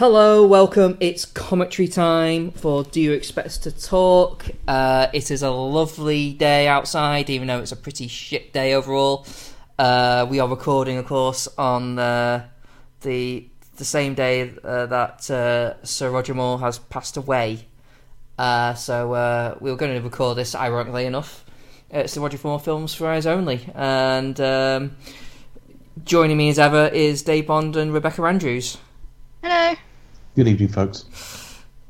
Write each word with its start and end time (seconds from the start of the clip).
Hello, 0.00 0.46
welcome. 0.46 0.96
It's 0.98 1.26
commentary 1.26 1.86
time 1.86 2.52
for 2.52 2.84
Do 2.84 3.02
You 3.02 3.12
Expect 3.12 3.48
Us 3.48 3.58
to 3.58 3.70
Talk? 3.70 4.46
Uh, 4.66 5.08
it 5.12 5.30
is 5.30 5.42
a 5.42 5.50
lovely 5.50 6.32
day 6.32 6.66
outside, 6.66 7.28
even 7.28 7.48
though 7.48 7.58
it's 7.58 7.70
a 7.70 7.76
pretty 7.76 8.08
shit 8.08 8.50
day 8.54 8.72
overall. 8.72 9.26
Uh, 9.78 10.26
we 10.26 10.40
are 10.40 10.48
recording, 10.48 10.96
of 10.96 11.04
course, 11.04 11.48
on 11.58 11.98
uh, 11.98 12.46
the 13.02 13.46
the 13.76 13.84
same 13.84 14.14
day 14.14 14.54
uh, 14.64 14.86
that 14.86 15.30
uh, 15.30 15.74
Sir 15.84 16.08
Roger 16.08 16.32
Moore 16.32 16.58
has 16.60 16.78
passed 16.78 17.18
away. 17.18 17.66
Uh, 18.38 18.72
so 18.72 19.58
we 19.60 19.70
were 19.70 19.76
going 19.76 19.94
to 19.94 20.00
record 20.00 20.38
this, 20.38 20.54
ironically 20.54 21.04
enough. 21.04 21.44
It's 21.90 22.14
the 22.14 22.22
Roger 22.22 22.38
Moore 22.42 22.58
films 22.58 22.94
for 22.94 23.06
eyes 23.06 23.26
only, 23.26 23.68
and 23.74 24.40
um, 24.40 24.96
joining 26.06 26.38
me 26.38 26.48
as 26.48 26.58
ever 26.58 26.86
is 26.86 27.20
Dave 27.20 27.48
Bond 27.48 27.76
and 27.76 27.92
Rebecca 27.92 28.22
Andrews. 28.22 28.78
Hello. 29.42 29.74
Good 30.40 30.48
evening, 30.48 30.68
folks. 30.70 31.04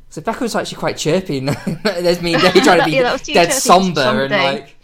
So 0.09 0.21
Becca 0.21 0.43
was 0.43 0.57
actually 0.57 0.79
quite 0.79 0.97
chirpy. 0.97 1.39
There's 1.85 2.21
me 2.21 2.35
and 2.35 2.43
Dave 2.43 2.65
trying 2.65 2.81
to 2.81 2.85
be 2.87 2.91
Yeah, 2.91 3.05
that 3.05 3.13
was 3.13 3.23
too 3.23 3.33
dead 3.33 3.53
somber 3.53 4.03
somber 4.03 4.25
and 4.25 4.33
like, 4.33 4.77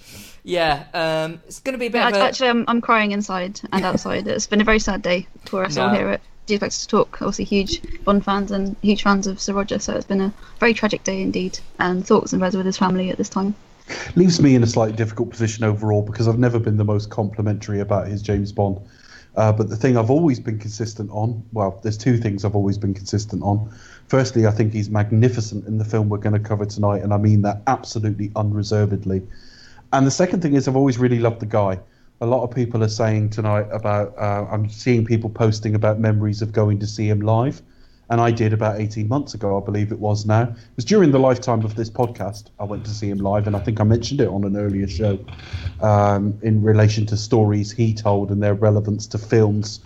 yeah. 0.45 0.85
Um, 0.95 1.41
it's 1.49 1.59
going 1.59 1.73
to 1.73 1.79
be 1.81 1.87
a 1.87 1.91
bit 1.91 1.99
Yeah, 1.99 2.11
of 2.11 2.15
a 2.15 2.21
actually, 2.21 2.51
I'm, 2.51 2.65
I'm 2.69 2.81
crying 2.81 3.11
inside 3.11 3.61
and 3.73 3.85
outside. 3.85 4.29
it's 4.29 4.47
been 4.47 4.61
a 4.61 4.65
very 4.65 4.79
sad 4.79 5.03
day 5.03 5.27
for 5.47 5.65
us 5.65 5.77
all 5.77 5.93
here 5.93 6.11
at 6.11 6.21
Do 6.47 6.55
You 6.55 6.61
to 6.61 6.87
Talk. 6.87 7.21
Obviously, 7.21 7.45
huge 7.45 7.83
Bond 8.05 8.25
fans 8.25 8.53
and 8.53 8.77
huge 8.83 9.03
fans 9.03 9.27
of 9.27 9.41
Sir 9.41 9.53
Roger, 9.53 9.81
so 9.81 9.95
it's 9.97 10.07
been 10.07 10.21
a 10.21 10.33
very 10.61 10.73
tragic 10.73 11.03
day 11.03 11.21
indeed. 11.21 11.59
And 11.81 12.07
thoughts 12.07 12.33
and 12.33 12.41
prayers 12.41 12.57
with 12.57 12.67
his 12.67 12.79
family 12.79 13.11
at 13.11 13.19
this 13.19 13.29
time. 13.29 13.57
Leaves 14.15 14.41
me 14.41 14.55
in 14.55 14.63
a 14.63 14.67
slightly 14.69 14.95
difficult 14.95 15.31
position 15.31 15.65
overall 15.65 16.03
because 16.03 16.29
I've 16.29 16.39
never 16.39 16.61
been 16.61 16.77
the 16.77 16.85
most 16.85 17.11
complimentary 17.11 17.81
about 17.81 18.07
his 18.07 18.23
James 18.23 18.53
Bond. 18.53 18.79
Uh, 19.37 19.53
but 19.53 19.69
the 19.69 19.77
thing 19.77 19.99
I've 19.99 20.11
always 20.11 20.41
been 20.41 20.59
consistent 20.59 21.11
on, 21.11 21.45
well, 21.53 21.79
there's 21.83 21.99
two 21.99 22.17
things 22.17 22.45
I've 22.45 22.57
always 22.57 22.79
been 22.79 22.95
consistent 22.95 23.43
on. 23.43 23.71
Firstly, 24.09 24.47
I 24.47 24.51
think 24.51 24.73
he's 24.73 24.89
magnificent 24.89 25.67
in 25.67 25.77
the 25.79 25.85
film 25.85 26.09
we're 26.09 26.19
going 26.19 26.41
to 26.41 26.49
cover 26.49 26.65
tonight, 26.65 27.03
and 27.03 27.13
I 27.13 27.19
mean 27.19 27.43
that 27.43 27.63
absolutely 27.67 28.31
unreservedly. 28.35 29.23
And 29.93 30.07
the 30.07 30.11
second 30.11 30.41
thing 30.41 30.55
is, 30.55 30.69
I've 30.69 30.77
always 30.77 30.99
really 30.99 31.19
loved 31.19 31.41
the 31.41 31.47
guy. 31.47 31.79
A 32.23 32.27
lot 32.27 32.45
of 32.45 32.55
people 32.55 32.83
are 32.83 32.89
saying 32.89 33.31
tonight 33.31 33.67
about, 33.71 34.17
uh, 34.17 34.47
I'm 34.51 34.71
seeing 34.71 35.05
people 35.05 35.29
posting 35.29 35.75
about 35.75 36.01
memories 36.01 36.41
of 36.41 36.53
going 36.53 36.79
to 36.79 36.87
see 36.87 37.09
him 37.09 37.21
live. 37.21 37.61
And 38.09 38.21
I 38.21 38.31
did 38.31 38.53
about 38.53 38.81
18 38.81 39.09
months 39.09 39.35
ago, 39.35 39.61
I 39.61 39.65
believe 39.65 39.91
it 39.91 39.99
was 39.99 40.27
now. 40.27 40.43
It 40.43 40.77
was 40.77 40.85
during 40.85 41.11
the 41.11 41.19
lifetime 41.19 41.65
of 41.65 41.75
this 41.75 41.91
podcast. 41.91 42.51
I 42.61 42.65
went 42.65 42.85
to 42.85 42.91
see 42.91 43.11
him 43.11 43.19
live, 43.19 43.47
and 43.47 43.57
I 43.57 43.59
think 43.59 43.81
I 43.81 43.85
mentioned 43.85 44.21
it 44.21 44.29
on 44.29 44.45
an 44.45 44.57
earlier 44.57 44.87
show 44.87 45.19
um, 45.81 46.39
in 46.43 46.63
relation 46.63 47.05
to 47.07 47.17
stories 47.17 47.73
he 47.73 47.93
told 47.93 48.31
and 48.31 48.41
their 48.43 48.55
relevance 48.55 49.07
to 49.09 49.19
films 49.19 49.81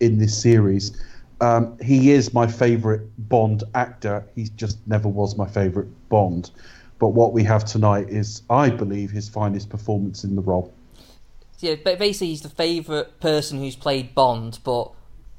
in 0.00 0.18
this 0.18 0.36
series. 0.36 1.02
Um, 1.40 1.76
he 1.80 2.12
is 2.12 2.32
my 2.34 2.46
favourite 2.46 3.00
Bond 3.18 3.64
actor. 3.74 4.24
He 4.34 4.48
just 4.54 4.78
never 4.86 5.08
was 5.08 5.36
my 5.36 5.48
favourite 5.48 5.88
Bond. 6.08 6.50
But 6.98 7.08
what 7.08 7.32
we 7.32 7.42
have 7.42 7.64
tonight 7.64 8.10
is, 8.10 8.42
I 8.48 8.70
believe, 8.70 9.10
his 9.10 9.28
finest 9.28 9.68
performance 9.68 10.22
in 10.22 10.36
the 10.36 10.42
role. 10.42 10.72
yeah. 11.58 11.74
But 11.82 11.98
basically, 11.98 12.28
he's 12.28 12.42
the 12.42 12.48
favourite 12.48 13.18
person 13.18 13.58
who's 13.58 13.74
played 13.74 14.14
Bond, 14.14 14.60
but 14.62 14.92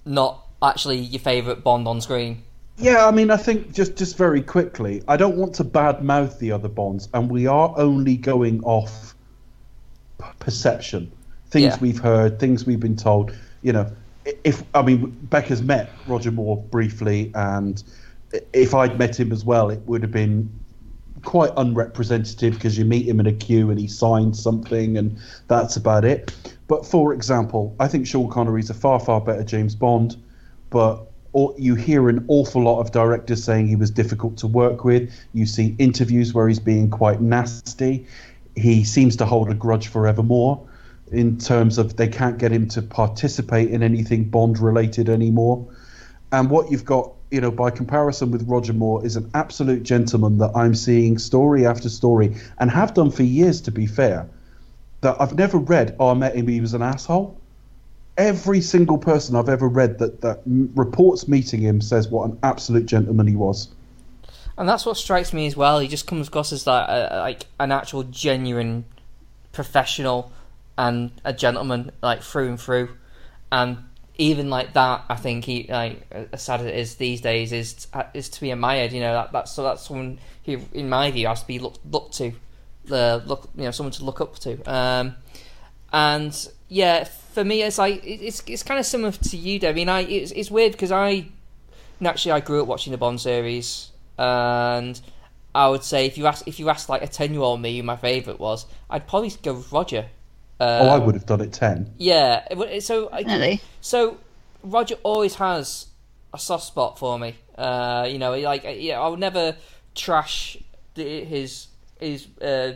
not 0.03 0.42
actually 0.63 0.97
your 0.99 1.19
favourite 1.19 1.63
Bond 1.63 1.87
on 1.87 2.01
screen. 2.01 2.43
Yeah, 2.77 3.05
I 3.05 3.11
mean, 3.11 3.29
I 3.29 3.37
think 3.37 3.71
just 3.73 3.95
just 3.95 4.17
very 4.17 4.41
quickly, 4.41 5.03
I 5.07 5.17
don't 5.17 5.37
want 5.37 5.53
to 5.55 5.63
badmouth 5.63 6.39
the 6.39 6.51
other 6.51 6.69
Bonds, 6.69 7.07
and 7.13 7.29
we 7.29 7.45
are 7.45 7.73
only 7.77 8.17
going 8.17 8.63
off 8.63 9.15
perception, 10.39 11.11
things 11.51 11.73
Yeah. 11.73 11.77
we've 11.79 11.99
heard, 11.99 12.39
things 12.39 12.65
we've 12.65 12.79
been 12.79 12.95
told. 12.95 13.31
You 13.61 13.73
know, 13.73 13.91
if 14.43 14.63
I 14.73 14.81
mean, 14.81 15.15
Becca's 15.29 15.61
met 15.61 15.91
Roger 16.07 16.31
Moore 16.31 16.57
briefly, 16.57 17.31
and 17.35 17.83
if 18.53 18.73
I'd 18.73 18.97
met 18.97 19.19
him 19.19 19.31
as 19.31 19.45
well, 19.45 19.69
it 19.69 19.81
would 19.85 20.01
have 20.01 20.11
been 20.11 20.49
quite 21.23 21.51
unrepresentative 21.55 22.55
because 22.55 22.77
you 22.77 22.83
meet 22.83 23.07
him 23.07 23.19
in 23.19 23.27
a 23.27 23.31
queue 23.31 23.69
and 23.69 23.79
he 23.79 23.87
signs 23.87 24.41
something, 24.41 24.97
and 24.97 25.17
that's 25.47 25.75
about 25.75 26.05
it. 26.05 26.33
But 26.67 26.85
for 26.85 27.13
example, 27.13 27.75
I 27.79 27.87
think 27.87 28.07
Sean 28.07 28.29
Connery's 28.29 28.69
a 28.69 28.73
far 28.73 28.99
far 28.99 29.21
better 29.21 29.43
James 29.43 29.75
Bond, 29.75 30.17
but 30.73 31.05
you 31.57 31.75
hear 31.75 32.09
an 32.09 32.25
awful 32.27 32.63
lot 32.63 32.79
of 32.79 32.91
directors 32.91 33.43
saying 33.43 33.67
he 33.67 33.75
was 33.75 33.91
difficult 33.91 34.37
to 34.37 34.47
work 34.47 34.83
with. 34.83 35.13
You 35.31 35.45
see 35.45 35.75
interviews 35.77 36.33
where 36.33 36.47
he's 36.47 36.59
being 36.59 36.89
quite 36.89 37.21
nasty. 37.21 38.07
He 38.55 38.83
seems 38.83 39.15
to 39.17 39.25
hold 39.25 39.51
a 39.51 39.53
grudge 39.53 39.87
forevermore 39.87 40.67
in 41.11 41.37
terms 41.37 41.77
of 41.77 41.95
they 41.95 42.07
can't 42.07 42.39
get 42.39 42.51
him 42.51 42.67
to 42.69 42.81
participate 42.81 43.69
in 43.69 43.83
anything 43.83 44.25
Bond 44.25 44.57
related 44.57 45.09
anymore. 45.09 45.67
And 46.31 46.49
what 46.49 46.71
you've 46.71 46.85
got, 46.85 47.11
you 47.29 47.39
know, 47.39 47.51
by 47.51 47.69
comparison 47.69 48.31
with 48.31 48.47
Roger 48.47 48.73
Moore, 48.73 49.05
is 49.05 49.15
an 49.15 49.29
absolute 49.35 49.83
gentleman 49.83 50.39
that 50.39 50.53
I'm 50.55 50.73
seeing 50.73 51.19
story 51.19 51.67
after 51.67 51.87
story 51.87 52.35
and 52.57 52.71
have 52.71 52.95
done 52.95 53.11
for 53.11 53.21
years, 53.21 53.61
to 53.61 53.71
be 53.71 53.85
fair. 53.85 54.27
That 55.01 55.17
I've 55.19 55.35
never 55.35 55.59
read, 55.59 55.95
oh, 55.99 56.09
I 56.09 56.13
met 56.15 56.35
him, 56.35 56.47
he 56.47 56.61
was 56.61 56.73
an 56.73 56.81
asshole 56.81 57.39
every 58.17 58.61
single 58.61 58.97
person 58.97 59.35
I've 59.35 59.49
ever 59.49 59.67
read 59.67 59.99
that, 59.99 60.21
that 60.21 60.41
reports 60.45 61.27
meeting 61.27 61.61
him 61.61 61.81
says 61.81 62.07
what 62.07 62.29
an 62.29 62.39
absolute 62.43 62.85
gentleman 62.85 63.27
he 63.27 63.35
was. 63.35 63.69
And 64.57 64.69
that's 64.69 64.85
what 64.85 64.97
strikes 64.97 65.33
me 65.33 65.47
as 65.47 65.57
well. 65.57 65.79
He 65.79 65.87
just 65.87 66.05
comes 66.05 66.27
across 66.27 66.51
as 66.51 66.67
like, 66.67 66.85
a, 66.87 67.17
like 67.17 67.45
an 67.59 67.71
actual 67.71 68.03
genuine 68.03 68.85
professional 69.51 70.31
and 70.77 71.11
a 71.23 71.33
gentleman, 71.33 71.91
like 72.01 72.21
through 72.21 72.49
and 72.49 72.59
through. 72.59 72.89
And 73.51 73.77
even 74.17 74.49
like 74.49 74.73
that, 74.73 75.05
I 75.09 75.15
think 75.15 75.45
he 75.45 75.67
like 75.69 76.05
as 76.31 76.43
sad 76.43 76.61
as 76.61 76.67
it 76.67 76.75
is 76.75 76.95
these 76.95 77.21
days 77.21 77.51
is 77.51 77.87
is 78.13 78.29
to 78.29 78.41
be 78.41 78.51
admired. 78.51 78.91
You 78.91 79.01
know 79.01 79.13
that 79.13 79.31
that's 79.31 79.51
so 79.51 79.63
that's 79.63 79.87
someone 79.87 80.19
who, 80.45 80.59
in 80.71 80.89
my 80.89 81.09
view, 81.11 81.27
has 81.27 81.41
to 81.41 81.47
be 81.47 81.59
looked 81.59 81.79
looked 81.91 82.15
to, 82.17 82.31
uh, 82.91 83.21
look 83.25 83.49
you 83.55 83.63
know 83.63 83.71
someone 83.71 83.93
to 83.93 84.05
look 84.05 84.21
up 84.21 84.37
to. 84.39 84.71
Um, 84.71 85.15
and 85.91 86.49
yeah, 86.69 87.07
for 87.33 87.43
me, 87.43 87.63
it's 87.63 87.77
like 87.77 88.01
it's 88.05 88.43
it's 88.47 88.63
kind 88.63 88.79
of 88.79 88.85
similar 88.85 89.11
to 89.11 89.37
you, 89.37 89.59
Deb. 89.59 89.71
I 89.71 89.73
mean, 89.73 89.89
I 89.89 90.01
it's 90.01 90.31
it's 90.31 90.51
weird 90.51 90.73
because 90.73 90.91
I 90.91 91.27
naturally 91.99 92.33
I 92.33 92.39
grew 92.39 92.61
up 92.61 92.67
watching 92.67 92.91
the 92.91 92.97
Bond 92.97 93.19
series, 93.19 93.91
and 94.17 94.99
I 95.55 95.69
would 95.69 95.83
say 95.83 96.05
if 96.05 96.17
you 96.17 96.27
ask 96.27 96.47
if 96.47 96.59
you 96.59 96.69
asked 96.69 96.89
like 96.89 97.01
a 97.01 97.07
ten 97.07 97.33
year 97.33 97.41
old 97.41 97.61
me 97.61 97.77
who 97.77 97.83
my 97.83 97.95
favourite 97.95 98.39
was, 98.39 98.65
I'd 98.89 99.07
probably 99.07 99.31
go 99.41 99.55
with 99.55 99.71
Roger. 99.71 100.05
Uh, 100.59 100.79
oh, 100.81 100.89
I 100.89 100.97
would 100.99 101.15
have 101.15 101.25
done 101.25 101.41
it 101.41 101.51
10. 101.51 101.95
Yeah, 101.97 102.47
so 102.79 103.09
I, 103.11 103.23
Definitely. 103.23 103.59
so 103.81 104.17
Roger 104.61 104.95
always 105.03 105.35
has 105.35 105.87
a 106.33 106.39
soft 106.39 106.63
spot 106.65 106.97
for 106.97 107.17
me. 107.19 107.35
Uh, 107.57 108.07
you 108.09 108.19
know, 108.19 108.37
like 108.39 108.63
yeah, 108.77 109.01
I 109.01 109.07
would 109.07 109.19
never 109.19 109.55
trash 109.95 110.57
the, 110.93 111.25
his 111.25 111.67
his 111.99 112.27
uh, 112.39 112.73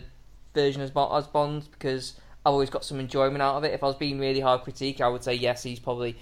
version 0.54 0.82
as 0.82 0.92
Bond, 0.92 1.18
as 1.18 1.28
Bond 1.28 1.68
because 1.72 2.16
I've 2.48 2.54
always 2.54 2.70
got 2.70 2.86
some 2.86 3.02
enjoyment 3.02 3.42
out 3.42 3.56
of 3.58 3.66
it. 3.66 3.74
If 3.74 3.84
I 3.84 3.88
was 3.88 3.98
being 3.98 4.20
really 4.20 4.40
hard 4.40 4.62
critique, 4.62 5.02
I 5.02 5.10
would 5.10 5.22
say 5.22 5.34
yes, 5.34 5.64
he's 5.64 5.80
probably 5.80 6.16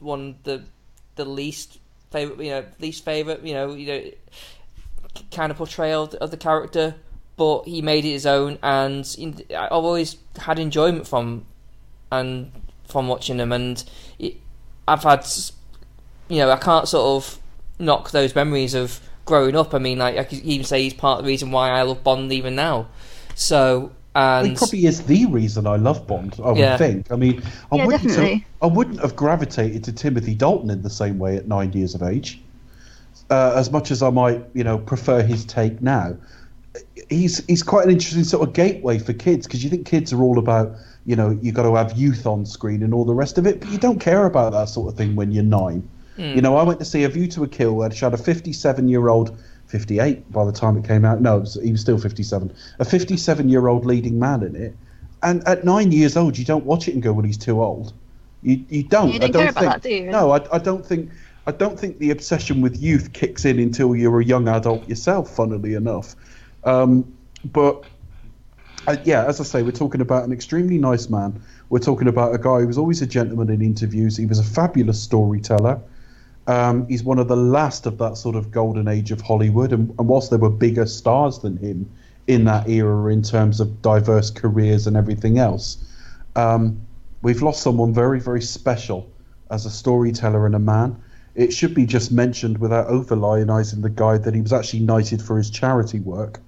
one 0.00 0.36
the 0.44 0.62
the 1.16 1.26
least 1.26 1.78
favorite, 2.10 2.42
you 2.42 2.50
know, 2.52 2.64
least 2.80 3.04
favorite, 3.04 3.44
you 3.44 3.52
know, 3.52 3.74
you 3.74 3.86
know, 3.86 4.10
kind 5.30 5.50
of 5.50 5.58
portrayal 5.58 6.04
of 6.22 6.30
the- 6.30 6.38
character. 6.38 6.94
But 7.36 7.64
he 7.66 7.82
made 7.82 8.06
it 8.06 8.12
his 8.12 8.24
own, 8.24 8.58
and 8.62 9.06
I've 9.50 9.70
always 9.70 10.16
had 10.38 10.58
enjoyment 10.58 11.06
from 11.06 11.44
and 12.10 12.50
from 12.86 13.06
watching 13.06 13.36
them, 13.36 13.52
and 13.52 13.84
I've 14.88 15.02
had, 15.02 15.26
you 16.28 16.38
know, 16.38 16.50
I 16.50 16.56
can't 16.56 16.88
sort 16.88 17.22
of 17.22 17.38
knock 17.78 18.10
those 18.10 18.34
memories 18.34 18.72
of 18.72 19.00
growing 19.26 19.54
up. 19.54 19.74
I 19.74 19.78
mean, 19.78 19.98
like 19.98 20.16
I 20.16 20.24
could 20.24 20.38
even 20.38 20.64
say 20.64 20.82
he's 20.82 20.94
part 20.94 21.18
of 21.18 21.26
the 21.26 21.28
reason 21.28 21.50
why 21.50 21.68
I 21.68 21.82
love 21.82 22.02
Bond 22.02 22.32
even 22.32 22.56
now. 22.56 22.88
So 23.34 23.92
He 24.40 24.48
and 24.48 24.56
probably 24.56 24.86
is 24.86 25.02
the 25.02 25.26
reason 25.26 25.66
I 25.66 25.76
love 25.76 26.06
Bond, 26.06 26.36
I 26.44 26.50
would 26.50 26.58
Yeah. 26.58 26.76
think. 26.76 27.10
I 27.10 27.16
mean, 27.16 27.42
I 27.72 27.76
Yeah, 27.76 27.86
wouldn't, 27.86 28.10
have. 28.14 28.40
I 28.60 28.66
wouldn't 28.66 29.00
have 29.00 29.16
gravitated 29.16 29.84
to 29.84 29.92
Timothy 29.92 30.34
Dalton 30.34 30.70
in 30.70 30.82
the 30.82 30.90
same 30.90 31.18
way 31.18 31.36
at 31.36 31.48
nine 31.48 31.72
years 31.72 31.94
of 31.94 32.02
age. 32.02 32.42
Uh, 33.30 33.52
as 33.56 33.70
much 33.70 33.90
as 33.90 34.02
I 34.02 34.10
might, 34.10 34.42
you 34.54 34.64
know, 34.64 34.78
prefer 34.78 35.22
his 35.22 35.44
take 35.44 35.82
now, 35.82 36.16
he's 37.08 37.44
he's 37.46 37.62
quite 37.62 37.84
an 37.84 37.90
interesting 37.90 38.24
sort 38.24 38.46
of 38.46 38.54
gateway 38.54 38.98
for 38.98 39.12
kids 39.12 39.46
because 39.46 39.62
you 39.64 39.70
think 39.70 39.86
kids 39.86 40.12
are 40.12 40.22
all 40.22 40.38
about, 40.38 40.72
you 41.04 41.16
know, 41.16 41.30
you 41.42 41.52
got 41.52 41.64
to 41.64 41.74
have 41.74 41.92
youth 41.96 42.26
on 42.26 42.46
screen 42.46 42.82
and 42.82 42.94
all 42.94 43.04
the 43.04 43.14
rest 43.14 43.38
of 43.38 43.46
it, 43.46 43.60
but 43.60 43.68
you 43.68 43.78
don't 43.78 44.00
care 44.00 44.24
about 44.26 44.52
that 44.52 44.68
sort 44.68 44.90
of 44.92 44.96
thing 44.96 45.14
when 45.16 45.32
you're 45.32 45.44
nine. 45.44 45.88
You 46.34 46.42
know, 46.42 46.56
I 46.56 46.64
went 46.64 46.80
to 46.80 46.84
see 46.84 47.04
A 47.04 47.08
View 47.08 47.28
to 47.28 47.44
a 47.44 47.48
Kill, 47.48 47.76
which 47.76 48.00
had 48.00 48.12
a 48.12 48.16
57 48.16 48.88
year 48.88 49.08
old, 49.08 49.38
58 49.68 50.30
by 50.32 50.44
the 50.44 50.52
time 50.52 50.76
it 50.76 50.84
came 50.84 51.04
out. 51.04 51.20
No, 51.20 51.38
was, 51.38 51.54
he 51.62 51.70
was 51.70 51.80
still 51.80 51.98
57. 51.98 52.52
A 52.78 52.84
57 52.84 53.48
year 53.48 53.68
old 53.68 53.86
leading 53.86 54.18
man 54.18 54.42
in 54.42 54.56
it. 54.56 54.76
And 55.22 55.46
at 55.46 55.64
nine 55.64 55.92
years 55.92 56.16
old, 56.16 56.38
you 56.38 56.44
don't 56.44 56.64
watch 56.64 56.88
it 56.88 56.94
and 56.94 57.02
go, 57.02 57.12
well, 57.12 57.24
he's 57.24 57.38
too 57.38 57.62
old. 57.62 57.92
You, 58.42 58.64
you 58.68 58.82
don't. 58.84 59.08
You 59.08 59.14
I 59.16 59.18
don't 59.18 59.32
don't 59.32 59.42
care 59.42 59.50
about 59.50 59.60
think. 59.60 59.72
that, 59.72 59.82
do 59.82 59.94
you? 59.94 60.10
No, 60.10 60.30
I, 60.32 60.56
I 60.56 60.58
don't 60.58 60.84
think. 60.84 61.10
I 61.46 61.50
don't 61.50 61.80
think 61.80 61.98
the 61.98 62.10
obsession 62.10 62.60
with 62.60 62.80
youth 62.80 63.12
kicks 63.12 63.44
in 63.44 63.58
until 63.58 63.96
you're 63.96 64.20
a 64.20 64.24
young 64.24 64.48
adult 64.48 64.88
yourself. 64.88 65.34
Funnily 65.34 65.74
enough, 65.74 66.14
um, 66.62 67.12
but 67.44 67.84
uh, 68.86 68.96
yeah, 69.04 69.24
as 69.24 69.40
I 69.40 69.44
say, 69.44 69.62
we're 69.62 69.72
talking 69.72 70.00
about 70.00 70.24
an 70.24 70.32
extremely 70.32 70.78
nice 70.78 71.08
man. 71.08 71.42
We're 71.68 71.80
talking 71.80 72.06
about 72.06 72.34
a 72.34 72.38
guy 72.38 72.60
who 72.60 72.66
was 72.66 72.78
always 72.78 73.02
a 73.02 73.06
gentleman 73.06 73.50
in 73.50 73.60
interviews. 73.60 74.16
He 74.16 74.26
was 74.26 74.38
a 74.38 74.44
fabulous 74.44 75.02
storyteller. 75.02 75.80
Um, 76.48 76.88
he's 76.88 77.04
one 77.04 77.18
of 77.18 77.28
the 77.28 77.36
last 77.36 77.84
of 77.84 77.98
that 77.98 78.16
sort 78.16 78.34
of 78.34 78.50
golden 78.50 78.88
age 78.88 79.12
of 79.12 79.20
Hollywood, 79.20 79.70
and, 79.70 79.94
and 79.98 80.08
whilst 80.08 80.30
there 80.30 80.38
were 80.38 80.50
bigger 80.50 80.86
stars 80.86 81.38
than 81.40 81.58
him 81.58 81.88
in 82.26 82.44
that 82.44 82.68
era 82.68 83.12
in 83.12 83.22
terms 83.22 83.60
of 83.60 83.82
diverse 83.82 84.30
careers 84.30 84.86
and 84.86 84.96
everything 84.96 85.38
else, 85.38 85.76
um, 86.36 86.80
we've 87.20 87.42
lost 87.42 87.62
someone 87.62 87.92
very, 87.92 88.18
very 88.18 88.40
special 88.40 89.10
as 89.50 89.66
a 89.66 89.70
storyteller 89.70 90.46
and 90.46 90.54
a 90.54 90.58
man. 90.58 90.96
It 91.34 91.52
should 91.52 91.74
be 91.74 91.84
just 91.84 92.10
mentioned 92.10 92.58
without 92.58 92.86
over 92.86 93.14
lionising 93.14 93.82
the 93.82 93.90
guy 93.90 94.16
that 94.16 94.34
he 94.34 94.40
was 94.40 94.52
actually 94.52 94.80
knighted 94.80 95.20
for 95.20 95.36
his 95.36 95.50
charity 95.50 96.00
work. 96.00 96.40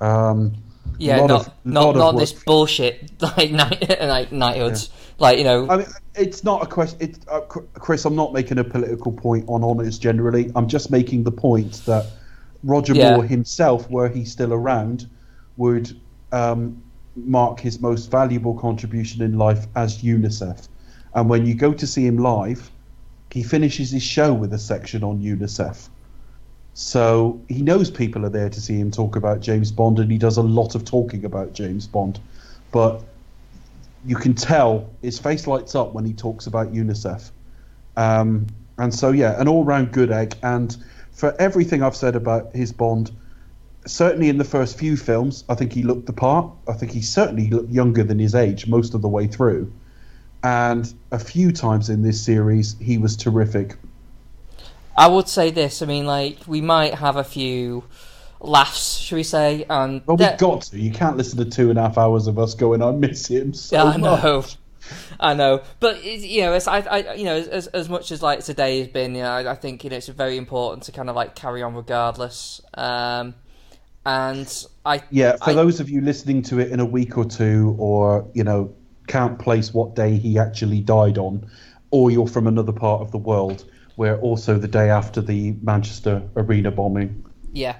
Um, 0.00 0.54
Yeah, 0.98 1.26
not 1.26 1.30
of- 1.30 1.52
not 1.64 1.96
not 1.96 2.16
this 2.18 2.32
bullshit 2.32 3.20
like 3.36 3.50
night 3.50 4.00
like 4.00 4.32
knighthoods. 4.32 4.90
Like 5.18 5.38
you 5.38 5.44
know, 5.44 5.68
I 5.68 5.78
mean, 5.78 5.86
it's 6.14 6.44
not 6.44 6.62
a 6.62 6.66
question. 6.66 6.98
It, 7.00 7.18
uh, 7.28 7.40
Chris, 7.40 8.04
I'm 8.04 8.14
not 8.14 8.32
making 8.32 8.58
a 8.58 8.64
political 8.64 9.10
point 9.12 9.44
on 9.48 9.64
honours 9.64 9.98
generally. 9.98 10.50
I'm 10.54 10.68
just 10.68 10.90
making 10.90 11.24
the 11.24 11.32
point 11.32 11.84
that 11.86 12.06
Roger 12.62 12.94
Yeah. 12.94 13.16
Moore 13.16 13.24
himself, 13.24 13.90
were 13.90 14.08
he 14.08 14.24
still 14.24 14.52
around, 14.52 15.08
would 15.56 15.98
um, 16.32 16.82
mark 17.16 17.60
his 17.60 17.80
most 17.80 18.10
valuable 18.10 18.54
contribution 18.54 19.22
in 19.22 19.38
life 19.38 19.66
as 19.74 20.02
UNICEF. 20.02 20.68
And 21.14 21.28
when 21.28 21.46
you 21.46 21.54
go 21.54 21.72
to 21.72 21.86
see 21.86 22.06
him 22.06 22.18
live, 22.18 22.70
he 23.30 23.42
finishes 23.42 23.90
his 23.90 24.02
show 24.02 24.32
with 24.32 24.52
a 24.52 24.58
section 24.58 25.02
on 25.02 25.20
UNICEF. 25.20 25.88
So 26.80 27.40
he 27.48 27.60
knows 27.60 27.90
people 27.90 28.24
are 28.24 28.28
there 28.28 28.48
to 28.48 28.60
see 28.60 28.78
him 28.78 28.92
talk 28.92 29.16
about 29.16 29.40
James 29.40 29.72
Bond, 29.72 29.98
and 29.98 30.12
he 30.12 30.16
does 30.16 30.36
a 30.36 30.42
lot 30.42 30.76
of 30.76 30.84
talking 30.84 31.24
about 31.24 31.52
James 31.52 31.88
Bond. 31.88 32.20
But 32.70 33.02
you 34.06 34.14
can 34.14 34.32
tell 34.32 34.88
his 35.02 35.18
face 35.18 35.48
lights 35.48 35.74
up 35.74 35.92
when 35.92 36.04
he 36.04 36.12
talks 36.12 36.46
about 36.46 36.72
UNICEF. 36.72 37.32
Um, 37.96 38.46
and 38.78 38.94
so, 38.94 39.10
yeah, 39.10 39.40
an 39.40 39.48
all 39.48 39.64
round 39.64 39.90
good 39.90 40.12
egg. 40.12 40.36
And 40.44 40.76
for 41.10 41.34
everything 41.40 41.82
I've 41.82 41.96
said 41.96 42.14
about 42.14 42.54
his 42.54 42.72
Bond, 42.72 43.10
certainly 43.84 44.28
in 44.28 44.38
the 44.38 44.44
first 44.44 44.78
few 44.78 44.96
films, 44.96 45.42
I 45.48 45.56
think 45.56 45.72
he 45.72 45.82
looked 45.82 46.06
the 46.06 46.12
part. 46.12 46.48
I 46.68 46.74
think 46.74 46.92
he 46.92 47.02
certainly 47.02 47.50
looked 47.50 47.72
younger 47.72 48.04
than 48.04 48.20
his 48.20 48.36
age 48.36 48.68
most 48.68 48.94
of 48.94 49.02
the 49.02 49.08
way 49.08 49.26
through. 49.26 49.72
And 50.44 50.94
a 51.10 51.18
few 51.18 51.50
times 51.50 51.90
in 51.90 52.02
this 52.02 52.20
series, 52.20 52.76
he 52.78 52.98
was 52.98 53.16
terrific. 53.16 53.74
I 54.98 55.06
would 55.06 55.28
say 55.28 55.50
this. 55.50 55.80
I 55.82 55.86
mean, 55.86 56.06
like 56.06 56.38
we 56.46 56.60
might 56.60 56.94
have 56.94 57.16
a 57.16 57.24
few 57.24 57.84
laughs, 58.40 58.96
should 58.98 59.16
we 59.16 59.22
say? 59.22 59.64
And 59.70 60.02
Well, 60.06 60.16
we've 60.16 60.36
got 60.38 60.62
to. 60.62 60.78
You 60.78 60.90
can't 60.90 61.16
listen 61.16 61.38
to 61.38 61.44
two 61.44 61.70
and 61.70 61.78
a 61.78 61.82
half 61.82 61.96
hours 61.98 62.26
of 62.26 62.38
us 62.38 62.54
going, 62.54 62.82
I 62.82 62.90
miss 62.90 63.28
him 63.28 63.54
so 63.54 63.76
Yeah, 63.76 63.84
I 63.84 63.96
much. 63.96 64.22
know. 64.22 64.44
I 65.20 65.34
know, 65.34 65.62
but 65.80 66.02
you 66.02 66.40
know, 66.42 66.54
I, 66.66 66.80
I, 66.80 67.14
you 67.14 67.24
know, 67.24 67.36
as 67.36 67.66
as 67.68 67.90
much 67.90 68.10
as 68.10 68.22
like 68.22 68.42
today 68.42 68.78
has 68.78 68.88
been, 68.88 69.14
you 69.14 69.20
know, 69.22 69.30
I, 69.30 69.52
I 69.52 69.54
think 69.54 69.84
you 69.84 69.90
know 69.90 69.96
it's 69.96 70.08
very 70.08 70.38
important 70.38 70.84
to 70.84 70.92
kind 70.92 71.10
of 71.10 71.16
like 71.16 71.34
carry 71.34 71.62
on 71.62 71.74
regardless. 71.74 72.62
Um, 72.72 73.34
and 74.06 74.50
I, 74.86 75.02
Yeah, 75.10 75.36
for 75.36 75.50
I- 75.50 75.54
those 75.54 75.80
of 75.80 75.90
you 75.90 76.00
listening 76.00 76.40
to 76.44 76.58
it 76.60 76.70
in 76.72 76.80
a 76.80 76.86
week 76.86 77.18
or 77.18 77.26
two, 77.26 77.76
or 77.78 78.26
you 78.32 78.44
know, 78.44 78.74
can't 79.08 79.38
place 79.38 79.74
what 79.74 79.94
day 79.94 80.16
he 80.16 80.38
actually 80.38 80.80
died 80.80 81.18
on, 81.18 81.50
or 81.90 82.10
you're 82.10 82.26
from 82.26 82.46
another 82.46 82.72
part 82.72 83.02
of 83.02 83.10
the 83.10 83.18
world 83.18 83.64
where 83.98 84.16
also 84.20 84.56
the 84.58 84.68
day 84.68 84.90
after 84.90 85.20
the 85.20 85.56
Manchester 85.60 86.22
arena 86.36 86.70
bombing. 86.70 87.24
yeah, 87.52 87.76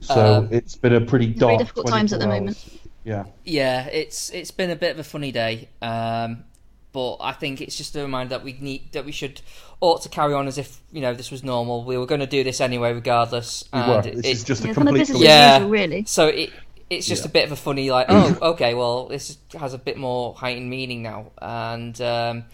So 0.00 0.34
Um, 0.38 0.48
it's 0.50 0.74
been 0.74 0.92
a 0.92 1.00
pretty 1.00 1.26
Very 1.28 1.38
dark. 1.38 1.58
difficult 1.60 1.86
times 1.86 2.12
at 2.12 2.18
the 2.18 2.26
24 2.26 2.40
moment. 2.40 2.80
Yeah, 3.04 3.24
yeah, 3.44 3.86
it's 3.86 4.30
it's 4.30 4.50
been 4.50 4.70
a 4.70 4.76
bit 4.76 4.90
of 4.90 4.98
a 4.98 5.04
funny 5.04 5.30
day. 5.30 5.68
Um, 5.80 6.44
but 6.92 7.18
I 7.20 7.30
think 7.32 7.60
it's 7.60 7.76
just 7.76 7.94
a 7.94 8.00
reminder 8.02 8.30
that 8.30 8.42
we 8.42 8.56
need 8.60 8.90
that 8.92 9.04
we 9.04 9.12
should 9.12 9.40
ought 9.80 10.02
to 10.02 10.08
carry 10.08 10.34
on 10.34 10.48
as 10.48 10.58
if 10.58 10.80
you 10.90 11.00
know 11.00 11.14
this 11.14 11.30
was 11.30 11.44
normal. 11.44 11.84
We 11.84 11.96
were 11.96 12.06
going 12.06 12.20
to 12.20 12.26
do 12.26 12.42
this 12.42 12.60
anyway, 12.60 12.92
regardless. 12.92 13.64
we 13.72 13.78
and 13.78 13.88
were. 13.90 14.02
This 14.02 14.16
it- 14.18 14.24
is 14.26 14.42
just 14.44 14.64
a 14.64 14.68
Yeah, 14.68 14.74
kind 14.74 14.88
of 14.88 14.94
complete. 14.96 15.22
Yeah. 15.24 15.54
usual, 15.58 15.70
really. 15.70 16.04
So 16.06 16.26
it 16.26 16.50
it's 16.90 17.06
just 17.06 17.22
Yeah. 17.22 17.28
a 17.30 17.32
bit 17.32 17.44
of 17.46 17.52
a 17.52 17.56
funny 17.56 17.88
like 17.90 18.06
oh 18.08 18.36
okay 18.52 18.74
well 18.74 19.06
this 19.06 19.38
has 19.58 19.72
a 19.74 19.78
bit 19.78 19.96
more 19.98 20.34
heightened 20.34 20.68
meaning 20.70 21.02
now 21.02 21.30
and 21.42 22.00
um, 22.00 22.44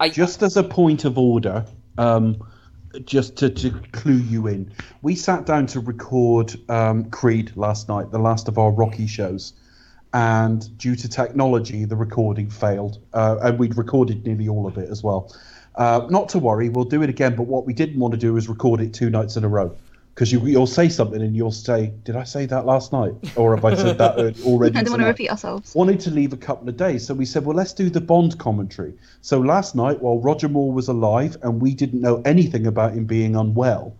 I 0.00 0.08
Just 0.08 0.42
as 0.42 0.56
a 0.56 0.62
point 0.64 1.04
of 1.04 1.16
order, 1.18 1.64
um, 1.98 2.42
just 3.04 3.36
to, 3.36 3.50
to 3.50 3.70
clue 3.92 4.14
you 4.14 4.46
in, 4.46 4.72
we 5.02 5.14
sat 5.14 5.46
down 5.46 5.66
to 5.66 5.80
record 5.80 6.54
um, 6.70 7.10
Creed 7.10 7.52
last 7.56 7.88
night, 7.88 8.10
the 8.10 8.18
last 8.18 8.48
of 8.48 8.58
our 8.58 8.70
Rocky 8.70 9.06
shows. 9.06 9.52
And 10.12 10.78
due 10.78 10.94
to 10.94 11.08
technology, 11.08 11.84
the 11.84 11.96
recording 11.96 12.48
failed. 12.48 12.98
Uh, 13.12 13.36
and 13.42 13.58
we'd 13.58 13.76
recorded 13.76 14.24
nearly 14.24 14.48
all 14.48 14.66
of 14.66 14.78
it 14.78 14.88
as 14.88 15.02
well. 15.02 15.34
Uh, 15.74 16.06
not 16.08 16.28
to 16.28 16.38
worry, 16.38 16.68
we'll 16.68 16.84
do 16.84 17.02
it 17.02 17.10
again. 17.10 17.34
But 17.34 17.44
what 17.44 17.66
we 17.66 17.72
didn't 17.72 17.98
want 17.98 18.12
to 18.12 18.18
do 18.18 18.36
is 18.36 18.48
record 18.48 18.80
it 18.80 18.94
two 18.94 19.10
nights 19.10 19.36
in 19.36 19.42
a 19.42 19.48
row. 19.48 19.76
Because 20.14 20.30
you, 20.30 20.46
you'll 20.46 20.68
say 20.68 20.88
something 20.88 21.20
and 21.20 21.34
you'll 21.34 21.50
say, 21.50 21.92
Did 22.04 22.14
I 22.14 22.22
say 22.22 22.46
that 22.46 22.66
last 22.66 22.92
night? 22.92 23.14
Or 23.34 23.56
have 23.56 23.64
I 23.64 23.74
said 23.74 23.98
that 23.98 24.16
already? 24.44 24.76
I 24.76 24.82
don't 24.82 24.90
want 24.92 25.00
to 25.00 25.04
tonight?" 25.04 25.06
repeat 25.08 25.30
ourselves. 25.30 25.74
wanted 25.74 25.98
to 26.00 26.10
leave 26.10 26.32
a 26.32 26.36
couple 26.36 26.68
of 26.68 26.76
days, 26.76 27.04
so 27.04 27.14
we 27.14 27.24
said, 27.24 27.44
well, 27.44 27.56
let's 27.56 27.72
do 27.72 27.90
the 27.90 28.00
Bond 28.00 28.38
commentary. 28.38 28.94
So 29.22 29.40
last 29.40 29.74
night, 29.74 30.00
while 30.00 30.20
Roger 30.20 30.48
Moore 30.48 30.72
was 30.72 30.86
alive 30.86 31.36
and 31.42 31.60
we 31.60 31.74
didn't 31.74 32.00
know 32.00 32.22
anything 32.24 32.66
about 32.68 32.92
him 32.92 33.06
being 33.06 33.34
unwell, 33.34 33.96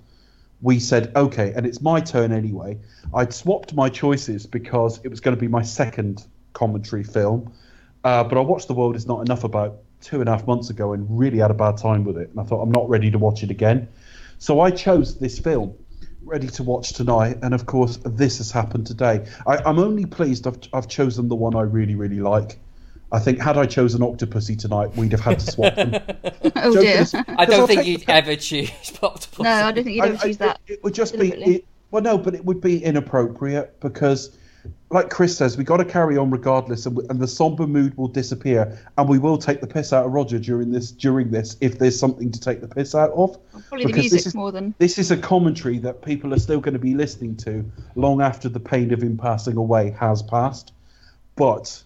we 0.63 0.79
said, 0.79 1.11
okay, 1.17 1.53
and 1.57 1.67
it's 1.67 1.81
my 1.81 2.01
turn 2.01 2.31
anyway. 2.31 2.79
I'd 3.13 3.35
swapped 3.35 3.75
my 3.75 3.89
choices 3.89 4.47
because 4.47 5.01
it 5.03 5.09
was 5.09 5.21
going 5.21 5.37
to 5.37 5.41
be 5.41 5.49
my 5.49 5.63
second 5.63 6.25
commentary 6.53 7.03
film, 7.03 7.53
uh, 8.05 8.23
but 8.23 8.39
I 8.39 8.41
watched 8.41 8.69
The 8.69 8.75
World 8.75 8.95
Is 8.95 9.07
Not 9.07 9.21
Enough 9.23 9.43
about 9.43 9.79
two 10.01 10.21
and 10.21 10.29
a 10.29 10.33
half 10.33 10.47
months 10.47 10.71
ago 10.71 10.93
and 10.93 11.07
really 11.09 11.39
had 11.39 11.51
a 11.51 11.55
bad 11.55 11.77
time 11.77 12.05
with 12.05 12.19
it. 12.19 12.31
And 12.31 12.39
I 12.39 12.45
thought, 12.45 12.63
I'm 12.63 12.71
not 12.71 12.89
ready 12.89 13.11
to 13.11 13.19
watch 13.19 13.43
it 13.43 13.51
again. 13.51 13.89
So 14.39 14.61
I 14.61 14.71
chose 14.71 15.19
this 15.19 15.39
film 15.39 15.75
ready 16.25 16.47
to 16.49 16.63
watch 16.63 16.93
tonight, 16.93 17.39
and 17.43 17.55
of 17.55 17.67
course, 17.67 17.99
this 18.05 18.39
has 18.39 18.51
happened 18.51 18.87
today. 18.87 19.27
I, 19.47 19.59
I'm 19.59 19.79
only 19.79 20.07
pleased 20.07 20.47
I've, 20.47 20.59
I've 20.73 20.89
chosen 20.89 21.29
the 21.29 21.35
one 21.35 21.55
I 21.55 21.63
really, 21.63 21.95
really 21.95 22.21
like. 22.21 22.59
I 23.13 23.19
think 23.21 23.39
had 23.41 23.57
I 23.57 23.67
chosen 23.67 24.01
Octopussy 24.01 24.59
tonight, 24.59 24.95
we'd 24.97 25.13
have 25.13 25.21
had 25.21 25.39
to 25.41 25.51
swap 25.53 25.75
them. 25.77 25.93
Oh 26.57 26.73
Joking 26.75 26.81
dear. 26.83 27.01
aside- 27.03 27.25
I 27.29 27.35
'cause 27.35 27.47
don't 27.49 27.61
I'll 27.61 27.67
think 27.67 27.87
you'd 27.87 28.09
ever 28.09 28.37
choose 28.37 28.71
Octopus. 29.03 29.39
No, 29.41 29.51
I 29.51 29.73
don't 29.73 29.85
think 29.85 29.97
you'd 29.97 30.05
I- 30.05 30.09
ever 30.09 30.17
I- 30.17 30.27
choose 30.27 30.37
that. 30.39 30.61
It, 30.67 30.73
it 30.75 30.85
would 30.85 30.95
just 30.95 31.19
be 31.19 31.33
it, 31.33 31.65
well, 31.91 32.03
no, 32.03 32.17
but 32.19 32.35
it 32.35 32.45
would 32.45 32.61
be 32.61 32.83
inappropriate 32.83 33.79
because, 33.81 34.37
like 34.95 35.11
Chris 35.11 35.37
says, 35.37 35.59
we 35.59 35.65
got 35.65 35.79
to 35.79 35.85
carry 35.85 36.17
on 36.17 36.31
regardless, 36.31 36.87
and, 36.87 36.97
and 37.11 37.19
the 37.19 37.27
somber 37.27 37.67
mood 37.67 37.97
will 37.99 38.07
disappear, 38.07 38.79
and 38.97 39.09
we 39.09 39.19
will 39.19 39.37
take 39.37 39.61
the 39.61 39.67
piss 39.67 39.93
out 39.93 40.07
of 40.07 40.13
Roger 40.13 40.39
during 40.39 40.71
this 40.71 40.93
during 40.93 41.33
this 41.33 41.57
if 41.61 41.81
there's 41.81 41.99
something 41.99 42.31
to 42.31 42.39
take 42.41 42.61
the 42.61 42.69
piss 42.69 42.95
out 42.95 43.11
of. 43.11 43.37
Probably 43.69 43.87
because 43.87 44.05
this 44.05 44.13
music 44.13 44.27
is- 44.27 44.35
more 44.37 44.53
than. 44.53 44.73
This 44.79 44.97
is 44.97 45.11
a 45.11 45.17
commentary 45.17 45.79
that 45.79 46.01
people 46.03 46.33
are 46.33 46.39
still 46.39 46.61
going 46.61 46.75
to 46.75 46.79
be 46.79 46.95
listening 46.95 47.35
to 47.39 47.69
long 47.97 48.23
after 48.23 48.49
the 48.49 48.61
pain 48.61 48.93
of 48.93 49.03
him 49.03 49.17
passing 49.19 49.57
away 49.57 49.91
has 49.99 50.23
passed. 50.23 50.73
But 51.35 51.83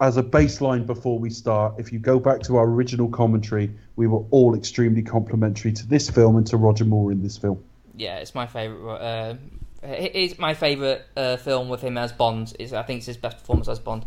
as 0.00 0.16
a 0.16 0.22
baseline 0.22 0.86
before 0.86 1.18
we 1.18 1.28
start, 1.28 1.74
if 1.78 1.92
you 1.92 1.98
go 1.98 2.18
back 2.18 2.40
to 2.44 2.56
our 2.56 2.64
original 2.64 3.10
commentary, 3.10 3.70
we 3.96 4.06
were 4.06 4.24
all 4.30 4.54
extremely 4.54 5.02
complimentary 5.02 5.72
to 5.72 5.86
this 5.86 6.08
film 6.08 6.38
and 6.38 6.46
to 6.46 6.56
Roger 6.56 6.86
Moore 6.86 7.12
in 7.12 7.22
this 7.22 7.36
film. 7.36 7.62
Yeah, 7.94 8.16
it's 8.16 8.34
my 8.34 8.46
favorite. 8.46 8.90
Uh, 8.90 9.34
it- 9.34 9.40
it's 9.82 10.38
my 10.38 10.54
favorite 10.54 11.04
uh, 11.16 11.36
film 11.36 11.68
with 11.68 11.82
him 11.82 11.98
as 11.98 12.12
Bond. 12.12 12.54
Is 12.58 12.72
I 12.72 12.82
think 12.82 12.98
it's 12.98 13.06
his 13.06 13.16
best 13.16 13.38
performance 13.38 13.68
as 13.68 13.78
Bond. 13.78 14.04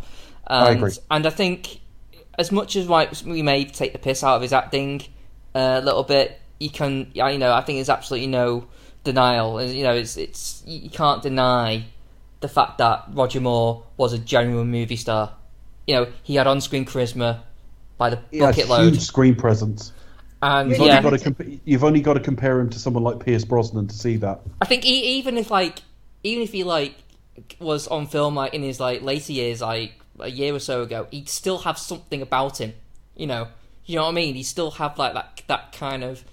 And, 0.48 0.68
I 0.68 0.72
agree. 0.72 0.92
And 1.10 1.26
I 1.26 1.30
think 1.30 1.82
as 2.38 2.52
much 2.52 2.76
as 2.76 2.90
like 2.90 3.12
we 3.26 3.42
may 3.42 3.66
take 3.66 3.94
the 3.94 4.00
piss 4.00 4.24
out 4.24 4.38
of 4.38 4.42
his 4.42 4.54
acting 4.54 5.04
uh, 5.56 5.80
a 5.82 5.86
little 5.86 6.04
bit, 6.04 6.40
you 6.60 6.70
can. 6.70 7.12
I 7.22 7.32
you 7.32 7.40
know 7.40 7.54
I 7.54 7.62
think 7.62 7.78
there's 7.78 7.90
absolutely 7.90 8.28
no 8.28 8.68
denial. 9.04 9.62
You 9.62 9.84
know, 9.84 9.94
it's 9.94 10.18
it's 10.18 10.64
you 10.66 10.90
can't 10.90 11.22
deny 11.22 11.86
the 12.40 12.48
fact 12.48 12.78
that 12.78 13.06
Roger 13.14 13.42
Moore 13.42 13.84
was 13.98 14.14
a 14.14 14.18
genuine 14.18 14.72
movie 14.72 14.96
star. 14.96 15.34
You 15.88 15.96
know, 15.96 16.08
he 16.24 16.36
had 16.36 16.48
on-screen 16.48 16.86
charisma 16.86 17.42
by 17.98 18.12
the 18.12 18.20
He 18.32 18.38
had 18.38 18.56
bucket 18.56 18.70
load, 18.70 18.94
huge 18.94 19.02
screen 19.02 19.36
presence. 19.36 19.92
And 20.42 20.70
You've, 20.70 20.80
yeah, 20.80 20.98
only 20.98 21.10
got 21.10 21.18
to 21.18 21.24
comp- 21.24 21.62
you've 21.66 21.84
only 21.84 22.02
got 22.02 22.14
to 22.14 22.20
compare 22.20 22.60
him 22.60 22.70
to 22.70 22.80
someone 22.80 23.04
like 23.04 23.20
Pierce 23.20 23.44
Brosnan 23.44 23.88
to 23.88 23.96
see 23.96 24.18
that. 24.18 24.42
I 24.62 24.66
think 24.66 24.86
e 24.86 25.18
even 25.18 25.38
if 25.38 25.52
like 25.52 25.82
even 26.24 26.44
if 26.44 26.52
he 26.52 26.64
like 26.64 26.96
was 27.60 27.88
on 27.88 28.08
film 28.08 28.36
like 28.36 28.54
in 28.54 28.64
his 28.64 28.80
like 28.80 29.02
later 29.02 29.34
years 29.34 29.62
like 29.62 29.94
a 30.20 30.30
year 30.30 30.54
or 30.54 30.60
so 30.60 30.82
ago, 30.82 31.08
he'd 31.12 31.30
still 31.30 31.60
have 31.60 31.78
something 31.78 32.22
about 32.22 32.60
him. 32.60 32.74
You 33.16 33.28
know, 33.28 33.48
you 33.86 33.96
know 33.96 34.04
what 34.04 34.10
I 34.10 34.14
mean? 34.14 34.36
He'd 34.36 34.44
still 34.44 34.72
have 34.72 34.98
like 34.98 35.14
that 35.14 35.42
that 35.48 35.72
kind 35.74 36.04
of 36.04 36.24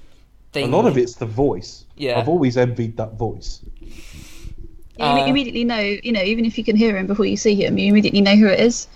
thing. 0.53 0.73
A 0.73 0.77
lot 0.77 0.87
of 0.87 0.97
it's 0.97 1.17
the 1.17 1.27
voice. 1.27 1.85
Yeah. 1.97 2.19
I've 2.19 2.29
always 2.29 2.57
envied 2.57 2.97
that 2.99 3.15
voice. 3.15 3.61
You 3.81 5.05
Uh, 5.05 5.27
immediately 5.27 5.65
know, 5.65 5.79
you 5.79 6.13
know, 6.13 6.23
even 6.23 6.45
if 6.47 6.57
you 6.57 6.65
can 6.65 6.77
hear 6.77 6.97
him 6.97 7.07
before 7.07 7.27
you 7.27 7.37
see 7.37 7.55
him, 7.55 7.77
you 7.77 7.89
immediately 7.89 8.23
know 8.23 8.37
who 8.37 8.47
it 8.47 8.61
is, 8.61 8.89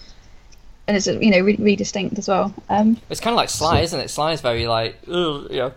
and 0.91 0.97
it's 0.97 1.07
you 1.07 1.31
know 1.31 1.39
really, 1.39 1.63
really 1.63 1.77
distinct 1.77 2.19
as 2.19 2.27
well. 2.27 2.53
Um, 2.69 2.97
It's 3.09 3.21
kind 3.21 3.33
of 3.33 3.37
like 3.37 3.49
Sly, 3.49 3.81
isn't 3.81 4.01
it? 4.01 4.11
Sly 4.11 4.33
is 4.33 4.41
very 4.41 4.67
like, 4.67 4.97
ugh, 5.07 5.47
you 5.51 5.59
know. 5.59 5.73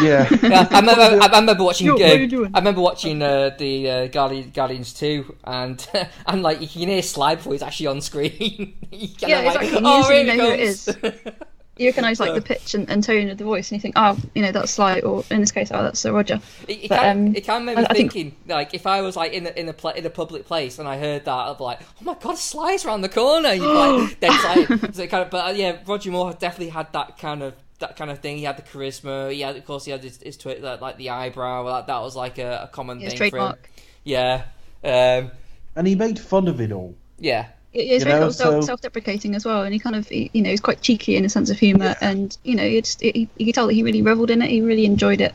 Yeah. 0.00 0.28
Yeah, 0.42 0.68
I 0.70 0.78
remember. 0.80 1.02
I 1.02 1.26
remember 1.38 1.64
watching. 1.64 1.88
Yo, 1.88 1.94
uh, 1.94 1.98
what 1.98 2.12
are 2.12 2.16
you 2.20 2.28
doing? 2.28 2.50
I 2.54 2.58
remember 2.60 2.80
watching 2.80 3.20
uh, 3.20 3.50
the 3.58 3.90
uh, 3.90 4.06
Guardian, 4.06 4.50
Guardians 4.54 4.94
two, 4.94 5.36
and 5.44 5.84
and 6.26 6.42
like 6.42 6.60
you 6.60 6.68
can 6.68 6.88
hear 6.88 7.02
Sly 7.02 7.34
before 7.34 7.52
he's 7.52 7.62
actually 7.62 7.88
on 7.88 8.00
screen. 8.00 8.74
Yeah, 8.92 9.40
like, 9.40 9.62
exactly. 9.62 9.80
Oh, 9.84 9.98
instantly 9.98 10.24
here 10.24 10.36
know 10.36 10.44
who 10.44 10.52
it 10.52 10.60
it 10.60 11.24
comes." 11.24 11.34
You 11.78 11.86
recognise 11.88 12.20
like 12.20 12.34
the 12.34 12.42
pitch 12.42 12.74
and, 12.74 12.88
and 12.90 13.02
tone 13.02 13.30
of 13.30 13.38
the 13.38 13.44
voice, 13.44 13.70
and 13.70 13.76
you 13.78 13.80
think, 13.80 13.94
oh, 13.96 14.16
you 14.34 14.42
know, 14.42 14.52
that's 14.52 14.72
Sly, 14.72 15.00
or 15.00 15.24
in 15.30 15.40
this 15.40 15.50
case, 15.52 15.70
oh, 15.72 15.82
that's 15.82 15.98
Sir 16.00 16.12
Roger. 16.12 16.40
It, 16.68 16.84
it, 16.84 16.88
But, 16.90 17.00
can, 17.00 17.26
um, 17.28 17.34
it 17.36 17.44
can 17.44 17.64
make 17.64 17.76
me 17.78 17.82
I- 17.82 17.86
I 17.88 17.94
think- 17.94 18.12
thinking, 18.12 18.36
like, 18.46 18.74
if 18.74 18.86
I 18.86 19.00
was 19.00 19.16
like 19.16 19.32
in 19.32 19.46
a, 19.46 19.50
in 19.50 19.68
a 19.68 19.72
pla 19.72 19.90
in 19.92 20.04
a 20.04 20.10
public 20.10 20.44
place 20.46 20.78
and 20.78 20.86
I 20.86 20.98
heard 20.98 21.24
that, 21.24 21.32
I'd 21.32 21.58
be 21.58 21.64
like, 21.64 21.80
"Oh 21.82 22.04
my 22.04 22.14
god, 22.20 22.36
Sly's 22.38 22.84
around 22.84 23.00
the 23.00 23.08
corner!" 23.08 23.52
You'd 23.54 23.66
like, 23.66 24.20
dead 24.20 24.32
silent. 24.40 24.94
So 24.94 25.06
kind 25.06 25.24
of, 25.24 25.30
but 25.30 25.46
uh, 25.48 25.52
yeah, 25.54 25.78
Roger 25.86 26.10
Moore 26.10 26.32
definitely 26.34 26.68
had 26.70 26.92
that 26.92 27.16
kind 27.18 27.42
of 27.42 27.54
that 27.78 27.96
kind 27.96 28.10
of 28.10 28.20
thing. 28.20 28.36
He 28.36 28.44
had 28.44 28.56
the 28.58 28.62
charisma. 28.62 29.32
He 29.32 29.40
had, 29.40 29.56
of 29.56 29.64
course, 29.64 29.84
he 29.86 29.90
had 29.90 30.04
his, 30.04 30.18
his 30.22 30.36
twi- 30.36 30.58
like, 30.60 30.80
like 30.80 30.98
the 30.98 31.10
eyebrow. 31.10 31.64
That 31.64 31.86
that 31.88 32.00
was 32.02 32.14
like 32.14 32.38
a, 32.38 32.64
a 32.64 32.68
common 32.68 33.00
His 33.00 33.12
thing 33.14 33.18
for 33.18 33.24
him. 33.24 33.30
trademark. 33.30 33.70
Yeah, 34.04 34.44
um, 34.84 35.30
And 35.74 35.86
he 35.86 35.94
made 35.94 36.18
fun 36.18 36.48
of 36.48 36.60
it 36.60 36.70
all. 36.70 36.94
yeah. 37.18 37.48
Yeah, 37.72 37.82
he's 37.82 38.02
You 38.02 38.10
very 38.10 38.20
know, 38.20 38.30
sort 38.30 38.30
of 38.30 38.34
self, 38.34 38.54
so- 38.54 38.66
self-deprecating 38.66 39.34
as 39.34 39.44
well, 39.44 39.62
and 39.62 39.72
he 39.72 39.78
kind 39.78 39.96
of, 39.96 40.06
he, 40.08 40.30
you 40.32 40.42
know, 40.42 40.50
he's 40.50 40.60
quite 40.60 40.82
cheeky 40.82 41.16
in 41.16 41.24
a 41.24 41.28
sense 41.28 41.50
of 41.50 41.58
humour, 41.58 41.94
and 42.00 42.36
you 42.44 42.54
know, 42.54 42.62
it's 42.64 42.98
he, 43.00 43.28
you 43.38 43.46
could 43.46 43.54
tell 43.54 43.66
that 43.66 43.72
he 43.74 43.82
really 43.82 44.02
revelled 44.02 44.30
in 44.30 44.42
it. 44.42 44.50
He 44.50 44.60
really 44.60 44.84
enjoyed 44.84 45.20
it, 45.20 45.32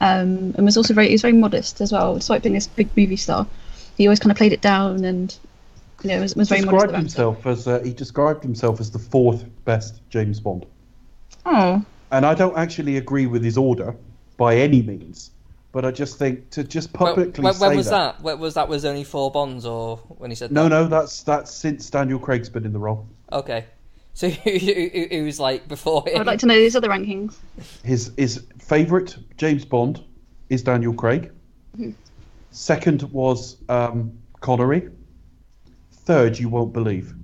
um, 0.00 0.54
and 0.56 0.64
was 0.64 0.76
also 0.76 0.92
very, 0.94 1.06
he 1.08 1.12
was 1.14 1.22
very 1.22 1.32
modest 1.32 1.80
as 1.80 1.90
well. 1.92 2.14
Despite 2.16 2.42
being 2.42 2.54
this 2.54 2.66
big 2.66 2.88
movie 2.96 3.16
star, 3.16 3.46
he 3.96 4.06
always 4.06 4.20
kind 4.20 4.30
of 4.30 4.36
played 4.36 4.52
it 4.52 4.60
down, 4.60 5.04
and 5.04 5.34
you 6.02 6.10
know, 6.10 6.20
was, 6.20 6.36
was 6.36 6.48
very 6.48 6.60
modest 6.62 6.88
described 6.88 6.90
about 6.90 6.98
it. 6.98 7.02
himself 7.02 7.46
as 7.46 7.66
uh, 7.66 7.80
he 7.80 7.92
described 7.92 8.42
himself 8.42 8.80
as 8.80 8.90
the 8.90 8.98
fourth 8.98 9.44
best 9.64 10.00
James 10.10 10.38
Bond, 10.40 10.66
Oh, 11.46 11.82
and 12.10 12.26
I 12.26 12.34
don't 12.34 12.56
actually 12.58 12.96
agree 12.98 13.26
with 13.26 13.42
his 13.42 13.56
order 13.56 13.96
by 14.36 14.56
any 14.56 14.82
means. 14.82 15.30
But 15.72 15.84
I 15.84 15.92
just 15.92 16.18
think 16.18 16.50
to 16.50 16.64
just 16.64 16.92
When, 16.92 17.14
publicly 17.14 17.44
when, 17.44 17.54
say 17.54 17.68
when 17.68 17.76
was 17.76 17.90
that? 17.90 18.20
When 18.22 18.38
was 18.40 18.54
that? 18.54 18.68
Was 18.68 18.84
only 18.84 19.04
four 19.04 19.30
bonds, 19.30 19.64
or 19.64 19.98
when 20.08 20.30
he 20.30 20.34
said 20.34 20.50
No, 20.50 20.64
that? 20.64 20.68
no, 20.70 20.86
that's 20.88 21.22
that's 21.22 21.52
since 21.54 21.88
Daniel 21.90 22.18
Craig's 22.18 22.48
been 22.48 22.64
in 22.64 22.72
the 22.72 22.78
role. 22.80 23.06
Okay, 23.32 23.64
so 24.14 24.26
it 24.44 25.24
was 25.24 25.38
like 25.38 25.68
before 25.68 26.08
him. 26.08 26.20
I'd 26.20 26.26
like 26.26 26.40
to 26.40 26.46
know 26.46 26.56
these 26.56 26.74
other 26.74 26.88
rankings. 26.88 27.36
His 27.84 28.10
his 28.16 28.44
favourite 28.58 29.16
James 29.36 29.64
Bond 29.64 30.02
is 30.48 30.62
Daniel 30.64 30.92
Craig. 30.92 31.30
Second 32.50 33.02
was 33.12 33.56
um, 33.68 34.18
Connery. 34.40 34.88
Third, 35.92 36.36
you 36.36 36.48
won't 36.48 36.72
believe. 36.72 37.14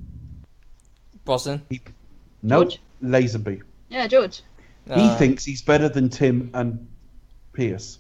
Brosnan. 1.25 1.63
No, 2.43 2.63
George? 2.63 2.81
Lazenby. 3.03 3.63
Yeah, 3.89 4.07
George. 4.07 4.43
he 4.87 4.93
Uh, 4.93 5.17
thinks 5.17 5.45
he's 5.45 5.63
better 5.63 5.89
than 5.89 6.09
Tim 6.09 6.51
and 6.55 6.87
Pierce. 7.53 7.99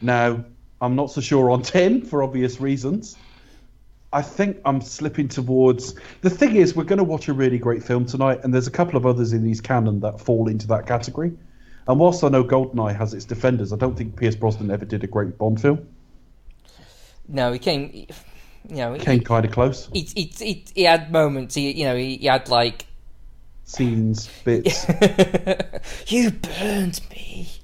Now, 0.00 0.44
I'm 0.80 0.94
not 0.96 1.10
so 1.10 1.20
sure 1.20 1.50
on 1.50 1.62
10 1.62 2.02
for 2.02 2.22
obvious 2.22 2.60
reasons. 2.60 3.16
I 4.12 4.22
think 4.22 4.58
I'm 4.64 4.80
slipping 4.80 5.28
towards. 5.28 5.94
The 6.22 6.30
thing 6.30 6.56
is, 6.56 6.76
we're 6.76 6.84
going 6.84 6.98
to 6.98 7.04
watch 7.04 7.28
a 7.28 7.32
really 7.32 7.58
great 7.58 7.82
film 7.82 8.06
tonight, 8.06 8.40
and 8.44 8.54
there's 8.54 8.66
a 8.66 8.70
couple 8.70 8.96
of 8.96 9.04
others 9.04 9.32
in 9.32 9.44
his 9.44 9.60
canon 9.60 10.00
that 10.00 10.20
fall 10.20 10.48
into 10.48 10.66
that 10.68 10.86
category. 10.86 11.32
And 11.88 11.98
whilst 12.00 12.22
I 12.24 12.28
know 12.28 12.42
Goldeneye 12.44 12.96
has 12.96 13.14
its 13.14 13.24
defenders, 13.24 13.72
I 13.72 13.76
don't 13.76 13.96
think 13.96 14.16
Pierce 14.16 14.36
Brosnan 14.36 14.70
ever 14.70 14.84
did 14.84 15.04
a 15.04 15.06
great 15.06 15.38
Bond 15.38 15.60
film. 15.60 15.86
No, 17.28 17.52
he 17.52 17.58
came. 17.58 17.90
he- 17.90 18.08
You 18.68 18.76
know, 18.76 18.96
Came 18.98 19.20
kind 19.20 19.44
of 19.44 19.52
close. 19.52 19.88
he, 19.92 20.00
he, 20.14 20.22
he, 20.38 20.64
he 20.74 20.82
had 20.82 21.12
moments. 21.12 21.54
He, 21.54 21.70
you 21.72 21.84
know, 21.84 21.96
he, 21.96 22.16
he 22.16 22.26
had 22.26 22.48
like, 22.48 22.86
Scenes, 23.64 24.28
bits. 24.44 24.86
you 26.08 26.30
burned 26.30 27.00
me. 27.10 27.48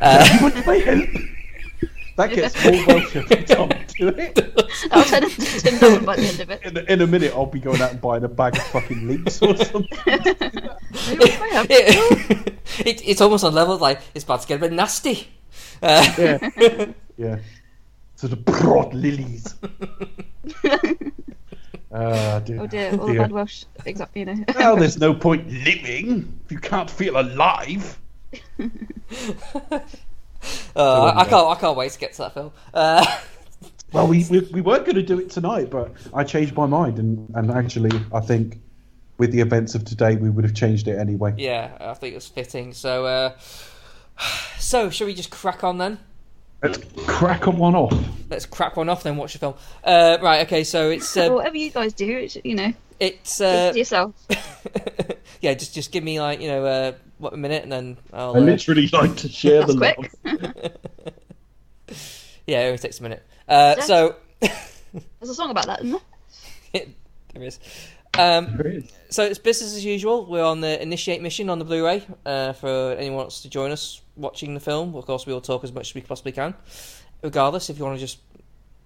Uh, 0.00 0.50
that 2.18 2.30
gets 2.34 2.64
more 2.64 2.86
Welsh 2.86 3.16
every 3.16 3.44
time 3.44 3.70
I 3.72 3.84
do 3.96 4.08
it. 4.08 4.38
I'll 4.92 5.04
turn 5.04 5.24
it 5.24 5.30
to 5.30 5.60
Tim 5.60 5.78
Dalton 5.78 6.04
by 6.04 6.16
the 6.16 6.22
end 6.26 6.40
of 6.40 6.50
it. 6.50 6.62
In, 6.64 6.76
a- 6.76 6.92
in 6.92 7.00
a 7.00 7.06
minute, 7.06 7.32
I'll 7.34 7.46
be 7.46 7.60
going 7.60 7.80
out 7.80 7.92
and 7.92 8.00
buying 8.00 8.24
a 8.24 8.28
bag 8.28 8.56
of 8.56 8.62
fucking 8.64 9.08
leeks 9.08 9.40
or 9.40 9.56
something. 9.56 9.88
it, 11.66 12.58
it, 12.86 13.08
it's 13.08 13.20
almost 13.20 13.44
on 13.44 13.54
level 13.54 13.78
like 13.78 14.00
it's 14.14 14.24
about 14.24 14.42
to 14.42 14.48
get 14.48 14.56
a 14.56 14.60
bit 14.60 14.72
nasty. 14.72 15.28
Uh, 15.82 16.12
Yeah. 16.18 16.92
Yeah. 17.16 17.38
Sort 18.16 18.32
of 18.32 18.44
broad 18.44 18.92
lilies. 18.94 19.54
Ah, 21.90 22.40
dear. 22.40 22.60
Oh 22.60 22.66
dear, 22.66 22.96
all 23.00 23.06
the 23.06 23.14
bad 23.16 23.32
Welsh. 23.32 23.64
Exactly, 23.86 24.20
you 24.20 24.26
know. 24.26 24.44
Well, 24.56 24.76
there's 24.76 24.98
no 24.98 25.14
point 25.14 25.48
living 25.50 26.38
if 26.44 26.52
you 26.52 26.58
can't 26.58 26.90
feel 26.90 27.18
alive. 27.18 27.98
Uh, 30.76 31.04
I, 31.04 31.20
I 31.20 31.24
can't. 31.24 31.46
I 31.48 31.54
can't 31.60 31.76
wait 31.76 31.92
to 31.92 31.98
get 31.98 32.12
to 32.14 32.18
that 32.18 32.34
film. 32.34 32.52
Uh, 32.72 33.04
Well, 33.92 34.06
we, 34.06 34.22
we, 34.28 34.40
we 34.52 34.60
weren't 34.60 34.84
going 34.84 34.96
to 34.96 35.02
do 35.02 35.18
it 35.18 35.30
tonight, 35.30 35.70
but 35.70 35.92
I 36.12 36.22
changed 36.22 36.54
my 36.54 36.66
mind, 36.66 36.98
and, 36.98 37.30
and 37.34 37.50
actually, 37.50 37.90
I 38.12 38.20
think 38.20 38.60
with 39.16 39.32
the 39.32 39.40
events 39.40 39.74
of 39.74 39.84
today, 39.86 40.16
we 40.16 40.28
would 40.28 40.44
have 40.44 40.54
changed 40.54 40.88
it 40.88 40.98
anyway. 40.98 41.34
yeah, 41.38 41.76
I 41.80 41.94
think 41.94 42.14
it's 42.14 42.28
fitting. 42.28 42.74
So, 42.74 43.06
uh, 43.06 43.32
so 44.58 44.90
shall 44.90 45.06
we 45.06 45.14
just 45.14 45.30
crack 45.30 45.64
on 45.64 45.78
then? 45.78 45.98
Let's 46.62 46.78
crack 47.06 47.46
a 47.46 47.50
one 47.50 47.74
off. 47.74 47.96
Let's 48.28 48.44
crack 48.44 48.76
one 48.76 48.88
off, 48.88 49.04
then 49.04 49.16
watch 49.16 49.32
the 49.32 49.38
film. 49.38 49.54
Uh, 49.84 50.18
right. 50.20 50.44
Okay. 50.46 50.64
So 50.64 50.90
it's 50.90 51.16
uh, 51.16 51.30
Whatever 51.30 51.56
you 51.56 51.70
guys 51.70 51.92
do, 51.92 52.18
it's, 52.18 52.36
you 52.44 52.56
know, 52.56 52.72
it's 53.00 53.40
uh, 53.40 53.72
yourself. 53.74 54.14
yeah. 55.40 55.54
Just 55.54 55.74
just 55.74 55.92
give 55.92 56.02
me 56.04 56.20
like 56.20 56.40
you 56.40 56.48
know 56.48 56.64
uh, 56.64 56.92
what 57.18 57.32
a 57.32 57.36
minute, 57.36 57.62
and 57.62 57.72
then 57.72 57.96
I'll. 58.12 58.34
I 58.36 58.38
Uh, 58.38 58.42
literally 58.42 58.88
like 58.92 59.16
to 59.18 59.28
share 59.28 59.64
the 59.64 59.76
quick. 59.76 59.96
love. 60.24 60.72
yeah, 62.46 62.60
it 62.62 62.66
only 62.66 62.78
takes 62.78 63.00
a 63.00 63.02
minute. 63.02 63.26
Uh, 63.48 63.74
Yeah. 63.78 63.84
so 63.84 64.16
There's 64.40 65.30
a 65.30 65.34
song 65.34 65.50
about 65.50 65.66
that, 65.66 65.80
isn't 65.84 66.00
there? 66.72 66.82
there 67.34 67.42
is. 67.44 67.58
Um, 68.18 68.56
There 68.56 68.66
is. 68.68 68.84
So 69.10 69.22
it's 69.24 69.38
business 69.38 69.74
as 69.76 69.84
usual. 69.84 70.26
We're 70.26 70.44
on 70.44 70.60
the 70.60 70.80
initiate 70.82 71.22
mission 71.22 71.50
on 71.50 71.58
the 71.58 71.64
Blu-ray. 71.64 72.02
Uh, 72.24 72.52
for 72.54 72.92
anyone 72.92 73.12
who 73.12 73.16
wants 73.16 73.42
to 73.42 73.48
join 73.50 73.70
us 73.70 74.00
watching 74.16 74.54
the 74.54 74.60
film, 74.60 74.94
of 74.96 75.04
course 75.06 75.26
we 75.26 75.32
will 75.32 75.40
talk 75.40 75.62
as 75.64 75.72
much 75.72 75.90
as 75.90 75.94
we 75.94 76.00
possibly 76.00 76.32
can. 76.32 76.54
Regardless, 77.22 77.68
if 77.70 77.78
you 77.78 77.84
want 77.84 77.96
to 77.96 78.00
just 78.00 78.18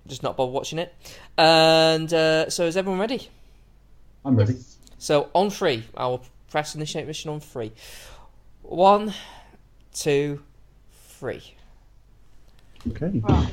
just 0.09 0.23
not 0.23 0.37
bother 0.37 0.51
watching 0.51 0.79
it. 0.81 0.93
And 1.39 2.13
uh, 2.13 2.51
so 2.51 2.67
is 2.67 2.77
everyone 2.77 2.99
ready? 3.01 3.29
I'm 4.25 4.37
ready. 4.37 4.57
So 4.99 5.29
on 5.35 5.51
three, 5.51 5.85
I 5.97 6.07
will 6.07 6.25
press 6.51 6.75
initiate 6.75 7.07
mission 7.07 7.31
on 7.31 7.41
three. 7.41 7.73
One, 8.63 9.13
two, 9.93 10.43
three. 10.93 11.55
Okay. 12.91 13.21
Right. 13.23 13.53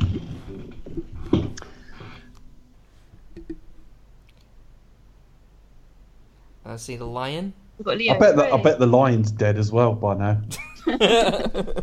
I 6.65 6.75
see 6.75 6.97
the 6.97 7.05
lion. 7.05 7.53
Got 7.83 7.97
Leo. 7.97 8.13
I 8.13 8.19
bet 8.19 8.35
that 8.35 8.53
I 8.53 8.61
bet 8.61 8.77
the 8.77 8.85
lion's 8.85 9.31
dead 9.31 9.57
as 9.57 9.71
well 9.71 9.93
by 9.93 10.15
now. 10.15 10.41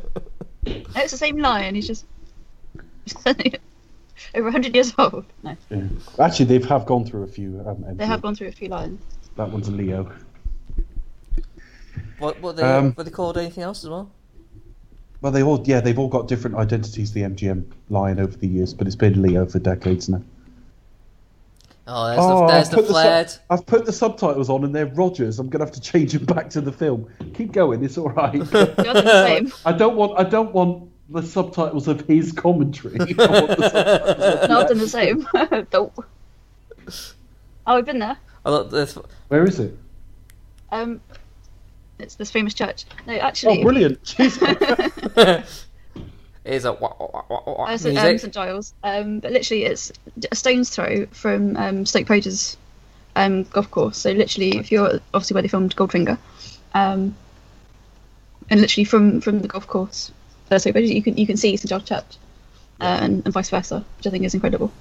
No, 0.66 1.02
it's 1.02 1.12
the 1.12 1.18
same 1.18 1.38
lion. 1.38 1.76
He's 1.76 1.86
just 1.86 2.06
over 4.36 4.44
100 4.46 4.74
years 4.74 4.92
old. 4.98 5.24
No, 5.42 5.56
Yeah. 5.70 5.82
Actually, 6.18 6.58
they 6.58 6.66
have 6.66 6.86
gone 6.86 7.04
through 7.04 7.22
a 7.24 7.26
few. 7.26 7.56
haven't 7.58 7.96
they 7.96 8.06
have 8.06 8.22
gone 8.22 8.34
through 8.34 8.48
a 8.48 8.52
few 8.52 8.68
lions. 8.68 9.00
That 9.36 9.50
one's 9.50 9.68
a 9.68 9.72
Leo. 9.72 10.12
What 12.18 12.40
what 12.40 12.56
they 12.56 12.62
Um, 12.62 12.94
were 12.96 13.04
they 13.04 13.10
called 13.10 13.36
anything 13.36 13.62
else 13.62 13.84
as 13.84 13.90
well? 13.90 14.10
Well, 15.20 15.32
they 15.32 15.42
all 15.42 15.62
yeah 15.66 15.80
they've 15.80 15.98
all 15.98 16.08
got 16.08 16.28
different 16.28 16.56
identities. 16.56 17.12
The 17.12 17.22
MGM 17.22 17.64
lion 17.90 18.20
over 18.20 18.36
the 18.36 18.46
years, 18.46 18.72
but 18.74 18.86
it's 18.86 18.96
been 18.96 19.20
Leo 19.22 19.46
for 19.46 19.58
decades 19.58 20.08
now. 20.08 20.22
Oh, 21.88 22.06
there's 22.08 22.18
the, 22.26 22.46
there's 22.46 22.64
I've 22.66 22.70
the 22.70 22.76
put 22.78 22.86
flared. 22.86 23.30
sub- 23.30 23.40
I've 23.50 23.66
put 23.66 23.84
the 23.86 23.92
subtitles 23.92 24.50
on 24.50 24.64
and 24.64 24.74
they're 24.74 24.86
Rogers. 24.86 25.38
I'm 25.38 25.48
gonna 25.48 25.64
have 25.64 25.74
to 25.74 25.80
change 25.80 26.12
them 26.14 26.24
back 26.24 26.50
to 26.50 26.60
the 26.60 26.72
film. 26.72 27.08
Keep 27.34 27.52
going, 27.52 27.84
it's 27.84 27.96
all 27.98 28.08
right. 28.10 28.32
They're 28.50 28.64
the. 28.74 29.54
I 29.64 29.72
don't 29.72 29.96
want 29.96 30.18
I 30.18 30.24
don't 30.24 30.52
want 30.52 30.90
the 31.08 31.22
subtitles 31.22 31.88
of 31.88 32.00
his 32.02 32.32
commentary. 32.32 32.96
I 33.18 33.40
want 33.40 33.58
the 33.58 33.70
subtitles 33.70 34.42
of- 34.42 34.48
No, 34.50 34.60
I've 34.60 34.68
done 34.68 34.78
the 34.78 34.88
same. 34.88 35.28
Dope. 35.70 36.04
Oh, 37.66 37.76
we've 37.76 37.84
been 37.84 37.98
there. 37.98 38.16
I 38.44 38.48
thought 38.50 38.70
this, 38.70 38.96
Where 39.28 39.44
is 39.44 39.58
it? 39.58 39.76
Um, 40.70 41.00
it's 41.98 42.14
this 42.16 42.30
famous 42.30 42.54
church. 42.54 42.84
No, 43.06 43.14
actually. 43.14 43.48
Oh, 43.48 43.52
actually, 43.52 43.64
brilliant! 43.64 44.02
Jeez. 44.04 45.44
is 46.44 46.64
a 46.64 46.72
wah, 46.72 46.92
wah, 47.00 47.08
wah, 47.12 47.24
wah, 47.28 47.42
wah, 47.46 47.76
St- 47.76 47.96
um, 47.98 48.04
music. 48.04 48.20
St 48.20 48.34
Giles. 48.34 48.74
Um, 48.84 49.20
but 49.20 49.32
literally, 49.32 49.64
it's 49.64 49.92
a 50.30 50.36
stone's 50.36 50.70
throw 50.70 51.06
from 51.06 51.56
um, 51.56 51.86
Stoke 51.86 52.06
Poges 52.06 52.56
um, 53.16 53.44
golf 53.44 53.70
course. 53.70 53.98
So 53.98 54.12
literally, 54.12 54.56
if 54.58 54.70
you're 54.70 55.00
obviously 55.14 55.34
where 55.34 55.42
they 55.42 55.48
filmed 55.48 55.74
Goldfinger, 55.74 56.18
um, 56.74 57.16
and 58.50 58.60
literally 58.60 58.84
from 58.84 59.20
from 59.20 59.40
the 59.40 59.48
golf 59.48 59.66
course, 59.66 60.12
uh, 60.50 60.58
you 60.78 61.02
can 61.02 61.16
you 61.16 61.26
can 61.26 61.36
see 61.36 61.56
St 61.56 61.68
Giles 61.68 61.84
Church, 61.84 62.16
uh, 62.80 62.98
and, 63.00 63.22
and 63.24 63.32
vice 63.32 63.50
versa, 63.50 63.84
which 63.98 64.06
I 64.06 64.10
think 64.10 64.24
is 64.24 64.34
incredible. 64.34 64.72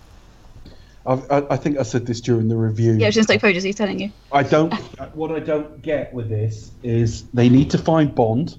I've, 1.07 1.31
I, 1.31 1.43
I 1.51 1.57
think 1.57 1.77
I 1.77 1.83
said 1.83 2.05
this 2.05 2.19
during 2.19 2.47
the 2.47 2.55
review. 2.55 2.93
Yeah, 2.93 3.07
in 3.07 3.23
Stoke 3.23 3.41
Poges. 3.41 3.63
He's 3.63 3.75
telling 3.75 3.99
you. 3.99 4.11
I 4.31 4.43
don't. 4.43 4.73
What 5.13 5.31
I 5.31 5.39
don't 5.39 5.81
get 5.81 6.13
with 6.13 6.29
this 6.29 6.71
is 6.83 7.23
they 7.33 7.47
need 7.47 7.69
to 7.71 7.77
find 7.77 8.13
Bond. 8.13 8.57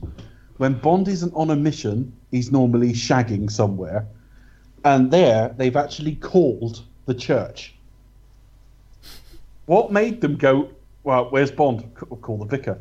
When 0.56 0.74
Bond 0.74 1.06
isn't 1.08 1.34
on 1.34 1.50
a 1.50 1.56
mission, 1.56 2.14
he's 2.30 2.50
normally 2.50 2.92
shagging 2.92 3.50
somewhere, 3.50 4.06
and 4.84 5.10
there 5.10 5.54
they've 5.56 5.76
actually 5.76 6.14
called 6.14 6.82
the 7.04 7.14
church. 7.14 7.74
What 9.66 9.92
made 9.92 10.20
them 10.20 10.36
go? 10.36 10.70
Well, 11.02 11.26
where's 11.30 11.50
Bond? 11.50 11.94
Call 11.94 12.38
the 12.38 12.46
vicar. 12.46 12.78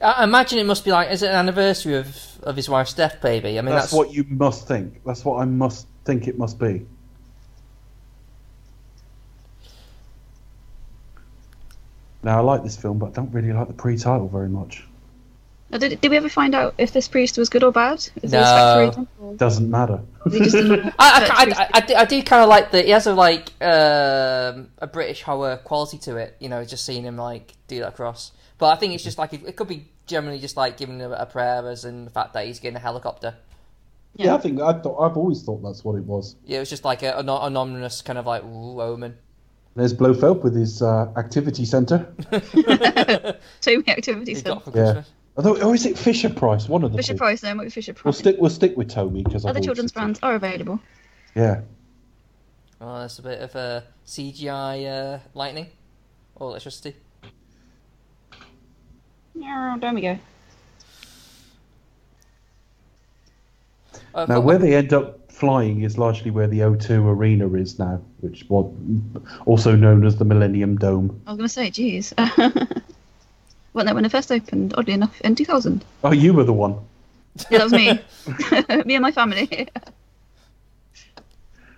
I 0.00 0.24
imagine 0.24 0.58
it 0.58 0.66
must 0.66 0.84
be 0.84 0.90
like, 0.90 1.10
is 1.10 1.22
it 1.22 1.28
an 1.28 1.36
anniversary 1.36 1.94
of, 1.94 2.16
of 2.42 2.56
his 2.56 2.68
wife's 2.68 2.92
death, 2.92 3.20
baby? 3.20 3.58
I 3.58 3.62
mean, 3.62 3.74
that's, 3.74 3.86
that's, 3.86 3.92
what 3.92 4.12
you 4.12 4.24
must 4.28 4.66
think. 4.66 5.00
That's 5.04 5.24
what 5.24 5.40
I 5.40 5.44
must 5.44 5.86
think 6.04 6.28
it 6.28 6.38
must 6.38 6.58
be. 6.58 6.86
Now 12.22 12.38
I 12.38 12.40
like 12.40 12.62
this 12.62 12.76
film, 12.76 12.98
but 12.98 13.06
I 13.06 13.10
don't 13.10 13.32
really 13.32 13.52
like 13.52 13.66
the 13.66 13.74
pre-title 13.74 14.28
very 14.28 14.48
much. 14.48 14.84
Now, 15.70 15.78
Did, 15.78 16.00
did 16.02 16.10
we 16.10 16.18
ever 16.18 16.28
find 16.28 16.54
out 16.54 16.74
if 16.76 16.92
this 16.92 17.08
priest 17.08 17.38
was 17.38 17.48
good 17.48 17.64
or 17.64 17.72
bad? 17.72 18.06
Is 18.22 18.32
No. 18.32 19.06
it 19.22 19.38
Doesn't 19.38 19.70
matter. 19.70 20.02
is 20.26 20.32
he 20.34 20.40
just 20.40 20.54
a 20.54 20.64
normal 20.64 20.92
I, 20.98 21.28
I. 21.30 21.62
I, 21.62 21.68
I, 21.72 21.80
do, 21.80 21.94
I 21.94 22.04
do 22.04 22.22
kind 22.22 22.42
of 22.42 22.50
like 22.50 22.72
that. 22.72 22.84
He 22.84 22.90
has 22.90 23.06
a 23.06 23.14
like 23.14 23.48
um, 23.62 24.68
a 24.78 24.86
British 24.92 25.22
horror 25.22 25.56
quality 25.64 25.96
to 26.00 26.16
it. 26.16 26.36
You 26.40 26.50
know, 26.50 26.62
just 26.62 26.84
seeing 26.84 27.04
him 27.04 27.16
like 27.16 27.54
do 27.68 27.80
that 27.80 27.96
cross. 27.96 28.32
But 28.62 28.68
I 28.68 28.76
think 28.76 28.94
it's 28.94 29.02
just 29.02 29.18
like 29.18 29.32
it, 29.32 29.42
it 29.44 29.56
could 29.56 29.66
be 29.66 29.88
generally 30.06 30.38
just 30.38 30.56
like 30.56 30.76
giving 30.76 31.00
him 31.00 31.10
a 31.10 31.26
prayer, 31.26 31.68
as 31.68 31.84
in 31.84 32.04
the 32.04 32.12
fact 32.12 32.32
that 32.34 32.46
he's 32.46 32.60
getting 32.60 32.76
a 32.76 32.78
helicopter. 32.78 33.34
Yeah, 34.14 34.36
I 34.36 34.38
think 34.38 34.60
I 34.60 34.74
thought 34.74 35.00
I've 35.00 35.16
always 35.16 35.42
thought 35.42 35.64
that's 35.64 35.82
what 35.82 35.96
it 35.96 36.04
was. 36.04 36.36
Yeah, 36.44 36.58
it 36.58 36.60
was 36.60 36.70
just 36.70 36.84
like 36.84 37.02
a, 37.02 37.18
an 37.18 37.28
ominous 37.28 38.02
kind 38.02 38.20
of 38.20 38.26
like 38.26 38.44
ooh, 38.44 38.80
omen. 38.80 39.18
There's 39.74 39.92
Blofeld 39.92 40.44
with 40.44 40.54
his 40.54 40.80
uh, 40.80 41.12
activity 41.16 41.64
centre. 41.64 42.06
Too 42.30 43.78
many 43.78 43.88
activities. 43.88 44.28
He's 44.28 44.42
then. 44.44 44.52
got 44.54 44.62
for 44.62 44.78
Yeah. 44.78 45.02
Although, 45.36 45.60
or 45.60 45.74
is 45.74 45.84
it 45.84 45.98
Fisher 45.98 46.30
Price? 46.30 46.68
One 46.68 46.84
of 46.84 46.92
the 46.92 46.98
Fisher 46.98 47.14
two. 47.14 47.18
Price, 47.18 47.40
then, 47.40 47.56
might 47.56 47.64
be 47.64 47.70
Fisher 47.70 47.96
We'll 48.04 48.12
stick. 48.12 48.36
We'll 48.38 48.48
stick 48.48 48.76
with 48.76 48.94
Tomy 48.94 49.24
because 49.24 49.44
Other 49.44 49.58
children's 49.58 49.90
brands 49.90 50.20
are 50.22 50.36
available. 50.36 50.78
Yeah. 51.34 51.62
Oh, 52.80 53.00
there's 53.00 53.18
a 53.18 53.22
bit 53.22 53.40
of 53.40 53.56
uh, 53.56 53.80
CGI 54.06 54.86
uh, 54.86 55.18
lightning 55.34 55.66
or 56.36 56.50
electricity. 56.50 56.94
Yeah, 59.34 59.76
there 59.80 59.94
we 59.94 60.00
go. 60.00 60.18
Now, 64.14 64.40
where 64.40 64.58
they 64.58 64.74
end 64.74 64.92
up 64.92 65.32
flying 65.32 65.82
is 65.82 65.96
largely 65.98 66.30
where 66.30 66.46
the 66.46 66.60
O2 66.60 67.04
Arena 67.06 67.52
is 67.54 67.78
now, 67.78 68.00
which 68.20 68.44
was 68.48 68.72
also 69.46 69.74
known 69.74 70.04
as 70.04 70.16
the 70.16 70.24
Millennium 70.24 70.76
Dome. 70.76 71.20
I 71.26 71.30
was 71.30 71.38
going 71.38 71.48
to 71.48 71.52
say, 71.52 71.70
geez. 71.70 72.12
Wasn't 72.18 73.86
that 73.86 73.94
when 73.94 74.04
it 74.04 74.12
first 74.12 74.30
opened, 74.30 74.74
oddly 74.76 74.92
enough, 74.92 75.18
in 75.22 75.34
2000? 75.34 75.84
Oh, 76.04 76.12
you 76.12 76.34
were 76.34 76.44
the 76.44 76.52
one. 76.52 76.76
Yeah, 77.50 77.58
that 77.58 77.64
was 77.64 77.72
me. 77.72 77.92
me 78.84 78.94
and 78.94 79.02
my 79.02 79.12
family. 79.12 79.68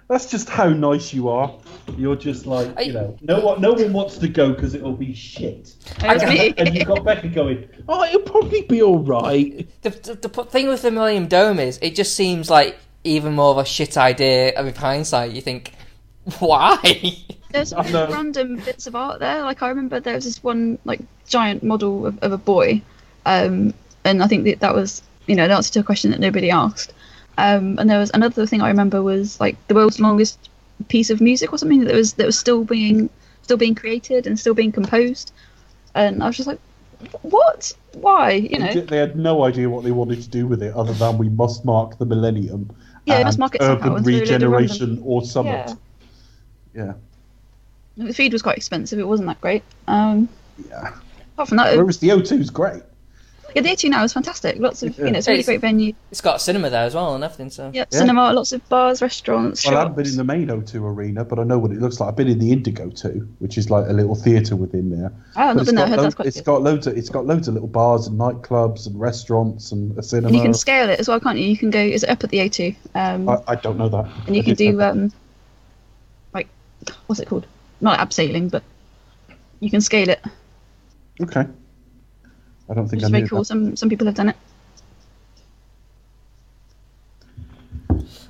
That's 0.08 0.30
just 0.30 0.48
how 0.48 0.68
nice 0.68 1.12
you 1.14 1.28
are. 1.28 1.52
You're 1.96 2.16
just 2.16 2.46
like 2.46 2.72
I- 2.78 2.82
you 2.82 2.92
know, 2.92 3.16
no 3.22 3.40
one, 3.40 3.60
no 3.60 3.72
one 3.72 3.92
wants 3.92 4.18
to 4.18 4.28
go 4.28 4.52
because 4.52 4.74
it'll 4.74 4.92
be 4.92 5.14
shit. 5.14 5.74
That 6.00 6.14
was 6.14 6.22
me. 6.24 6.54
and 6.56 6.74
you've 6.74 6.86
got 6.86 7.04
Becca 7.04 7.28
going, 7.28 7.68
oh, 7.88 8.04
it'll 8.04 8.20
probably 8.20 8.62
be 8.62 8.82
all 8.82 8.98
right. 8.98 9.66
The, 9.82 9.90
the, 9.90 10.28
the 10.28 10.44
thing 10.44 10.68
with 10.68 10.82
the 10.82 10.90
Millennium 10.90 11.26
Dome 11.28 11.58
is, 11.58 11.78
it 11.82 11.94
just 11.94 12.14
seems 12.14 12.50
like 12.50 12.78
even 13.04 13.34
more 13.34 13.50
of 13.50 13.58
a 13.58 13.64
shit 13.64 13.96
idea. 13.98 14.52
And 14.56 14.66
with 14.66 14.76
hindsight, 14.76 15.32
you 15.32 15.40
think, 15.42 15.72
why? 16.38 16.78
There's 17.50 17.72
I 17.72 17.88
know. 17.90 18.08
random 18.10 18.56
bits 18.56 18.86
of 18.86 18.96
art 18.96 19.20
there. 19.20 19.42
Like 19.42 19.62
I 19.62 19.68
remember 19.68 20.00
there 20.00 20.14
was 20.14 20.24
this 20.24 20.42
one 20.42 20.78
like 20.84 21.00
giant 21.28 21.62
model 21.62 22.06
of, 22.06 22.18
of 22.20 22.32
a 22.32 22.38
boy, 22.38 22.80
um, 23.26 23.72
and 24.04 24.22
I 24.22 24.26
think 24.26 24.44
that 24.44 24.60
that 24.60 24.74
was 24.74 25.02
you 25.26 25.36
know 25.36 25.46
the 25.46 25.54
answer 25.54 25.72
to 25.74 25.80
a 25.80 25.84
question 25.84 26.10
that 26.12 26.20
nobody 26.20 26.50
asked. 26.50 26.92
Um, 27.36 27.78
and 27.78 27.90
there 27.90 27.98
was 27.98 28.10
another 28.14 28.46
thing 28.46 28.62
I 28.62 28.68
remember 28.68 29.02
was 29.02 29.40
like 29.40 29.56
the 29.68 29.74
world's 29.74 30.00
longest 30.00 30.50
piece 30.88 31.10
of 31.10 31.20
music 31.20 31.52
or 31.52 31.58
something 31.58 31.84
that 31.84 31.94
was 31.94 32.14
that 32.14 32.26
was 32.26 32.38
still 32.38 32.64
being 32.64 33.10
still 33.42 33.56
being 33.56 33.74
created 33.74 34.26
and 34.26 34.38
still 34.38 34.54
being 34.54 34.72
composed. 34.72 35.32
And 35.94 36.22
I 36.22 36.26
was 36.26 36.36
just 36.36 36.46
like, 36.46 36.58
what? 37.22 37.72
Why? 37.92 38.32
You 38.32 38.58
know? 38.58 38.72
They, 38.72 38.96
had 38.96 39.16
no 39.16 39.44
idea 39.44 39.68
what 39.70 39.84
they 39.84 39.92
wanted 39.92 40.22
to 40.22 40.28
do 40.28 40.46
with 40.46 40.62
it, 40.62 40.74
other 40.74 40.92
than 40.92 41.18
we 41.18 41.28
must 41.28 41.64
mark 41.64 41.98
the 41.98 42.06
millennium. 42.06 42.74
Yeah, 43.06 43.16
and 43.16 43.24
must 43.24 43.38
mark 43.38 43.54
it 43.54 43.60
urban 43.62 43.94
and 43.94 44.04
throw 44.04 44.12
a 44.12 44.16
load 44.16 44.22
of 44.22 44.28
random- 44.28 44.52
regeneration 44.52 45.02
or 45.04 45.24
summit. 45.24 45.72
Yeah. 46.74 46.94
The 47.96 48.12
feed 48.12 48.32
was 48.32 48.42
quite 48.42 48.56
expensive. 48.56 48.98
It 48.98 49.06
wasn't 49.06 49.28
that 49.28 49.40
great. 49.40 49.62
Um, 49.86 50.28
yeah. 50.68 50.94
apart 51.34 51.48
from 51.48 51.58
that, 51.58 51.76
Whereas 51.76 51.98
the 51.98 52.08
O2's 52.08 52.50
great. 52.50 52.82
Yeah, 53.54 53.62
the 53.62 53.68
O2 53.68 53.88
now 53.90 54.02
is 54.02 54.12
fantastic. 54.12 54.58
Lots 54.58 54.82
of 54.82 54.98
you 54.98 55.04
know, 55.10 55.18
it's 55.18 55.28
a 55.28 55.30
really 55.30 55.40
It's- 55.40 55.46
great 55.46 55.60
venue. 55.60 55.92
It's 56.10 56.20
got 56.20 56.36
a 56.36 56.38
cinema 56.40 56.70
there 56.70 56.84
as 56.84 56.94
well 56.94 57.14
and 57.14 57.22
everything. 57.22 57.50
So 57.50 57.70
Yep, 57.72 57.88
Yeah. 57.92 57.98
cinema, 57.98 58.32
lots 58.32 58.52
of 58.52 58.68
bars, 58.68 59.00
restaurants. 59.00 59.64
Well, 59.64 59.76
I 59.76 59.78
haven't 59.80 59.96
been 59.96 60.06
in 60.08 60.16
the 60.16 60.24
main 60.24 60.50
O2 60.50 60.84
arena, 60.84 61.24
but 61.24 61.38
I 61.38 61.44
know 61.44 61.58
what 61.58 61.70
it 61.70 61.80
looks 61.80 62.00
like. 62.00 62.08
I've 62.08 62.16
been 62.16 62.26
in 62.28 62.40
the 62.40 62.50
Indigo 62.50 62.90
2, 62.90 63.28
which 63.38 63.56
is 63.56 63.70
like 63.70 63.88
a 63.88 63.92
little 63.92 64.16
theatre 64.16 64.56
within 64.56 64.90
there. 64.90 65.12
Oh, 65.14 65.18
I've 65.18 65.34
But 65.34 65.42
not 65.54 65.56
it's 65.62 65.66
been 65.66 65.74
there. 65.76 65.84
Got 65.84 65.88
heard 65.90 65.96
lo- 65.98 66.02
that's 66.02 66.14
quite 66.16 66.26
it's 66.26 66.36
good. 66.38 66.44
got 66.46 66.62
loads 66.62 66.86
of 66.88 66.96
it's 66.98 67.08
got 67.10 67.26
loads 67.26 67.46
of 67.48 67.54
little 67.54 67.68
bars 67.68 68.06
and 68.08 68.18
nightclubs 68.18 68.86
and 68.86 68.98
restaurants 68.98 69.70
and 69.72 69.96
a 69.96 70.02
cinema. 70.02 70.28
And 70.28 70.36
you 70.36 70.42
can 70.42 70.54
scale 70.54 70.88
it 70.88 70.98
as 70.98 71.06
well, 71.08 71.20
can't 71.20 71.38
you? 71.38 71.44
You 71.46 71.56
can 71.56 71.70
go. 71.70 71.78
Is 71.80 72.02
it 72.02 72.10
up 72.10 72.24
at 72.24 72.30
the 72.30 72.38
O2? 72.40 72.74
Um, 72.96 73.28
I, 73.28 73.38
I 73.46 73.54
don't 73.54 73.78
know 73.78 73.88
that. 73.88 74.06
and 74.26 74.34
you 74.34 74.42
I 74.42 74.44
can 74.46 74.54
do 74.54 74.80
um, 74.88 75.12
like 76.34 76.48
what's 77.06 77.20
it 77.20 77.28
called? 77.28 77.46
Not 77.80 78.00
abseiling, 78.00 78.50
but 78.50 78.62
you 79.60 79.70
can 79.70 79.80
scale 79.80 80.08
it, 80.08 80.20
Okay. 81.22 81.46
I 82.68 82.74
don't 82.74 82.84
which 82.84 82.90
think 82.92 83.02
is 83.02 83.08
very 83.10 83.28
cool. 83.28 83.40
that. 83.40 83.44
Some 83.46 83.76
some 83.76 83.88
people 83.88 84.06
have 84.06 84.14
done 84.14 84.30
it. 84.30 84.36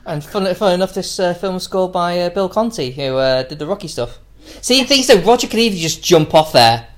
And 0.06 0.22
fun, 0.22 0.52
fun 0.54 0.74
enough, 0.74 0.92
this 0.92 1.18
uh, 1.18 1.32
film 1.34 1.54
was 1.54 1.62
scored 1.64 1.92
by 1.92 2.20
uh, 2.20 2.28
Bill 2.30 2.48
Conti, 2.48 2.90
who 2.90 3.16
uh, 3.16 3.42
did 3.44 3.58
the 3.58 3.66
Rocky 3.66 3.88
stuff. 3.88 4.18
See, 4.60 4.82
the 4.82 4.86
thing 4.86 5.00
is, 5.00 5.06
though, 5.06 5.20
Roger 5.20 5.46
could 5.46 5.58
either 5.58 5.76
just 5.76 6.02
jump 6.04 6.34
off 6.34 6.52
there. 6.52 6.88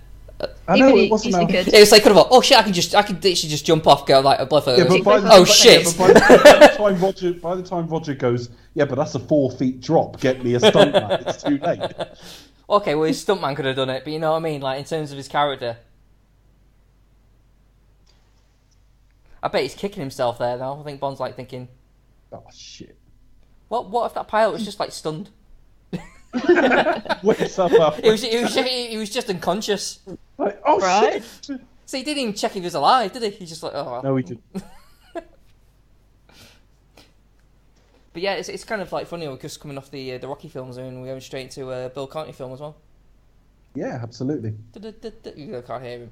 I 0.69 0.77
know 0.77 0.97
it 0.97 1.09
wasn't. 1.11 1.29
easily 1.29 1.45
how- 1.45 1.51
could. 1.65 1.73
It 1.75 1.79
was 1.81 1.93
like, 1.93 2.03
kind 2.03 2.17
of, 2.19 2.27
oh 2.31 2.41
shit, 2.41 2.59
I 2.59 2.63
can 2.65 2.73
just, 2.73 2.95
I 2.97 3.03
can 3.03 3.15
literally 3.15 3.35
just 3.35 3.65
jump 3.65 3.87
off, 3.87 4.05
go 4.07 4.19
like 4.21 4.41
a 4.41 4.47
blood 4.47 4.65
Yeah, 4.67 4.85
but 4.89 5.05
by 5.05 5.21
the, 5.21 5.29
Oh 5.33 5.45
by- 5.45 5.51
shit! 5.51 5.85
yeah, 5.87 5.93
but 5.97 5.99
by, 5.99 6.13
the, 6.13 6.21
by 6.45 6.67
the 6.67 6.77
time 6.77 7.01
Roger, 7.01 7.33
by 7.35 7.55
the 7.55 7.63
time 7.63 7.87
Roger 7.87 8.15
goes, 8.15 8.51
yeah, 8.75 8.85
but 8.85 8.97
that's 8.97 9.15
a 9.15 9.21
four 9.21 9.53
feet 9.53 9.81
drop. 9.81 10.21
Get 10.21 10.43
me 10.45 10.55
a 10.57 10.59
stuntman. 10.59 11.27
it's 11.29 11.43
too 11.45 11.59
late. 11.59 11.81
okay, 12.71 12.95
well, 12.97 13.05
his 13.07 13.25
stuntman 13.25 13.55
could 13.55 13.65
have 13.67 13.77
done 13.77 13.91
it, 13.91 14.03
but 14.03 14.13
you 14.13 14.19
know 14.19 14.33
what 14.33 14.39
I 14.39 14.41
mean? 14.41 14.61
Like 14.61 14.81
in 14.81 14.85
terms 14.85 15.13
of 15.13 15.17
his 15.17 15.29
character, 15.29 15.77
I 19.47 19.49
bet 19.49 19.63
he's 19.63 19.77
kicking 19.77 20.01
himself 20.01 20.39
there 20.39 20.59
now. 20.59 20.81
I 20.81 20.83
think 20.83 20.99
Bond's 20.99 21.21
like 21.21 21.37
thinking, 21.37 21.69
Oh 22.33 22.43
shit! 22.53 22.97
what? 23.69 23.89
What 23.89 24.07
if 24.07 24.15
that 24.15 24.27
pilot 24.27 24.55
was 24.55 24.65
just 24.65 24.81
like 24.81 24.91
stunned? 24.91 25.31
Wakes 27.23 27.57
up 27.61 27.71
after, 27.81 28.05
It 28.05 28.11
was, 28.11 28.25
it 28.25 28.43
was, 28.43 28.55
he 28.57 28.97
was 28.97 29.09
just 29.09 29.31
unconscious. 29.31 30.01
like, 30.37 30.61
oh 30.67 30.81
Right. 30.81 31.23
shit! 31.43 31.61
So 31.85 31.97
he 31.97 32.03
didn't 32.03 32.23
even 32.23 32.35
check 32.35 32.51
if 32.51 32.55
he 32.57 32.61
was 32.63 32.75
alive, 32.75 33.13
did 33.13 33.23
he? 33.23 33.31
He 33.31 33.47
just 33.47 33.63
like, 33.63 33.71
oh. 33.73 33.85
well. 33.85 34.03
No, 34.03 34.17
he 34.17 34.25
didn't. 34.25 34.43
But 38.13 38.23
yeah, 38.23 38.33
it's, 38.33 38.49
it's 38.49 38.65
kind 38.65 38.81
of 38.81 38.91
like 38.93 39.07
funny 39.07 39.29
because 39.29 39.59
coming 39.59 39.77
off 39.79 39.91
the 39.91 40.15
uh, 40.15 40.19
the 40.19 40.27
Rocky 40.27 40.49
films 40.49 40.79
and 40.79 41.03
we're 41.03 41.07
going 41.09 41.21
straight 41.21 41.51
to 41.53 41.71
a 41.71 41.89
Bill 41.91 42.07
Conti 42.07 42.33
film 42.33 42.53
as 42.53 42.61
well. 42.61 42.75
Yeah, 43.75 44.01
absolutely. 44.03 44.55
You 44.75 45.63
can't 45.67 45.85
hear 45.85 45.99
him. 45.99 46.11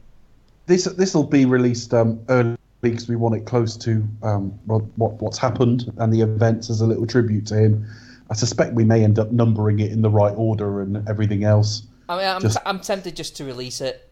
This 0.66 0.84
this 0.84 1.14
will 1.14 1.24
be 1.24 1.46
released 1.46 1.94
um, 1.94 2.20
early 2.28 2.58
because 2.90 3.08
we 3.08 3.16
want 3.16 3.34
it 3.34 3.44
close 3.46 3.76
to 3.78 4.06
um, 4.22 4.50
what, 4.66 4.82
what 4.96 5.12
what's 5.22 5.38
happened 5.38 5.92
and 5.98 6.12
the 6.12 6.20
events 6.20 6.70
as 6.70 6.80
a 6.80 6.86
little 6.86 7.06
tribute 7.06 7.46
to 7.48 7.56
him. 7.56 7.86
I 8.30 8.34
suspect 8.34 8.72
we 8.74 8.84
may 8.84 9.04
end 9.04 9.18
up 9.18 9.32
numbering 9.32 9.80
it 9.80 9.92
in 9.92 10.00
the 10.02 10.10
right 10.10 10.32
order 10.36 10.80
and 10.80 11.06
everything 11.08 11.44
else. 11.44 11.82
I 12.08 12.16
mean, 12.16 12.26
I'm, 12.26 12.40
Just- 12.40 12.56
t- 12.56 12.62
I'm 12.66 12.80
tempted 12.80 13.14
just 13.16 13.36
to 13.36 13.44
release 13.44 13.80
it, 13.80 14.10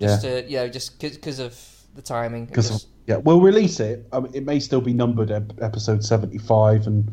just 0.00 0.22
to 0.22 0.44
you 0.48 0.56
know, 0.58 0.68
just 0.68 0.98
because 1.00 1.38
of 1.38 1.58
the 1.94 2.02
timing. 2.02 2.46
Because 2.46 2.68
just- 2.70 2.88
yeah, 3.06 3.16
we'll 3.18 3.40
release 3.40 3.78
it. 3.78 4.04
Um, 4.12 4.28
it 4.34 4.44
may 4.44 4.58
still 4.58 4.80
be 4.80 4.92
numbered 4.92 5.30
ep- 5.30 5.62
episode 5.62 6.04
seventy 6.04 6.38
five, 6.38 6.86
and 6.88 7.12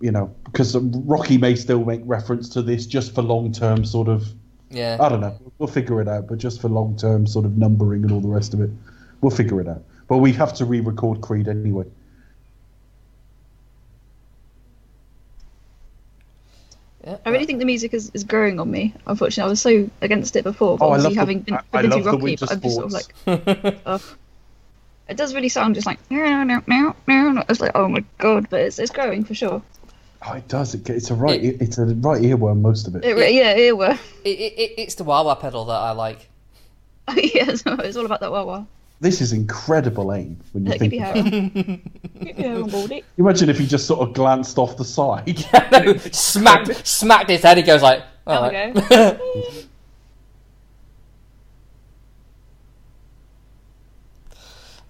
you 0.00 0.10
know 0.12 0.34
because 0.44 0.76
Rocky 0.76 1.38
may 1.38 1.54
still 1.54 1.84
make 1.84 2.02
reference 2.04 2.48
to 2.50 2.62
this 2.62 2.84
just 2.86 3.14
for 3.14 3.22
long 3.22 3.50
term 3.52 3.84
sort 3.86 4.08
of. 4.08 4.26
yeah, 4.70 4.98
I 5.00 5.08
don't 5.08 5.20
know. 5.22 5.38
We'll 5.58 5.68
figure 5.68 6.00
it 6.02 6.08
out, 6.08 6.26
but 6.28 6.36
just 6.38 6.60
for 6.60 6.68
long 6.68 6.96
term 6.96 7.26
sort 7.26 7.46
of 7.46 7.56
numbering 7.56 8.02
and 8.02 8.12
all 8.12 8.20
the 8.20 8.28
rest 8.28 8.52
of 8.52 8.60
it, 8.60 8.68
we'll 9.22 9.30
figure 9.30 9.60
it 9.62 9.68
out. 9.68 9.82
But 10.08 10.18
we 10.18 10.32
have 10.32 10.52
to 10.54 10.64
re-record 10.64 11.20
Creed 11.20 11.48
anyway. 11.48 11.84
yeah. 17.04 17.16
I 17.24 17.30
really 17.30 17.46
think 17.46 17.58
the 17.58 17.64
music 17.64 17.94
is, 17.94 18.10
is 18.14 18.24
growing 18.24 18.60
on 18.60 18.70
me. 18.70 18.94
Unfortunately, 19.06 19.46
I 19.48 19.50
was 19.50 19.60
so 19.60 19.88
against 20.00 20.36
it 20.36 20.44
before, 20.44 20.78
but 20.78 20.86
Oh, 20.86 20.88
I 20.90 20.94
obviously 20.96 21.08
love 21.08 21.14
the- 21.14 21.20
having 21.20 21.40
been, 21.40 21.54
I- 21.54 21.60
I 21.72 21.82
been 21.82 21.90
love 21.90 21.98
to 22.00 22.04
the 22.04 22.10
Rocky, 22.18 22.36
but 22.36 22.52
I'm 22.52 22.60
just 22.60 22.74
sort 22.74 22.86
of 22.86 22.92
like, 23.66 23.78
ugh. 23.86 24.02
it 25.08 25.16
does 25.16 25.34
really 25.34 25.48
sound 25.48 25.74
just 25.74 25.86
like, 25.86 25.98
meow. 26.10 26.94
it's 27.48 27.60
like, 27.60 27.72
oh 27.74 27.88
my 27.88 28.04
god, 28.18 28.48
but 28.50 28.60
it's, 28.60 28.78
it's 28.78 28.90
growing 28.90 29.24
for 29.24 29.34
sure. 29.34 29.62
Oh, 30.26 30.32
it 30.32 30.48
does. 30.48 30.74
It, 30.74 30.88
it's 30.88 31.10
a 31.10 31.14
right. 31.14 31.42
it's 31.44 31.76
a 31.76 31.84
right 31.84 32.22
earworm. 32.22 32.62
Most 32.62 32.86
of 32.86 32.96
it. 32.96 33.04
It, 33.04 33.12
re- 33.14 33.36
yeah, 33.36 33.54
earworm. 33.58 33.98
It, 34.24 34.28
it, 34.38 34.52
it, 34.58 34.74
it's 34.78 34.94
the 34.94 35.04
wah 35.04 35.22
wah 35.22 35.34
pedal 35.34 35.66
that 35.66 35.74
I 35.74 35.90
like. 35.90 36.30
yeah, 37.08 37.50
it's 37.50 37.96
all 37.98 38.06
about 38.06 38.20
that 38.20 38.32
Wawa. 38.32 38.66
This 39.00 39.20
is 39.20 39.32
incredible 39.32 40.12
aim 40.14 40.40
when 40.52 40.64
you 40.66 40.72
Keep 40.72 40.78
think. 40.78 40.94
your 40.94 41.04
About 41.04 41.16
it. 41.16 41.24
on. 41.26 41.80
Keep 42.24 42.38
your 42.38 42.48
hair 42.48 42.62
on, 42.62 42.70
Baldy. 42.70 43.04
Imagine 43.18 43.48
if 43.50 43.58
he 43.58 43.66
just 43.66 43.86
sort 43.86 44.00
of 44.00 44.14
glanced 44.14 44.56
off 44.58 44.76
the 44.76 44.84
side. 44.84 45.44
no, 45.72 45.96
smacked, 46.12 46.86
smacked 46.86 47.28
his 47.30 47.42
head. 47.42 47.56
He 47.58 47.62
goes 47.62 47.82
like, 47.82 48.02
all 48.26 48.50
There 48.50 48.72
right. 48.74 49.20
we 49.20 49.68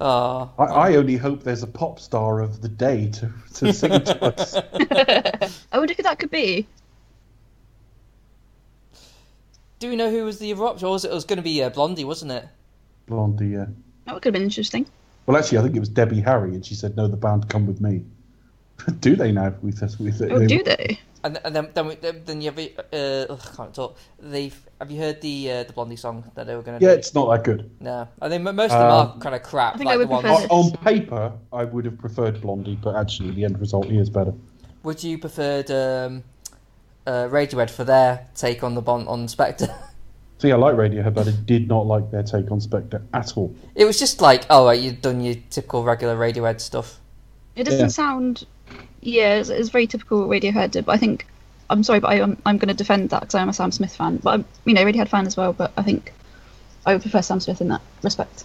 Oh, 0.01 0.51
I, 0.59 0.65
I 0.65 0.97
only 0.97 1.17
hope 1.17 1.43
there's 1.43 1.63
a 1.63 1.67
pop 1.69 1.99
star 2.01 2.41
of 2.41 2.61
the 2.61 2.69
day 2.69 3.09
to, 3.11 3.33
to 3.55 3.73
sing 3.73 4.03
to 4.05 4.25
us. 4.25 4.55
I 5.73 5.79
wonder 5.79 5.95
who 5.95 6.03
that 6.03 6.19
could 6.19 6.31
be. 6.31 6.67
do 9.79 9.91
we 9.91 9.97
know 9.97 10.11
who 10.11 10.25
was 10.25 10.39
the 10.39 10.53
other 10.53 10.65
option? 10.65 10.89
Or 10.89 10.93
was 10.93 11.05
it, 11.05 11.11
it 11.11 11.15
was 11.15 11.25
going 11.25 11.37
to 11.37 11.43
be 11.43 11.63
uh, 11.63 11.69
Blondie, 11.71 12.05
wasn't 12.05 12.33
it? 12.33 12.49
Blondie, 13.07 13.49
yeah. 13.49 13.67
That 14.07 14.15
could 14.15 14.27
have 14.27 14.33
been 14.35 14.43
interesting. 14.43 14.87
Well, 15.27 15.37
actually, 15.37 15.59
I 15.59 15.63
think 15.63 15.77
it 15.77 15.81
was 15.81 15.89
Debbie 15.89 16.21
Harry, 16.21 16.51
and 16.55 16.65
she 16.65 16.75
said, 16.75 16.97
"No, 16.97 17.09
the 17.09 17.17
band 17.17 17.49
come 17.49 17.67
with 17.67 17.81
me." 17.81 18.05
do 19.01 19.17
they 19.17 19.33
now? 19.33 19.55
With 19.63 19.79
this, 19.79 19.99
with 19.99 20.21
Oh, 20.31 20.47
do 20.47 20.63
they? 20.63 20.99
And, 21.23 21.41
and 21.43 21.57
then 21.57 21.69
then, 21.73 21.87
we, 21.87 21.95
then 21.95 22.43
you 22.43 22.51
have 22.51 22.59
uh, 22.59 23.33
ugh, 23.33 23.41
I 23.53 23.57
can't 23.57 23.75
talk. 23.75 23.97
They 24.21 24.53
have 24.79 24.91
you 24.91 25.01
heard 25.01 25.23
the 25.23 25.51
uh, 25.51 25.63
the 25.65 25.73
Blondie 25.73 25.97
song 25.97 26.31
that 26.35 26.47
they 26.47 26.55
were 26.55 26.61
going 26.61 26.79
to 26.79 26.85
Yeah, 26.85 26.93
do? 26.93 26.99
it's 26.99 27.15
not 27.15 27.31
that 27.31 27.45
good. 27.45 27.71
No, 27.81 28.07
I 28.21 28.29
think 28.29 28.43
most 28.43 28.73
of 28.73 28.79
them 28.81 28.91
are 28.91 29.13
Um, 29.15 29.21
kind 29.21 29.35
of 29.35 29.43
crap. 29.43 29.75
I 29.75 29.79
think 29.79 29.87
like 29.87 29.95
I 29.95 29.97
would 29.97 30.09
the 30.09 30.13
ones. 30.13 30.27
prefer 30.27 30.47
On, 30.51 30.71
paper, 30.73 31.33
I 31.53 31.65
would 31.65 31.87
have 31.87 31.97
preferred 31.99 32.43
Blondie, 32.43 32.79
but 32.83 32.95
actually, 32.97 33.31
the 33.31 33.45
end 33.45 33.59
result 33.59 33.87
is 33.87 34.11
better. 34.11 34.35
Would 34.83 35.03
you 35.03 35.17
preferred 35.17 35.71
um, 35.71 36.25
uh, 37.07 37.29
Radiohead 37.31 37.71
for 37.71 37.85
their 37.85 38.27
take 38.35 38.63
on 38.63 38.75
the 38.75 38.83
Bond 38.83 39.09
on 39.09 39.27
Spectre? 39.29 39.75
See, 40.39 40.53
I 40.53 40.57
like 40.57 40.75
Radiohead, 40.75 41.15
but 41.15 41.29
I 41.29 41.31
did 41.31 41.69
not 41.69 41.87
like 41.87 42.11
their 42.11 42.23
take 42.23 42.51
on 42.51 42.61
Spectre 42.61 43.01
at 43.15 43.37
all. 43.37 43.55
it 43.75 43.85
was 43.85 43.99
just 43.99 44.21
like, 44.21 44.45
oh, 44.51 44.67
right, 44.67 44.79
you've 44.79 45.01
done 45.01 45.21
your 45.21 45.37
typical 45.51 45.85
regular 45.85 46.17
Radiohead 46.17 46.61
stuff. 46.61 46.99
It 47.57 47.65
doesn't 47.65 47.81
Yeah. 47.81 47.87
sound. 47.89 48.45
Yeah, 49.01 49.37
it's, 49.37 49.49
it's 49.49 49.69
very 49.69 49.87
typical 49.87 50.27
Radiohead. 50.27 50.73
But 50.85 50.93
I 50.93 50.97
think 50.97 51.27
I'm 51.71 51.83
sorry, 51.83 52.01
but 52.01 52.09
I, 52.09 52.17
am 52.17 52.37
I'm 52.45 52.59
going 52.59 52.69
to 52.69 52.75
defend 52.75 53.11
that 53.11 53.21
because 53.21 53.35
I 53.35 53.43
am 53.43 53.49
a 53.49 53.53
Sam 53.53 53.71
Smith 53.71 53.95
fan. 53.95 54.17
But 54.17 54.31
I'm, 54.35 54.45
you 54.65 54.75
know, 54.75 54.85
Radiohead 54.85 55.09
fan 55.09 55.27
as 55.27 55.37
well. 55.37 55.53
But 55.53 55.73
I 55.77 55.83
think 55.83 56.13
I 56.85 56.93
would 56.93 57.03
prefer 57.03 57.23
Sam 57.23 57.41
Smith 57.41 57.61
in 57.61 57.69
that 57.69 57.81
respect. 58.03 58.45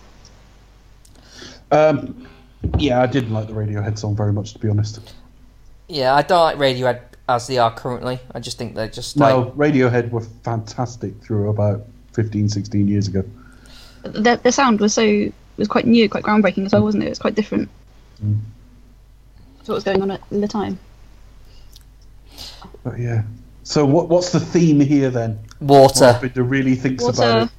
Um, 1.71 2.27
yeah, 2.77 3.01
I 3.01 3.07
didn't 3.07 3.33
like 3.33 3.47
the 3.47 3.53
Radiohead 3.53 3.97
song 3.97 4.15
very 4.15 4.33
much, 4.33 4.53
to 4.53 4.59
be 4.59 4.69
honest. 4.69 4.99
Yeah, 5.87 6.13
I 6.13 6.21
don't 6.21 6.39
like 6.39 6.57
Radiohead 6.57 7.01
as 7.29 7.47
they 7.47 7.57
are 7.57 7.73
currently. 7.73 8.19
I 8.33 8.39
just 8.39 8.57
think 8.57 8.75
they're 8.75 8.89
just 8.89 9.15
like 9.17 9.33
No, 9.33 9.51
Radiohead 9.51 10.09
were 10.11 10.21
fantastic 10.43 11.13
through 11.21 11.49
about 11.49 11.85
15, 12.13 12.49
16 12.49 12.87
years 12.87 13.07
ago. 13.07 13.23
Their, 14.03 14.37
their 14.37 14.51
sound 14.51 14.79
was 14.79 14.93
so 14.93 15.31
was 15.57 15.67
quite 15.67 15.85
new, 15.85 16.09
quite 16.09 16.23
groundbreaking 16.23 16.65
as 16.65 16.71
well, 16.73 16.83
wasn't 16.83 17.03
it? 17.03 17.07
It 17.07 17.09
was 17.09 17.19
quite 17.19 17.35
different 17.35 17.69
Mm. 18.23 18.39
to 19.63 19.71
what 19.71 19.75
was 19.75 19.83
going 19.85 20.01
on 20.01 20.11
at 20.11 20.21
the 20.29 20.47
time. 20.47 20.77
But 22.83 22.99
yeah. 22.99 23.23
So 23.63 23.85
what 23.85 24.09
what's 24.09 24.31
the 24.31 24.39
theme 24.39 24.79
here 24.81 25.09
then? 25.09 25.39
water. 25.61 26.17
Bender 26.21 26.43
really 26.43 26.75
thinks 26.75 27.03
about 27.03 27.17
Water, 27.17 27.49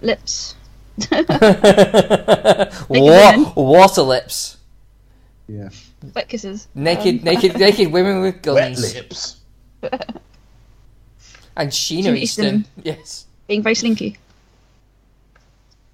it. 0.00 0.06
lips. 0.06 0.54
Wa- 2.88 3.52
water 3.54 4.02
lips. 4.02 4.56
Yeah. 5.46 5.68
Wet 6.14 6.28
kisses. 6.28 6.68
Naked, 6.74 7.18
Um, 7.18 7.24
naked, 7.24 7.58
naked 7.58 7.92
women 7.92 8.20
with 8.20 8.42
guns. 8.42 8.56
Wet 8.56 8.72
guns. 8.74 8.94
lips. 8.94 9.36
And 11.56 11.70
Sheena 11.70 12.04
Sheena 12.04 12.16
Easton. 12.16 12.44
Easton. 12.46 12.64
Yes. 12.82 13.26
Being 13.48 13.62
very 13.62 13.74
slinky. 13.74 14.16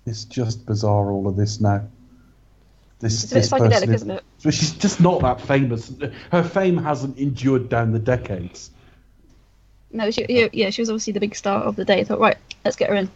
It's 0.06 0.24
just 0.24 0.66
bizarre, 0.66 1.10
all 1.10 1.26
of 1.26 1.36
this 1.36 1.60
now. 1.60 1.82
This, 3.00 3.24
It's 3.24 3.32
a 3.32 3.34
bit 3.36 3.44
psychedelic, 3.44 3.70
person 3.70 3.88
is- 3.94 4.02
isn't 4.02 4.10
it? 4.10 4.24
But 4.42 4.54
she's 4.54 4.72
just 4.72 5.00
not 5.00 5.22
that 5.22 5.40
famous. 5.40 5.90
Her 6.30 6.42
fame 6.42 6.76
hasn't 6.76 7.16
endured 7.18 7.68
down 7.70 7.92
the 7.92 7.98
decades. 7.98 8.70
No, 9.90 10.10
she, 10.10 10.26
yeah, 10.28 10.48
yeah, 10.52 10.70
she 10.70 10.82
was 10.82 10.90
obviously 10.90 11.12
the 11.12 11.20
big 11.20 11.34
star 11.36 11.62
of 11.62 11.76
the 11.76 11.84
day. 11.84 12.00
I 12.00 12.04
thought, 12.04 12.18
right, 12.18 12.36
let's 12.64 12.76
get 12.76 12.90
her 12.90 12.96
in. 12.96 13.08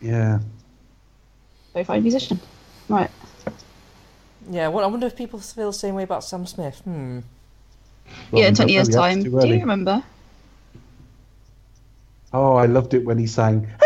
Yeah. 0.00 0.40
Very 1.74 1.84
fine 1.84 2.02
musician. 2.02 2.40
Right. 2.88 3.10
Yeah, 4.50 4.68
well, 4.68 4.84
I 4.84 4.88
wonder 4.88 5.06
if 5.06 5.16
people 5.16 5.38
feel 5.38 5.70
the 5.70 5.76
same 5.76 5.94
way 5.94 6.04
about 6.04 6.24
Sam 6.24 6.46
Smith. 6.46 6.80
Hmm. 6.84 7.20
Well, 8.30 8.42
yeah, 8.42 8.48
in 8.48 8.54
20 8.54 8.72
years' 8.72 8.88
time. 8.88 9.22
Do 9.22 9.30
you 9.30 9.60
remember? 9.60 10.02
Oh, 12.32 12.56
I 12.56 12.66
loved 12.66 12.94
it 12.94 13.04
when 13.04 13.18
he 13.18 13.26
sang. 13.26 13.66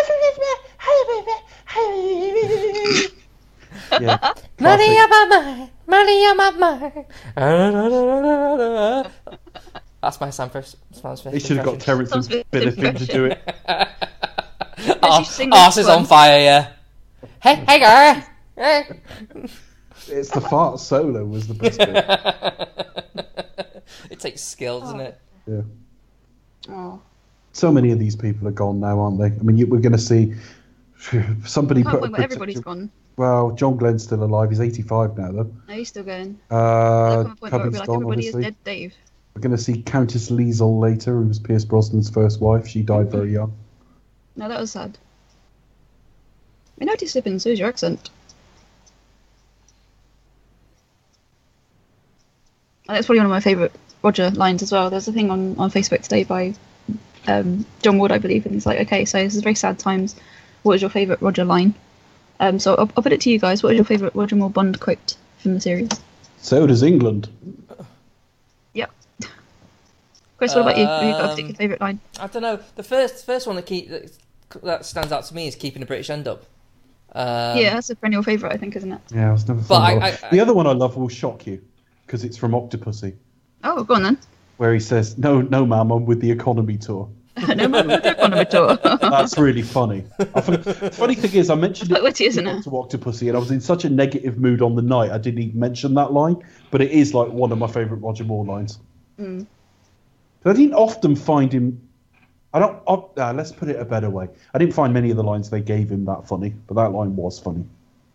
yeah. 4.01 4.18
Money 4.59 4.94
classic. 4.96 4.98
on 5.01 5.11
my 5.11 5.27
mind, 5.29 5.70
money 5.87 6.27
on 6.27 6.37
my 6.37 6.51
mind. 6.51 7.07
That's 10.03 10.20
my 10.20 10.31
Sam 10.31 10.51
Smith. 10.51 10.77
Sam 10.92 11.16
Smith 11.16 11.33
They 11.33 11.38
should 11.38 11.57
have 11.59 11.66
got 11.66 11.75
impression. 11.75 12.07
Terence 12.07 12.11
Sounds 12.11 12.27
and 12.27 12.35
a 12.35 12.44
bit 12.51 12.77
Benefit 12.77 12.96
to 12.98 13.07
do 13.07 13.25
it. 13.27 13.40
Ar- 15.03 15.25
Arse 15.53 15.77
is 15.79 15.88
on 15.88 16.05
fire, 16.05 16.40
yeah. 16.40 16.72
Hey, 17.40 17.57
hey, 17.66 17.79
girl. 18.57 19.48
Hey. 20.07 20.15
It's 20.15 20.31
the 20.31 20.41
fart 20.41 20.81
solo 20.81 21.25
was 21.25 21.47
the 21.49 21.55
best 21.55 21.79
bit. 21.79 21.97
it 24.11 24.21
takes 24.21 24.41
skill, 24.43 24.81
doesn't 24.81 25.01
it? 25.01 25.21
Yeah. 25.47 25.62
Oh. 26.69 27.01
So 27.53 27.71
many 27.71 27.91
of 27.91 27.99
these 27.99 28.17
people 28.17 28.49
are 28.49 28.53
gone 28.53 28.81
now, 28.81 29.01
aren't 29.01 29.19
they? 29.19 29.27
I 29.27 29.43
mean, 29.43 29.57
you, 29.57 29.67
we're 29.67 29.81
going 29.81 29.93
to 29.93 29.99
see 29.99 30.35
somebody 31.45 31.83
Can't 31.83 32.01
put. 32.01 32.05
a 32.05 32.09
believe 32.09 32.25
everybody's 32.25 32.55
protective- 32.61 32.65
gone. 32.65 32.91
Well, 33.17 33.51
John 33.53 33.77
Glen's 33.77 34.03
still 34.05 34.25
alive. 34.25 34.49
He's 34.49 34.61
85 34.61 35.19
now, 35.19 35.33
though. 35.33 35.53
No, 35.69 35.75
he's 35.75 35.88
still 35.88 36.03
going. 36.03 36.41
Uh, 36.51 37.09
There'll 37.11 37.25
come 37.25 37.37
point 37.37 37.53
where 37.53 37.61
it'll 37.61 37.73
be 37.73 37.79
like 37.79 37.87
gone, 37.87 37.97
everybody 37.97 38.21
obviously. 38.21 38.41
is 38.41 38.47
dead, 38.47 38.57
Dave. 38.65 38.95
We're 39.35 39.43
going 39.43 39.57
to 39.57 39.62
see 39.62 39.83
Countess 39.83 40.31
Lisl 40.31 40.81
later, 40.81 41.12
who 41.21 41.29
was 41.29 41.38
Pierce 41.38 41.65
Brosnan's 41.65 42.09
first 42.09 42.41
wife. 42.41 42.67
She 42.67 42.83
died 42.83 43.11
very 43.11 43.33
young. 43.33 43.55
No, 44.37 44.49
that 44.49 44.59
was 44.59 44.73
sad. 44.73 44.97
I 46.81 46.85
noticed 46.85 47.15
it 47.17 47.27
in 47.27 47.38
so 47.38 47.51
is 47.51 47.59
your 47.59 47.69
accent. 47.69 48.11
And 52.88 52.97
that's 52.97 53.07
probably 53.07 53.21
one 53.21 53.27
of 53.27 53.31
my 53.31 53.40
favourite 53.40 53.73
Roger 54.03 54.31
lines 54.31 54.62
as 54.62 54.73
well. 54.73 54.90
There's 54.90 55.07
a 55.09 55.12
thing 55.12 55.31
on, 55.31 55.57
on 55.59 55.71
Facebook 55.71 56.03
today 56.03 56.25
by 56.25 56.55
um, 57.29 57.64
John 57.83 57.99
Ward, 57.99 58.11
I 58.12 58.18
believe, 58.18 58.45
and 58.45 58.55
he's 58.55 58.66
like, 58.66 58.81
okay, 58.81 59.05
so 59.05 59.18
this 59.23 59.35
is 59.35 59.42
very 59.42 59.55
sad 59.55 59.79
times. 59.79 60.16
What 60.62 60.75
is 60.75 60.81
your 60.83 60.90
favourite 60.90 61.23
Roger 61.23 61.45
line? 61.45 61.75
Um, 62.40 62.59
so 62.59 62.75
I'll, 62.75 62.90
I'll 62.97 63.03
put 63.03 63.12
it 63.12 63.21
to 63.23 63.31
you 63.31 63.38
guys. 63.38 63.62
What 63.62 63.73
is 63.73 63.77
your 63.77 63.85
favourite 63.85 64.14
Roger 64.16 64.35
Moore 64.37 64.51
Bond 64.51 64.81
quote 64.81 65.16
from 65.38 65.55
the 65.55 65.61
series? 65.61 65.88
So 66.38 66.66
does 66.66 66.83
England. 66.83 67.29
Yep. 68.75 68.90
Chris, 70.38 70.55
what 70.57 70.62
about 70.62 70.79
you? 70.79 70.87
Have 70.87 71.03
you 71.05 71.11
got 71.12 71.21
a 71.21 71.25
Um, 71.25 71.31
particular 71.31 71.55
favourite 71.57 71.81
line? 71.81 72.01
I 72.18 72.27
don't 72.27 72.42
know. 72.42 72.59
The 72.75 72.83
first 72.83 73.25
first 73.25 73.47
one 73.47 73.55
that 73.57 73.66
keep 73.66 73.88
that, 73.90 74.11
that 74.64 74.85
stands 74.87 75.12
out 75.12 75.25
to 75.27 75.35
me 75.35 75.47
is 75.47 75.55
keeping 75.55 75.79
the 75.81 75.87
British 75.87 76.11
end 76.11 76.27
up. 76.27 76.45
Um, 77.14 77.59
yeah, 77.59 77.75
that's 77.75 77.90
a 77.90 77.95
perennial 77.95 78.25
favourite, 78.25 78.53
I 78.53 78.57
think, 78.57 78.75
isn't 78.75 78.90
it? 78.90 79.01
Yeah, 79.14 79.29
I 79.29 79.33
was 79.33 79.47
never. 79.47 79.61
But 79.61 79.66
fond 79.68 80.03
I- 80.03 80.09
of- 80.09 80.25
I- 80.25 80.31
the 80.31 80.40
other 80.40 80.53
one 80.55 80.66
I 80.66 80.73
love 80.73 80.97
will 80.97 81.09
shock 81.09 81.47
you 81.47 81.62
because 82.12 82.25
it's 82.25 82.37
from 82.37 82.53
Octopussy, 82.53 83.14
Oh, 83.64 83.85
go 83.85 83.94
on 83.94 84.03
then. 84.03 84.18
where 84.59 84.75
he 84.75 84.81
says, 84.81 85.16
"No, 85.16 85.40
no, 85.40 85.64
ma'am, 85.64 85.90
I'm 85.90 86.05
with 86.05 86.20
the 86.20 86.31
economy 86.31 86.77
tour." 86.77 87.09
no 87.57 87.66
man 87.68 87.88
with 87.88 88.03
the 88.03 88.11
economy 88.11 88.44
tour. 88.44 88.77
That's 89.01 89.38
really 89.38 89.62
funny. 89.62 90.05
The 90.18 90.90
funny 90.92 91.14
thing 91.14 91.33
is, 91.33 91.48
I 91.48 91.55
mentioned 91.55 91.90
it 91.90 92.03
witty, 92.09 92.27
isn't 92.27 92.46
it? 92.46 92.64
to 92.64 92.70
Octopussy, 92.70 93.29
and 93.29 93.37
I 93.37 93.40
was 93.40 93.51
in 93.51 93.62
such 93.62 93.87
a 93.87 93.88
negative 93.88 94.37
mood 94.37 94.61
on 94.61 94.77
the 94.77 94.83
night, 94.83 95.11
I 95.11 95.16
didn't 95.16 95.40
even 95.42 95.59
mention 95.59 95.94
that 95.94 96.12
line. 96.12 96.37
But 96.70 96.83
it 96.83 96.90
is 96.90 97.14
like 97.14 97.29
one 97.29 97.51
of 97.51 97.57
my 97.57 97.66
favourite 97.66 98.03
Roger 98.03 98.25
Moore 98.25 98.44
lines. 98.44 98.79
Mm. 99.18 99.46
I 100.44 100.53
didn't 100.53 100.75
often 100.75 101.16
find 101.16 101.51
him. 101.51 101.81
I 102.53 102.59
don't. 102.59 102.83
Uh, 102.87 103.33
let's 103.33 103.53
put 103.53 103.70
it 103.70 103.77
a 103.81 103.87
better 103.87 104.11
way. 104.11 104.29
I 104.53 104.59
didn't 104.59 104.75
find 104.75 104.92
many 104.92 105.11
of 105.11 105.16
the 105.16 105.25
lines 105.25 105.48
they 105.48 105.62
gave 105.62 105.90
him 105.90 106.05
that 106.05 106.29
funny, 106.29 106.53
but 106.66 106.75
that 106.75 106.92
line 106.92 107.16
was 107.16 107.38
funny. 107.40 107.64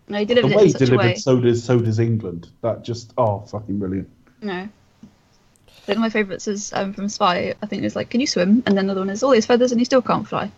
No, 0.10 0.20
he 0.20 0.26
The 0.26 0.36
delivered 0.36 0.52
it 0.52 0.56
way 0.56 0.62
in 0.62 0.68
he 0.68 0.72
such 0.72 0.82
a 0.82 0.86
delivered 0.86 1.06
way. 1.06 1.16
"So 1.16 1.40
does 1.40 1.64
so 1.64 1.80
does 1.80 2.00
England." 2.00 2.50
That 2.62 2.84
just 2.84 3.14
oh, 3.18 3.40
fucking 3.42 3.78
brilliant. 3.80 4.10
No. 4.42 4.70
One 5.86 5.98
of 5.98 6.02
my 6.02 6.10
favourites 6.10 6.48
is 6.48 6.72
um, 6.74 6.94
from 6.94 7.08
Spy. 7.10 7.54
I 7.62 7.66
think 7.66 7.84
it's 7.84 7.96
like, 7.96 8.10
"Can 8.10 8.22
you 8.22 8.28
swim?" 8.28 8.64
And 8.66 8.78
then 8.78 8.88
the 8.88 8.92
other 8.92 9.02
one 9.02 9.10
is, 9.10 9.24
"All 9.24 9.32
these 9.32 9.46
feathers 9.46 9.72
and 9.72 9.80
you 9.82 9.86
still 9.86 10.02
can't 10.02 10.28
fly." 10.28 10.52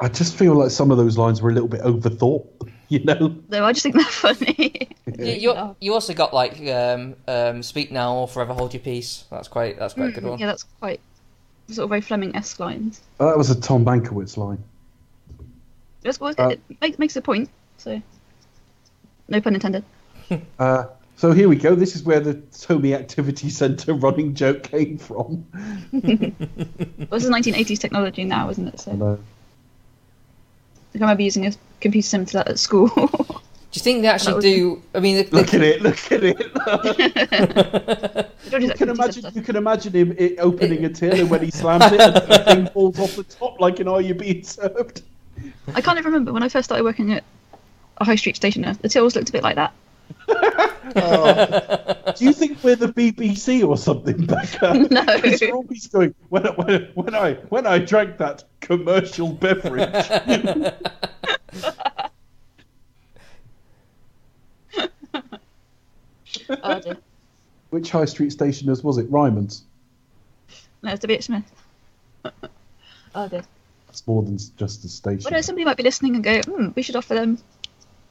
I 0.00 0.08
just 0.08 0.36
feel 0.36 0.54
like 0.54 0.70
some 0.70 0.90
of 0.90 0.96
those 0.96 1.16
lines 1.18 1.42
were 1.42 1.50
a 1.50 1.52
little 1.52 1.68
bit 1.68 1.82
overthought. 1.82 2.46
You 2.88 3.02
know. 3.04 3.34
Though 3.48 3.64
I 3.64 3.72
just 3.72 3.84
think 3.84 3.94
they're 3.94 4.04
funny. 4.04 4.90
You, 5.18 5.32
you, 5.32 5.76
you 5.80 5.94
also 5.94 6.12
got 6.12 6.34
like 6.34 6.60
um, 6.68 7.16
um, 7.26 7.62
speak 7.62 7.90
now 7.90 8.14
or 8.14 8.28
forever 8.28 8.52
hold 8.52 8.74
your 8.74 8.82
peace. 8.82 9.24
That's 9.30 9.48
quite 9.48 9.78
that's 9.78 9.94
quite 9.94 10.10
a 10.10 10.12
good 10.12 10.24
Mm, 10.24 10.30
one. 10.30 10.38
yeah, 10.38 10.44
that's 10.46 10.64
quite 10.78 11.00
sort 11.68 11.84
of 11.84 11.88
very 11.88 12.02
Fleming-esque 12.02 12.60
lines. 12.60 13.00
Oh, 13.18 13.28
that 13.28 13.38
was 13.38 13.48
a 13.48 13.58
Tom 13.58 13.82
Mankiewicz 13.86 14.36
line. 14.36 14.62
That's 16.02 16.18
always 16.20 16.38
Uh, 16.38 16.48
it 16.48 16.60
make, 16.80 16.98
makes 16.98 17.16
a 17.16 17.20
point. 17.22 17.48
So, 17.78 18.00
no 19.28 19.40
pun 19.40 19.54
intended. 19.54 19.84
Uh, 20.58 20.84
so 21.16 21.32
here 21.32 21.48
we 21.48 21.56
go. 21.56 21.74
This 21.74 21.94
is 21.94 22.04
where 22.04 22.18
the 22.20 22.34
Tomy 22.52 22.94
Activity 22.94 23.50
Centre 23.50 23.92
running 23.92 24.34
joke 24.34 24.62
came 24.62 24.96
from. 24.96 25.44
Well, 25.92 27.18
this 27.18 27.24
is 27.24 27.30
1980s 27.30 27.78
technology 27.78 28.24
now, 28.24 28.48
isn't 28.48 28.66
it? 28.68 28.80
So 28.80 28.92
I 28.92 28.94
uh, 28.94 29.16
I 30.94 30.98
remember 30.98 31.22
using 31.22 31.46
a 31.46 31.52
computer 31.80 32.06
sim 32.06 32.24
to 32.26 32.32
that 32.34 32.48
at 32.48 32.58
school. 32.58 32.88
Do 33.72 33.78
you 33.78 33.82
think 33.82 34.02
they 34.02 34.08
actually 34.08 34.34
was- 34.34 34.44
do? 34.44 34.82
I 34.94 35.00
mean, 35.00 35.16
the, 35.16 35.28
look 35.36 35.46
the, 35.48 35.56
at 35.56 35.62
it! 35.62 35.82
Look 35.82 36.12
at 36.12 36.22
it! 36.22 36.36
You 38.62 38.72
can 38.74 38.88
imagine. 38.90 39.24
You 39.34 39.40
can 39.42 39.56
imagine 39.56 39.92
him 39.94 40.14
it, 40.18 40.38
opening 40.38 40.84
a 40.84 40.90
till, 40.90 41.14
and 41.14 41.30
when 41.30 41.42
he 41.42 41.50
slams 41.50 41.90
it, 41.92 42.00
and 42.00 42.14
the 42.14 42.44
thing 42.44 42.66
falls 42.68 42.98
off 42.98 43.16
the 43.16 43.24
top 43.24 43.60
like 43.60 43.80
an 43.80 43.88
"Are 43.88 44.02
you 44.02 44.14
being 44.14 44.42
served?" 44.44 45.02
I 45.74 45.80
can't 45.80 45.98
even 45.98 46.12
remember 46.12 46.32
when 46.32 46.42
I 46.42 46.48
first 46.48 46.66
started 46.66 46.84
working 46.84 47.12
at 47.12 47.24
a 47.98 48.04
high 48.04 48.16
street 48.16 48.36
stationer. 48.36 48.74
The 48.74 48.88
tills 48.88 49.14
looked 49.16 49.28
a 49.28 49.32
bit 49.32 49.42
like 49.42 49.56
that. 49.56 49.72
Oh. 50.94 52.12
Do 52.16 52.24
you 52.24 52.32
think 52.32 52.62
we're 52.62 52.76
the 52.76 52.88
BBC 52.88 53.66
or 53.66 53.76
something, 53.76 54.26
Becca? 54.26 54.86
No. 54.90 55.04
'Cause 55.04 55.40
you're 55.40 55.54
always 55.54 55.86
going 55.86 56.14
when, 56.28 56.46
I- 56.46 56.50
when, 56.52 56.82
when 56.94 57.14
I 57.14 57.34
when 57.48 57.66
I 57.66 57.78
drank 57.78 58.18
that 58.18 58.44
commercial 58.60 59.32
beverage. 59.32 59.88
Oh 66.62 66.80
dear. 66.80 66.96
Which 67.70 67.90
high 67.90 68.04
street 68.04 68.32
stationers 68.32 68.82
was 68.82 68.98
it? 68.98 69.10
Ryman's. 69.10 69.64
No, 70.82 70.92
it's 70.92 71.04
a 71.04 71.08
bit 71.08 71.22
Smith. 71.24 71.44
oh 73.14 73.28
dear. 73.28 73.42
It's 73.92 74.06
more 74.06 74.22
than 74.22 74.38
just 74.56 74.84
a 74.86 74.88
station. 74.88 75.24
Well, 75.24 75.36
no, 75.36 75.42
somebody 75.42 75.66
might 75.66 75.76
be 75.76 75.82
listening 75.82 76.14
and 76.14 76.24
go, 76.24 76.40
hmm, 76.40 76.68
we 76.74 76.80
should 76.80 76.96
offer 76.96 77.12
them, 77.12 77.36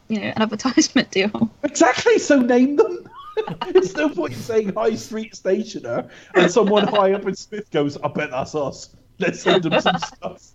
you 0.09 0.19
know, 0.19 0.27
an 0.27 0.41
advertisement 0.43 1.09
deal. 1.11 1.49
Exactly. 1.63 2.19
So 2.19 2.39
name 2.39 2.75
them. 2.75 3.09
it's 3.67 3.95
no 3.95 4.07
point 4.07 4.33
in 4.33 4.39
saying 4.39 4.73
high 4.73 4.93
street 4.93 5.35
stationer 5.35 6.07
and 6.35 6.51
someone 6.51 6.87
high 6.87 7.13
up 7.13 7.25
in 7.25 7.35
Smith 7.35 7.71
goes, 7.71 7.97
"I 7.97 8.09
bet 8.09 8.29
that's 8.29 8.53
us. 8.53 8.95
Let's 9.17 9.41
send 9.41 9.63
them 9.63 9.81
some 9.81 9.97
stuff." 10.15 10.51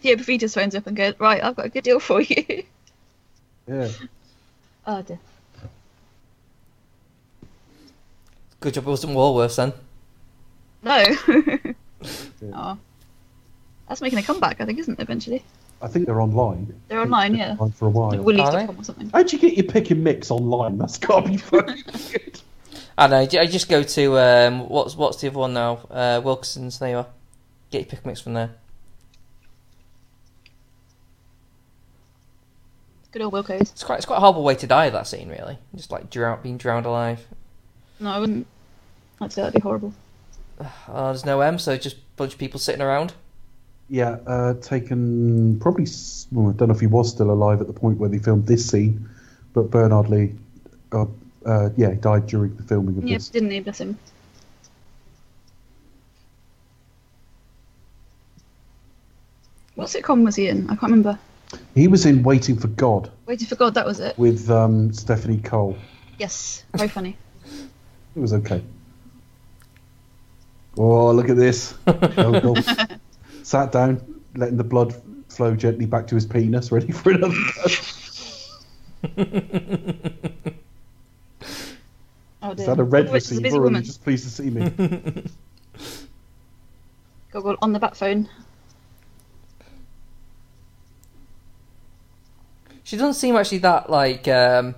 Yeah, 0.00 0.16
but 0.16 0.26
he 0.26 0.38
just 0.38 0.56
phones 0.56 0.74
up 0.74 0.86
and 0.88 0.96
goes, 0.96 1.14
right, 1.20 1.42
I've 1.42 1.54
got 1.54 1.66
a 1.66 1.68
good 1.68 1.84
deal 1.84 2.00
for 2.00 2.20
you. 2.20 2.64
Yeah. 3.68 3.88
Oh 4.86 5.02
dear. 5.02 5.20
Good 8.60 8.74
job 8.74 8.86
it 8.86 8.90
wasn't 8.90 9.12
Woolworths 9.12 9.56
then. 9.56 9.72
No. 10.82 11.04
oh. 12.54 12.78
That's 13.88 14.00
making 14.00 14.18
a 14.18 14.22
comeback, 14.22 14.60
I 14.60 14.66
think, 14.66 14.78
isn't 14.78 14.98
it, 14.98 15.02
eventually? 15.02 15.42
I 15.80 15.88
think 15.88 16.06
they're 16.06 16.20
online. 16.20 16.78
They're 16.88 17.00
online, 17.00 17.32
They've 17.32 17.38
yeah. 17.40 17.46
been 17.48 17.58
online 17.58 17.72
for 17.72 17.86
a 17.86 17.90
while. 17.90 18.14
Are 18.14 18.22
Woolies.com 18.22 18.66
they? 18.66 18.80
or 18.80 18.84
something. 18.84 19.10
How'd 19.10 19.32
you 19.32 19.38
get 19.38 19.54
your 19.54 19.66
pick 19.66 19.90
and 19.90 20.02
mix 20.04 20.30
online? 20.30 20.76
That's 20.76 20.98
got 20.98 21.24
to 21.24 21.30
be 21.30 21.36
funny. 21.38 21.82
I 22.98 23.06
know. 23.06 23.18
I 23.18 23.46
just 23.46 23.68
go 23.68 23.82
to 23.82 24.18
um, 24.18 24.68
what's 24.68 24.96
what's 24.96 25.20
the 25.20 25.28
other 25.28 25.38
one 25.38 25.54
now? 25.54 25.74
Uh, 25.90 26.20
Wilkinson's. 26.22 26.78
There 26.80 26.90
you 26.90 26.96
are. 26.96 27.06
Get 27.70 27.78
your 27.78 27.86
pick 27.86 27.98
and 28.00 28.06
mix 28.06 28.20
from 28.20 28.34
there. 28.34 28.50
Good 33.12 33.22
old 33.22 33.32
Wilko's. 33.32 33.70
It's 33.70 33.84
quite 33.84 33.96
it's 33.96 34.06
quite 34.06 34.16
a 34.16 34.20
horrible 34.20 34.42
way 34.42 34.54
to 34.56 34.66
die. 34.66 34.90
That 34.90 35.06
scene, 35.06 35.28
really. 35.28 35.58
Just 35.74 35.90
like 35.92 36.10
drown, 36.10 36.40
being 36.42 36.58
drowned 36.58 36.86
alive. 36.86 37.26
No, 38.00 38.10
I 38.10 38.18
wouldn't. 38.18 38.46
I'd 39.20 39.32
say 39.32 39.42
that'd 39.42 39.54
be 39.54 39.60
horrible. 39.60 39.94
Oh, 40.88 41.06
there's 41.06 41.24
no 41.24 41.40
M, 41.40 41.56
so 41.60 41.76
just 41.76 41.96
a 41.96 42.00
bunch 42.16 42.32
of 42.32 42.38
people 42.40 42.58
sitting 42.58 42.82
around. 42.82 43.12
Yeah, 43.88 44.16
uh, 44.26 44.54
taken 44.54 45.58
probably. 45.60 45.86
Well, 46.32 46.50
I 46.50 46.52
don't 46.52 46.68
know 46.68 46.74
if 46.74 46.80
he 46.80 46.86
was 46.86 47.10
still 47.10 47.30
alive 47.30 47.60
at 47.60 47.66
the 47.66 47.72
point 47.72 47.98
where 47.98 48.08
they 48.08 48.18
filmed 48.18 48.46
this 48.46 48.66
scene, 48.68 49.08
but 49.54 49.70
Bernard 49.70 50.08
Lee, 50.08 50.34
uh, 50.92 51.06
uh, 51.46 51.70
yeah, 51.76 51.94
died 51.94 52.26
during 52.26 52.54
the 52.56 52.62
filming 52.62 52.98
of 52.98 53.04
Yeah, 53.04 53.16
this. 53.16 53.28
didn't 53.30 53.50
he? 53.50 53.60
Bless 53.60 53.80
him. 53.80 53.98
What 59.74 59.88
sitcom 59.88 60.24
was 60.24 60.36
he 60.36 60.48
in? 60.48 60.64
I 60.66 60.74
can't 60.74 60.82
remember. 60.90 61.18
He 61.74 61.88
was 61.88 62.04
in 62.04 62.22
Waiting 62.22 62.58
for 62.58 62.68
God 62.68 63.10
Waiting 63.26 63.46
for 63.46 63.54
God, 63.54 63.74
that 63.74 63.86
was 63.86 64.00
it. 64.00 64.18
with 64.18 64.50
um, 64.50 64.92
Stephanie 64.92 65.38
Cole. 65.38 65.78
Yes, 66.18 66.64
very 66.74 66.88
funny. 66.88 67.16
It 68.16 68.20
was 68.20 68.32
okay. 68.34 68.62
Oh, 70.76 71.12
look 71.12 71.28
at 71.30 71.36
this. 71.36 71.74
Go, 73.50 73.58
go. 73.58 73.64
Sat 73.64 73.72
down, 73.72 74.22
letting 74.36 74.56
the 74.56 74.64
blood 74.64 74.94
flow 75.28 75.56
gently 75.56 75.86
back 75.86 76.06
to 76.08 76.14
his 76.14 76.26
penis, 76.26 76.72
ready 76.72 76.92
for 76.92 77.10
another 77.12 77.34
go. 77.56 77.70
Oh. 82.40 82.52
Is 82.52 82.66
that 82.66 82.78
a 82.78 82.84
red 82.84 83.06
Which 83.06 83.24
receiver 83.24 83.40
busy 83.42 83.58
or 83.58 83.66
are 83.66 83.72
you 83.72 83.80
just 83.82 84.04
pleased 84.04 84.24
to 84.24 84.30
see 84.30 84.48
me? 84.48 84.70
Goggle 87.32 87.56
on 87.60 87.72
the 87.72 87.80
bat 87.80 87.96
phone. 87.96 88.28
She 92.84 92.96
doesn't 92.96 93.14
seem 93.14 93.36
actually 93.36 93.58
that 93.58 93.90
like 93.90 94.28
um 94.28 94.76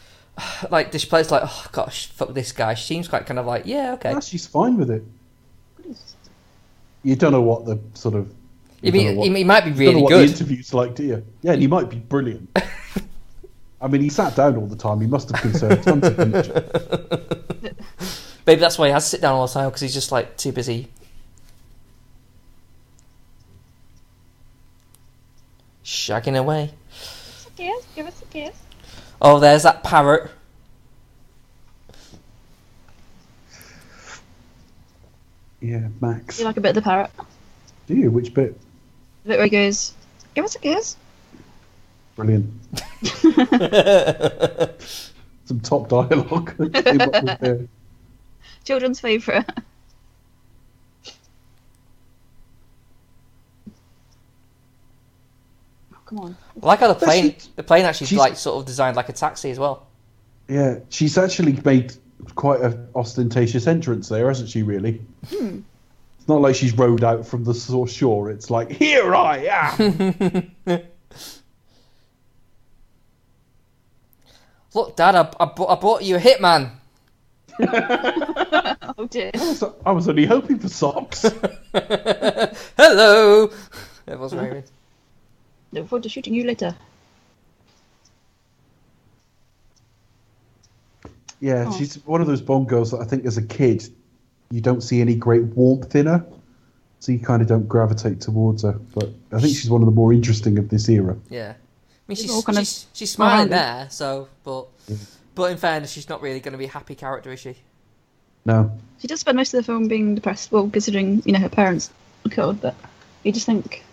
like 0.70 0.90
this 0.90 1.04
place 1.04 1.30
like 1.30 1.42
oh 1.44 1.66
gosh 1.72 2.06
fuck 2.06 2.32
this 2.32 2.52
guy. 2.52 2.74
She 2.74 2.86
seems 2.86 3.06
quite 3.06 3.26
kind 3.26 3.38
of 3.38 3.44
like 3.46 3.66
yeah 3.66 3.92
okay. 3.92 4.18
She's 4.20 4.46
fine 4.46 4.78
with 4.78 4.90
it. 4.90 5.04
You 7.02 7.16
don't 7.16 7.32
know 7.32 7.42
what 7.42 7.64
the 7.64 7.78
sort 7.94 8.14
of. 8.14 8.32
You 8.80 8.92
mean 8.92 9.16
what- 9.16 9.26
he, 9.28 9.34
he 9.34 9.44
might 9.44 9.64
be 9.64 9.70
you 9.70 9.76
don't 9.76 9.84
know 9.84 9.90
really 9.90 10.02
what 10.02 10.08
good. 10.10 10.28
the 10.28 10.32
interview's 10.32 10.74
like, 10.74 10.94
do 10.94 11.04
you? 11.04 11.24
Yeah, 11.42 11.52
and 11.52 11.62
he 11.62 11.66
might 11.68 11.88
be 11.90 11.96
brilliant. 11.98 12.48
I 13.80 13.86
mean, 13.86 14.00
he 14.00 14.08
sat 14.08 14.34
down 14.34 14.56
all 14.56 14.66
the 14.66 14.76
time. 14.76 15.00
He 15.00 15.06
must 15.06 15.30
have 15.30 15.40
conserved 15.40 15.84
tons 15.84 16.04
of 16.04 16.18
energy. 16.18 16.50
Maybe 18.46 18.60
that's 18.60 18.78
why 18.78 18.86
he 18.86 18.92
has 18.92 19.04
to 19.04 19.10
sit 19.10 19.20
down 19.20 19.34
all 19.34 19.46
the 19.46 19.52
time 19.52 19.68
because 19.68 19.82
he's 19.82 19.94
just 19.94 20.10
like 20.10 20.36
too 20.36 20.52
busy. 20.52 20.88
Shagging 25.84 26.36
away. 26.36 26.70
Yes, 27.56 27.84
give 27.94 28.06
us 28.06 28.20
a 28.22 28.24
kiss. 28.26 28.56
Oh, 29.20 29.38
there's 29.40 29.62
that 29.64 29.82
parrot. 29.82 30.30
Yeah, 35.60 35.88
Max. 36.00 36.38
You 36.38 36.44
like 36.44 36.56
a 36.56 36.60
bit 36.60 36.70
of 36.70 36.74
the 36.76 36.82
parrot? 36.82 37.10
Do 37.86 37.94
you? 37.94 38.10
Which 38.10 38.32
bit? 38.34 38.58
The 39.24 39.28
bit 39.30 39.38
where 39.38 39.44
he 39.46 39.50
goes, 39.50 39.92
give 40.34 40.44
us 40.44 40.54
a 40.56 40.58
kiss. 40.60 40.96
Brilliant. 42.16 42.52
Some 45.44 45.60
top 45.60 45.88
dialogue. 45.88 46.56
Came 46.84 47.00
up 47.00 47.12
with 47.22 47.38
there. 47.40 47.68
Children's 48.64 49.00
favourite. 49.00 49.46
Oh, 55.94 55.98
come 56.06 56.18
on. 56.20 56.36
I 56.62 56.66
like 56.66 56.80
how 56.80 56.88
the 56.88 56.94
plane, 56.94 57.34
she- 57.38 57.48
the 57.56 57.62
plane 57.62 57.84
actually 57.84 58.16
like 58.16 58.36
sort 58.36 58.60
of 58.60 58.66
designed 58.66 58.96
like 58.96 59.08
a 59.08 59.12
taxi 59.12 59.50
as 59.50 59.58
well. 59.58 59.86
Yeah, 60.48 60.78
she's 60.88 61.18
actually 61.18 61.52
made 61.64 61.94
quite 62.34 62.60
an 62.60 62.88
ostentatious 62.94 63.66
entrance 63.66 64.08
there, 64.08 64.28
hasn't 64.28 64.48
she? 64.50 64.62
Really. 64.62 65.00
Hmm. 65.28 65.60
It's 66.18 66.28
not 66.28 66.40
like 66.40 66.54
she's 66.54 66.72
rowed 66.76 67.02
out 67.04 67.26
from 67.26 67.44
the 67.44 67.54
shore. 67.54 68.30
It's 68.30 68.50
like, 68.50 68.70
here 68.70 69.14
I 69.14 69.38
am. 69.46 70.52
Look, 74.74 74.96
Dad, 74.96 75.14
I, 75.14 75.30
I, 75.40 75.44
bought, 75.46 75.70
I 75.70 75.80
bought 75.80 76.02
you 76.04 76.16
a 76.16 76.20
hitman. 76.20 76.72
Oh 79.00 79.06
dear. 79.06 79.30
I 79.34 79.38
was- 79.38 79.62
I 79.86 79.92
was 79.92 80.08
only 80.08 80.26
hoping 80.26 80.58
for 80.58 80.68
socks. 80.68 81.22
Hello. 81.72 83.48
It 84.08 84.18
was 84.18 84.34
raining. 84.34 84.64
Look 85.70 85.88
forward 85.88 86.02
to 86.02 86.08
shooting 86.08 86.34
you 86.34 86.42
later. 86.44 86.74
Yeah, 91.40 91.66
Oh. 91.68 91.76
she's 91.78 91.94
one 92.06 92.20
of 92.20 92.26
those 92.26 92.40
Bond 92.40 92.68
girls 92.68 92.90
that 92.90 92.98
I 93.00 93.04
think 93.04 93.24
as 93.26 93.36
a 93.36 93.42
kid 93.42 93.88
you 94.50 94.60
don't 94.60 94.82
see 94.82 95.00
any 95.00 95.14
great 95.14 95.42
warmth 95.44 95.94
in 95.94 96.06
her, 96.06 96.24
so 97.00 97.12
you 97.12 97.18
kind 97.20 97.42
of 97.42 97.48
don't 97.48 97.68
gravitate 97.68 98.20
towards 98.20 98.62
her. 98.62 98.72
But 98.94 99.10
I 99.32 99.40
think 99.40 99.56
she's 99.56 99.70
one 99.70 99.82
of 99.82 99.86
the 99.86 99.92
more 99.92 100.12
interesting 100.12 100.58
of 100.58 100.68
this 100.68 100.88
era. 100.88 101.16
Yeah. 101.30 101.50
I 101.50 101.52
mean, 101.52 102.12
It's 102.12 102.22
she's 102.22 102.30
all 102.30 102.42
kind 102.42 102.58
of 102.58 102.64
she's, 102.64 102.86
she's 102.94 103.10
smiling 103.10 103.50
rounded. 103.50 103.52
there, 103.58 103.86
so 103.90 104.28
but 104.42 104.66
but 105.34 105.52
in 105.52 105.58
fairness, 105.58 105.90
she's 105.92 106.08
not 106.08 106.22
really 106.22 106.40
going 106.40 106.52
to 106.52 106.58
be 106.58 106.64
a 106.64 106.70
happy 106.70 106.94
character, 106.94 107.30
is 107.32 107.40
she? 107.40 107.56
No, 108.46 108.70
She 108.98 109.06
does 109.06 109.20
spend 109.20 109.36
most 109.36 109.52
of 109.52 109.58
the 109.58 109.62
film 109.64 109.88
being 109.88 110.14
depressed. 110.14 110.50
Well, 110.50 110.70
considering 110.70 111.22
you 111.26 111.32
know 111.32 111.38
her 111.40 111.50
parents 111.50 111.90
were 112.24 112.30
killed, 112.30 112.60
but 112.62 112.74
you 113.22 113.30
just 113.32 113.44
think, 113.46 113.84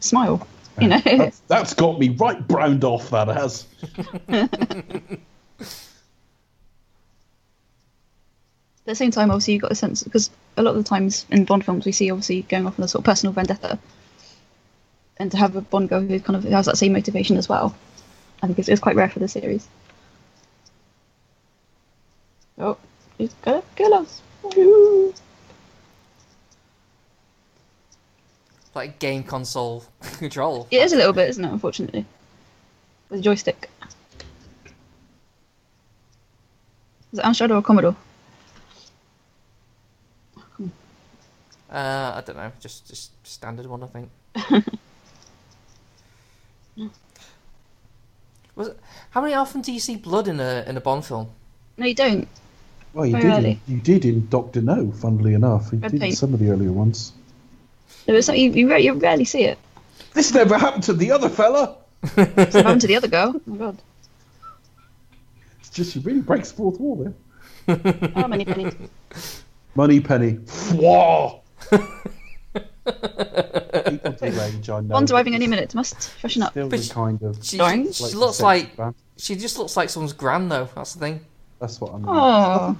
smile. 0.00 0.46
You 0.80 0.88
know. 0.88 1.00
that's, 1.04 1.40
that's 1.48 1.74
got 1.74 1.98
me 1.98 2.10
right 2.10 2.46
browned 2.46 2.84
off. 2.84 3.10
That 3.10 3.28
has. 3.28 3.66
At 8.86 8.90
the 8.90 8.94
same 8.96 9.10
time, 9.10 9.30
obviously, 9.30 9.54
you've 9.54 9.62
got 9.62 9.70
the 9.70 9.76
sense 9.76 10.02
because 10.02 10.28
a 10.58 10.62
lot 10.62 10.76
of 10.76 10.84
the 10.84 10.88
times 10.88 11.24
in 11.30 11.46
Bond 11.46 11.64
films 11.64 11.86
we 11.86 11.92
see 11.92 12.10
obviously 12.10 12.42
going 12.42 12.66
off 12.66 12.78
on 12.78 12.84
a 12.84 12.88
sort 12.88 13.00
of 13.00 13.06
personal 13.06 13.32
vendetta, 13.32 13.78
and 15.16 15.30
to 15.30 15.38
have 15.38 15.56
a 15.56 15.62
Bond 15.62 15.88
girl 15.88 16.02
who 16.02 16.20
kind 16.20 16.36
of 16.36 16.44
has 16.44 16.66
that 16.66 16.76
same 16.76 16.92
motivation 16.92 17.38
as 17.38 17.48
well, 17.48 17.74
I 18.42 18.46
think 18.46 18.58
it's, 18.58 18.68
it's 18.68 18.82
quite 18.82 18.94
rare 18.94 19.08
for 19.08 19.20
the 19.20 19.28
series. 19.28 19.66
Oh, 22.58 22.76
he's 23.16 23.32
gonna 23.40 23.62
kill 23.74 23.94
us! 23.94 24.20
Like 28.74 28.98
game 28.98 29.22
console 29.22 29.84
control. 30.18 30.68
It 30.70 30.82
is 30.82 30.92
a 30.92 30.96
little 30.96 31.14
bit, 31.14 31.30
isn't 31.30 31.44
it? 31.44 31.50
Unfortunately, 31.50 32.04
with 33.08 33.20
a 33.20 33.22
joystick. 33.22 33.70
Is 37.12 37.20
it 37.20 37.24
Amstrad 37.24 37.50
or 37.50 37.56
a 37.56 37.62
Commodore? 37.62 37.96
Uh, 41.74 42.12
I 42.14 42.20
don't 42.24 42.36
know, 42.36 42.52
just 42.60 42.86
just 42.86 43.10
standard 43.26 43.66
one, 43.66 43.82
I 43.82 43.86
think. 43.86 44.08
Was 48.54 48.68
it, 48.68 48.78
how 49.10 49.20
many 49.20 49.34
often 49.34 49.60
do 49.60 49.72
you 49.72 49.80
see 49.80 49.96
blood 49.96 50.28
in 50.28 50.38
a 50.38 50.64
in 50.68 50.76
a 50.76 50.80
Bond 50.80 51.04
film? 51.04 51.30
No, 51.76 51.86
you 51.86 51.94
don't. 51.94 52.28
Well, 52.92 53.06
you 53.06 53.12
Very 53.12 53.24
did. 53.24 53.32
early. 53.32 53.60
In, 53.66 53.74
you 53.74 53.80
did 53.80 54.04
in 54.04 54.28
Doctor 54.28 54.60
No. 54.60 54.92
Funnily 54.92 55.34
enough, 55.34 55.72
you 55.72 55.78
Red 55.78 55.90
did 55.90 56.02
in 56.04 56.12
some 56.12 56.32
of 56.32 56.38
the 56.38 56.50
earlier 56.50 56.70
ones. 56.70 57.12
There 58.06 58.14
was 58.14 58.26
something 58.26 58.40
you, 58.40 58.52
you, 58.52 58.70
re- 58.70 58.80
you 58.84 58.92
rarely 58.92 59.24
see 59.24 59.42
it. 59.42 59.58
This 60.12 60.32
never 60.32 60.56
happened 60.56 60.84
to 60.84 60.92
the 60.92 61.10
other 61.10 61.28
fella. 61.28 61.76
It's 62.16 62.54
happened 62.54 62.82
to 62.82 62.86
the 62.86 62.94
other 62.94 63.08
girl. 63.08 63.34
Oh 63.34 63.40
my 63.46 63.56
god. 63.56 63.78
It's 65.58 65.70
just 65.70 65.94
she 65.94 65.98
really 65.98 66.20
breaks 66.20 66.50
the 66.52 66.56
fourth 66.58 66.78
wall 66.78 67.12
there. 67.66 68.12
How 68.14 68.28
many 68.28 68.44
pennies? 68.44 68.74
Money 69.74 69.98
penny. 69.98 70.34
Whoa. 70.74 71.40
People 71.70 71.86
do 74.12 74.30
rage, 74.38 74.70
I 74.70 74.80
know. 74.80 74.88
Bond's 74.88 75.12
arriving 75.12 75.34
any 75.34 75.44
it's 75.46 75.50
minute. 75.50 75.74
Must 75.74 76.10
freshen 76.20 76.42
up. 76.42 76.52
Still 76.52 76.68
But 76.68 76.78
the 76.78 76.82
she- 76.84 76.90
kind 76.92 77.22
of. 77.22 77.36
She, 77.42 77.56
she, 77.56 77.58
like 77.58 77.94
she 77.94 78.04
looks 78.14 78.40
like 78.40 78.76
band. 78.76 78.94
she 79.16 79.34
just 79.36 79.58
looks 79.58 79.76
like 79.76 79.88
someone's 79.90 80.12
gran 80.12 80.48
though. 80.48 80.68
That's 80.74 80.94
the 80.94 81.00
thing. 81.00 81.20
That's 81.60 81.80
what 81.80 81.92
I 81.94 81.96
mean. 81.96 82.04
Oh, 82.08 82.76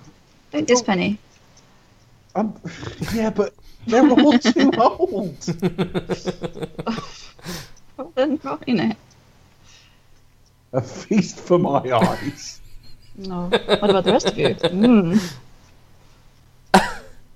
don't 0.52 0.66
diss 0.66 0.82
Penny. 0.82 1.18
I'm, 2.34 2.52
yeah, 3.14 3.30
but 3.30 3.54
they're 3.86 4.08
all 4.10 4.38
too 4.38 4.70
old. 4.76 5.36
Well, 7.96 8.12
then, 8.16 8.40
well, 8.42 8.60
you 8.66 8.74
know. 8.74 8.92
A 10.72 10.80
feast 10.80 11.38
for 11.38 11.58
my 11.60 11.78
eyes. 11.92 12.60
No. 13.16 13.46
What 13.48 13.90
about 13.90 14.02
the 14.04 14.10
rest 14.12 14.26
of 14.26 14.36
you? 14.36 14.48
Mm. 14.48 15.34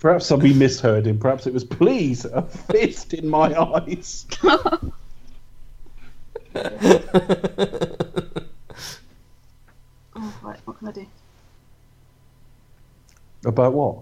Perhaps 0.01 0.31
I'll 0.31 0.39
be 0.39 0.55
misheard 0.55 1.07
him. 1.07 1.19
Perhaps 1.19 1.47
it 1.47 1.53
was, 1.53 1.65
please, 1.65 2.25
a 2.25 2.43
fist 2.43 3.15
in 3.15 3.29
my 3.29 3.53
eyes. 3.61 4.27
Oh, 10.17 10.35
right. 10.43 10.59
What 10.65 10.79
can 10.79 10.89
I 10.89 10.93
do? 10.93 11.07
About 13.45 13.73
what? 13.73 13.99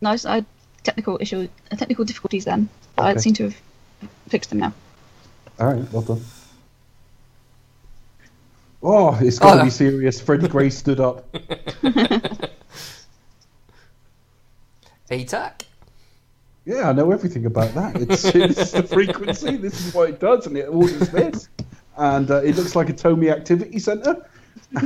Nice. 0.00 0.24
I 0.26 0.36
had 0.36 0.46
technical 0.84 1.18
issue, 1.20 1.48
uh, 1.72 1.76
technical 1.76 2.04
difficulties 2.04 2.44
then. 2.44 2.68
But 2.94 3.02
I 3.06 3.10
Okay. 3.12 3.20
seem 3.20 3.34
to 3.34 3.44
have 3.44 3.56
fixed 4.28 4.50
them 4.50 4.58
now. 4.58 4.74
All 5.58 5.66
right, 5.72 5.92
well 5.92 6.02
done. 6.02 6.22
Oh, 8.82 9.18
it's 9.20 9.38
got 9.38 9.54
to 9.54 9.60
Oh. 9.62 9.64
be 9.64 9.70
serious. 9.70 10.20
Freddie 10.20 10.48
Gray 10.48 10.68
stood 10.70 11.00
up. 11.00 11.24
ATAC. 15.10 15.62
Yeah, 16.64 16.88
I 16.88 16.92
know 16.92 17.12
everything 17.12 17.46
about 17.46 17.72
that. 17.74 17.96
It's, 18.02 18.24
it's 18.34 18.72
the 18.72 18.82
frequency. 18.82 19.56
This 19.56 19.86
is 19.86 19.94
what 19.94 20.10
it 20.10 20.20
does, 20.20 20.46
and 20.46 20.56
it 20.56 20.66
orders 20.66 21.08
this. 21.10 21.48
And 21.96 22.30
uh, 22.30 22.42
it 22.42 22.56
looks 22.56 22.74
like 22.74 22.88
a 22.88 22.92
Tomy 22.92 23.30
Activity 23.30 23.78
Centre. 23.78 24.26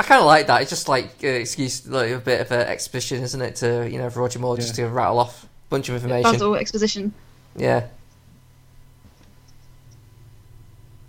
I 0.00 0.02
kind 0.02 0.20
of 0.20 0.26
like 0.26 0.46
that. 0.46 0.62
It's 0.62 0.70
just 0.70 0.88
like 0.88 1.10
uh, 1.22 1.26
excuse, 1.26 1.86
like 1.86 2.10
a 2.12 2.18
bit 2.18 2.40
of 2.40 2.50
an 2.52 2.60
exhibition, 2.60 3.22
isn't 3.22 3.42
it? 3.42 3.56
To 3.56 3.86
you 3.90 3.98
know, 3.98 4.08
for 4.08 4.20
Roger 4.20 4.38
Moore 4.38 4.56
just 4.56 4.76
to 4.76 4.86
rattle 4.86 5.18
off 5.18 5.44
a 5.44 5.48
bunch 5.68 5.90
of 5.90 5.96
information. 5.96 6.30
Puzzle 6.30 6.54
exposition. 6.54 7.12
Yeah. 7.54 7.86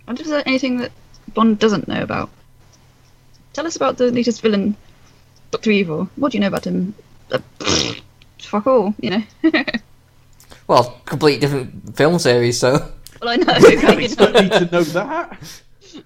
I 0.06 0.10
wonder 0.10 0.22
if 0.22 0.28
there's 0.28 0.42
anything 0.44 0.78
that 0.78 0.92
Bond 1.32 1.58
doesn't 1.58 1.88
know 1.88 2.02
about. 2.02 2.28
Tell 3.54 3.66
us 3.66 3.76
about 3.76 3.96
the 3.96 4.10
latest 4.10 4.42
villain, 4.42 4.76
Doctor 5.52 5.70
Evil. 5.70 6.08
What 6.16 6.32
do 6.32 6.38
you 6.38 6.40
know 6.40 6.48
about 6.48 6.66
him? 6.66 6.94
Uh, 7.30 7.38
fuck 8.40 8.66
all, 8.66 8.94
you 9.00 9.10
know. 9.10 9.22
Well, 10.68 11.00
complete 11.04 11.40
different 11.40 11.96
film 11.96 12.18
series. 12.18 12.58
So 12.58 12.92
well, 13.20 13.30
I 13.30 13.36
know. 13.36 13.52
You 13.68 13.78
can't 13.78 13.98
you 13.98 14.04
expect 14.06 14.34
me 14.34 14.48
to 14.48 14.68
know 14.72 14.82
that. 14.84 15.38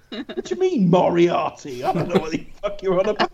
What 0.09 0.45
do 0.45 0.55
you 0.55 0.59
mean, 0.59 0.89
Moriarty? 0.89 1.83
I 1.83 1.93
don't 1.93 2.09
know 2.09 2.19
what 2.19 2.31
the 2.31 2.45
fuck 2.61 2.81
you're 2.81 2.99
on 2.99 3.09
about. 3.09 3.31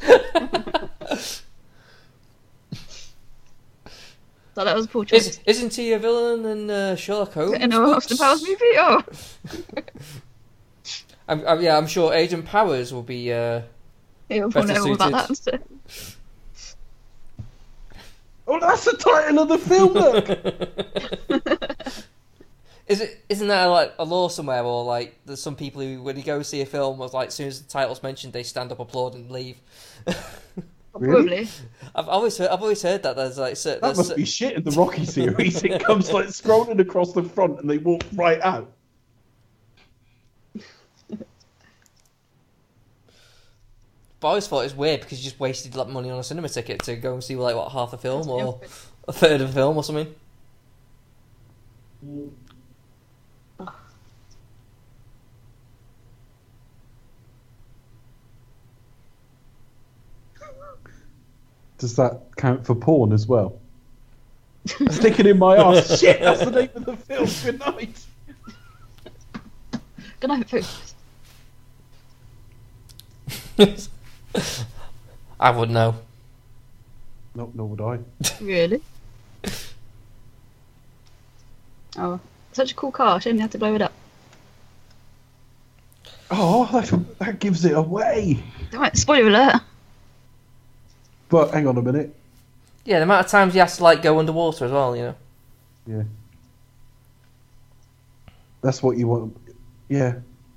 So 4.54 4.64
that 4.64 4.74
was 4.74 4.86
a 4.86 4.88
poor 4.88 5.04
choice. 5.04 5.28
Is, 5.28 5.40
isn't 5.46 5.74
he 5.76 5.92
a 5.92 6.00
villain 6.00 6.44
in 6.44 6.68
uh, 6.68 6.96
Sherlock 6.96 7.32
Holmes? 7.32 7.52
In 7.62 7.72
a 7.72 7.78
Austin 7.78 8.16
Powers 8.16 8.42
movie? 8.42 8.64
Oh, 8.76 9.00
I'm, 11.28 11.46
I'm, 11.46 11.62
yeah, 11.62 11.78
I'm 11.78 11.86
sure 11.86 12.12
Agent 12.12 12.44
Powers 12.44 12.92
will 12.92 13.04
be. 13.04 13.32
Uh, 13.32 13.62
yeah, 14.28 14.40
we'll 14.40 14.50
Better 14.50 14.74
know 14.74 14.86
all 14.86 14.94
about 14.94 15.28
that. 15.28 15.60
Oh, 18.46 18.58
that's 18.58 18.84
the 18.84 18.96
title 18.96 19.40
of 19.40 19.48
the 19.48 19.58
film. 19.58 19.92
Look. 19.92 20.28
is 22.86 23.02
it? 23.02 23.24
Isn't 23.28 23.48
that 23.48 23.64
like 23.66 23.94
a 23.98 24.04
law 24.04 24.28
somewhere, 24.28 24.62
or 24.62 24.84
like 24.84 25.18
there's 25.26 25.42
some 25.42 25.54
people 25.54 25.82
who, 25.82 26.02
when 26.02 26.16
you 26.16 26.22
go 26.22 26.42
see 26.42 26.62
a 26.62 26.66
film, 26.66 26.96
was 26.98 27.12
like 27.12 27.28
as 27.28 27.34
soon 27.34 27.48
as 27.48 27.60
the 27.60 27.68
title's 27.68 28.02
mentioned, 28.02 28.32
they 28.32 28.42
stand 28.42 28.72
up, 28.72 28.80
applaud, 28.80 29.14
and 29.14 29.30
leave. 29.30 29.60
Really? 30.94 31.44
Probably. 31.44 31.48
I've 31.94 32.08
always 32.08 32.36
heard. 32.38 32.48
I've 32.48 32.62
always 32.62 32.82
heard 32.82 33.02
that 33.04 33.14
there's 33.14 33.38
like 33.38 33.56
certain. 33.56 33.80
That 33.82 33.94
there's 33.94 34.08
must 34.08 34.16
be 34.16 34.24
shit 34.24 34.54
in 34.54 34.64
the 34.64 34.72
Rocky 34.72 35.04
series. 35.04 35.62
It 35.62 35.84
comes 35.84 36.12
like 36.12 36.26
scrolling 36.26 36.80
across 36.80 37.12
the 37.12 37.22
front, 37.22 37.60
and 37.60 37.70
they 37.70 37.78
walk 37.78 38.02
right 38.14 38.40
out. 38.40 38.72
But 44.20 44.28
I 44.28 44.30
always 44.30 44.48
thought 44.48 44.60
it 44.60 44.64
was 44.64 44.74
weird 44.74 45.00
because 45.00 45.18
you 45.18 45.24
just 45.24 45.38
wasted 45.38 45.76
like 45.76 45.88
money 45.88 46.10
on 46.10 46.18
a 46.18 46.24
cinema 46.24 46.48
ticket 46.48 46.82
to 46.84 46.96
go 46.96 47.14
and 47.14 47.22
see 47.22 47.36
like 47.36 47.54
what 47.54 47.70
half 47.70 47.92
a 47.92 47.98
film 47.98 48.28
or 48.28 48.60
a 49.06 49.12
third 49.12 49.40
of 49.40 49.50
a 49.50 49.52
film 49.52 49.76
or 49.76 49.84
something. 49.84 50.12
Does 61.78 61.94
that 61.94 62.22
count 62.36 62.66
for 62.66 62.74
porn 62.74 63.12
as 63.12 63.28
well? 63.28 63.60
Sticking 64.90 65.26
in 65.26 65.38
my 65.38 65.56
ass. 65.56 66.00
Shit, 66.00 66.20
that's 66.20 66.44
the 66.44 66.50
name 66.50 66.70
of 66.74 66.84
the 66.84 66.96
film. 66.96 67.28
Good 67.44 67.60
night. 67.60 68.06
Good 70.18 70.28
night, 70.28 70.50
folks. 70.50 70.94
I 75.40 75.50
wouldn't 75.50 75.74
know. 75.74 75.94
No, 77.34 77.50
nor 77.54 77.68
would 77.68 77.80
I. 77.80 77.98
Really? 78.42 78.82
Oh, 81.96 82.20
such 82.52 82.72
a 82.72 82.74
cool 82.74 82.92
car. 82.92 83.20
Shame 83.20 83.36
they 83.36 83.42
had 83.42 83.52
to 83.52 83.58
blow 83.58 83.74
it 83.74 83.82
up. 83.82 83.92
Oh, 86.30 86.68
that, 86.72 87.18
that 87.18 87.38
gives 87.40 87.64
it 87.64 87.72
away. 87.72 88.42
Right, 88.72 88.96
spoiler 88.96 89.28
alert. 89.28 89.62
But 91.28 91.52
hang 91.52 91.66
on 91.66 91.76
a 91.78 91.82
minute. 91.82 92.14
Yeah, 92.84 92.98
the 92.98 93.04
amount 93.04 93.24
of 93.24 93.30
times 93.30 93.52
he 93.52 93.58
has 93.58 93.76
to 93.78 93.84
like 93.84 94.02
go 94.02 94.18
underwater 94.18 94.64
as 94.64 94.72
well, 94.72 94.96
you 94.96 95.02
know. 95.02 95.14
Yeah. 95.86 96.02
That's 98.62 98.82
what 98.82 98.96
you 98.96 99.06
want. 99.08 99.36
Yeah. 99.88 100.14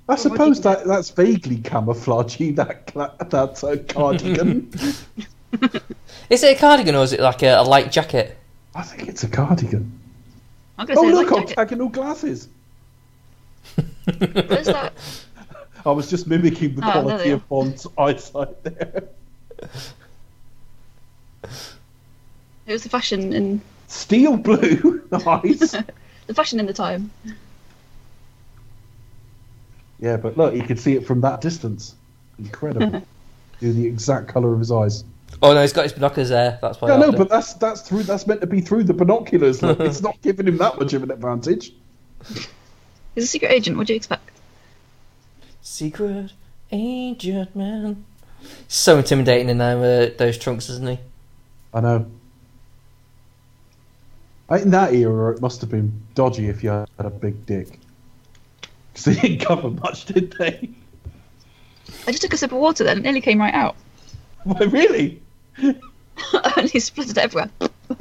I 0.08 0.14
what 0.14 0.22
do 0.22 0.28
you 0.28 0.36
suppose 0.36 0.58
think? 0.60 0.64
that 0.64 0.86
that's 0.86 1.10
vaguely 1.10 1.58
camouflagey. 1.58 2.54
That 2.56 2.86
that 3.30 3.64
uh, 3.64 3.76
cardigan. 3.92 4.70
Is 6.30 6.42
it 6.42 6.56
a 6.56 6.60
cardigan 6.60 6.94
or 6.94 7.04
is 7.04 7.12
it 7.12 7.20
like 7.20 7.42
a, 7.42 7.58
a 7.60 7.62
light 7.62 7.92
jacket? 7.92 8.38
I 8.74 8.82
think 8.82 9.06
it's 9.08 9.22
a 9.22 9.28
cardigan. 9.28 9.98
I'm 10.78 10.86
gonna 10.86 10.98
Oh 11.00 11.02
say 11.08 11.12
look, 11.12 11.30
light 11.30 11.40
jacket. 11.40 11.50
octagonal 11.58 11.88
glasses. 11.90 12.48
Where's 14.18 14.66
that? 14.66 14.94
I 15.84 15.90
was 15.90 16.08
just 16.08 16.26
mimicking 16.26 16.74
the 16.76 16.86
Oh, 16.86 16.90
quality 17.02 17.30
of 17.30 17.46
Bond's 17.48 17.86
eyesight 17.98 18.62
there. 18.64 19.04
It 22.66 22.72
was 22.72 22.82
the 22.84 22.88
fashion 22.88 23.32
in 23.32 23.60
Steel 23.88 24.36
blue 24.38 25.02
eyes. 25.26 25.74
the 26.26 26.34
fashion 26.34 26.58
in 26.60 26.66
the 26.66 26.72
time. 26.72 27.10
Yeah, 30.02 30.16
but 30.16 30.36
look, 30.36 30.54
you 30.54 30.62
can 30.62 30.76
see 30.76 30.94
it 30.94 31.06
from 31.06 31.20
that 31.22 31.40
distance. 31.40 31.94
Incredible. 32.38 33.02
Do 33.60 33.72
the 33.72 33.86
exact 33.86 34.26
colour 34.28 34.52
of 34.52 34.58
his 34.58 34.72
eyes. 34.72 35.04
Oh 35.40 35.54
no, 35.54 35.62
he's 35.62 35.72
got 35.72 35.84
his 35.84 35.92
binoculars 35.92 36.28
there. 36.28 36.58
That's 36.60 36.80
why. 36.80 36.88
Yeah, 36.88 36.94
I 36.94 36.98
no, 36.98 37.12
but 37.12 37.28
that's 37.28 37.54
that's 37.54 37.82
through. 37.82 38.02
That's 38.02 38.26
meant 38.26 38.40
to 38.40 38.46
be 38.46 38.60
through 38.60 38.84
the 38.84 38.94
binoculars. 38.94 39.62
Look, 39.62 39.78
it's 39.80 40.02
not 40.02 40.20
giving 40.22 40.48
him 40.48 40.58
that 40.58 40.78
much 40.78 40.92
of 40.92 41.04
an 41.04 41.12
advantage. 41.12 41.72
He's 43.14 43.24
a 43.24 43.26
secret 43.28 43.52
agent. 43.52 43.78
What 43.78 43.86
do 43.86 43.92
you 43.92 43.96
expect? 43.96 44.32
secret 45.62 46.32
agent 46.70 47.54
man. 47.56 48.04
So 48.68 48.98
intimidating 48.98 49.48
in 49.48 49.58
them, 49.58 49.78
uh, 49.78 50.14
those 50.18 50.36
trunks, 50.36 50.68
isn't 50.68 50.88
he? 50.88 50.98
I 51.72 51.80
know. 51.80 52.06
In 54.50 54.70
that 54.70 54.92
era, 54.92 55.32
it 55.34 55.40
must 55.40 55.60
have 55.62 55.70
been 55.70 56.02
dodgy 56.14 56.48
if 56.48 56.62
you 56.62 56.70
had 56.70 56.88
a 56.98 57.10
big 57.10 57.46
dick. 57.46 57.78
Because 58.92 59.04
they 59.04 59.14
didn't 59.14 59.46
cover 59.46 59.70
much, 59.70 60.04
did 60.06 60.32
they? 60.32 60.70
I 62.06 62.10
just 62.10 62.22
took 62.22 62.32
a 62.32 62.36
sip 62.36 62.52
of 62.52 62.58
water 62.58 62.84
then. 62.84 62.98
It 62.98 63.02
nearly 63.02 63.20
came 63.20 63.40
right 63.40 63.54
out. 63.54 63.76
Why, 64.44 64.64
really? 64.64 65.22
Only 66.56 66.80
splattered 66.80 67.18
everywhere. 67.18 67.50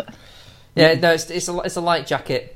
Yeah, 0.74 0.94
no, 0.94 1.12
it's 1.12 1.30
it's 1.30 1.50
a 1.50 1.60
it's 1.60 1.76
a 1.76 1.82
light 1.82 2.08
jacket. 2.08 2.56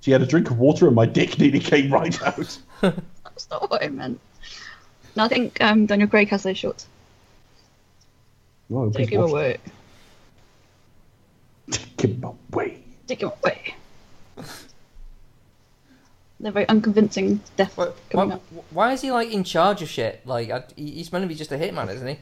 She 0.00 0.12
had 0.12 0.22
a 0.22 0.26
drink 0.26 0.50
of 0.50 0.58
water 0.58 0.86
and 0.86 0.94
my 0.94 1.06
dick 1.06 1.38
nearly 1.40 1.58
came 1.58 1.92
right 1.92 2.22
out. 2.22 2.58
That's 2.80 3.50
not 3.50 3.68
what 3.68 3.82
I 3.82 3.88
meant. 3.88 4.20
No, 5.16 5.24
I 5.24 5.28
think 5.28 5.60
um, 5.60 5.86
Daniel 5.86 6.08
Craig 6.08 6.28
has 6.28 6.44
those 6.44 6.56
shorts. 6.56 6.86
Oh, 8.72 8.90
Take 8.90 9.10
him 9.10 9.22
away. 9.22 9.56
Take 11.70 12.00
him 12.00 12.22
away. 12.22 12.82
Take 13.08 13.22
him 13.22 13.32
away. 13.42 13.74
They're 16.40 16.52
very 16.52 16.68
unconvincing 16.68 17.40
death 17.56 17.76
Why, 17.76 17.90
coming 18.10 18.28
why, 18.28 18.34
up. 18.36 18.42
why 18.70 18.92
is 18.92 19.00
he 19.00 19.10
like 19.10 19.30
in 19.32 19.42
charge 19.42 19.82
of 19.82 19.88
shit? 19.88 20.24
Like 20.24 20.50
I, 20.50 20.62
he's 20.76 21.10
meant 21.12 21.24
to 21.24 21.28
be 21.28 21.34
just 21.34 21.50
a 21.50 21.56
hitman, 21.56 21.92
isn't 21.92 22.06
he? 22.06 22.18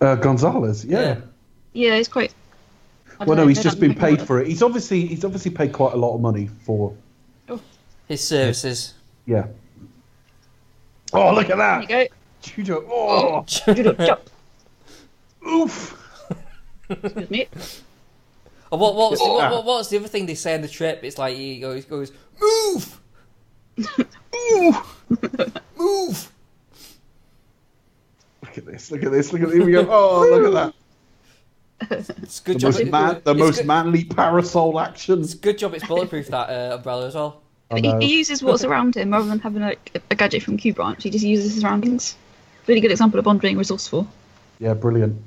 Uh, 0.00 0.14
Gonzalez, 0.16 0.84
yeah. 0.84 1.00
Yeah. 1.00 1.20
Yeah, 1.72 1.96
he's 1.96 2.08
quite. 2.08 2.34
Well, 3.18 3.26
don't 3.26 3.36
no, 3.36 3.46
he's 3.46 3.62
just 3.62 3.78
been 3.78 3.90
make 3.90 3.98
him 3.98 4.16
paid 4.16 4.26
for 4.26 4.40
it. 4.40 4.48
He's 4.48 4.62
obviously 4.62 5.06
he's 5.06 5.24
obviously 5.24 5.50
paid 5.50 5.72
quite 5.72 5.92
a 5.92 5.96
lot 5.96 6.14
of 6.14 6.20
money 6.20 6.48
for. 6.64 6.94
His 8.08 8.26
services. 8.26 8.94
Yeah. 9.26 9.46
Oh, 11.12 11.32
look 11.32 11.48
at 11.50 11.56
There 11.58 11.80
you 11.82 11.86
that! 11.86 12.08
go. 12.10 12.14
Judo. 12.42 12.84
Oh, 12.90 13.44
Judo 13.46 13.92
chop. 13.94 14.28
oof. 15.46 15.96
Excuse 16.88 17.30
me. 17.30 17.46
Oh, 18.72 18.76
what, 18.76 18.94
what, 18.94 19.10
was 19.10 19.18
the, 19.18 19.26
what, 19.26 19.50
what, 19.50 19.64
what's 19.64 19.88
the 19.88 19.96
other 19.98 20.06
thing 20.08 20.26
they 20.26 20.34
say 20.36 20.54
on 20.54 20.60
the 20.60 20.68
trip? 20.68 21.00
It's 21.02 21.18
like 21.18 21.36
he 21.36 21.58
goes, 21.58 21.84
goes 21.84 22.12
move, 22.40 23.00
move. 25.76 26.32
Look 28.42 28.58
at 28.58 28.66
this! 28.66 28.90
Look 28.90 29.02
at 29.04 29.10
this! 29.12 29.32
Look 29.32 29.42
at 29.42 29.48
this! 29.50 29.64
we 29.64 29.72
go! 29.72 29.86
Oh, 29.90 30.26
look 30.30 30.46
at 30.46 30.52
that! 30.52 30.74
It's 32.22 32.40
good 32.40 32.56
The 32.56 32.60
job. 32.60 32.72
most, 32.72 32.80
it- 32.80 32.90
man, 32.90 33.20
the 33.24 33.30
it's 33.32 33.40
most 33.40 33.56
good, 33.58 33.66
manly 33.66 34.04
parasol 34.04 34.78
action. 34.80 35.20
It's 35.20 35.34
a 35.34 35.38
good 35.38 35.58
job. 35.58 35.74
It's 35.74 35.86
bulletproof 35.86 36.28
that 36.28 36.50
uh, 36.50 36.76
umbrella 36.76 37.06
as 37.08 37.14
well. 37.14 37.40
I 37.70 37.80
He, 37.80 37.90
he 38.00 38.18
uses 38.18 38.42
what's 38.42 38.64
around 38.64 38.96
him 38.96 39.10
rather 39.12 39.28
than 39.28 39.38
having 39.38 39.62
a, 39.62 39.74
a 40.10 40.14
gadget 40.14 40.42
from 40.42 40.56
Q 40.56 40.74
Branch. 40.74 41.00
He 41.02 41.08
just 41.10 41.24
uses 41.24 41.54
his 41.54 41.62
surroundings. 41.62 42.16
Really 42.66 42.80
good 42.80 42.90
example 42.90 43.18
of 43.18 43.24
Bond 43.24 43.40
being 43.40 43.56
resourceful. 43.56 44.06
Yeah, 44.58 44.74
brilliant. 44.74 45.22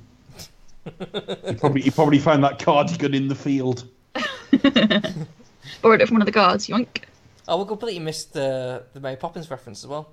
He 0.86 1.54
probably 1.56 1.82
he 1.82 1.92
probably 1.92 2.20
found 2.20 2.44
that 2.44 2.60
cardigan 2.60 3.14
in 3.14 3.28
the 3.28 3.36
field. 3.36 3.86
Borrowed 5.82 6.02
it 6.02 6.08
from 6.08 6.16
one 6.16 6.22
of 6.22 6.26
the 6.26 6.32
guards. 6.32 6.68
Yoink. 6.68 7.04
Oh, 7.48 7.62
we 7.62 7.68
completely 7.68 8.00
missed 8.00 8.34
the 8.34 8.84
the 8.94 9.00
Mary 9.00 9.16
Poppins 9.16 9.50
reference 9.50 9.84
as 9.84 9.88
well. 9.88 10.10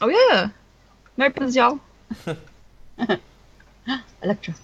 Oh 0.00 0.08
yeah. 0.08 0.48
Mary 1.16 1.30
Poppins, 1.30 1.54
y'all. 1.54 1.80
Electra. 4.22 4.54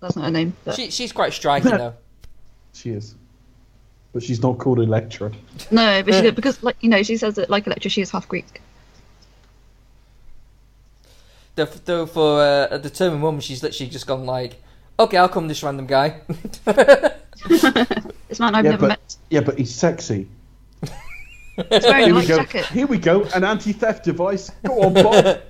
That's 0.00 0.16
not 0.16 0.26
her 0.26 0.30
name. 0.30 0.54
But... 0.64 0.76
She, 0.76 0.90
she's 0.90 1.12
quite 1.12 1.32
striking 1.32 1.70
though. 1.70 1.94
She 2.72 2.90
is, 2.90 3.16
but 4.12 4.22
she's 4.22 4.40
not 4.40 4.58
called 4.58 4.78
Electra. 4.78 5.32
No, 5.72 6.04
but 6.04 6.14
she 6.14 6.30
because, 6.34 6.62
like 6.62 6.76
you 6.80 6.88
know, 6.88 7.02
she 7.02 7.16
says 7.16 7.34
that 7.34 7.50
like 7.50 7.66
Electra, 7.66 7.90
she 7.90 8.00
is 8.00 8.12
half 8.12 8.28
Greek. 8.28 8.62
Though, 11.56 11.64
though 11.64 12.06
for 12.06 12.40
uh, 12.40 12.68
a 12.70 12.78
determined 12.78 13.22
woman, 13.22 13.40
she's 13.40 13.62
literally 13.62 13.90
just 13.90 14.06
gone 14.06 14.24
like, 14.26 14.62
okay, 14.98 15.16
I'll 15.16 15.28
come 15.28 15.48
this 15.48 15.62
random 15.62 15.86
guy. 15.86 16.20
This 17.48 18.38
man 18.38 18.54
I've 18.54 18.64
Yeah, 18.66 18.70
never 18.72 18.80
but- 18.82 18.88
met. 18.88 19.16
Yeah, 19.30 19.40
but 19.40 19.58
he's 19.58 19.74
sexy. 19.74 20.28
He's 21.70 21.82
wearing 21.84 22.02
a 22.02 22.04
Here 22.04 22.06
we 22.06 22.12
light 22.20 22.28
go. 22.28 22.36
jacket. 22.36 22.66
Here 22.66 22.86
we 22.86 22.98
go. 22.98 23.24
An 23.34 23.44
anti-theft 23.44 24.04
device. 24.04 24.50
Go 24.66 24.82
on, 24.82 24.92
Bob. 24.94 25.40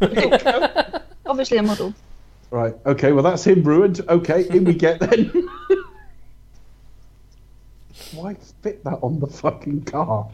Obviously 1.26 1.58
a 1.58 1.62
model. 1.62 1.92
right. 2.50 2.74
Okay. 2.86 3.12
Well, 3.12 3.22
that's 3.24 3.44
him 3.44 3.62
ruined. 3.64 4.00
Okay. 4.08 4.46
In 4.50 4.64
we 4.64 4.74
get 4.74 5.00
then. 5.00 5.30
Why 8.12 8.34
fit 8.62 8.82
that 8.84 8.98
on 9.02 9.18
the 9.20 9.26
fucking 9.26 9.84
car? 9.84 10.28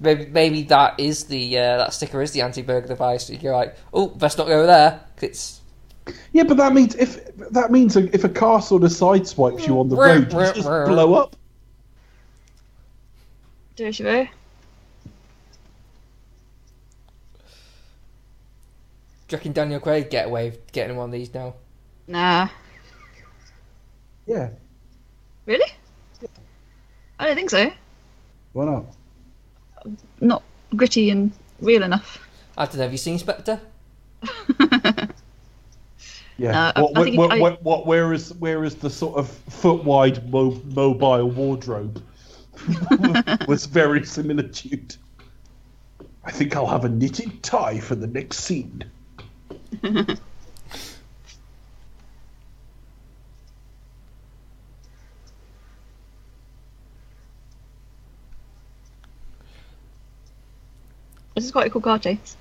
Maybe, 0.00 0.26
maybe 0.26 0.62
that 0.64 0.98
is 0.98 1.24
the 1.24 1.58
uh, 1.58 1.76
that 1.78 1.94
sticker 1.94 2.22
is 2.22 2.32
the 2.32 2.42
anti-burglar 2.42 2.88
device. 2.88 3.30
You're 3.30 3.54
like, 3.54 3.76
oh, 3.92 4.08
best 4.08 4.38
not 4.38 4.46
go 4.46 4.66
there. 4.66 5.00
It's 5.20 5.60
Yeah, 6.32 6.44
but 6.44 6.56
that 6.58 6.72
means 6.72 6.94
if 6.94 7.34
that 7.50 7.70
means 7.70 7.96
if 7.96 8.24
a 8.24 8.28
car 8.28 8.62
sort 8.62 8.84
of 8.84 8.90
sideswipes 8.90 9.66
you 9.66 9.78
on 9.80 9.88
the 9.88 9.96
road, 9.96 10.32
you 10.32 10.38
just 10.38 10.62
blow 10.62 11.14
up. 11.14 11.36
Do 13.76 13.92
she 13.92 14.02
go? 14.02 14.26
Do 19.28 19.34
you 19.34 19.38
reckon 19.38 19.52
Daniel 19.52 19.80
Craig 19.80 20.08
get 20.08 20.26
away 20.26 20.50
with 20.50 20.72
getting 20.72 20.96
one 20.96 21.06
of 21.06 21.12
these 21.12 21.34
now? 21.34 21.54
Nah. 22.06 22.48
Yeah. 24.26 24.50
Really? 25.46 25.72
I 27.18 27.26
don't 27.26 27.34
think 27.34 27.50
so. 27.50 27.72
Why 28.52 28.64
not? 28.66 28.95
Not 30.20 30.42
gritty 30.74 31.10
and 31.10 31.32
real 31.60 31.82
enough. 31.82 32.18
I 32.58 32.64
don't 32.66 32.76
know. 32.76 32.82
Have 32.82 32.92
you 32.92 32.98
seen 32.98 33.18
Spectre? 33.18 33.60
Yeah. 36.38 36.72
No, 36.76 36.82
what, 36.84 36.98
I 36.98 37.04
think 37.04 37.18
what, 37.18 37.32
I- 37.32 37.38
what, 37.40 37.62
what, 37.62 37.86
where 37.86 38.12
is 38.12 38.34
where 38.34 38.62
is 38.64 38.74
the 38.74 38.90
sort 38.90 39.16
of 39.16 39.28
foot 39.28 39.84
wide 39.84 40.30
mo- 40.30 40.60
mobile 40.66 41.30
wardrobe? 41.30 42.02
was 43.48 43.66
very 43.66 44.04
similitude. 44.04 44.96
I 46.24 46.30
think 46.30 46.56
I'll 46.56 46.66
have 46.66 46.84
a 46.84 46.88
knitted 46.88 47.42
tie 47.42 47.78
for 47.78 47.94
the 47.94 48.06
next 48.06 48.40
scene. 48.40 48.84
This 61.36 61.44
is 61.44 61.52
quite 61.52 61.66
a 61.66 61.70
cool 61.70 61.82
car 61.82 61.98
chase. 61.98 62.34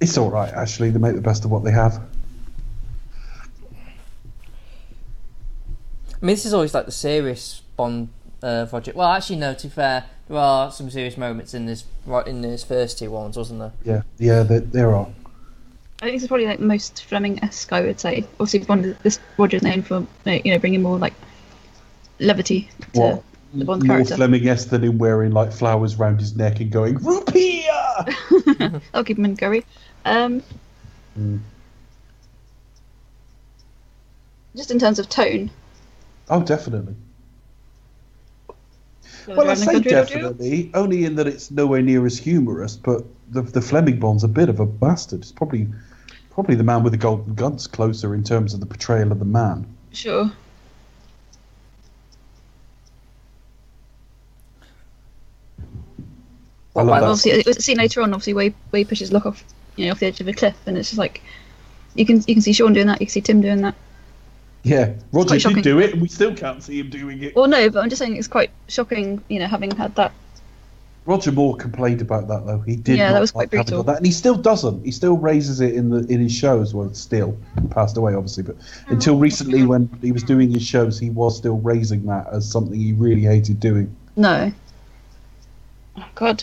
It's 0.00 0.16
all 0.16 0.30
right, 0.30 0.52
actually. 0.52 0.90
They 0.90 0.98
make 0.98 1.14
the 1.14 1.20
best 1.20 1.44
of 1.44 1.50
what 1.50 1.64
they 1.64 1.70
have. 1.70 2.00
I 6.10 6.26
mean, 6.26 6.34
this 6.34 6.46
is 6.46 6.54
always 6.54 6.72
like 6.72 6.86
the 6.86 6.92
serious 6.92 7.60
Bond 7.76 8.08
uh, 8.42 8.64
project. 8.66 8.96
Well, 8.96 9.08
actually, 9.08 9.36
no. 9.36 9.52
To 9.52 9.66
be 9.66 9.70
fair, 9.70 10.06
there 10.28 10.38
are 10.38 10.72
some 10.72 10.88
serious 10.88 11.18
moments 11.18 11.52
in 11.52 11.66
this 11.66 11.84
right 12.06 12.26
in 12.26 12.40
this 12.40 12.64
first 12.64 12.98
two 12.98 13.10
ones, 13.10 13.36
wasn't 13.36 13.60
there? 13.60 13.72
Yeah, 13.84 14.02
yeah, 14.18 14.42
there, 14.44 14.60
there 14.60 14.94
are. 14.94 15.06
I 16.00 16.06
think 16.06 16.16
this 16.16 16.22
is 16.22 16.28
probably 16.28 16.46
like 16.46 16.60
most 16.60 17.04
Fleming-esque, 17.04 17.70
I 17.70 17.82
would 17.82 18.00
say. 18.00 18.24
Obviously, 18.40 18.60
Bond, 18.60 18.96
this 19.02 19.20
Roger's 19.36 19.62
known 19.62 19.82
for 19.82 20.06
you 20.24 20.52
know 20.52 20.58
bringing 20.58 20.80
more 20.80 20.98
like 20.98 21.12
levity 22.18 22.70
to 22.94 23.00
What? 23.00 23.22
the 23.52 23.64
Bond 23.66 23.84
More 23.84 23.96
character. 23.96 24.16
Fleming 24.16 24.48
esque 24.48 24.70
than 24.70 24.82
him 24.82 24.96
wearing 24.96 25.32
like 25.32 25.52
flowers 25.52 25.96
round 25.96 26.20
his 26.20 26.34
neck 26.34 26.60
and 26.60 26.70
going 26.70 26.98
I'll 28.94 29.04
keep 29.04 29.18
him 29.18 29.24
in 29.24 29.36
curry. 29.36 29.64
Um, 30.04 30.42
Mm. 31.18 31.38
Just 34.56 34.70
in 34.72 34.78
terms 34.80 34.98
of 34.98 35.08
tone. 35.08 35.50
Oh, 36.28 36.42
definitely. 36.42 36.96
Goes 39.26 39.36
Well, 39.36 39.48
I 39.50 39.54
say 39.54 39.72
country, 39.74 39.90
don't 39.92 40.10
you? 40.10 40.16
definitely, 40.16 40.70
only 40.74 41.04
in 41.04 41.14
that 41.16 41.26
it's 41.26 41.50
nowhere 41.50 41.82
near 41.82 42.04
as 42.04 42.18
humorous. 42.18 42.76
But 42.76 43.04
the 43.30 43.42
the 43.42 43.60
Fleming 43.60 43.98
Bond's 44.00 44.24
a 44.24 44.28
bit 44.28 44.48
of 44.48 44.60
a 44.60 44.66
bastard. 44.66 45.20
It's 45.20 45.32
probably 45.32 45.68
probably 46.30 46.56
the 46.56 46.64
man 46.64 46.82
with 46.82 46.92
the 46.92 46.98
golden 46.98 47.34
guns 47.34 47.66
closer 47.66 48.12
in 48.14 48.24
terms 48.24 48.54
of 48.54 48.60
the 48.60 48.66
portrayal 48.66 49.12
of 49.12 49.18
the 49.20 49.24
man. 49.24 49.66
Sure. 49.92 50.30
I 55.58 55.62
love 55.62 56.63
Well, 56.74 56.90
obviously, 56.90 57.32
it 57.32 57.46
was 57.46 57.64
seen 57.64 57.78
later 57.78 58.02
on. 58.02 58.12
Obviously, 58.12 58.34
where 58.34 58.44
he, 58.46 58.54
where 58.70 58.78
he 58.78 58.84
pushes 58.84 59.12
Locque 59.12 59.26
off, 59.26 59.44
you 59.76 59.86
know, 59.86 59.92
off 59.92 60.00
the 60.00 60.06
edge 60.06 60.20
of 60.20 60.28
a 60.28 60.32
cliff, 60.32 60.56
and 60.66 60.76
it's 60.76 60.90
just 60.90 60.98
like 60.98 61.22
you 61.94 62.04
can 62.04 62.16
you 62.26 62.34
can 62.34 62.42
see 62.42 62.52
Sean 62.52 62.72
doing 62.72 62.88
that. 62.88 63.00
You 63.00 63.06
can 63.06 63.12
see 63.12 63.20
Tim 63.20 63.40
doing 63.40 63.62
that. 63.62 63.74
Yeah, 64.64 64.94
Roger 65.12 65.38
did 65.38 65.62
do 65.62 65.78
it, 65.78 65.92
and 65.92 66.02
we 66.02 66.08
still 66.08 66.34
can't 66.34 66.62
see 66.62 66.80
him 66.80 66.88
doing 66.88 67.22
it. 67.22 67.36
Well, 67.36 67.46
no, 67.46 67.68
but 67.70 67.82
I'm 67.82 67.90
just 67.90 68.00
saying 68.00 68.16
it's 68.16 68.28
quite 68.28 68.50
shocking. 68.66 69.22
You 69.28 69.38
know, 69.40 69.46
having 69.46 69.70
had 69.70 69.94
that. 69.96 70.12
Roger 71.06 71.32
Moore 71.32 71.54
complained 71.54 72.00
about 72.00 72.28
that 72.28 72.46
though. 72.46 72.60
He 72.60 72.76
did. 72.76 72.96
Yeah, 72.96 73.12
that 73.12 73.20
was 73.20 73.30
quite 73.30 73.52
like 73.52 73.66
brutal. 73.66 73.82
That, 73.82 73.98
and 73.98 74.06
he 74.06 74.12
still 74.12 74.36
doesn't. 74.36 74.84
He 74.84 74.90
still 74.90 75.18
raises 75.18 75.60
it 75.60 75.74
in 75.74 75.90
the 75.90 75.98
in 76.06 76.18
his 76.18 76.32
shows. 76.32 76.74
Well, 76.74 76.92
still 76.94 77.36
passed 77.70 77.98
away, 77.98 78.14
obviously, 78.14 78.42
but 78.42 78.56
oh, 78.58 78.92
until 78.92 79.18
recently, 79.18 79.66
when 79.66 79.90
he 80.00 80.12
was 80.12 80.22
doing 80.22 80.50
his 80.50 80.64
shows, 80.64 80.98
he 80.98 81.10
was 81.10 81.36
still 81.36 81.58
raising 81.58 82.06
that 82.06 82.26
as 82.32 82.50
something 82.50 82.80
he 82.80 82.94
really 82.94 83.22
hated 83.22 83.60
doing. 83.60 83.94
No. 84.16 84.50
Oh 85.98 86.08
God. 86.14 86.42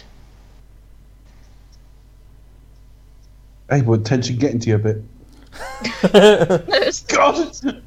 Hey, 3.71 3.81
well, 3.81 3.99
tension 3.99 4.35
getting 4.37 4.59
to 4.59 4.69
you 4.69 4.75
a 4.75 4.79
bit. 4.79 4.97
No, 6.13 6.75
it's- 6.75 7.01
God. 7.07 7.81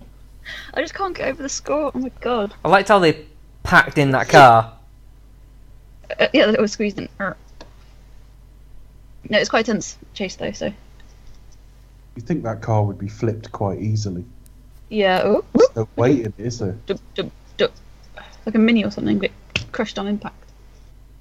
I 0.74 0.80
just 0.80 0.94
can't 0.94 1.14
get 1.16 1.28
over 1.28 1.42
the 1.42 1.48
score. 1.48 1.92
Oh 1.94 1.98
my 1.98 2.10
God. 2.20 2.52
I 2.64 2.68
liked 2.68 2.88
how 2.88 2.98
they 2.98 3.24
packed 3.62 3.96
in 3.98 4.10
that 4.10 4.28
car. 4.28 4.72
Uh, 6.18 6.26
yeah, 6.32 6.50
it 6.50 6.60
was 6.60 6.72
squeezed 6.72 6.98
in. 6.98 7.08
No, 7.20 7.34
it's 9.30 9.48
quite 9.48 9.68
a 9.68 9.72
tense 9.72 9.96
chase 10.14 10.36
though. 10.36 10.52
So 10.52 10.66
You 12.16 12.22
think 12.22 12.42
that 12.44 12.60
car 12.60 12.82
would 12.82 12.98
be 12.98 13.08
flipped 13.08 13.52
quite 13.52 13.80
easily? 13.80 14.24
Yeah. 14.88 15.22
Oh, 15.24 15.44
There's 15.54 15.76
no 15.76 15.88
weight 15.96 16.20
in 16.20 16.34
it, 16.38 16.44
is 16.46 16.58
there? 16.58 16.76
dup, 16.86 16.98
dup, 17.14 17.26
dup. 17.56 17.72
like 18.46 18.54
a 18.54 18.58
mini 18.58 18.84
or 18.84 18.90
something, 18.90 19.18
but 19.18 19.30
crushed 19.72 19.98
on 19.98 20.06
impact. 20.06 20.36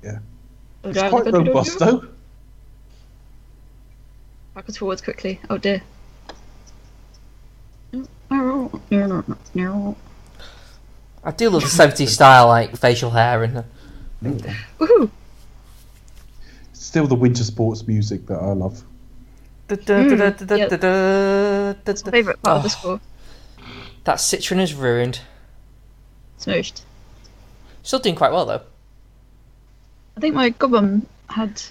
Yeah. 0.04 0.20
It's 0.84 1.00
quite 1.10 1.32
robust 1.32 1.80
though. 1.80 2.06
Backwards, 4.54 4.78
forwards, 4.78 5.02
quickly. 5.02 5.40
Oh 5.50 5.58
dear. 5.58 5.82
I 11.26 11.32
do 11.32 11.50
love 11.50 11.62
the 11.62 11.68
70s 11.68 12.10
style, 12.10 12.48
like 12.48 12.76
facial 12.78 13.12
hair 13.12 13.44
and. 13.44 13.64
Woohoo! 14.80 15.10
Still 16.74 17.08
the 17.08 17.16
winter 17.16 17.44
sports 17.44 17.88
music 17.88 18.28
that 18.28 18.40
I 18.40 18.54
love. 18.54 18.84
That's 19.68 19.86
hmm, 19.88 20.18
my 22.06 22.12
favourite 22.12 22.42
part 22.44 22.58
of 22.58 22.64
the 22.64 22.68
Oh. 22.68 22.68
score. 22.68 23.00
That 24.04 24.18
Citroën 24.18 24.60
is 24.60 24.74
ruined. 24.74 25.22
Smooshed. 26.40 26.82
Still 27.84 28.00
doing 28.00 28.16
quite 28.16 28.32
well 28.32 28.46
though. 28.46 28.62
I 30.18 30.20
think 30.20 30.36
my 30.36 30.52
godmum 30.52 31.06
had. 31.30 31.62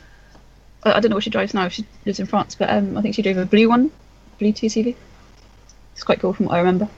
I 0.84 0.92
I 0.92 1.00
don't 1.00 1.10
know 1.10 1.16
what 1.16 1.24
she 1.24 1.30
drives 1.30 1.54
now. 1.54 1.68
She 1.68 1.84
lives 2.04 2.20
in 2.20 2.26
France, 2.26 2.54
but 2.54 2.70
um, 2.70 2.96
I 2.96 3.02
think 3.02 3.14
she 3.14 3.22
drove 3.22 3.38
a 3.38 3.46
blue 3.46 3.68
one, 3.68 3.90
blue 4.38 4.52
2CV. 4.52 4.96
It's 5.94 6.04
quite 6.04 6.20
cool 6.20 6.32
from 6.32 6.46
what 6.46 6.54
I 6.54 6.58
remember. 6.58 6.88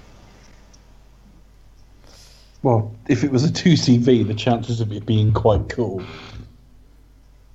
Well, 2.62 2.94
if 3.08 3.24
it 3.24 3.30
was 3.30 3.44
a 3.44 3.52
2CV, 3.52 4.26
the 4.26 4.34
chances 4.34 4.80
of 4.80 4.90
it 4.90 5.04
being 5.04 5.32
quite 5.32 5.68
cool. 5.68 6.02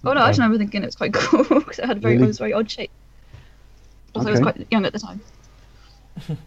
Oh 0.05 0.13
no, 0.13 0.21
I 0.21 0.23
Okay. 0.23 0.29
actually 0.29 0.43
remember 0.43 0.57
thinking 0.59 0.83
it 0.83 0.85
was 0.85 0.95
quite 0.95 1.13
cool 1.15 1.43
because 1.43 1.79
it 1.79 1.85
had 1.85 1.97
a 1.97 1.99
very, 1.99 2.13
Really? 2.13 2.25
it 2.25 2.27
was 2.27 2.37
a 2.37 2.43
very 2.43 2.53
odd 2.53 2.69
shape. 2.69 2.91
Also, 4.15 4.27
I 4.29 4.31
was 4.31 4.39
quite 4.41 4.67
young 4.71 4.85
at 4.85 4.93
the 4.93 4.99
time. 4.99 5.21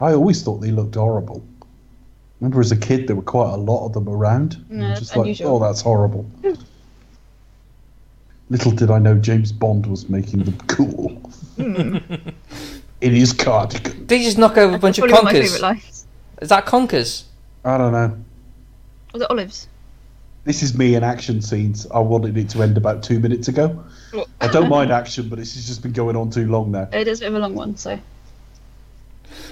I 0.00 0.12
always 0.12 0.42
thought 0.42 0.58
they 0.58 0.70
looked 0.70 0.96
horrible. 0.96 1.42
Remember 2.40 2.60
as 2.60 2.72
a 2.72 2.76
kid, 2.76 3.06
there 3.06 3.16
were 3.16 3.22
quite 3.22 3.54
a 3.54 3.56
lot 3.56 3.86
of 3.86 3.94
them 3.94 4.08
around. 4.08 4.64
Yeah, 4.70 4.92
just 4.94 5.16
like, 5.16 5.40
oh, 5.42 5.58
that's 5.58 5.80
horrible. 5.80 6.30
Little 8.50 8.72
did 8.72 8.90
I 8.90 8.98
know 8.98 9.16
James 9.16 9.52
Bond 9.52 9.86
was 9.86 10.08
making 10.08 10.44
them 10.44 10.58
cool. 10.66 11.10
Hmm. 11.56 11.98
In 13.00 13.12
his 13.14 13.32
cardigan. 13.32 14.06
Did 14.06 14.20
you 14.20 14.26
just 14.26 14.38
knock 14.38 14.56
over 14.56 14.76
a 14.76 14.78
bunch 14.78 14.98
of 14.98 15.02
Probably 15.08 15.12
one 15.12 15.20
of 15.20 15.24
my 15.24 15.32
conkers? 15.32 15.52
favourite 15.52 15.68
lines. 15.74 16.06
Is 16.42 16.48
that 16.48 16.66
conkers? 16.66 17.24
I 17.64 17.78
don't 17.78 17.92
know. 17.92 18.16
Was 19.12 19.22
it 19.22 19.30
olives? 19.30 19.68
This 20.44 20.62
is 20.62 20.76
me 20.76 20.94
in 20.94 21.02
action 21.02 21.40
scenes. 21.40 21.86
I 21.90 22.00
wanted 22.00 22.36
it 22.36 22.50
to 22.50 22.62
end 22.62 22.76
about 22.76 23.02
two 23.02 23.18
minutes 23.18 23.48
ago. 23.48 23.82
I 24.40 24.46
don't 24.48 24.68
mind 24.68 24.90
action, 24.92 25.28
but 25.28 25.38
this 25.38 25.54
has 25.54 25.66
just 25.66 25.82
been 25.82 25.92
going 25.92 26.16
on 26.16 26.30
too 26.30 26.46
long 26.50 26.70
now. 26.70 26.88
It 26.92 27.08
is 27.08 27.20
a 27.20 27.24
bit 27.24 27.28
of 27.28 27.34
a 27.36 27.38
long 27.38 27.54
one, 27.54 27.76
so 27.76 27.98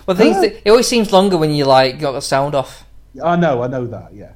Well, 0.06 0.14
the 0.14 0.22
thing 0.24 0.34
is 0.34 0.40
that 0.42 0.66
it 0.66 0.70
always 0.70 0.86
seems 0.86 1.12
longer 1.12 1.38
when 1.38 1.50
you 1.50 1.64
like 1.64 1.98
got 1.98 2.12
the 2.12 2.20
sound 2.20 2.54
off. 2.54 2.84
I 3.22 3.36
know, 3.36 3.62
I 3.62 3.68
know 3.68 3.86
that, 3.86 4.12
yeah. 4.14 4.32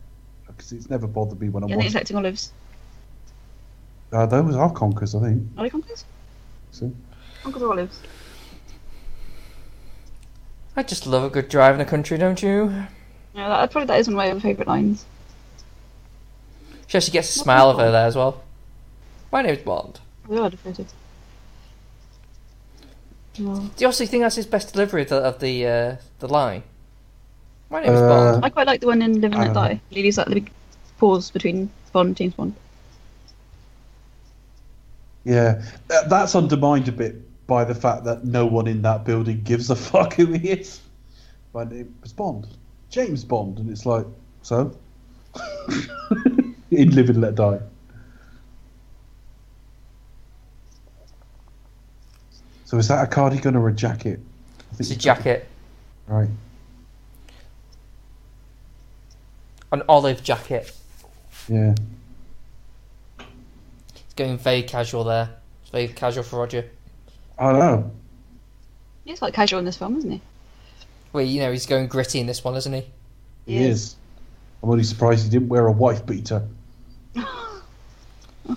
Because 0.46 0.72
it's 0.72 0.88
never 0.88 1.06
bothered 1.06 1.40
me 1.40 1.48
when 1.50 1.62
I'm 1.62 1.68
yeah, 1.68 1.76
I 1.76 1.78
think 1.80 1.88
watching. 1.94 2.00
it's 2.00 2.10
collecting 2.10 2.16
olives. 2.16 2.52
Uh, 4.12 4.26
those 4.26 4.54
are 4.54 4.70
conkers, 4.72 5.14
I 5.14 5.20
think. 5.20 5.42
Are 5.58 5.64
they 5.64 5.70
conkers? 5.70 6.04
So, 6.70 6.92
Conkers 7.42 7.62
or 7.62 7.72
olives? 7.72 8.00
I 10.76 10.82
just 10.82 11.06
love 11.06 11.24
a 11.24 11.30
good 11.30 11.48
drive 11.48 11.74
in 11.74 11.78
the 11.78 11.84
country, 11.84 12.18
don't 12.18 12.42
you? 12.42 12.66
Yeah, 13.34 13.48
that, 13.48 13.70
probably 13.70 13.86
that 13.86 13.98
is 14.00 14.08
one 14.08 14.26
of 14.28 14.34
my 14.34 14.40
favourite 14.40 14.68
lines. 14.68 15.04
She 16.86 16.98
actually 16.98 17.12
gets 17.12 17.34
a 17.34 17.38
smile 17.38 17.70
of 17.70 17.78
her 17.78 17.90
there 17.90 18.06
as 18.06 18.14
well. 18.14 18.42
My 19.32 19.42
name's 19.42 19.58
Bond. 19.58 20.00
We 20.28 20.38
are 20.38 20.50
defeated. 20.50 20.86
No. 23.38 23.56
Do 23.56 23.70
you 23.78 23.86
also 23.86 24.06
think 24.06 24.22
that's 24.22 24.36
his 24.36 24.46
best 24.46 24.72
delivery 24.72 25.02
of 25.02 25.08
the 25.08 25.16
of 25.16 25.38
the, 25.40 25.66
uh, 25.66 25.96
the 26.20 26.28
line? 26.28 26.62
My 27.70 27.82
name's 27.82 28.00
Uh, 28.00 28.08
Bond. 28.08 28.44
I 28.44 28.50
quite 28.50 28.66
like 28.66 28.80
the 28.80 28.86
one 28.86 29.02
in 29.02 29.20
Live 29.20 29.32
and 29.32 29.42
I 29.42 29.46
Let. 29.46 29.54
Die. 29.54 29.80
Lily's 29.90 30.16
like 30.18 30.28
the 30.28 30.34
big 30.34 30.50
pause 30.98 31.30
between 31.30 31.70
Bond 31.92 32.08
and 32.08 32.16
James 32.16 32.34
Bond. 32.34 32.54
Yeah, 35.26 35.60
that's 35.88 36.36
undermined 36.36 36.86
a 36.86 36.92
bit 36.92 37.16
by 37.48 37.64
the 37.64 37.74
fact 37.74 38.04
that 38.04 38.24
no 38.24 38.46
one 38.46 38.68
in 38.68 38.82
that 38.82 39.04
building 39.04 39.42
gives 39.42 39.68
a 39.70 39.76
fuck 39.76 40.14
who 40.14 40.26
he 40.32 40.50
is. 40.50 40.80
My 41.52 41.64
name 41.64 41.92
was 42.00 42.12
Bond. 42.12 42.46
James 42.90 43.24
Bond. 43.24 43.58
And 43.58 43.68
it's 43.68 43.84
like, 43.84 44.06
so? 44.42 44.76
in 46.70 46.94
Live 46.94 47.10
and 47.10 47.20
Let 47.20 47.34
Die. 47.34 47.58
So 52.64 52.78
is 52.78 52.86
that 52.88 53.02
a 53.02 53.06
cardigan 53.08 53.56
or 53.56 53.68
a 53.68 53.72
jacket? 53.72 54.20
It's 54.78 54.90
a 54.90 54.96
jacket. 54.96 55.48
Right. 56.06 56.28
An 59.72 59.82
olive 59.88 60.22
jacket. 60.22 60.72
Yeah. 61.48 61.74
It's 64.16 64.24
going 64.24 64.38
very 64.38 64.62
casual 64.62 65.04
there. 65.04 65.28
It's 65.60 65.70
very 65.70 65.88
casual 65.88 66.22
for 66.22 66.38
Roger. 66.38 66.64
I 67.38 67.52
know. 67.52 67.90
He's 69.04 69.18
quite 69.18 69.34
casual 69.34 69.58
in 69.58 69.66
this 69.66 69.76
film, 69.76 69.98
isn't 69.98 70.10
he? 70.10 70.22
Well, 71.12 71.22
you 71.22 71.40
know, 71.40 71.52
he's 71.52 71.66
going 71.66 71.86
gritty 71.86 72.20
in 72.20 72.26
this 72.26 72.42
one, 72.42 72.54
isn't 72.56 72.72
he? 72.72 72.86
He 73.44 73.58
is. 73.58 73.96
I'm 74.62 74.70
only 74.70 74.84
surprised 74.84 75.24
he 75.24 75.30
didn't 75.30 75.50
wear 75.50 75.66
a 75.66 75.72
wife 75.72 76.06
beater. 76.06 76.42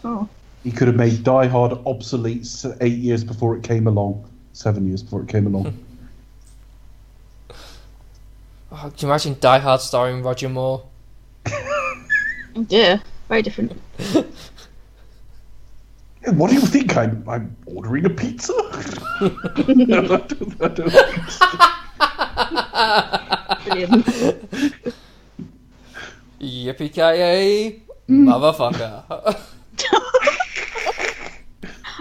Oh. 0.03 0.29
He 0.63 0.71
could 0.71 0.87
have 0.87 0.95
made 0.95 1.23
Die 1.23 1.47
Hard 1.47 1.73
obsolete 1.87 2.47
eight 2.79 2.99
years 2.99 3.23
before 3.23 3.57
it 3.57 3.63
came 3.63 3.87
along. 3.87 4.29
Seven 4.53 4.87
years 4.87 5.01
before 5.01 5.23
it 5.23 5.27
came 5.27 5.47
along. 5.47 5.77
Oh, 8.71 8.75
can 8.75 8.93
you 8.99 9.07
imagine 9.07 9.35
Die 9.39 9.57
Hard 9.57 9.81
starring 9.81 10.21
Roger 10.21 10.47
Moore? 10.47 10.85
yeah. 12.69 12.99
Very 13.27 13.41
different. 13.41 13.81
Hey, 16.29 16.35
what 16.35 16.49
do 16.49 16.55
you 16.55 16.61
think? 16.61 16.95
I'm, 16.95 17.23
I'm 17.27 17.57
ordering 17.65 18.05
a 18.05 18.09
pizza? 18.11 18.53
I 19.19 19.29
don't- 20.27 20.61
I 20.61 20.67
don't. 20.67 20.93
Brilliant. 23.65 24.05
Yippee-ki-yay, 26.39 27.81
hmm. 28.05 28.29
motherfucker! 28.29 29.03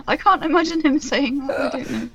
I 0.06 0.16
can't 0.16 0.42
imagine 0.44 0.82
him 0.82 1.00
saying 1.00 1.46
that. 1.46 1.58
I 1.58 1.68
don't 1.78 1.90
know. 1.90 2.08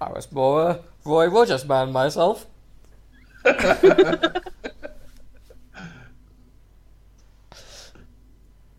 I 0.00 0.10
was 0.10 0.32
more 0.32 0.70
a 0.70 0.80
Roy 1.04 1.28
Rogers 1.28 1.64
man 1.64 1.92
myself. 1.92 2.46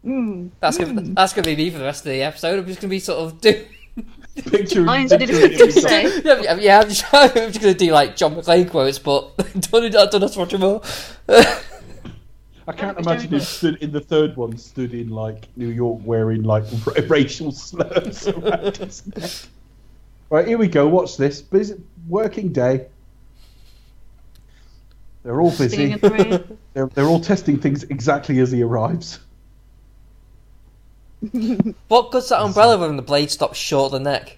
Mm. 0.06 0.52
That's 0.60 0.78
gonna 0.78 1.02
that's 1.02 1.34
gonna 1.34 1.46
be 1.46 1.56
me 1.56 1.70
for 1.70 1.78
the 1.78 1.86
rest 1.86 2.06
of 2.06 2.12
the 2.12 2.22
episode. 2.24 2.60
I'm 2.60 2.66
just 2.66 2.82
gonna 2.82 2.90
be 2.92 3.00
sort 3.00 3.20
of 3.20 3.42
do. 3.42 3.66
Picture, 4.36 4.82
Lines 4.82 5.14
I 5.14 5.18
picture 5.18 5.34
didn't 5.38 5.52
expect 5.52 5.54
it 5.54 5.60
you 5.60 5.72
to 5.72 5.82
yourself. 5.82 5.90
say. 5.90 6.22
yeah, 6.26 6.42
yeah, 6.42 6.56
yeah, 6.56 6.80
I'm 6.80 6.90
just, 6.90 7.06
I'm 7.14 7.30
just 7.34 7.62
gonna 7.62 7.74
do 7.76 7.92
like 7.92 8.16
John 8.16 8.36
McClane 8.36 8.70
quotes, 8.70 8.98
but 8.98 9.38
don't 9.60 9.82
do 9.84 9.90
don't 9.92 10.24
us 10.24 10.36
Roger 10.36 10.58
Moore. 10.58 10.82
I 11.30 12.72
can't 12.72 12.98
imagine 12.98 13.30
Jerry 13.30 13.40
him 13.40 13.40
stood 13.42 13.76
in 13.84 13.92
the 13.92 14.00
third 14.02 14.36
one, 14.36 14.58
stood 14.58 14.94
in 14.94 15.10
like 15.10 15.48
New 15.56 15.68
York 15.68 16.02
wearing 16.04 16.44
like 16.44 16.64
ra- 16.86 16.94
racial 17.08 17.52
slurs 17.52 18.28
around 18.28 18.78
his 18.78 19.06
neck. 19.16 19.32
Right, 20.30 20.48
here 20.48 20.58
we 20.58 20.68
go. 20.68 20.88
Watch 20.88 21.18
this. 21.18 21.42
Busy 21.42 21.76
working 22.08 22.52
day. 22.52 22.88
They're 25.24 25.40
all 25.40 25.52
busy. 25.52 25.94
the. 25.94 26.58
They're, 26.74 26.88
they're 26.88 27.06
all 27.06 27.20
testing 27.22 27.60
things 27.60 27.84
exactly 27.84 28.40
as 28.40 28.52
he 28.52 28.64
arrives. 28.64 29.20
what 31.88 32.12
good's 32.12 32.30
that 32.30 32.42
umbrella 32.42 32.78
when 32.78 32.96
the 32.98 33.02
blade 33.02 33.32
stops 33.32 33.58
short 33.58 33.88
of 33.88 33.92
the 33.94 34.00
neck? 34.00 34.38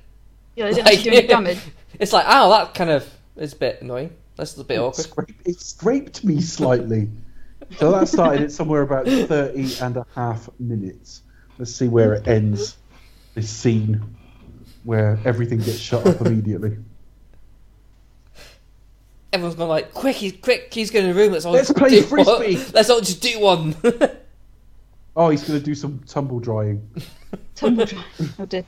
Yeah, 0.56 0.66
they 0.66 0.74
didn't 0.76 0.88
actually 0.88 1.12
do 1.12 1.18
any 1.18 1.28
damage. 1.28 1.60
It's 1.98 2.12
like, 2.12 2.26
oh, 2.28 2.50
that 2.50 2.74
kind 2.74 2.90
of 2.90 3.10
is 3.38 3.54
a 3.54 3.56
bit 3.56 3.82
annoying. 3.82 4.12
That's 4.36 4.58
a 4.58 4.66
bit 4.66 4.76
It, 4.76 4.80
awkward. 4.82 5.04
scraped, 5.06 5.48
it 5.48 5.62
scraped 5.62 6.24
me 6.26 6.42
slightly. 6.42 7.08
so 7.78 7.90
that 7.92 8.10
started 8.10 8.42
at 8.42 8.52
somewhere 8.52 8.82
about 8.82 9.06
30 9.06 9.78
and 9.82 9.96
a 9.96 10.06
half 10.14 10.50
minutes. 10.60 11.22
Let's 11.58 11.74
see 11.74 11.88
where 11.88 12.14
it 12.16 12.28
ends. 12.28 12.76
This 13.34 13.50
scene 13.50 14.02
where 14.84 15.18
everything 15.24 15.60
gets 15.60 15.80
shut 15.80 16.06
up 16.06 16.20
immediately. 16.20 16.78
Everyone's 19.32 19.56
gone 19.56 19.70
like, 19.70 19.94
quick, 19.94 20.18
he's 20.18 20.34
quick, 20.34 20.74
he's 20.74 20.92
going 20.92 21.08
to 21.08 21.14
the 21.14 21.20
room. 21.20 21.32
Let's 21.32 21.46
all 21.46 21.54
Let's 21.54 21.68
just 21.70 21.78
play 21.78 21.90
do 21.90 22.02
frisbee." 22.02 22.56
One. 22.56 22.66
Let's 22.74 22.90
all 22.90 23.00
just 23.00 23.22
do 23.22 23.40
one. 23.40 23.76
Oh, 25.16 25.30
he's 25.30 25.48
going 25.48 25.60
to 25.60 25.66
do 25.66 25.76
some 25.76 26.02
tumble 26.08 26.40
drying. 26.40 26.88
Tumble 27.56 27.86
dry. 27.86 28.04
Oh 28.38 28.46
dear. 28.46 28.66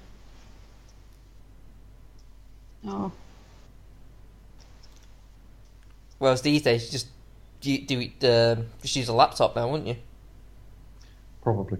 Oh. 2.85 3.11
Whereas 6.19 6.41
these 6.41 6.61
days, 6.61 6.85
you 6.85 6.91
just 6.91 7.07
do, 7.59 7.77
do 7.79 7.99
it, 7.99 8.23
um, 8.23 8.67
just 8.81 8.95
use 8.95 9.09
a 9.09 9.13
laptop 9.13 9.55
now, 9.55 9.67
wouldn't 9.69 9.89
you? 9.89 9.97
Probably. 11.41 11.79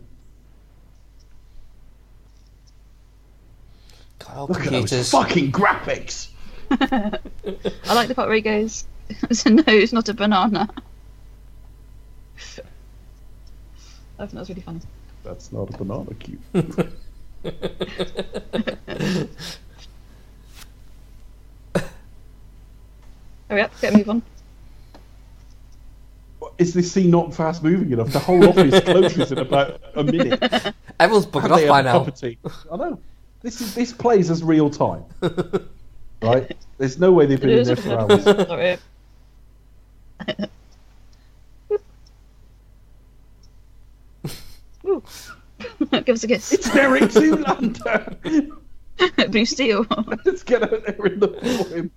God, 4.20 4.36
Oh, 4.36 4.46
Look 4.48 4.68
at 4.68 4.72
those 4.90 5.10
fucking 5.12 5.52
graphics. 5.52 6.28
I 6.72 7.94
like 7.94 8.10
the 8.10 8.16
part 8.16 8.28
where 8.28 8.36
he 8.36 8.42
goes, 8.42 8.86
no, 9.46 9.64
it's 9.68 9.94
not 9.94 10.10
a 10.10 10.14
banana." 10.14 10.70
I 14.20 14.24
think 14.26 14.34
that 14.34 14.40
was 14.40 14.50
really 14.50 14.62
funny. 14.62 14.80
That's 15.24 15.52
not 15.52 15.74
a 15.74 15.78
banana 15.78 16.14
cube. 16.16 16.42
Hurry 23.50 23.62
up, 23.62 23.72
get 23.80 23.94
a 23.94 23.98
move 23.98 24.10
on. 24.10 24.22
Is 26.58 26.74
this 26.74 26.92
scene 26.92 27.12
not 27.12 27.34
fast 27.34 27.64
moving 27.64 27.92
enough? 27.92 28.12
The 28.12 28.20
whole 28.20 28.48
office 28.50 28.84
closes 28.84 29.32
in 29.32 29.38
about 29.38 29.80
a 29.96 30.04
minute. 30.04 30.42
Everyone's 31.00 31.26
Have 31.26 31.34
buggered 31.34 31.52
off 31.52 31.68
by 31.68 31.82
now. 31.82 32.00
cup 32.00 32.08
of 32.08 32.20
tea? 32.20 32.38
I 32.72 32.78
know. 32.78 33.00
This 33.42 33.62
is 33.62 33.76
this 33.76 33.94
plays 33.94 34.32
as 34.32 34.44
real 34.44 34.70
time, 34.70 35.04
right? 36.22 36.52
There's 36.80 37.00
no 37.00 37.12
way 37.12 37.28
they've 37.28 37.40
been 37.40 37.52
in 37.52 37.64
there 37.64 37.76
for 37.76 37.94
hours. 37.94 38.26
Ooh. 44.98 45.04
Give 45.90 46.10
us 46.10 46.24
a 46.24 46.28
kiss. 46.28 46.54
It's 46.54 46.72
Derek 46.72 47.04
Zoolander. 47.04 48.52
Blue 49.32 49.46
Steel. 49.46 49.86
Let's 50.26 50.44
get 50.44 50.64
out 50.64 50.86
there 50.86 51.06
in 51.06 51.20
the 51.20 51.28
for 51.28 51.76
him. 51.76 51.92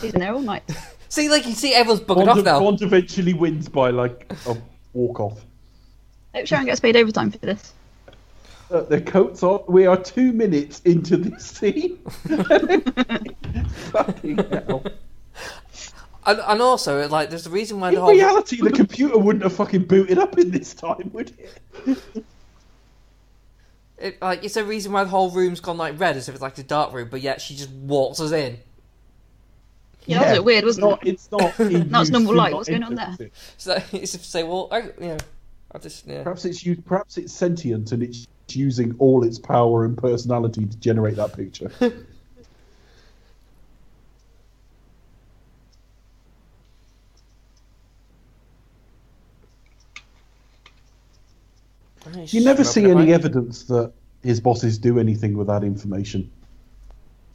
He's 0.00 0.12
been 0.12 0.20
there 0.20 0.32
all 0.34 0.40
night. 0.40 0.64
See, 1.08 1.28
like 1.28 1.46
you 1.46 1.52
see, 1.52 1.72
everyone's 1.74 2.00
buggered 2.00 2.26
Bond, 2.26 2.28
off 2.30 2.44
now. 2.44 2.58
Bond 2.58 2.82
eventually 2.82 3.34
wins 3.34 3.68
by 3.68 3.90
like 3.90 4.32
a 4.46 4.56
walk 4.94 5.20
off. 5.20 5.44
Hope 6.34 6.46
Sharon 6.46 6.66
gets 6.66 6.80
paid 6.80 6.96
overtime 6.96 7.30
for 7.30 7.38
this. 7.38 7.72
Uh, 8.68 8.80
their 8.82 9.00
coats 9.00 9.44
off. 9.44 9.68
We 9.68 9.86
are 9.86 9.96
two 9.96 10.32
minutes 10.32 10.80
into 10.80 11.16
this 11.16 11.46
scene. 11.50 11.98
Fucking 13.92 14.38
hell. 14.38 14.82
And, 16.26 16.40
and 16.40 16.62
also, 16.62 17.06
like, 17.08 17.30
there's 17.30 17.46
a 17.46 17.50
reason 17.50 17.80
why 17.80 17.90
the 17.90 17.96
In 17.96 18.02
whole 18.02 18.12
reality, 18.12 18.60
the 18.60 18.70
computer 18.70 19.18
wouldn't 19.18 19.42
have 19.42 19.52
fucking 19.52 19.84
booted 19.84 20.18
up 20.18 20.38
in 20.38 20.50
this 20.50 20.72
time, 20.72 21.10
would 21.12 21.32
it? 21.38 21.98
it, 23.98 24.22
like 24.22 24.42
it's 24.42 24.56
a 24.56 24.64
reason 24.64 24.92
why 24.92 25.04
the 25.04 25.10
whole 25.10 25.30
room's 25.30 25.60
gone 25.60 25.76
like 25.76 25.98
red, 26.00 26.16
as 26.16 26.28
if 26.28 26.34
it's 26.34 26.42
like 26.42 26.56
a 26.58 26.62
dark 26.62 26.92
room, 26.92 27.08
but 27.10 27.20
yet 27.20 27.40
she 27.40 27.54
just 27.54 27.70
walks 27.70 28.20
us 28.20 28.32
in. 28.32 28.58
Yeah, 30.06 30.18
that 30.18 30.24
was 30.24 30.30
a 30.30 30.34
bit 30.34 30.44
weird, 30.44 30.64
it's 30.64 30.78
wasn't 30.78 30.86
not, 30.86 31.06
It's 31.06 31.32
not. 31.32 31.60
in 31.72 31.90
No, 31.90 32.00
it's 32.00 32.10
normal 32.10 32.34
light. 32.34 32.54
What's 32.54 32.68
going 32.68 32.82
on 32.82 32.94
there? 32.94 33.16
So 33.56 33.78
it's 33.92 34.12
to 34.12 34.18
say, 34.18 34.42
well, 34.42 34.68
I, 34.70 34.78
you 34.78 34.92
know, 35.00 35.18
I 35.72 35.78
just 35.78 36.06
yeah. 36.06 36.22
Perhaps 36.22 36.44
it's 36.44 36.64
used, 36.64 36.84
Perhaps 36.84 37.18
it's 37.18 37.32
sentient 37.32 37.92
and 37.92 38.02
it's 38.02 38.26
using 38.50 38.94
all 38.98 39.24
its 39.24 39.38
power 39.38 39.84
and 39.84 39.96
personality 39.96 40.66
to 40.66 40.76
generate 40.78 41.16
that 41.16 41.34
picture. 41.34 41.70
You 52.16 52.44
never 52.44 52.64
see 52.64 52.90
any 52.90 53.12
evidence 53.12 53.64
that 53.64 53.92
his 54.22 54.40
bosses 54.40 54.78
do 54.78 54.98
anything 54.98 55.36
with 55.36 55.46
that 55.48 55.62
information. 55.64 56.30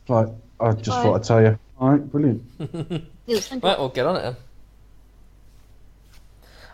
Like, 0.08 0.30
I 0.60 0.72
just 0.74 0.90
Right. 0.90 1.04
thought 1.04 1.16
I'd 1.16 1.24
tell 1.24 1.42
you. 1.42 1.60
All 1.80 1.90
right, 1.92 2.12
brilliant. 2.12 2.44
Right, 2.60 3.04
you. 3.28 3.40
we'll 3.62 3.90
get 3.90 4.06
on 4.06 4.16
it 4.18 4.22
then. 4.22 4.36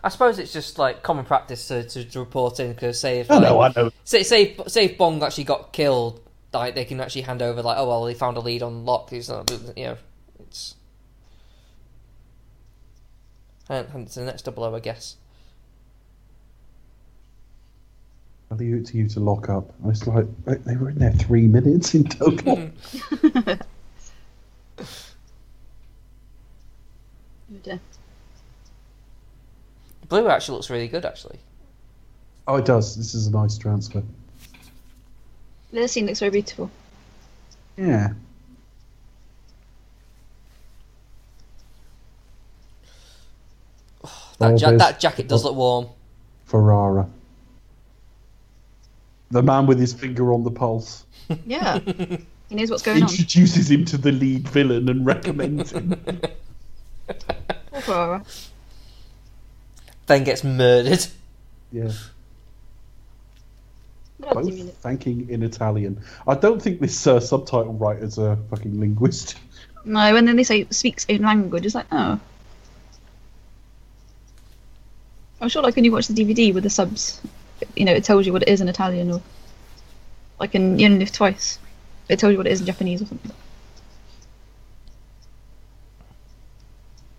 I 0.02 0.08
suppose 0.08 0.38
it's 0.38 0.52
just 0.52 0.78
like 0.78 1.02
common 1.02 1.24
practice 1.24 1.66
to, 1.68 1.82
to, 1.82 2.04
to 2.04 2.20
report 2.20 2.60
in 2.60 2.72
because 2.72 3.00
say 3.00 3.18
if 3.20 3.30
I 3.30 3.34
like, 3.34 3.42
know, 3.42 3.60
I 3.60 3.72
know. 3.74 3.90
say 4.04 4.22
say 4.22 4.56
say 4.68 4.84
if 4.84 4.96
Bond 4.98 5.20
actually 5.22 5.44
got 5.44 5.72
killed, 5.72 6.20
like 6.52 6.76
they 6.76 6.84
can 6.84 7.00
actually 7.00 7.22
hand 7.22 7.42
over 7.42 7.60
like 7.60 7.76
oh 7.76 7.88
well 7.88 8.04
they 8.04 8.14
found 8.14 8.36
a 8.36 8.40
lead 8.40 8.62
on 8.62 8.84
Locque. 8.84 9.12
It's 9.12 9.28
not 9.28 9.50
you 9.76 9.84
know 9.84 9.96
it's 10.40 10.76
hand, 13.68 13.88
hand 13.88 14.06
it 14.06 14.12
to 14.12 14.20
the 14.20 14.26
next 14.26 14.42
double 14.42 14.62
O 14.64 14.74
I 14.76 14.80
guess. 14.80 15.16
I 18.56 18.58
leave 18.58 18.74
it 18.74 18.86
to 18.86 18.96
you 18.96 19.06
to 19.08 19.20
lock 19.20 19.50
up. 19.50 19.70
And 19.82 19.90
It's 19.92 20.06
like 20.06 20.24
they- 20.46 20.54
they 20.56 20.76
were 20.76 20.88
in 20.88 20.98
there 20.98 21.12
three 21.12 21.46
minutes 21.46 21.94
in 21.94 22.04
total. 22.04 22.70
Dear. 27.62 27.80
Blue 30.08 30.28
actually 30.28 30.56
looks 30.56 30.70
really 30.70 30.88
good 30.88 31.04
actually. 31.04 31.38
oh, 32.48 32.56
it 32.56 32.64
does. 32.64 32.96
This 32.96 33.14
is 33.14 33.26
a 33.26 33.30
nice 33.30 33.58
transfer. 33.58 34.02
The 35.72 35.88
scene 35.88 36.06
looks 36.06 36.20
very 36.20 36.30
beautiful. 36.30 36.70
Yeah. 37.76 38.14
That 44.38 44.52
Oh, 44.52 44.56
ja- 44.56 44.76
that 44.76 45.00
jacket 45.00 45.28
does 45.28 45.44
look 45.44 45.56
warm. 45.56 45.88
Ferrara. 46.44 47.08
The 49.30 49.42
man 49.42 49.66
with 49.66 49.78
his 49.78 49.92
finger 49.92 50.32
on 50.32 50.44
the 50.44 50.50
pulse 50.50 51.04
Yeah. 51.46 51.78
he 51.80 52.54
knows 52.54 52.70
what's 52.70 52.82
going 52.82 53.02
on. 53.02 53.08
introduces 53.10 53.70
him 53.70 53.84
to 53.86 53.96
the 53.98 54.12
lead 54.12 54.48
villain 54.48 54.88
and 54.88 55.04
recommends 55.04 55.72
him. 55.72 56.00
Poor 57.72 57.80
Ferrara. 57.80 58.24
Then 60.06 60.24
gets 60.24 60.44
murdered. 60.44 61.04
yeah. 61.72 61.90
What 64.18 64.36
else 64.38 64.46
do 64.46 64.52
you 64.54 64.64
Both 64.64 64.76
thanking 64.78 65.28
in 65.28 65.42
Italian. 65.42 66.00
I 66.26 66.34
don't 66.36 66.62
think 66.62 66.80
this 66.80 67.06
uh, 67.06 67.20
subtitle 67.20 67.74
writer's 67.74 68.18
a 68.18 68.38
fucking 68.50 68.78
linguist. 68.80 69.36
No, 69.84 70.00
and 70.16 70.26
then 70.26 70.36
they 70.36 70.44
say 70.44 70.66
speaks 70.70 71.04
own 71.08 71.18
language. 71.22 71.66
It's 71.66 71.74
like, 71.74 71.86
oh. 71.92 72.18
I'm 75.40 75.48
sure, 75.48 75.62
like 75.62 75.76
when 75.76 75.84
you 75.84 75.92
watch 75.92 76.08
the 76.08 76.14
DVD 76.14 76.54
with 76.54 76.62
the 76.64 76.70
subs, 76.70 77.20
you 77.74 77.84
know, 77.84 77.92
it 77.92 78.04
tells 78.04 78.26
you 78.26 78.32
what 78.32 78.42
it 78.42 78.48
is 78.48 78.60
in 78.60 78.68
Italian, 78.68 79.12
or 79.12 79.22
like 80.38 80.54
in 80.54 80.78
You 80.78 80.86
Only 80.86 81.00
Live 81.00 81.12
Twice, 81.12 81.58
it 82.08 82.18
tells 82.18 82.32
you 82.32 82.38
what 82.38 82.46
it 82.46 82.52
is 82.52 82.60
in 82.60 82.66
Japanese 82.66 83.02
or 83.02 83.06
something. 83.06 83.32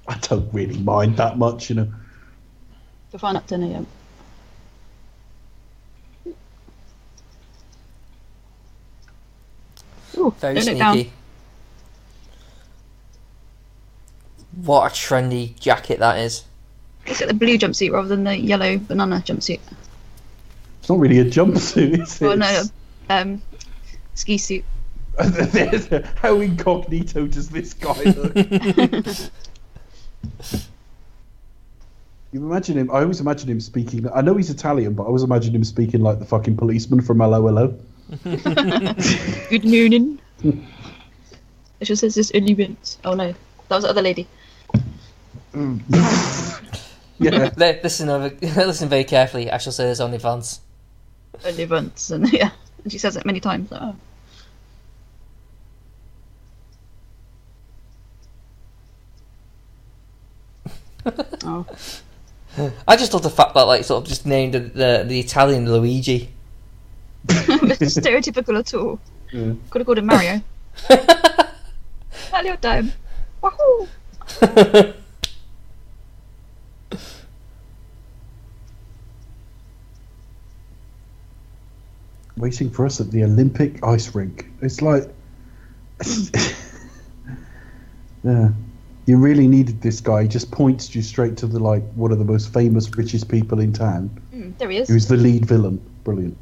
I 0.08 0.18
don't 0.20 0.52
really 0.54 0.80
mind 0.80 1.18
that 1.18 1.38
much, 1.38 1.70
you 1.70 1.76
know. 1.76 1.88
For 3.10 3.18
fun 3.18 3.36
up 3.36 3.46
to 3.48 3.58
no, 3.58 3.68
yeah. 3.68 3.82
Ooh, 10.18 10.34
Very 10.40 10.56
don't 10.56 10.66
look 10.66 10.78
down. 10.78 10.94
sneaky. 10.94 11.12
What 14.64 14.92
a 14.92 14.96
trendy 14.96 15.60
jacket 15.60 16.00
that 16.00 16.20
is. 16.20 16.46
Let's 17.06 17.20
get 17.20 17.28
the 17.28 17.34
blue 17.34 17.58
jumpsuit 17.58 17.92
rather 17.92 18.08
than 18.08 18.24
the 18.24 18.38
yellow 18.38 18.78
banana 18.78 19.22
jumpsuit. 19.26 19.60
It's 20.88 20.90
not 20.90 21.00
really 21.00 21.20
a 21.20 21.26
jumpsuit, 21.26 22.00
is 22.00 22.22
it? 22.22 22.26
Oh 22.26 22.36
no, 22.36 22.64
um, 23.10 23.42
ski 24.14 24.38
suit. 24.38 24.64
How 26.16 26.40
incognito 26.40 27.28
does 27.28 27.50
this 27.50 27.74
guy 27.74 28.04
look? 28.04 28.34
you 32.32 32.42
imagine 32.42 32.78
him. 32.78 32.90
I 32.90 33.02
always 33.02 33.20
imagine 33.20 33.50
him 33.50 33.60
speaking. 33.60 34.10
I 34.16 34.22
know 34.22 34.36
he's 34.38 34.50
Italian, 34.50 34.94
but 34.94 35.04
I 35.04 35.08
always 35.08 35.24
imagine 35.24 35.54
him 35.54 35.66
speaking 35.66 36.00
like 36.00 36.20
the 36.20 36.26
fucking 36.26 36.56
policeman 36.56 37.02
from 37.02 37.20
'Allo 37.20 37.46
'Allo. 37.50 37.78
Good 38.24 39.66
morning. 39.66 40.22
It 40.42 41.84
just 41.84 42.00
says 42.00 42.16
this 42.16 42.32
only 42.34 42.56
once. 42.56 42.98
Oh 43.04 43.14
no, 43.14 43.34
that 43.68 43.76
was 43.76 43.84
the 43.84 43.90
other 43.90 44.02
lady. 44.02 44.26
Yeah, 47.20 47.50
Listen 47.58 48.08
over, 48.08 48.34
listen 48.42 48.88
very 48.88 49.04
carefully. 49.04 49.52
I 49.52 49.58
shall 49.58 49.74
say 49.74 49.84
this 49.84 50.00
only 50.00 50.20
once. 50.20 50.62
Only 51.46 51.66
once, 51.66 52.12
and 52.12 52.32
yeah, 52.34 52.52
and 52.84 52.92
she 52.92 52.98
says 52.98 53.16
it 53.16 53.26
many 53.26 53.40
times. 53.40 53.72
Like, 53.72 53.82
oh. 53.82 53.96
oh. 62.58 62.72
I 62.88 62.96
just 62.96 63.14
love 63.14 63.24
the 63.24 63.30
fact 63.30 63.54
that 63.54 63.62
like 63.64 63.84
sort 63.84 64.04
of 64.04 64.10
just 64.10 64.26
named 64.26 64.54
the 64.54 64.60
the, 64.60 65.06
the 65.08 65.20
Italian 65.20 65.72
Luigi. 65.72 66.30
stereotypical 67.28 68.58
at 68.58 68.74
all. 68.74 69.00
Mm. 69.32 69.48
Yeah. 69.48 69.54
Could 69.70 69.80
have 69.80 69.86
called 69.86 69.98
him 69.98 70.06
Mario. 70.06 70.42
Mario 72.32 72.56
time. 72.56 72.94
Wahoo! 73.42 73.88
Waiting 82.38 82.70
for 82.70 82.86
us 82.86 83.00
at 83.02 83.12
the 83.12 83.24
Olympic 83.24 83.84
ice 83.84 84.14
rink. 84.14 84.48
It's 84.62 84.82
like, 84.82 85.04
yeah, 88.24 88.50
you 89.06 89.18
really 89.18 89.48
needed 89.48 89.82
this 89.82 90.00
guy. 90.00 90.24
He 90.24 90.28
just 90.28 90.52
points 90.52 90.94
you 90.96 91.02
straight 91.02 91.38
to 91.38 91.48
the 91.48 91.60
like 91.60 91.84
one 91.94 92.12
of 92.12 92.20
the 92.20 92.26
most 92.26 92.54
famous, 92.54 92.90
richest 92.96 93.30
people 93.30 93.60
in 93.60 93.74
town. 93.74 94.10
Mm, 94.34 94.58
there 94.58 94.70
he 94.70 94.78
is. 94.78 94.88
Who's 94.88 95.08
the 95.08 95.18
lead 95.18 95.46
villain? 95.46 95.82
Brilliant. 96.04 96.38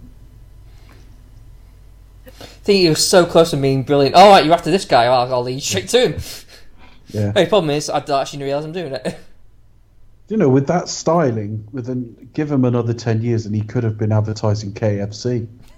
think 2.25 2.81
he 2.81 2.89
was 2.89 3.07
so 3.07 3.25
close 3.25 3.51
to 3.51 3.57
being 3.57 3.83
brilliant. 3.83 4.15
All 4.15 4.29
right, 4.29 4.43
you're 4.43 4.53
after 4.53 4.71
this 4.71 4.85
guy. 4.85 5.05
I'll, 5.05 5.33
I'll 5.33 5.43
lead 5.43 5.61
straight 5.61 5.89
to 5.89 6.09
him. 6.09 6.21
Yeah. 7.09 7.31
Hey, 7.33 7.45
problem 7.45 7.69
is, 7.69 7.89
I 7.89 7.99
don't 7.99 8.19
actually 8.19 8.43
realise 8.43 8.65
I'm 8.65 8.71
doing 8.71 8.93
it. 8.93 9.17
You 10.27 10.37
know, 10.37 10.49
with 10.49 10.65
that 10.67 10.89
styling, 10.89 11.67
with 11.71 11.87
within 11.87 12.29
give 12.33 12.51
him 12.51 12.65
another 12.65 12.93
ten 12.93 13.21
years, 13.21 13.45
and 13.45 13.55
he 13.55 13.61
could 13.61 13.83
have 13.83 13.97
been 13.97 14.11
advertising 14.11 14.73
KFC. 14.73 15.47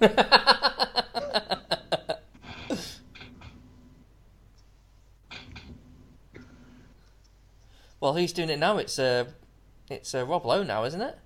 well, 8.00 8.14
who's 8.14 8.32
doing 8.32 8.48
it 8.48 8.58
now? 8.58 8.78
It's 8.78 8.98
uh, 8.98 9.26
it's 9.90 10.14
uh, 10.14 10.24
Rob 10.24 10.46
Lowe 10.46 10.62
now, 10.62 10.84
isn't 10.84 11.02
it? 11.02 11.18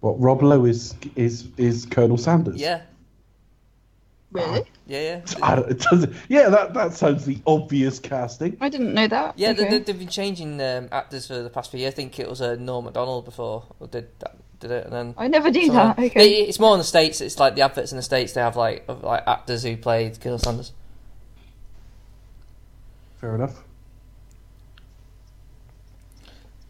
Well, 0.00 0.14
Rob 0.16 0.42
Lowe 0.42 0.64
is 0.66 0.94
is 1.16 1.48
is 1.56 1.84
Colonel 1.84 2.16
Sanders? 2.16 2.60
Yeah, 2.60 2.82
Really? 4.36 4.64
yeah, 4.86 5.00
yeah. 5.00 5.20
I 5.42 5.58
it 5.60 5.78
doesn't- 5.80 6.14
yeah, 6.28 6.48
that 6.48 6.74
that 6.74 6.92
sounds 6.94 7.24
the 7.24 7.38
obvious 7.46 7.98
casting. 7.98 8.56
I 8.60 8.68
didn't 8.68 8.94
know 8.94 9.06
that. 9.08 9.38
Yeah, 9.38 9.52
they, 9.52 9.62
okay. 9.62 9.70
they, 9.70 9.78
they've 9.84 9.98
been 9.98 10.08
changing 10.08 10.60
um, 10.60 10.88
actors 10.92 11.26
for 11.26 11.42
the 11.42 11.50
past 11.50 11.70
few 11.70 11.80
years. 11.80 11.92
I 11.92 11.96
think 11.96 12.18
it 12.18 12.28
was 12.28 12.40
uh, 12.40 12.56
Norm 12.56 12.84
Macdonald 12.84 13.24
before 13.24 13.64
who 13.78 13.86
did 13.88 14.08
that, 14.20 14.36
did 14.60 14.70
it, 14.70 14.84
and 14.84 14.92
then 14.92 15.14
I 15.16 15.28
never 15.28 15.50
do 15.50 15.70
that. 15.72 15.98
Okay. 15.98 16.42
It- 16.42 16.48
it's 16.48 16.58
more 16.60 16.72
in 16.74 16.78
the 16.78 16.84
states. 16.84 17.20
It's 17.20 17.38
like 17.38 17.54
the 17.56 17.62
adverts 17.62 17.92
in 17.92 17.96
the 17.96 18.02
states. 18.02 18.32
They 18.34 18.40
have 18.40 18.56
like 18.56 18.84
of, 18.88 19.02
like 19.02 19.22
actors 19.26 19.62
who 19.62 19.76
played 19.76 20.20
Colonel 20.20 20.38
Sanders. 20.38 20.72
Fair 23.20 23.34
enough. 23.34 23.62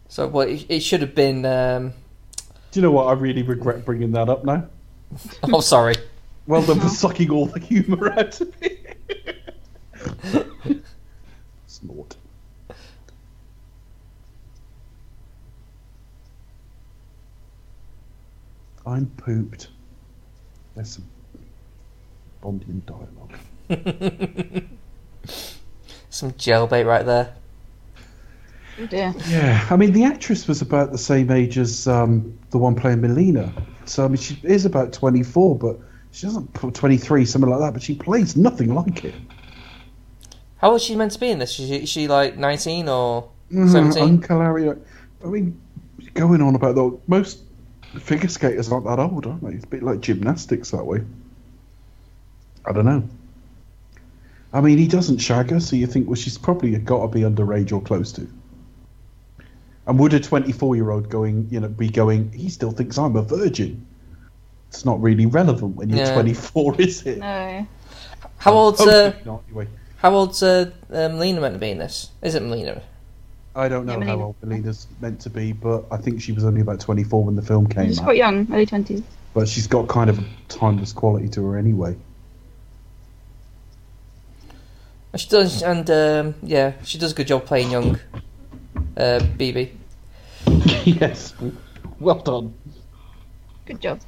So, 0.07 0.27
well, 0.27 0.47
it, 0.47 0.65
it 0.69 0.79
should 0.81 1.01
have 1.01 1.13
been. 1.13 1.45
Um, 1.45 1.93
Do 2.71 2.79
you 2.79 2.81
know 2.81 2.91
what? 2.91 3.07
I 3.07 3.13
really 3.13 3.43
regret 3.43 3.85
bringing 3.85 4.13
that 4.13 4.29
up 4.29 4.45
now. 4.45 4.65
oh, 5.43 5.59
sorry. 5.61 5.95
Well 6.47 6.61
done 6.65 6.79
for 6.79 6.87
sucking 6.87 7.29
all 7.29 7.45
the 7.45 7.59
humour 7.59 8.11
out 8.11 8.39
of 8.39 8.61
me. 8.61 8.77
Snort. 11.67 12.15
I'm 18.85 19.07
pooped. 19.17 19.67
There's 20.75 20.91
some 20.91 21.05
Bondian 22.41 22.81
dialogue. 22.85 23.33
Some 26.09 26.31
jailbait 26.31 26.85
right 26.85 27.05
there. 27.05 27.35
Oh 28.79 28.85
dear. 28.85 29.13
Yeah, 29.27 29.67
I 29.69 29.75
mean 29.75 29.91
the 29.91 30.05
actress 30.05 30.47
was 30.47 30.61
about 30.61 30.91
the 30.91 30.97
same 30.97 31.29
age 31.29 31.57
as 31.57 31.87
um, 31.87 32.37
the 32.51 32.57
one 32.57 32.75
playing 32.75 33.01
Melina. 33.01 33.51
So 33.85 34.05
I 34.05 34.07
mean 34.07 34.17
she 34.17 34.39
is 34.43 34.65
about 34.65 34.93
24, 34.93 35.57
but 35.57 35.77
she 36.17 36.25
doesn't 36.25 36.51
put 36.53 36.73
23, 36.73 37.25
something 37.25 37.47
like 37.47 37.59
that. 37.59 37.73
But 37.73 37.83
she 37.83 37.93
plays 37.93 38.35
nothing 38.35 38.73
like 38.73 39.03
it. 39.03 39.13
How 40.57 40.71
old 40.71 40.77
is 40.77 40.83
she 40.83 40.95
meant 40.95 41.11
to 41.11 41.19
be 41.19 41.29
in 41.29 41.37
this? 41.37 41.59
Is 41.59 41.67
she, 41.69 41.75
is 41.75 41.89
she 41.89 42.07
like 42.07 42.37
19 42.37 42.89
or 42.89 43.29
Mhm, 43.51 43.69
17? 43.71 44.03
Uncle 44.03 44.41
Harry. 44.41 44.71
I 45.23 45.27
mean, 45.27 45.61
going 46.15 46.41
on 46.41 46.55
about 46.55 46.73
that. 46.73 46.99
Most 47.05 47.43
figure 47.99 48.29
skaters 48.29 48.71
aren't 48.71 48.85
that 48.85 48.97
old, 48.97 49.27
aren't 49.27 49.43
they? 49.43 49.53
It's 49.53 49.65
a 49.65 49.67
bit 49.67 49.83
like 49.83 50.01
gymnastics 50.01 50.71
that 50.71 50.83
way. 50.83 51.01
I 52.65 52.71
don't 52.71 52.85
know. 52.85 53.03
I 54.51 54.61
mean, 54.61 54.79
he 54.79 54.87
doesn't 54.87 55.19
shag 55.19 55.51
her, 55.51 55.59
so 55.59 55.75
you 55.75 55.85
think, 55.85 56.07
well, 56.07 56.15
she's 56.15 56.37
probably 56.39 56.75
got 56.79 57.01
to 57.01 57.07
be 57.09 57.21
underage 57.21 57.71
or 57.71 57.81
close 57.81 58.11
to. 58.13 58.27
And 59.85 59.99
would 59.99 60.15
a 60.15 60.19
24 60.19 60.75
year 60.75 60.89
old 60.89 61.09
going, 61.09 61.47
you 61.51 61.59
know, 61.59 61.67
be 61.67 61.89
going, 61.89 62.31
he 62.31 62.49
still 62.49 62.71
thinks 62.71 62.97
I'm 62.97 63.15
a 63.15 63.21
virgin? 63.21 63.85
It's 64.69 64.85
not 64.85 65.01
really 65.01 65.25
relevant 65.25 65.75
when 65.75 65.89
you're 65.89 65.99
Yeah. 65.99 66.13
24, 66.13 66.75
is 66.81 67.05
it? 67.05 67.19
No. 67.19 67.67
How 68.37 68.53
old's 68.53 68.81
uh, 68.81 69.13
not, 69.25 69.43
anyway. 69.47 69.67
how 69.97 70.13
old's 70.13 70.43
uh, 70.43 70.71
Melina 70.89 71.41
meant 71.41 71.55
to 71.55 71.59
be 71.59 71.71
in 71.71 71.77
this? 71.79 72.11
Is 72.21 72.35
it 72.35 72.43
Melina? 72.43 72.81
I 73.55 73.67
don't 73.67 73.85
know 73.87 73.99
Yeah, 73.99 74.05
how 74.05 74.21
old 74.21 74.35
Melina's 74.43 74.87
meant 75.01 75.19
to 75.21 75.29
be, 75.31 75.51
but 75.51 75.85
I 75.89 75.97
think 75.97 76.21
she 76.21 76.31
was 76.31 76.43
only 76.45 76.61
about 76.61 76.79
24 76.79 77.23
when 77.23 77.35
the 77.35 77.41
film 77.41 77.65
came 77.67 77.87
She's 77.87 77.99
out. 77.99 78.03
quite 78.05 78.17
young, 78.17 78.47
early 78.53 78.65
twenties. 78.67 79.01
But 79.33 79.47
she's 79.47 79.65
got 79.67 79.87
kind 79.87 80.09
of 80.09 80.19
a 80.19 80.23
timeless 80.47 80.93
quality 80.93 81.27
to 81.29 81.45
her 81.47 81.57
anyway. 81.57 81.95
She 85.15 85.27
does, 85.29 85.63
and 85.63 85.89
um, 85.89 86.35
yeah, 86.43 86.73
she 86.83 86.99
does 86.99 87.11
a 87.13 87.15
good 87.15 87.25
job 87.27 87.45
playing 87.45 87.71
young 87.71 87.99
uh, 88.97 89.19
Bibi. 89.37 89.75
yes. 90.85 91.33
Well 91.99 92.19
done. 92.19 92.53
Good 93.65 93.81
job. 93.81 93.99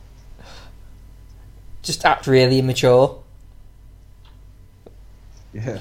Just 1.82 2.06
act 2.06 2.28
really 2.28 2.60
immature. 2.60 3.22
Yeah. 5.54 5.80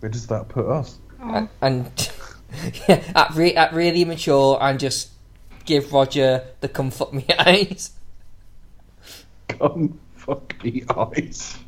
Where 0.00 0.10
does 0.10 0.26
that 0.28 0.48
put 0.48 0.66
us? 0.66 0.98
Oh. 1.22 1.48
and 1.60 2.10
yeah, 2.88 3.02
act, 3.14 3.34
re- 3.34 3.54
act 3.54 3.74
really 3.74 4.02
immature 4.02 4.58
and 4.60 4.80
just 4.80 5.10
give 5.66 5.92
Roger 5.92 6.44
the 6.60 6.68
come 6.68 6.90
fuck 6.90 7.12
me 7.12 7.26
eyes. 7.38 7.92
Come 9.48 10.00
fuck 10.16 10.62
me 10.64 10.84
eyes. 10.96 11.58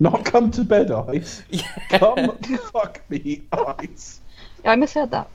Not 0.00 0.24
come 0.24 0.50
to 0.52 0.64
bed 0.64 0.90
eyes. 0.90 1.42
Come 1.90 2.36
fuck 2.72 3.00
me 3.08 3.42
eyes. 3.52 4.20
Yeah, 4.64 4.72
I 4.72 4.76
misheard 4.76 5.10
that. 5.12 5.28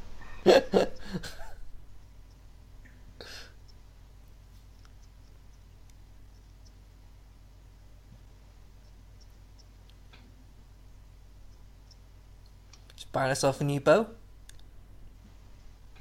Buying 13.11 13.29
herself 13.29 13.61
a 13.61 13.63
new 13.63 13.79
bow. 13.79 14.07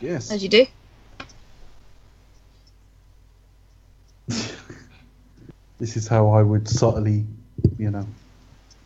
Yes. 0.00 0.30
As 0.30 0.42
you 0.42 0.48
do. 0.48 0.66
This 5.78 5.96
is 5.96 6.08
how 6.08 6.28
I 6.30 6.42
would 6.42 6.68
subtly, 6.68 7.24
you 7.78 7.92
know, 7.92 8.04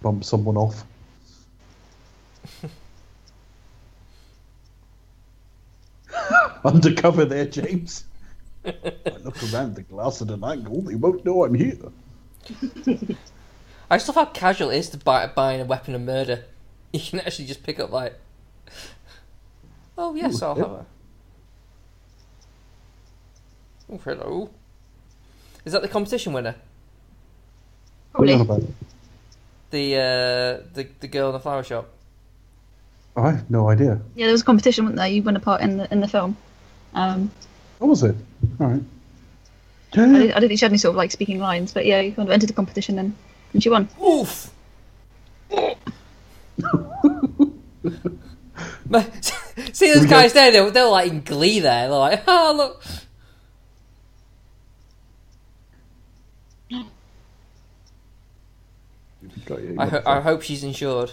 bump 0.02 0.24
someone 0.24 0.58
off. 0.58 0.84
Undercover 6.64 7.24
there, 7.24 7.46
James. 7.46 8.04
I 8.64 8.74
look 9.24 9.42
around 9.52 9.74
the 9.74 9.82
glass 9.82 10.20
at 10.20 10.28
an 10.28 10.44
angle, 10.44 10.82
they 10.82 10.94
won't 10.94 11.24
know 11.24 11.44
I'm 11.44 11.54
here. 11.54 11.78
I 13.90 13.96
just 13.96 14.08
love 14.08 14.16
how 14.16 14.26
casual 14.26 14.68
it 14.70 14.76
is 14.76 14.90
to 14.90 14.98
buy 14.98 15.26
buying 15.26 15.62
a 15.62 15.64
weapon 15.64 15.94
of 15.94 16.02
murder. 16.02 16.44
You 16.94 17.00
can 17.00 17.20
actually 17.20 17.46
just 17.46 17.62
pick 17.62 17.80
up 17.80 17.90
like, 17.90 18.18
oh 19.96 20.14
yes, 20.14 20.42
Ooh, 20.42 20.46
I'll 20.46 20.56
yeah. 20.58 20.62
have 20.62 20.72
a. 20.72 20.86
Oh 23.92 24.00
hello. 24.04 24.50
Is 25.64 25.72
that 25.72 25.82
the 25.82 25.88
competition 25.88 26.32
winner? 26.32 26.54
What 28.12 28.28
are 28.28 28.32
you 28.32 28.38
on 28.40 28.46
Probably. 28.46 28.64
about? 28.64 28.74
The 29.70 29.94
uh, 29.96 30.66
the 30.74 30.86
the 31.00 31.08
girl 31.08 31.28
in 31.28 31.32
the 31.32 31.40
flower 31.40 31.62
shop. 31.62 31.88
I 33.16 33.30
have 33.32 33.50
no 33.50 33.68
idea. 33.70 34.00
Yeah, 34.14 34.26
there 34.26 34.32
was 34.32 34.42
a 34.42 34.44
competition, 34.44 34.84
wasn't 34.84 34.98
there? 34.98 35.08
You 35.08 35.22
won 35.22 35.36
a 35.36 35.40
part 35.40 35.60
in 35.62 35.78
the 35.78 35.90
in 35.92 36.00
the 36.00 36.08
film. 36.08 36.36
Um, 36.94 37.30
What 37.78 37.88
was 37.88 38.02
it? 38.02 38.16
Alright. 38.60 38.82
I, 39.94 39.96
did, 39.96 40.32
I 40.32 40.40
don't 40.40 40.48
think 40.48 40.58
she 40.58 40.64
had 40.64 40.72
any 40.72 40.78
sort 40.78 40.90
of 40.92 40.96
like 40.96 41.10
speaking 41.10 41.38
lines, 41.38 41.72
but 41.72 41.84
yeah, 41.86 42.00
you 42.00 42.12
kind 42.12 42.26
of 42.28 42.32
entered 42.32 42.48
the 42.48 42.54
competition 42.54 42.98
and, 42.98 43.14
and 43.52 43.62
she 43.62 43.68
won. 43.68 43.88
Oof. 44.02 44.50
Man, 48.88 49.10
See 49.72 49.92
those 49.92 50.02
we 50.02 50.08
go- 50.08 50.16
guys 50.16 50.32
there? 50.32 50.50
they're, 50.52 50.70
they 50.70 50.82
were 50.82 50.88
like 50.88 51.10
in 51.10 51.22
glee 51.22 51.60
there. 51.60 51.88
They're 51.88 51.98
like, 51.98 52.24
oh 52.26 52.54
look. 52.56 52.82
I, 59.78 59.86
ho- 59.86 60.02
I 60.06 60.20
hope 60.20 60.42
she's 60.42 60.64
insured. 60.64 61.12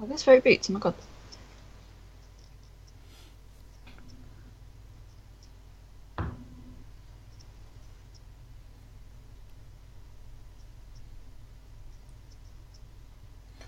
Oh, 0.00 0.06
that's 0.06 0.24
very 0.24 0.40
boots. 0.40 0.70
Oh 0.70 0.74
my 0.74 0.80
god. 0.80 0.94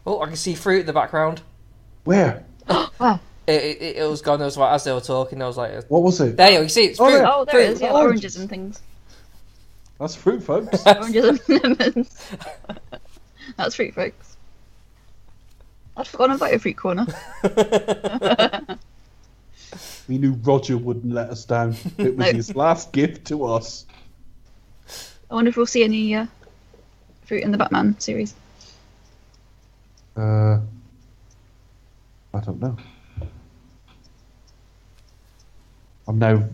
Oh, 0.07 0.21
I 0.23 0.27
can 0.27 0.37
see 0.37 0.55
fruit 0.55 0.81
in 0.81 0.87
the 0.87 0.93
background. 0.93 1.43
Where? 2.05 2.45
Wow. 2.99 3.21
It, 3.47 3.63
it, 3.63 3.97
it 3.99 4.09
was 4.11 4.23
gone. 4.23 4.41
It 4.41 4.45
was 4.45 4.57
like, 4.57 4.73
as 4.73 4.83
they 4.85 4.93
were 4.93 5.01
talking, 5.01 5.41
I 5.41 5.47
was 5.47 5.57
like, 5.57 5.85
What 5.89 6.03
was 6.03 6.21
it? 6.21 6.37
there 6.37 6.51
you 6.51 6.59
go. 6.59 6.63
You 6.63 6.69
see, 6.69 6.85
it's 6.87 6.99
Oh, 6.99 7.05
fruit. 7.09 7.19
yeah. 7.19 7.31
Oh, 7.33 7.45
there 7.45 7.55
fruit. 7.55 7.63
it 7.65 7.71
is. 7.73 7.81
Yeah, 7.81 7.93
Oranges. 7.93 8.05
oranges 8.07 8.37
and 8.37 8.49
things. 8.51 8.81
That's 10.01 10.15
fruit, 10.17 10.43
folks. 10.43 10.83
Oranges 10.87 11.49
and 11.49 11.79
lemons. 11.79 12.27
That's 13.57 13.75
fruit, 13.77 13.95
folks. 13.95 14.37
I'd 15.97 16.09
forgotten 16.09 16.37
about 16.37 16.51
your 16.51 16.59
fruit 16.59 16.77
corner. 16.77 17.07
We 20.09 20.19
knew 20.19 20.35
Roger 20.45 20.79
wouldn't 20.79 21.13
let 21.13 21.31
us 21.31 21.45
down. 21.45 21.75
It 21.99 22.17
was 22.17 22.27
No. 22.27 22.33
his 22.33 22.55
last 22.57 22.93
gift 22.93 23.27
to 23.27 23.45
us. 23.45 23.85
I 25.31 25.35
wonder 25.35 25.49
if 25.49 25.57
we'll 25.57 25.67
see 25.67 25.83
any 25.83 26.15
uh, 26.15 26.27
fruit 27.25 27.43
in 27.43 27.51
the 27.51 27.59
Batman 27.59 27.99
series. 27.99 28.33
Uh, 30.17 30.61
I 32.33 32.41
don't 32.41 32.61
know. 32.61 32.77
I'm 36.09 36.19
now 36.19 36.49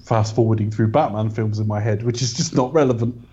fast 0.00 0.34
forwarding 0.34 0.70
through 0.70 0.88
Batman 0.88 1.30
films 1.30 1.58
in 1.58 1.66
my 1.66 1.80
head, 1.80 2.02
which 2.02 2.20
is 2.20 2.34
just 2.34 2.54
not 2.54 2.72
relevant. 2.74 3.26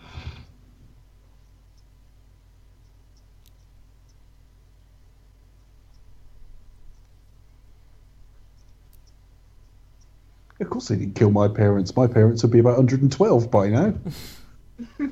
Of 10.60 10.70
course, 10.70 10.88
they 10.88 10.96
didn't 10.96 11.16
kill 11.16 11.32
my 11.32 11.50
parents. 11.50 11.96
My 11.96 12.08
parents 12.08 12.42
would 12.44 12.52
be 12.52 12.60
about 12.60 12.78
112 12.78 13.52
by 13.52 13.70
now. 13.70 13.94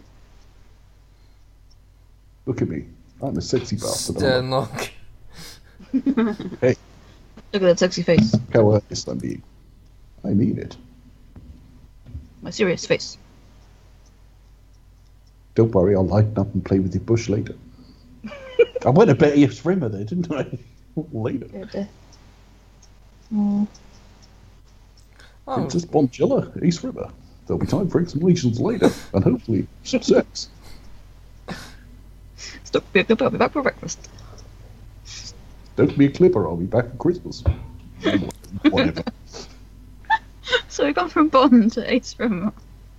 Look 2.45 2.61
at 2.61 2.69
me. 2.69 2.85
I'm 3.23 3.37
a 3.37 3.41
sexy 3.41 3.77
bastard. 3.77 4.21
aren't 4.23 4.53
I? 4.53 4.59
Stern 5.93 6.05
look. 6.51 6.55
Hey, 6.61 6.75
Look 7.53 7.61
at 7.61 7.65
that 7.67 7.79
sexy 7.79 8.01
face. 8.01 8.35
how 8.51 8.73
earnest 8.73 9.07
I'm 9.07 9.19
being. 9.19 9.43
I 10.25 10.29
mean 10.29 10.57
it. 10.57 10.75
My 12.41 12.49
serious 12.49 12.85
face. 12.85 13.17
Don't 15.55 15.71
worry, 15.71 15.95
I'll 15.95 16.05
lighten 16.05 16.37
up 16.39 16.51
and 16.53 16.65
play 16.65 16.79
with 16.79 16.93
your 16.95 17.03
bush 17.03 17.29
later. 17.29 17.53
I 18.85 18.89
went 18.89 19.11
a 19.11 19.15
bit 19.15 19.37
Ace 19.37 19.63
Rimmer 19.63 19.87
there, 19.89 20.03
didn't 20.03 20.31
I? 20.31 20.57
later. 21.11 21.45
Good. 21.45 21.75
uh, 21.75 21.85
Oh, 25.45 25.55
Princess 25.55 25.85
Bonjella, 25.85 26.63
Ace 26.63 26.83
Rimmer. 26.83 27.09
There'll 27.45 27.59
be 27.59 27.67
time 27.67 27.89
for 27.89 27.99
explanations 28.01 28.59
later, 28.59 28.89
and 29.13 29.23
hopefully 29.23 29.67
some 29.83 30.01
sex. 30.01 30.49
Stop. 32.63 32.83
I'll 32.95 33.29
be 33.29 33.37
back 33.37 33.51
for 33.51 33.61
breakfast. 33.61 34.09
Don't 35.75 35.97
be 35.97 36.05
a 36.05 36.09
clipper, 36.09 36.47
I'll 36.47 36.55
be 36.55 36.65
back 36.65 36.89
for 36.91 36.97
Christmas. 36.97 37.43
Whatever. 38.69 39.03
So 40.67 40.85
we've 40.85 40.95
gone 40.95 41.09
from 41.09 41.29
Bond 41.29 41.73
to 41.73 41.93
Ace 41.93 42.15
Rimmer. 42.17 42.51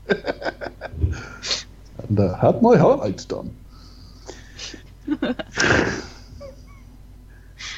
And 0.07 1.19
uh, 2.19 2.37
had 2.37 2.63
my 2.63 2.77
highlights 2.77 3.25
done. 3.25 3.55
Uh, 5.09 5.17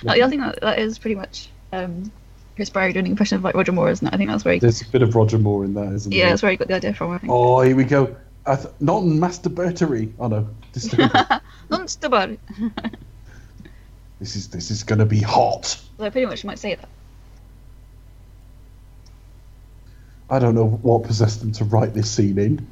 yeah, 0.02 0.26
I 0.26 0.28
think 0.28 0.42
that, 0.42 0.60
that 0.60 0.78
is 0.78 0.98
pretty 0.98 1.14
much 1.14 1.48
um, 1.72 2.10
Chris 2.56 2.70
Barrie 2.70 2.92
doing 2.92 3.06
an 3.06 3.10
impression 3.10 3.36
of 3.36 3.44
like 3.44 3.54
Roger 3.54 3.72
Moore, 3.72 3.90
isn't 3.90 4.06
it? 4.06 4.14
I 4.14 4.16
think 4.16 4.30
that's 4.30 4.44
where 4.44 4.54
he, 4.54 4.60
There's 4.60 4.82
a 4.82 4.88
bit 4.88 5.02
of 5.02 5.14
Roger 5.14 5.38
Moore 5.38 5.64
in 5.64 5.74
that, 5.74 5.92
isn't 5.92 6.12
it? 6.12 6.16
yeah, 6.16 6.24
there? 6.24 6.32
that's 6.32 6.42
where 6.42 6.50
he 6.50 6.56
got 6.56 6.68
the 6.68 6.74
idea 6.74 6.94
from. 6.94 7.12
I 7.12 7.18
think. 7.18 7.32
Oh, 7.32 7.60
here 7.60 7.76
we 7.76 7.84
go. 7.84 8.16
Th- 8.46 8.68
not 8.80 9.02
masturbatory. 9.02 10.12
Oh 10.18 10.28
no, 10.28 10.48
disturbing. 10.80 11.10
Non-stubber. 11.70 12.36
this 14.20 14.36
is 14.36 14.48
this 14.48 14.70
is 14.70 14.82
gonna 14.82 15.06
be 15.06 15.20
hot. 15.20 15.64
So 15.64 16.04
I 16.04 16.10
pretty 16.10 16.26
much 16.26 16.44
might 16.44 16.58
say 16.58 16.74
that. 16.74 16.88
I 20.28 20.38
don't 20.38 20.54
know 20.54 20.66
what 20.66 21.04
possessed 21.04 21.40
them 21.40 21.52
to 21.52 21.64
write 21.64 21.94
this 21.94 22.10
scene 22.10 22.38
in. 22.38 22.56
do 22.56 22.64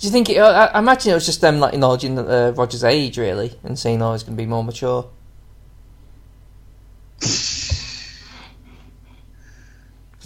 you 0.00 0.10
think? 0.10 0.30
It, 0.30 0.38
I, 0.38 0.66
I 0.66 0.78
imagine 0.78 1.12
it 1.12 1.14
was 1.14 1.26
just 1.26 1.40
them 1.40 1.60
like 1.60 1.74
acknowledging 1.74 2.18
uh, 2.18 2.52
Roger's 2.56 2.84
age, 2.84 3.18
really, 3.18 3.58
and 3.64 3.78
saying, 3.78 4.00
"Oh, 4.00 4.12
he's 4.12 4.22
going 4.22 4.36
to 4.36 4.42
be 4.42 4.46
more 4.46 4.64
mature." 4.64 5.08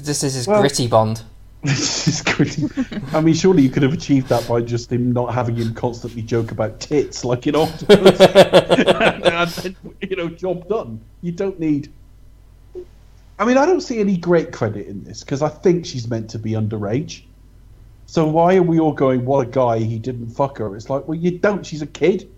This 0.00 0.22
is 0.22 0.34
his 0.34 0.46
Well- 0.46 0.60
gritty 0.60 0.86
Bond. 0.86 1.22
This 1.62 2.06
is 2.06 2.22
gritty. 2.22 2.68
I 3.12 3.20
mean, 3.20 3.34
surely 3.34 3.62
you 3.64 3.68
could 3.68 3.82
have 3.82 3.92
achieved 3.92 4.28
that 4.28 4.46
by 4.46 4.60
just 4.60 4.92
him 4.92 5.10
not 5.10 5.34
having 5.34 5.56
him 5.56 5.74
constantly 5.74 6.22
joke 6.22 6.52
about 6.52 6.78
tits, 6.78 7.24
like 7.24 7.48
in 7.48 7.56
Octopus. 7.56 8.20
and, 8.20 9.24
and 9.24 9.50
then, 9.50 9.76
you 10.00 10.14
know, 10.14 10.28
job 10.28 10.68
done. 10.68 11.00
You 11.20 11.32
don't 11.32 11.58
need. 11.58 11.92
I 13.40 13.44
mean, 13.44 13.56
I 13.56 13.66
don't 13.66 13.80
see 13.80 13.98
any 13.98 14.16
great 14.16 14.52
credit 14.52 14.86
in 14.86 15.02
this 15.02 15.24
because 15.24 15.42
I 15.42 15.48
think 15.48 15.84
she's 15.84 16.08
meant 16.08 16.30
to 16.30 16.38
be 16.38 16.52
underage. 16.52 17.22
So 18.06 18.26
why 18.26 18.56
are 18.56 18.62
we 18.62 18.78
all 18.78 18.92
going, 18.92 19.24
"What 19.24 19.48
a 19.48 19.50
guy! 19.50 19.80
He 19.80 19.98
didn't 19.98 20.30
fuck 20.30 20.58
her"? 20.58 20.76
It's 20.76 20.88
like, 20.88 21.08
well, 21.08 21.18
you 21.18 21.38
don't. 21.38 21.66
She's 21.66 21.82
a 21.82 21.86
kid. 21.86 22.30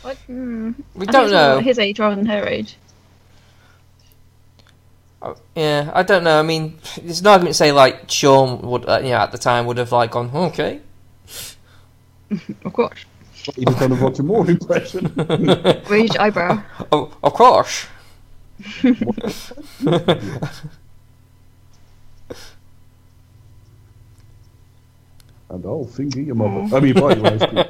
What? 0.00 0.16
Hmm. 0.26 0.72
We 0.94 1.06
I 1.06 1.12
don't 1.12 1.24
it's 1.24 1.32
more 1.32 1.56
know. 1.56 1.60
his 1.60 1.78
age 1.78 1.98
rather 2.00 2.16
than 2.16 2.26
her 2.26 2.46
age. 2.46 2.76
Uh, 5.22 5.34
Yeah, 5.54 5.90
I 5.94 6.02
don't 6.02 6.24
know. 6.24 6.38
I 6.38 6.42
mean, 6.42 6.78
there's 7.00 7.20
an 7.20 7.26
argument 7.28 7.54
to 7.54 7.58
say 7.58 7.72
like 7.72 8.10
Sean 8.10 8.60
would, 8.62 8.88
uh, 8.88 8.98
you 9.02 9.10
know, 9.10 9.16
at 9.18 9.32
the 9.32 9.38
time 9.38 9.66
would 9.66 9.78
have 9.78 9.92
like 9.92 10.10
gone, 10.10 10.30
okay. 10.34 10.80
Of 12.64 12.72
course. 12.72 13.04
He'd 13.56 13.68
have 13.68 13.78
done 13.78 13.92
a 13.92 13.94
Roger 13.96 14.22
Moore 14.22 14.48
impression. 14.48 15.12
Raised 15.88 16.16
eyebrow. 16.16 16.62
Oh, 16.92 17.12
of 17.22 17.32
course. 17.34 17.86
and 18.84 18.96
I'll 25.50 25.84
finger 25.84 26.20
your 26.20 26.34
mother. 26.36 26.76
I 26.76 26.80
mean, 26.80 26.94
by 26.94 27.14
the 27.14 27.22
way, 27.22 27.38
it's 27.40 27.46
good. 27.46 27.68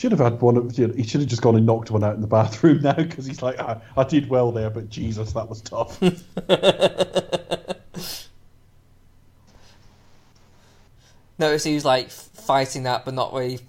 Should 0.00 0.12
have 0.12 0.20
had 0.20 0.40
one. 0.40 0.56
Of, 0.56 0.78
you 0.78 0.86
know, 0.86 0.94
he 0.94 1.02
should 1.02 1.20
have 1.20 1.28
just 1.28 1.42
gone 1.42 1.56
and 1.56 1.66
knocked 1.66 1.90
one 1.90 2.02
out 2.02 2.14
in 2.14 2.22
the 2.22 2.26
bathroom 2.26 2.80
now 2.82 2.94
because 2.94 3.26
he's 3.26 3.42
like, 3.42 3.60
I, 3.60 3.78
I 3.98 4.04
did 4.04 4.30
well 4.30 4.50
there, 4.50 4.70
but 4.70 4.88
Jesus, 4.88 5.34
that 5.34 5.46
was 5.46 5.60
tough. 5.60 6.00
Notice 11.38 11.64
he 11.64 11.74
was 11.74 11.84
like 11.84 12.08
fighting 12.08 12.84
that, 12.84 13.04
but 13.04 13.12
not 13.12 13.34
really 13.34 13.60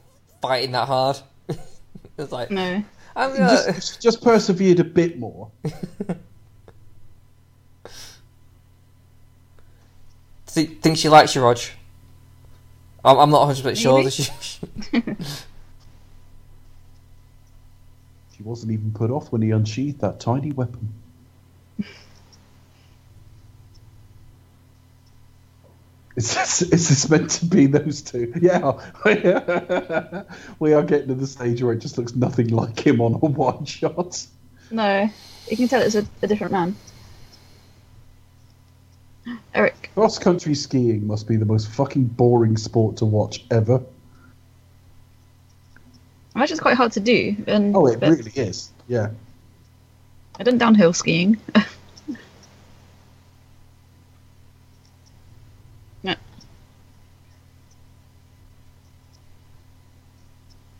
fighting 0.41 0.71
that 0.71 0.88
hard. 0.88 1.19
it's 2.17 2.32
like, 2.32 2.49
No. 2.49 2.82
I'm 3.13 3.36
gonna. 3.36 3.73
just, 3.73 4.01
just 4.01 4.23
persevered 4.23 4.79
a 4.79 4.86
bit 4.86 5.19
more. 5.19 5.51
Th- 10.47 10.79
think 10.79 10.97
she 10.97 11.09
likes 11.09 11.36
you, 11.36 11.41
Rog? 11.41 11.59
I'm, 13.03 13.17
I'm 13.17 13.29
not 13.32 13.47
100 13.47 13.63
percent 13.63 13.77
sure. 13.77 13.97
Maybe. 13.97 14.05
That 14.05 14.13
she... 15.34 15.45
She 18.41 18.47
wasn't 18.47 18.71
even 18.71 18.91
put 18.91 19.11
off 19.11 19.31
when 19.31 19.43
he 19.43 19.51
unsheathed 19.51 20.01
that 20.01 20.19
tiny 20.19 20.51
weapon. 20.51 20.89
Is 26.15 26.33
this, 26.33 26.61
is 26.63 26.89
this 26.89 27.07
meant 27.07 27.29
to 27.31 27.45
be 27.45 27.67
those 27.67 28.01
two? 28.01 28.33
Yeah. 28.41 28.79
we 30.59 30.73
are 30.73 30.81
getting 30.81 31.09
to 31.09 31.13
the 31.13 31.27
stage 31.27 31.61
where 31.61 31.73
it 31.73 31.79
just 31.79 31.99
looks 31.99 32.15
nothing 32.15 32.47
like 32.47 32.79
him 32.79 32.99
on 32.99 33.13
a 33.13 33.17
one 33.17 33.63
shot. 33.65 34.25
No. 34.71 35.07
You 35.47 35.57
can 35.57 35.67
tell 35.67 35.83
it's 35.83 35.93
a, 35.93 36.07
a 36.23 36.27
different 36.27 36.51
man. 36.51 36.75
Eric. 39.53 39.91
Cross 39.93 40.17
country 40.17 40.55
skiing 40.55 41.05
must 41.05 41.27
be 41.27 41.35
the 41.35 41.45
most 41.45 41.69
fucking 41.69 42.05
boring 42.05 42.57
sport 42.57 42.97
to 42.97 43.05
watch 43.05 43.45
ever. 43.51 43.83
I 46.34 46.39
imagine 46.39 46.53
it's 46.53 46.61
quite 46.61 46.77
hard 46.77 46.93
to 46.93 46.99
do. 46.99 47.36
And, 47.47 47.75
Oh, 47.75 47.88
it 47.88 47.99
really 48.01 48.32
is. 48.36 48.71
Yeah. 48.88 49.09
I've 50.39 50.45
done 50.45 50.57
downhill 50.57 50.93
skiing. 50.93 51.38
no. 56.03 56.15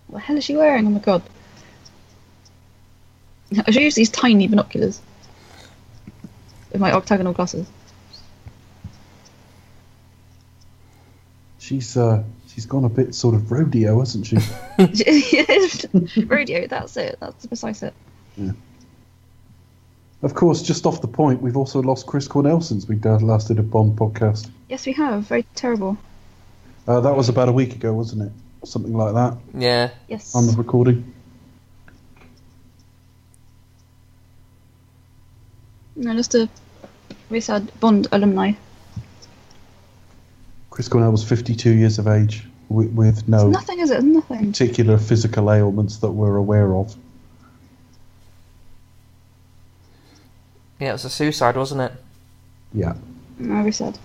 What 0.08 0.20
the 0.20 0.20
hell 0.20 0.38
is 0.38 0.46
she 0.46 0.56
wearing? 0.56 0.88
Oh 0.88 0.92
my 0.92 1.00
god. 1.00 1.22
I 3.68 3.72
should 3.72 3.84
use 3.84 3.96
these 3.96 4.10
tiny 4.10 4.48
binoculars. 4.48 5.02
With 6.72 6.80
my 6.80 6.94
octagonal 6.94 7.34
glasses. 7.34 7.68
She's 11.60 11.98
uh 11.98 12.24
she's 12.54 12.66
gone 12.66 12.86
a 12.86 12.90
bit 12.90 13.16
sort 13.16 13.36
of 13.36 13.52
rodeo, 13.52 14.00
hasn't 14.00 14.26
she? 14.26 14.38
rodeo, 16.26 16.68
that's 16.68 16.98
it. 16.98 17.18
That's 17.20 17.46
precise 17.46 17.84
it. 17.84 17.94
Yeah. 18.38 18.52
of 20.22 20.34
course, 20.34 20.62
just 20.62 20.86
off 20.86 21.02
the 21.02 21.08
point, 21.08 21.42
we've 21.42 21.58
also 21.58 21.82
lost 21.82 22.08
Chris 22.08 22.28
Cornell 22.28 22.62
since 22.62 22.88
we 22.88 22.96
last 22.96 23.48
did 23.48 23.60
a 23.60 23.64
Bond 23.64 23.98
podcast. 23.98 24.50
Yes, 24.70 24.86
we 24.86 24.94
have. 24.94 25.24
Very 25.24 25.44
terrible. 25.56 25.98
Uh, 26.88 27.00
that 27.02 27.16
was 27.16 27.30
about 27.30 27.50
a 27.50 27.52
week 27.52 27.76
ago, 27.76 27.94
wasn't 27.94 28.24
it? 28.24 28.32
Something 28.68 28.94
like 28.94 29.14
that 29.16 29.38
yeah. 29.56 29.90
Yes. 30.08 30.36
on 30.36 30.46
the 30.46 30.54
recording. 30.54 31.14
No, 35.96 36.14
just 36.16 36.36
a 36.36 36.50
very 37.30 37.42
sad 37.42 37.72
Bond 37.80 38.08
alumni. 38.12 38.54
Chris 40.82 40.90
Cornell 40.90 41.12
was 41.12 41.24
52 41.24 41.74
years 41.76 42.00
of 42.00 42.08
age 42.08 42.44
with, 42.70 42.92
with 42.94 43.20
It's 43.20 43.28
no 43.28 43.48
nothing, 43.52 43.82
is 43.82 43.92
it? 43.92 43.98
It's 43.98 44.04
nothing. 44.04 44.48
particular 44.52 44.98
physical 44.98 45.52
ailments 45.52 45.98
that 45.98 46.10
we're 46.10 46.38
aware 46.38 46.74
of. 46.74 46.96
Yeah, 50.80 50.90
it 50.90 50.94
was 50.94 51.06
a 51.06 51.12
suicide, 51.12 51.56
wasn't 51.56 51.82
it? 51.82 51.92
Yeah. 52.74 52.96
Mm, 53.40 53.62
Very 53.62 53.72
sad. 53.72 54.00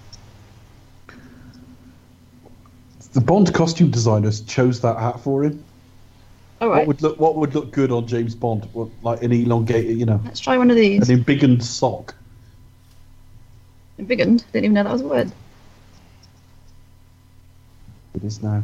The 3.14 3.22
Bond 3.22 3.55
costume 3.55 3.91
designers 3.91 4.43
chose 4.43 4.83
that 4.83 4.99
hat 4.99 5.18
for 5.20 5.45
him. 5.45 5.64
All 6.61 6.68
What 6.68 6.74
right. 6.74 6.87
would 6.87 7.01
look 7.01 7.18
What 7.18 7.37
would 7.37 7.55
look 7.55 7.70
good 7.72 7.91
on 7.91 8.07
James 8.07 8.35
Bond? 8.35 8.68
What, 8.74 8.91
like 9.01 9.22
an 9.22 9.33
elongated, 9.33 9.97
you 9.97 10.05
know, 10.05 10.20
Let's 10.27 10.41
try 10.41 10.59
one 10.59 10.70
of 10.70 10.77
these. 10.77 11.09
an 11.09 11.24
embiggened 11.24 11.62
sock. 11.62 12.14
Big 13.97 14.18
Didn't 14.18 14.45
even 14.55 14.74
know 14.74 14.83
that 14.85 14.93
was 14.93 15.01
a 15.01 15.09
word. 15.09 15.33
It 18.17 18.25
is 18.25 18.43
now. 18.43 18.62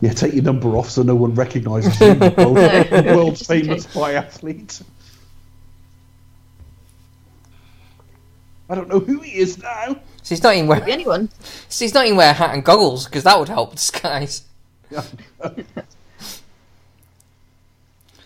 Yeah, 0.00 0.12
take 0.12 0.34
your 0.34 0.42
number 0.42 0.76
off 0.76 0.90
so 0.90 1.02
no 1.02 1.14
one 1.14 1.34
recognises 1.34 2.00
you. 2.00 2.08
you 2.08 2.14
both 2.14 2.36
No, 2.90 3.02
world 3.16 3.38
famous 3.38 3.86
biathlete. 3.86 4.82
I 8.68 8.74
don't 8.74 8.88
know 8.88 9.00
who 9.00 9.20
he 9.20 9.38
is 9.38 9.58
now. 9.58 9.96
So 10.22 10.34
he's 10.34 10.42
not 10.42 10.54
even 10.54 10.68
wearing 10.68 10.82
Could 10.82 10.86
be 10.86 10.92
anyone. 10.92 11.28
So 11.68 11.84
he's 11.84 11.94
not 11.94 12.06
even 12.06 12.16
wear 12.16 12.30
a 12.30 12.34
hat 12.34 12.54
and 12.54 12.64
goggles 12.64 13.06
because 13.06 13.24
that 13.24 13.38
would 13.38 13.48
help 13.48 13.72
disguise. 13.74 14.44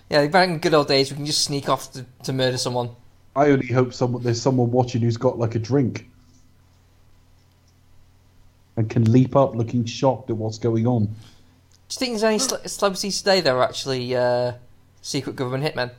Yeah, 0.09 0.27
back 0.29 0.49
in 0.49 0.59
good 0.59 0.75
old 0.75 0.89
days, 0.89 1.11
we 1.11 1.17
can 1.17 1.27
just 1.27 1.45
sneak 1.45 1.69
off 1.69 1.93
to, 1.93 2.07
to 2.25 2.33
murder 2.33 2.59
someone. 2.59 2.91
I 3.35 3.51
only 3.51 3.67
hope 3.67 3.93
someone 3.93 4.23
there's 4.23 4.41
someone 4.41 4.71
watching 4.71 5.03
who's 5.03 5.17
got 5.17 5.39
like 5.39 5.55
a 5.55 5.59
drink 5.59 6.09
and 8.77 8.89
can 8.89 9.11
leap 9.11 9.37
up 9.37 9.55
looking 9.55 9.85
shocked 9.85 10.31
at 10.31 10.37
what's 10.37 10.59
going 10.59 10.87
on. 10.87 11.07
Do 11.07 11.11
you 11.11 11.99
think 11.99 12.13
there's 12.13 12.25
any 12.25 12.39
ce- 12.39 12.73
celebrities 12.73 13.19
today 13.19 13.41
that 13.41 13.51
are 13.51 13.63
actually 13.63 14.15
uh, 14.17 14.53
secret 15.03 15.37
government 15.37 15.65
hitmen? 15.65 15.91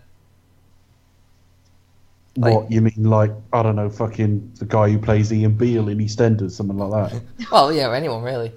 Like- 2.37 2.53
what 2.53 2.71
you 2.71 2.81
mean, 2.81 3.03
like 3.03 3.31
I 3.51 3.63
don't 3.63 3.75
know, 3.75 3.89
fucking 3.89 4.53
the 4.59 4.65
guy 4.65 4.89
who 4.89 4.99
plays 4.99 5.31
Ian 5.33 5.53
Beale 5.55 5.89
in 5.89 5.97
EastEnders, 5.97 6.51
something 6.51 6.77
like 6.77 7.11
that. 7.11 7.21
Well, 7.51 7.71
yeah, 7.73 7.93
anyone 7.93 8.23
really. 8.23 8.51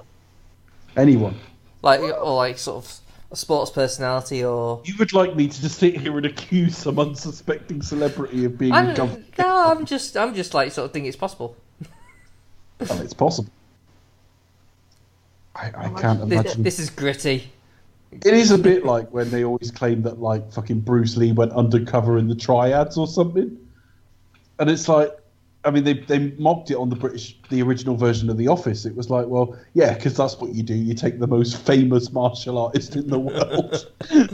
Anyone. 0.96 1.36
Like, 1.82 2.00
or 2.00 2.36
like 2.36 2.58
sort 2.58 2.84
of 2.84 2.98
a 3.32 3.36
sports 3.36 3.70
personality, 3.70 4.44
or 4.44 4.80
You 4.84 4.94
would 4.98 5.12
like 5.12 5.36
me 5.36 5.46
to 5.48 5.60
just 5.62 5.78
sit 5.78 5.96
here 6.00 6.16
and 6.16 6.26
accuse 6.26 6.76
some 6.76 6.98
unsuspecting 6.98 7.80
celebrity 7.82 8.44
of 8.44 8.58
being 8.58 8.72
a 8.72 8.76
I'm, 8.76 8.94
government? 8.94 9.26
no, 9.38 9.70
I'm 9.70 9.84
just, 9.86 10.16
I'm 10.16 10.34
just 10.34 10.52
like 10.54 10.72
sort 10.72 10.86
of 10.86 10.92
think 10.92 11.06
it's 11.06 11.16
possible. 11.16 11.56
Well, 12.80 13.00
it's 13.02 13.14
possible. 13.14 13.50
I, 15.54 15.66
I 15.76 15.88
can't 16.00 16.28
This, 16.28 16.40
imagine. 16.40 16.62
this 16.62 16.78
is 16.78 16.90
gritty. 16.90 17.50
It 18.12 18.34
is 18.34 18.50
a 18.50 18.58
bit 18.58 18.84
like 18.84 19.08
when 19.12 19.30
they 19.30 19.44
always 19.44 19.70
claim 19.70 20.02
that 20.02 20.20
like 20.20 20.52
fucking 20.52 20.80
Bruce 20.80 21.16
Lee 21.16 21.32
went 21.32 21.52
undercover 21.52 22.18
in 22.18 22.26
the 22.28 22.34
triads 22.34 22.96
or 22.96 23.06
something. 23.06 23.56
And 24.58 24.68
it's 24.70 24.88
like 24.88 25.16
I 25.64 25.70
mean 25.70 25.84
they 25.84 25.94
they 25.94 26.30
mocked 26.38 26.70
it 26.70 26.76
on 26.76 26.88
the 26.88 26.96
British 26.96 27.36
the 27.50 27.62
original 27.62 27.96
version 27.96 28.30
of 28.30 28.36
The 28.36 28.48
Office. 28.48 28.86
It 28.86 28.96
was 28.96 29.10
like, 29.10 29.26
well, 29.26 29.56
yeah, 29.74 29.94
because 29.94 30.16
that's 30.16 30.38
what 30.38 30.54
you 30.54 30.62
do. 30.62 30.74
You 30.74 30.94
take 30.94 31.18
the 31.18 31.26
most 31.26 31.56
famous 31.58 32.12
martial 32.12 32.58
artist 32.58 32.96
in 32.96 33.08
the 33.08 33.18
world. 33.18 33.92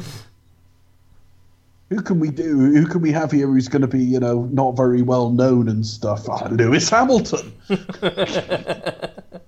Who 1.91 2.03
can 2.03 2.19
we 2.19 2.31
do? 2.31 2.57
Who 2.73 2.87
can 2.87 3.01
we 3.01 3.13
have 3.13 3.31
here 3.31 3.47
who's 3.47 3.69
going 3.69 3.83
to 3.83 3.89
be, 3.89 4.03
you 4.03 4.19
know, 4.19 4.43
not 4.53 4.77
very 4.77 5.03
well 5.03 5.31
known 5.31 5.69
and 5.69 5.87
stuff? 5.87 6.29
Ah, 6.29 6.49
Lewis 6.51 6.91
Hamilton. 6.91 7.53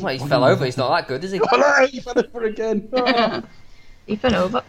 Well, 0.00 0.12
he 0.18 0.18
fell 0.28 0.44
over. 0.44 0.64
He's 0.64 0.76
not 0.76 0.90
that 0.96 1.08
good, 1.08 1.24
is 1.24 1.32
he? 1.32 1.40
Oh 1.52 1.56
no, 1.56 1.86
he 1.86 2.00
fell 2.00 2.14
over 2.18 2.44
again. 2.44 2.88
Ah. 2.96 3.42
He 4.06 4.16
fell 4.16 4.34
over. 4.34 4.62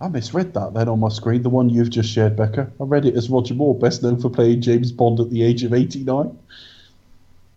I 0.00 0.08
misread 0.08 0.52
that 0.54 0.72
then 0.74 0.88
on 0.88 0.98
my 0.98 1.10
screen, 1.10 1.42
the 1.42 1.50
one 1.50 1.68
you've 1.68 1.90
just 1.90 2.10
shared, 2.10 2.34
Becca. 2.36 2.72
I 2.80 2.84
read 2.84 3.04
it 3.04 3.14
as 3.14 3.28
Roger 3.30 3.54
Moore, 3.54 3.78
best 3.78 4.02
known 4.02 4.18
for 4.20 4.30
playing 4.30 4.62
James 4.62 4.90
Bond 4.92 5.20
at 5.20 5.30
the 5.30 5.42
age 5.42 5.62
of 5.62 5.74
89. 5.74 6.36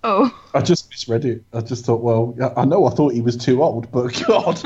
Oh. 0.03 0.39
I 0.53 0.61
just 0.61 0.89
misread 0.89 1.24
it. 1.26 1.41
I 1.53 1.61
just 1.61 1.86
thought, 1.86 2.01
well, 2.01 2.36
I- 2.41 2.61
I 2.61 2.66
know 2.66 2.86
I 2.86 2.91
thought 2.93 3.14
he 3.14 3.22
was 3.22 3.38
too 3.38 3.64
old, 3.64 3.89
but 3.91 4.22
God. 4.28 4.57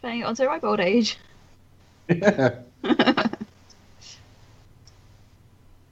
Playing 0.00 0.20
it 0.20 0.24
onto 0.24 0.42
a 0.42 0.46
ripe 0.48 0.64
old 0.64 0.80
age. 0.80 1.16
yeah. 2.08 2.56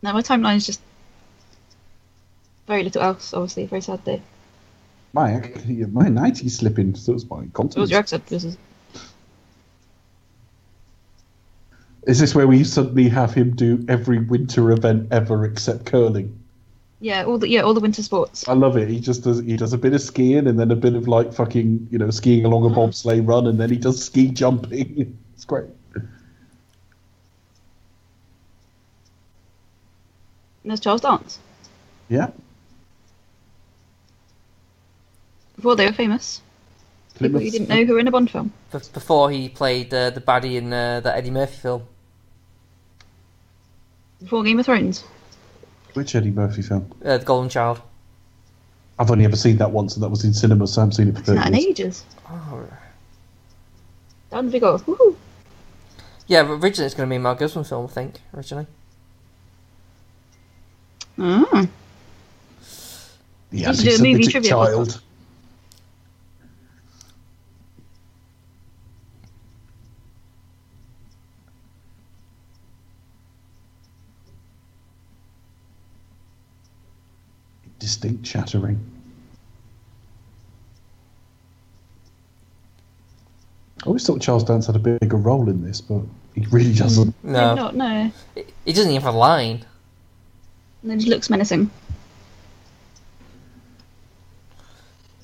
No, 0.03 0.13
my 0.13 0.23
timeline 0.23 0.57
is 0.57 0.67
just 0.67 0.81
very 2.67 2.85
little 2.85 3.03
else, 3.03 3.35
obviously. 3.35 3.67
Very 3.67 3.83
sad 3.83 4.03
day. 4.05 4.23
My, 5.13 5.33
my 5.33 6.07
90's 6.07 6.57
slipping, 6.57 6.95
so 6.95 7.15
it's 7.15 7.29
my 7.29 7.39
content. 7.53 7.77
What 7.77 7.79
was 7.79 7.91
your 7.91 8.01
accent? 8.01 8.27
This 8.27 8.45
is 8.45 8.57
Is 12.07 12.19
this 12.19 12.35
where 12.35 12.47
we 12.47 12.65
suddenly 12.65 13.09
have 13.09 13.35
him 13.35 13.55
do 13.55 13.85
every 13.89 14.21
winter 14.21 14.71
event 14.73 15.09
ever 15.11 15.45
except 15.45 15.85
curling? 15.85 16.41
yeah, 17.01 17.25
all 17.25 17.39
the 17.39 17.49
yeah, 17.49 17.63
all 17.63 17.73
the 17.73 17.81
winter 17.81 18.03
sports. 18.03 18.47
I 18.47 18.53
love 18.53 18.77
it. 18.77 18.89
He 18.89 19.01
just 19.01 19.25
does. 19.25 19.41
He 19.41 19.57
does 19.57 19.73
a 19.73 19.79
bit 19.79 19.95
of 19.95 20.03
skiing 20.03 20.47
and 20.47 20.59
then 20.61 20.71
a 20.71 20.77
bit 20.77 20.95
of 20.95 21.09
like 21.09 21.33
fucking, 21.33 21.89
you 21.91 21.99
know, 21.99 22.11
skiing 22.11 22.45
along 22.45 22.65
a 22.65 22.69
mm-hmm. 22.69 22.79
bobsleigh 22.79 23.27
run, 23.27 23.47
and 23.47 23.59
then 23.59 23.71
he 23.71 23.77
does 23.77 24.05
ski 24.05 24.29
jumping. 24.29 25.19
It's 25.35 25.47
great. 25.47 25.71
And 30.63 30.71
there's 30.71 30.81
Charles 30.81 31.01
Dance. 31.01 31.39
Yeah. 32.09 32.31
Before 35.57 35.77
they 35.77 35.87
were 35.87 35.93
famous. 35.93 36.43
People 37.19 37.41
you 37.43 37.51
didn't 37.51 37.69
know 37.69 37.85
who 37.85 37.95
were 37.95 37.99
in 37.99 38.09
a 38.09 38.11
Bond 38.11 38.31
film. 38.31 38.53
Be- 38.73 38.79
Before 38.95 39.31
he 39.31 39.49
played 39.49 39.93
uh, 39.93 40.11
the 40.11 40.21
baddie 40.21 40.57
in 40.57 40.73
uh, 40.73 41.01
the 41.01 41.15
Eddie 41.15 41.31
Murphy 41.31 41.57
film. 41.57 41.83
Before 44.21 44.43
Game 44.43 44.59
of 44.59 44.67
Thrones. 44.67 45.05
Which 45.95 46.15
Eddie 46.15 46.31
Murphy 46.31 46.63
film? 46.63 46.91
Uh, 47.05 47.19
the 47.19 47.25
Golden 47.25 47.51
Child. 47.51 47.83
I've 48.99 49.11
only 49.11 49.25
ever 49.25 49.37
seen 49.37 49.57
that 49.59 49.71
once, 49.71 49.95
and 49.97 50.03
that 50.03 50.09
was 50.09 50.25
in 50.25 50.33
cinema, 50.35 50.67
so 50.67 50.81
I 50.81 50.85
haven't 50.85 50.93
seen 50.95 51.09
it 51.09 51.13
for 51.15 51.19
I've 51.21 51.27
seen 51.27 51.37
30 51.37 51.49
in 51.49 51.55
years. 51.55 51.67
ages. 51.67 52.05
Oh. 52.29 52.65
Down 54.31 54.47
the 54.47 54.53
big 54.53 54.63
old. 54.63 54.85
Woohoo! 54.87 55.17
Yeah, 56.27 56.43
but 56.45 56.53
originally 56.53 56.87
it's 56.87 56.95
going 56.95 57.09
to 57.09 57.13
be 57.13 57.17
a 57.17 57.21
Mel 57.21 57.35
Gibson 57.35 57.65
film, 57.65 57.87
I 57.87 57.89
think, 57.89 58.15
originally. 58.35 58.67
Ah. 61.23 61.67
The 63.51 63.59
You 63.59 63.73
do 63.73 63.95
a 63.95 63.99
movie 63.99 64.25
trivia 64.27 64.51
child. 64.51 65.01
Distinct 77.79 78.25
chattering. 78.25 78.79
I 83.83 83.87
always 83.87 84.07
thought 84.07 84.21
Charles 84.21 84.45
Dance 84.45 84.67
had 84.67 84.77
a 84.77 84.79
bigger 84.79 85.17
role 85.17 85.49
in 85.49 85.63
this, 85.65 85.81
but 85.81 86.03
he 86.35 86.45
really 86.51 86.75
doesn't. 86.75 87.15
No. 87.23 87.49
Maybe 87.49 87.61
not, 87.61 87.75
no. 87.77 88.13
He- 88.35 88.45
He 88.67 88.73
doesn't 88.75 88.91
even 88.93 89.03
have 89.03 89.15
a 89.15 89.17
line. 89.17 89.65
And 90.83 90.91
then 90.91 90.99
just 90.99 91.11
looks 91.11 91.31
menacing. 91.31 91.71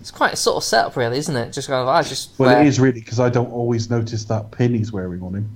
It's 0.01 0.11
quite 0.11 0.35
a 0.35 0.37
sort 0.37 0.59
of 0.59 0.65
setup, 0.65 0.97
really, 0.97 1.19
isn't 1.19 1.35
it? 1.35 1.53
Just 1.53 1.69
kind 1.69 1.81
of, 1.83 1.89
I 1.89 2.03
just. 2.03 2.39
Well, 2.39 2.51
wear- 2.55 2.63
it 2.63 2.69
is 2.69 2.79
really 2.79 3.01
because 3.01 3.19
I 3.19 3.29
don't 3.29 3.51
always 3.51 3.91
notice 3.91 4.25
that 4.27 4.51
pin 4.53 4.75
he's 4.75 4.93
wearing 4.93 5.23
on 5.23 5.35
him. 5.35 5.51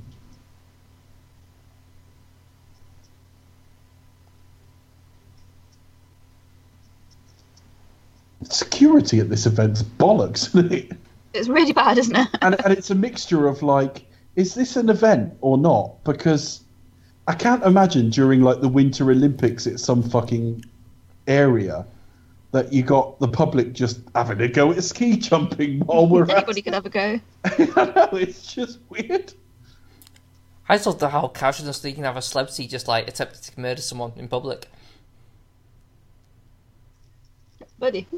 Security 8.43 9.21
at 9.21 9.29
this 9.29 9.47
event's 9.47 9.83
bollocks, 9.83 10.49
isn't 10.49 10.73
it? 10.73 10.93
It's 11.35 11.49
really 11.49 11.73
bad, 11.73 11.99
isn't 11.99 12.17
it? 12.17 12.29
and, 12.43 12.57
and 12.65 12.73
it's 12.73 12.91
a 12.91 12.95
mixture 12.95 13.47
of 13.47 13.63
like, 13.63 14.07
is 14.35 14.55
this 14.55 14.77
an 14.77 14.89
event 14.89 15.35
or 15.43 15.59
not? 15.59 16.03
Because 16.05 16.63
I 17.31 17.35
can't 17.37 17.63
imagine 17.63 18.11
during 18.11 18.41
like 18.41 18.61
the 18.61 18.69
Winter 18.69 19.09
Olympics 19.09 19.65
at 19.69 19.79
some 19.79 20.03
fucking 20.03 20.65
area 21.29 21.87
that 22.51 22.73
you 22.73 22.83
got 22.83 23.21
the 23.21 23.29
public 23.29 23.73
just 23.73 24.01
having 24.17 24.41
a 24.41 24.49
go 24.49 24.73
at 24.73 24.83
ski 24.83 25.17
jumping 25.17 25.79
while 25.83 26.09
we're 26.09 26.23
everybody 26.23 26.61
could 26.61 26.75
have 26.75 26.87
a 26.87 26.91
go. 26.91 27.21
I 27.45 27.93
know, 27.95 28.09
it's 28.15 28.53
just 28.53 28.81
weird. 28.89 29.33
I 30.69 30.77
just 30.77 30.87
love 30.87 31.13
how 31.13 31.29
casualness 31.29 31.85
you 31.85 31.93
can 31.93 32.03
have 32.03 32.17
a 32.17 32.23
celebrity 32.23 32.67
just 32.67 32.89
like 32.89 33.07
attempt 33.07 33.45
to 33.45 33.61
murder 33.61 33.81
someone 33.81 34.13
in 34.17 34.27
public. 34.27 34.67
Buddy. 37.79 38.09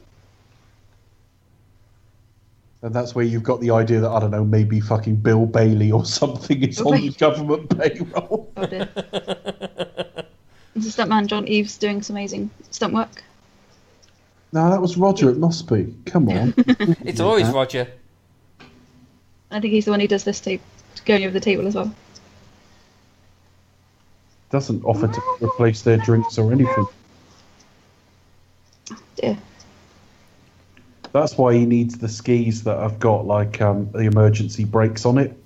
And 2.83 2.93
that's 2.93 3.15
where 3.15 3.25
you've 3.25 3.45
got 3.45 3.61
the 3.61 3.71
idea 3.71 4.01
that 4.01 4.11
I 4.11 4.19
don't 4.19 4.33
know, 4.33 4.45
maybe 4.45 4.81
fucking 4.81 5.17
Bill 5.17 5.47
Bailey 5.47 5.93
or 5.93 6.05
something 6.05 6.63
is 6.63 6.81
on 6.81 7.01
the 7.01 7.11
government 7.11 7.79
payroll. 7.79 8.53
Oh 8.57 8.67
dear. 8.67 8.89
This 10.75 10.87
is 10.87 10.97
stuntman 10.97 11.27
John 11.27 11.47
Eves 11.47 11.79
doing 11.79 12.03
some 12.03 12.17
amazing 12.17 12.51
stunt 12.71 12.95
work. 12.95 13.23
No, 14.53 14.69
that 14.69 14.81
was 14.81 14.97
Roger. 14.97 15.31
It 15.31 15.39
must 15.39 15.69
be. 15.69 15.95
Come 16.07 16.29
on. 16.29 16.55
It's 17.05 17.21
always 17.21 17.49
Roger. 17.49 17.87
I 19.51 19.61
think 19.61 19.73
he's 19.73 19.85
the 19.85 19.91
one 19.91 20.01
who 20.01 20.09
does 20.09 20.25
this 20.25 20.41
tape, 20.41 20.63
going 21.05 21.25
over 21.25 21.33
the 21.33 21.41
table 21.41 21.67
as 21.67 21.75
well. 21.75 21.95
Doesn't 24.51 24.83
offer 24.85 25.09
to 25.09 25.23
replace 25.41 25.83
their 25.83 25.99
drinks 25.99 26.37
or 26.37 26.53
anything. 26.53 26.87
Oh, 28.91 28.99
dear. 29.17 29.39
That's 31.13 31.37
why 31.37 31.55
he 31.55 31.67
needs 31.67 31.99
the 31.99 32.09
skis 32.09 32.65
that 32.65 32.79
have 32.79 32.99
got 32.99 33.27
like 33.27 33.61
um, 33.61 33.91
the 33.93 34.01
emergency 34.01 34.65
brakes 34.65 35.05
on 35.05 35.19
it, 35.19 35.37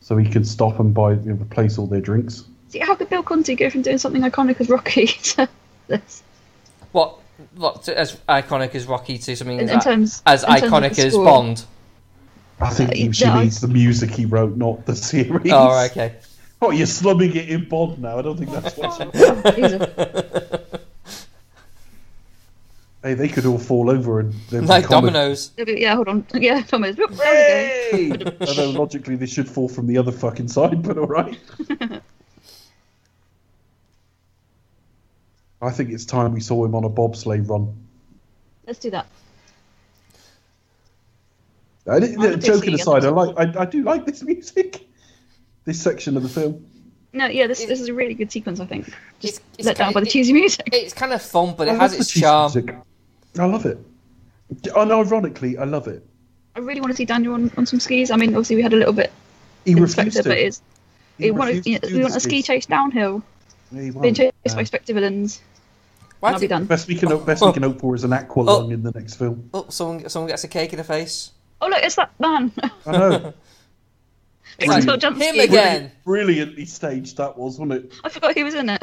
so 0.00 0.16
he 0.16 0.28
can 0.28 0.44
stop 0.44 0.80
and 0.80 0.94
buy 0.94 1.12
you 1.12 1.18
know, 1.20 1.34
replace 1.34 1.76
all 1.78 1.86
their 1.86 2.00
drinks. 2.00 2.44
See, 2.70 2.78
how 2.78 2.94
could 2.94 3.10
Bill 3.10 3.22
Conti 3.22 3.54
go 3.54 3.68
from 3.68 3.82
doing 3.82 3.98
something 3.98 4.22
iconic 4.22 4.60
as 4.60 4.68
Rocky 4.70 5.06
to 5.22 5.48
this? 5.88 6.22
What? 6.92 7.18
What? 7.56 7.82
to- 7.84 7.98
As 7.98 8.16
iconic 8.28 8.74
as 8.74 8.86
Rocky 8.86 9.18
to 9.18 9.36
something 9.36 9.58
In, 9.58 9.68
as, 9.68 9.74
in 9.74 9.80
terms, 9.80 10.22
as 10.24 10.42
in 10.44 10.48
iconic 10.50 10.94
the 10.94 11.06
as. 11.06 11.14
Bond. 11.14 11.64
I 12.60 12.70
think 12.70 12.90
Uh, 12.90 12.94
he, 12.94 13.12
she 13.12 13.24
yeah, 13.24 13.36
I- 13.38 13.46
the 13.48 13.68
music 13.68 14.10
he 14.10 14.24
wrote, 14.26 14.56
not 14.56 14.86
the 14.86 14.94
series. 15.10 15.52
Oh, 15.52 15.84
okay. 15.86 16.14
Oh, 16.62 16.70
you're 16.70 16.86
slumming 16.86 17.34
it 17.34 17.48
in 17.48 17.66
Bond 17.68 17.98
now. 18.00 18.18
I 18.18 18.22
don't 18.22 18.36
think 18.38 18.50
that's 18.50 18.76
what. 18.76 19.14
You- 23.02 23.08
Jesus. 23.08 23.18
hey, 23.20 23.26
they 23.26 23.28
could 23.32 23.46
all 23.46 23.58
fall 23.58 23.90
over 23.90 24.20
and 24.20 24.32
then 24.50 24.66
Like 24.66 24.84
become 24.84 25.04
dominoes. 25.04 25.52
Yeah, 25.56 25.94
hold 25.94 26.08
on. 26.08 26.26
Yeah, 26.34 26.62
dominoes. 26.68 26.96
Whoop, 26.96 27.10
there 27.12 27.68
Hey! 27.92 28.12
Although 28.40 28.70
logically 28.70 29.16
they 29.16 29.26
should 29.26 29.48
fall 29.48 29.68
from 29.68 29.86
the 29.86 29.96
other 29.98 30.12
fucking 30.12 30.48
side, 30.48 30.82
but 30.82 30.98
all 30.98 31.06
right. 31.06 31.38
I 35.62 35.70
think 35.70 35.90
it's 35.90 36.06
time 36.06 36.32
we 36.32 36.40
saw 36.40 36.64
him 36.64 36.74
on 36.74 36.84
a 36.84 36.88
bobsleigh 36.90 37.46
run. 37.48 37.74
Let's 38.66 38.78
do 38.78 38.90
that. 38.90 39.06
Uh, 41.86 41.92
I 41.92 42.00
didn't, 42.00 42.18
I'm 42.20 42.26
a 42.26 42.36
big 42.36 42.42
joking 42.44 42.74
aside, 42.74 43.04
I 43.04 43.08
like 43.10 43.56
I, 43.56 43.62
I 43.62 43.64
do 43.66 43.82
like 43.82 44.06
this 44.06 44.22
music, 44.22 44.86
this 45.64 45.80
section 45.80 46.16
of 46.16 46.22
the 46.22 46.28
film. 46.28 46.64
No, 47.12 47.26
yeah, 47.26 47.46
this 47.46 47.64
this 47.64 47.80
is 47.80 47.88
a 47.88 47.94
really 47.94 48.14
good 48.14 48.30
sequence. 48.30 48.60
I 48.60 48.66
think. 48.66 48.86
Just 49.18 49.38
It's- 49.38 49.40
it's 49.58 49.66
let 49.66 49.76
down 49.76 49.86
kind- 49.86 49.94
by 49.94 50.00
the 50.00 50.06
cheesy 50.06 50.32
music. 50.32 50.68
It's 50.72 50.94
kind 50.94 51.12
of 51.12 51.20
fun, 51.20 51.54
but 51.58 51.68
I 51.68 51.74
it 51.74 51.78
has 51.80 51.92
its 51.94 52.10
charm. 52.10 52.52
music. 52.54 52.76
I 53.38 53.44
love 53.46 53.66
it. 53.66 53.78
And 54.76 54.90
ironically, 54.92 55.56
I 55.58 55.64
love 55.64 55.86
it. 55.88 56.04
I 56.56 56.58
really 56.60 56.80
want 56.80 56.92
to 56.92 56.96
see 56.96 57.04
Daniel 57.04 57.34
on, 57.34 57.50
on 57.56 57.66
some 57.66 57.78
skis. 57.80 58.10
I 58.10 58.16
mean, 58.16 58.30
obviously 58.30 58.56
we 58.56 58.62
had 58.62 58.72
a 58.72 58.76
little 58.76 58.92
bit 58.92 59.12
He 59.64 59.74
refused 59.74 60.16
to. 60.16 60.22
but 60.24 60.36
it's 60.38 60.60
He 61.18 61.26
we 61.26 61.30
want 61.30 61.48
refused 61.54 61.64
to, 61.64 61.70
you 61.70 61.78
to 61.78 61.96
we 61.96 62.02
want 62.02 62.16
a 62.16 62.20
ski 62.20 62.42
chase 62.42 62.66
downhill, 62.66 63.22
Yeah, 63.70 63.82
he 63.82 63.90
being 63.90 64.02
won't. 64.02 64.16
chased 64.16 64.34
Yeah. 64.44 64.54
by 64.56 64.64
Spectre 64.64 64.92
villains. 64.94 65.40
Why 66.18 66.30
and 66.30 66.34
I'll 66.36 66.40
be 66.40 66.48
done. 66.48 66.64
Best 66.66 66.88
we 66.88 66.96
can 66.96 67.24
best 67.24 67.42
we 67.44 67.52
can 67.52 67.62
hope 67.62 67.80
for 67.80 67.94
is 67.94 68.02
an 68.04 68.12
aqua 68.12 68.42
Oh. 68.42 68.58
lung 68.58 68.72
in 68.72 68.82
the 68.82 68.90
next 68.90 69.14
film. 69.14 69.48
oh, 69.54 69.66
someone, 69.68 70.08
someone 70.08 70.28
gets 70.28 70.42
a 70.44 70.48
cake 70.48 70.72
in 70.72 70.78
the 70.78 70.84
face. 70.84 71.30
Oh 71.60 71.68
look, 71.68 71.82
it's 71.82 71.94
that 71.94 72.10
man. 72.18 72.52
I 72.86 72.90
know. 72.92 73.34
It's 74.58 74.66
Might 74.68 74.78
as 74.78 74.86
like, 74.86 75.00
jump 75.00 75.16
him 75.16 75.38
again. 75.38 75.92
Brilliantly 76.04 76.66
staged 76.66 77.16
that 77.18 77.38
was, 77.38 77.58
wasn't 77.58 77.84
it? 77.84 77.92
I 78.04 78.08
forgot 78.10 78.34
he 78.34 78.42
was 78.44 78.54
in 78.54 78.68
it. 78.68 78.82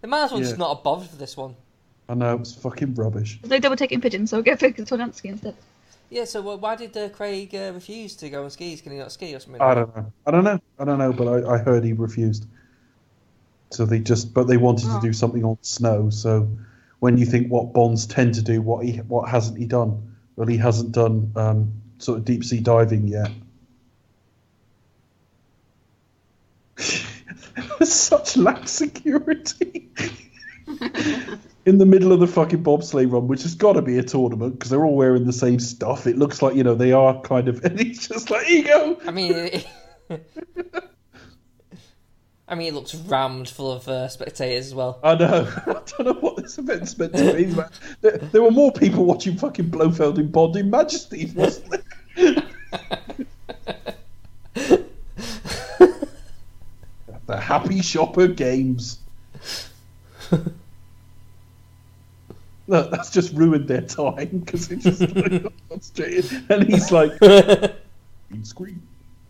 They 0.00 0.08
might 0.08 0.24
as 0.24 0.30
well 0.30 0.40
Yeah. 0.40 0.46
just 0.46 0.58
not 0.58 0.76
have 0.76 0.84
bothered 0.84 1.08
for 1.10 1.16
this 1.16 1.36
one. 1.36 1.56
I 2.08 2.14
know, 2.14 2.36
it's 2.36 2.54
fucking 2.54 2.94
rubbish. 2.94 3.38
There's 3.40 3.50
no 3.50 3.58
double 3.58 3.76
taking 3.76 4.00
pigeons, 4.00 4.30
so 4.30 4.38
I'll 4.38 4.42
get 4.42 4.58
Victor 4.60 4.82
Togansky 4.84 5.26
instead. 5.26 5.54
Yeah, 6.10 6.24
so 6.24 6.46
uh, 6.50 6.56
why 6.56 6.76
did 6.76 6.94
uh, 6.96 7.08
Craig 7.08 7.54
uh, 7.54 7.72
refuse 7.72 8.14
to 8.16 8.28
go 8.28 8.44
on 8.44 8.50
skis? 8.50 8.82
Can 8.82 8.92
he 8.92 8.98
not 8.98 9.12
ski 9.12 9.34
or 9.34 9.40
something? 9.40 9.62
I 9.62 9.74
don't 9.74 9.96
know. 9.96 10.12
I 10.26 10.30
don't 10.30 10.44
know. 10.44 10.60
I 10.78 10.84
don't 10.84 10.98
know, 10.98 11.12
but 11.12 11.26
I, 11.26 11.54
I 11.54 11.58
heard 11.58 11.84
he 11.84 11.94
refused. 11.94 12.44
So 13.70 13.86
they 13.86 13.98
just, 14.00 14.34
but 14.34 14.44
they 14.46 14.58
wanted 14.58 14.84
to 14.86 14.96
Oh. 14.98 15.00
do 15.00 15.12
something 15.14 15.42
on 15.44 15.56
snow. 15.62 16.10
So 16.10 16.50
when 16.98 17.16
you 17.16 17.24
think 17.24 17.48
what 17.50 17.72
Bonds 17.72 18.04
tend 18.06 18.34
to 18.34 18.42
do, 18.42 18.60
what 18.60 18.84
he, 18.84 18.98
what 18.98 19.30
hasn't 19.30 19.56
he 19.56 19.64
done? 19.64 20.14
Well, 20.36 20.46
he 20.48 20.58
hasn't 20.58 20.92
done 20.92 21.32
um, 21.36 21.72
sort 21.98 22.18
of 22.18 22.24
deep 22.26 22.44
sea 22.44 22.60
diving 22.60 23.08
yet. 23.08 23.30
Such 27.82 28.36
lack 28.36 28.68
security. 28.68 29.81
In 31.64 31.78
the 31.78 31.86
middle 31.86 32.12
of 32.12 32.18
the 32.18 32.26
fucking 32.26 32.64
bobsleigh 32.64 33.10
run, 33.10 33.28
which 33.28 33.42
has 33.42 33.54
got 33.54 33.74
to 33.74 33.82
be 33.82 33.96
a 33.98 34.02
tournament 34.02 34.54
because 34.54 34.70
they're 34.70 34.84
all 34.84 34.96
wearing 34.96 35.26
the 35.26 35.32
same 35.32 35.60
stuff. 35.60 36.08
It 36.08 36.18
looks 36.18 36.42
like 36.42 36.56
you 36.56 36.64
know 36.64 36.74
they 36.74 36.92
are 36.92 37.20
kind 37.20 37.46
of, 37.48 37.64
and 37.64 37.78
he's 37.78 38.08
just 38.08 38.30
like, 38.30 38.50
ego. 38.50 38.98
I 39.06 39.10
mean, 39.12 39.32
it, 39.32 39.66
I 42.48 42.54
mean, 42.54 42.68
it 42.68 42.74
looks 42.74 42.94
rammed 42.94 43.48
full 43.48 43.72
of 43.72 43.88
uh, 43.88 44.08
spectators 44.08 44.66
as 44.66 44.74
well. 44.74 44.98
I 45.02 45.14
know. 45.14 45.48
I 45.66 45.72
don't 45.72 46.00
know 46.00 46.12
what 46.14 46.36
this 46.36 46.58
event's 46.58 46.98
meant 46.98 47.14
to 47.14 47.32
be. 47.32 47.44
but 47.54 47.72
There, 48.02 48.18
there 48.18 48.42
were 48.42 48.50
more 48.50 48.72
people 48.72 49.06
watching 49.06 49.38
fucking 49.38 49.70
Blofeld 49.70 50.18
in 50.18 50.30
Bond 50.30 50.56
in 50.56 50.68
Majesties, 50.68 51.32
wasn't 51.32 51.82
there? 52.16 52.42
the 57.26 57.40
Happy 57.40 57.80
Shopper 57.80 58.26
Games. 58.26 58.98
Look, 62.72 62.90
that's 62.90 63.10
just 63.10 63.34
ruined 63.34 63.68
their 63.68 63.82
time 63.82 64.38
because 64.46 64.70
it's 64.70 64.84
just 64.84 65.00
like, 65.14 65.44
frustrated. 65.68 66.50
And 66.50 66.62
he's 66.66 66.90
like, 66.90 67.12
screen. 68.44 68.82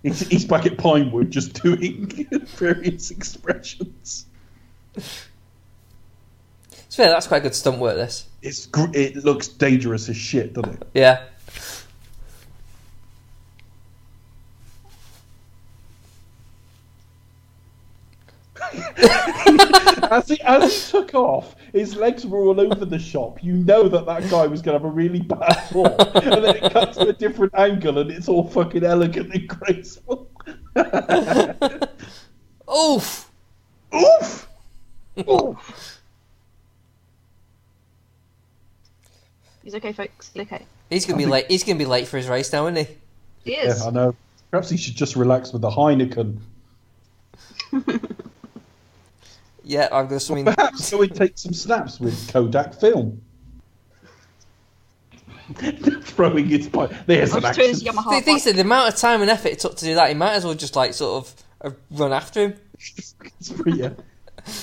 He's, 0.05 0.21
he's 0.29 0.45
back 0.45 0.65
at 0.65 0.79
Pinewood 0.79 1.33
just 1.33 1.61
doing 1.61 2.07
various 2.57 3.11
expressions. 3.11 4.27
It's 4.95 5.27
fair. 6.93 7.09
That's 7.09 7.27
quite 7.27 7.43
good 7.43 7.57
stunt 7.57 7.81
work. 7.81 7.97
This. 7.97 8.29
It's 8.43 8.67
gr- 8.67 8.95
it 8.95 9.17
looks 9.17 9.49
dangerous 9.49 10.09
as 10.09 10.17
shit, 10.17 10.53
doesn't 10.53 10.81
it? 10.81 10.89
Yeah. 10.95 11.25
as 20.13 20.29
he 20.29 20.41
as 20.43 20.73
he 20.73 20.93
took 20.93 21.13
off, 21.17 21.57
his 21.73 21.97
legs 21.97 22.27
were 22.27 22.41
all 22.41 22.61
over 22.61 22.85
the 22.85 22.99
shop. 22.99 23.43
You 23.43 23.55
know 23.55 23.89
that 23.89 24.05
that 24.07 24.31
guy 24.31 24.47
was 24.47 24.61
going 24.61 24.79
to 24.79 24.85
have 24.85 24.91
a 24.91 24.95
really 24.95 25.21
bad 25.21 25.55
fall, 25.71 25.87
and 25.87 26.45
then 26.45 26.57
it 26.57 26.73
cuts 26.73 26.99
to 26.99 27.09
a 27.09 27.13
different 27.13 27.55
angle, 27.55 27.99
and 27.99 28.11
it's 28.11 28.29
all 28.29 28.47
fucking 28.47 28.85
elegant 28.85 29.35
and 29.35 29.49
graceful. 29.49 30.29
Oof. 32.71 33.31
Oof! 33.95 34.49
Oof! 35.29 36.01
He's 39.63 39.75
okay, 39.75 39.93
folks. 39.93 40.31
He's 40.35 40.43
okay. 40.43 40.67
He's 40.91 41.07
gonna 41.07 41.19
be 41.19 41.27
late. 41.27 41.47
He's 41.49 41.65
gonna 41.65 41.79
be 41.79 41.85
late 41.85 42.09
for 42.09 42.17
his 42.17 42.29
race 42.29 42.53
now, 42.53 42.67
isn't 42.67 42.87
he? 42.87 42.97
He 43.45 43.55
is. 43.55 43.81
Yeah, 43.81 43.87
I 43.87 43.91
know. 43.91 44.17
Perhaps 44.51 44.69
he 44.71 44.77
should 44.77 44.97
just 44.97 45.17
relax 45.17 45.53
with 45.53 45.63
the 45.63 45.71
Heineken. 45.71 46.39
Yeah, 49.65 49.89
I've 49.93 50.09
got 50.09 50.23
something. 50.23 50.45
Perhaps 50.45 50.87
so 50.87 50.99
we 50.99 51.09
take 51.09 51.39
some 51.39 51.53
snaps 51.55 52.01
with 52.01 52.33
Kodak 52.33 52.75
film. 52.75 53.21
Throwing 56.03 56.47
his 56.47 56.69
pipe. 56.69 56.93
There's 57.07 57.33
I'll 57.33 57.39
an 57.39 57.43
just 57.43 57.55
throw 57.57 57.65
action. 57.67 57.73
this 57.73 57.83
Yamaha. 57.83 58.11
The 58.19 58.21
thing 58.23 58.37
is, 58.37 58.45
bike. 58.45 58.55
the 58.55 58.61
amount 58.63 58.89
of 58.95 58.99
time 58.99 59.21
and 59.23 59.31
effort 59.31 59.49
it 59.53 59.59
took 59.59 59.77
to 59.77 59.85
do 59.85 59.95
that, 59.97 60.09
he 60.09 60.15
might 60.15 60.33
as 60.33 60.45
well 60.45 60.55
just 60.55 60.77
like 60.77 60.95
sort 60.95 61.25
of 61.27 61.73
uh, 61.73 61.75
run 61.91 62.13
after 62.13 62.41
him. 62.49 62.55
It's 63.39 63.51
pretty- 63.53 63.79
yeah. 63.79 63.91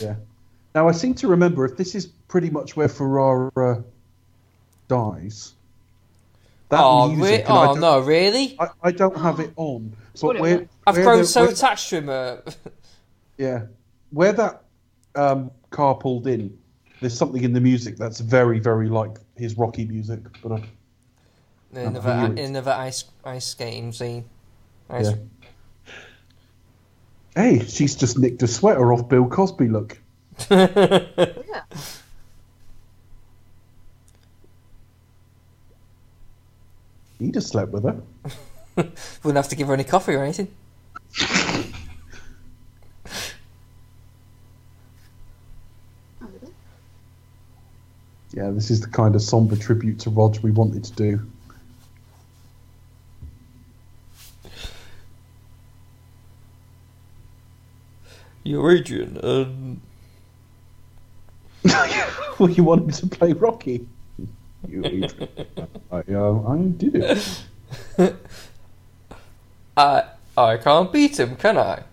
yeah. 0.01 0.15
Now 0.75 0.87
I 0.87 0.91
seem 0.93 1.13
to 1.15 1.27
remember 1.27 1.65
if 1.65 1.77
this 1.77 1.95
is 1.95 2.05
pretty 2.05 2.49
much 2.49 2.75
where 2.75 2.87
Ferrara 2.87 3.83
dies. 4.87 5.53
That 6.69 6.81
oh, 6.81 7.09
music, 7.09 7.39
re- 7.41 7.45
oh 7.47 7.73
no, 7.73 7.99
really? 7.99 8.55
I, 8.59 8.67
I 8.83 8.91
don't 8.91 9.17
have 9.17 9.39
it 9.39 9.51
on, 9.55 9.93
Spoil 10.13 10.29
but 10.33 10.35
it, 10.37 10.41
where? 10.41 10.67
I've 10.85 10.95
where 10.95 11.03
grown 11.05 11.17
the- 11.19 11.25
so 11.25 11.41
where- 11.43 11.49
attached 11.51 11.89
to 11.89 11.97
him. 11.97 12.09
Uh, 12.09 12.37
yeah, 13.37 13.63
where 14.11 14.33
that 14.33 14.63
um, 15.19 15.51
car 15.69 15.95
pulled 15.95 16.27
in, 16.27 16.57
there's 17.01 17.17
something 17.17 17.43
in 17.43 17.53
the 17.53 17.61
music 17.61 17.97
that's 17.97 18.19
very, 18.19 18.59
very 18.59 18.89
like 18.89 19.17
his 19.35 19.57
Rocky 19.57 19.85
music. 19.85 20.19
But 20.41 20.51
I, 20.53 20.63
in 21.73 21.77
another, 21.87 22.15
here 22.15 22.25
it 22.25 22.31
in 22.31 22.37
is. 22.39 22.49
another 22.49 22.71
ice 22.71 23.03
ice 23.25 23.45
skating 23.47 23.91
scene. 23.91 24.25
Ice, 24.89 25.11
Yeah. 25.11 25.15
hey, 27.35 27.65
she's 27.65 27.95
just 27.95 28.17
nicked 28.17 28.41
a 28.43 28.47
sweater 28.47 28.91
off 28.93 29.07
Bill 29.07 29.27
Cosby. 29.27 29.67
Look, 29.67 29.99
Yeah. 30.49 31.05
he'd 37.19 37.35
have 37.35 37.43
slept 37.43 37.71
with 37.71 37.83
her. 37.83 38.01
Wouldn't 39.23 39.35
have 39.35 39.49
to 39.49 39.55
give 39.55 39.67
her 39.67 39.73
any 39.73 39.83
coffee 39.83 40.13
or 40.15 40.23
anything. 40.23 40.47
Yeah, 48.33 48.51
this 48.51 48.69
is 48.69 48.81
the 48.81 48.87
kind 48.87 49.15
of 49.15 49.21
somber 49.21 49.55
tribute 49.55 49.99
to 50.01 50.09
Rog 50.09 50.39
we 50.43 50.51
wanted 50.51 50.83
to 50.83 50.93
do. 50.93 51.19
You're 58.43 58.71
Adrian, 58.71 59.19
um, 59.23 59.81
well, 62.39 62.49
you 62.49 62.63
wanted 62.63 62.87
me 62.87 62.93
to 62.93 63.07
play 63.07 63.33
Rocky. 63.33 63.87
You, 64.67 64.81
Adrian. 64.85 65.29
I, 65.91 65.97
uh, 66.11 66.41
I 66.47 66.57
did 66.77 66.95
it. 66.95 67.43
I 69.77 70.03
I 70.37 70.57
can't 70.57 70.91
beat 70.91 71.19
him, 71.19 71.35
can 71.35 71.57
I? 71.57 71.83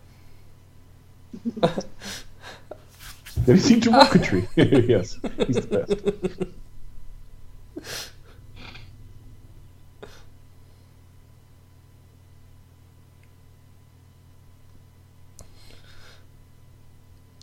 Did 3.47 3.57
he 3.57 3.63
seem 3.63 3.79
derogatory? 3.79 4.49
yes, 4.57 5.19
he's 5.47 5.67
the 5.67 5.87
best. 5.87 6.01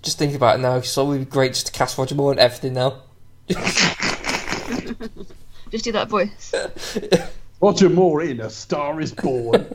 Just 0.02 0.18
think 0.18 0.36
about 0.36 0.60
it 0.60 0.62
now, 0.62 0.76
it's 0.76 0.98
always 0.98 1.20
be 1.20 1.26
great 1.26 1.54
just 1.54 1.68
to 1.68 1.72
cast 1.72 1.98
Roger 1.98 2.16
Moore 2.16 2.32
and 2.32 2.40
everything 2.40 2.74
now. 2.74 3.04
Just 3.48 3.96
do 5.86 5.94
that 5.94 6.10
voice. 6.10 6.54
Roger 7.62 7.90
Moore 7.90 8.24
in 8.24 8.42
A 8.42 8.50
Star 8.50 9.00
Is 9.00 9.14
Born. 9.14 9.74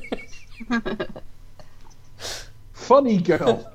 Funny 2.89 3.19
girl. 3.19 3.71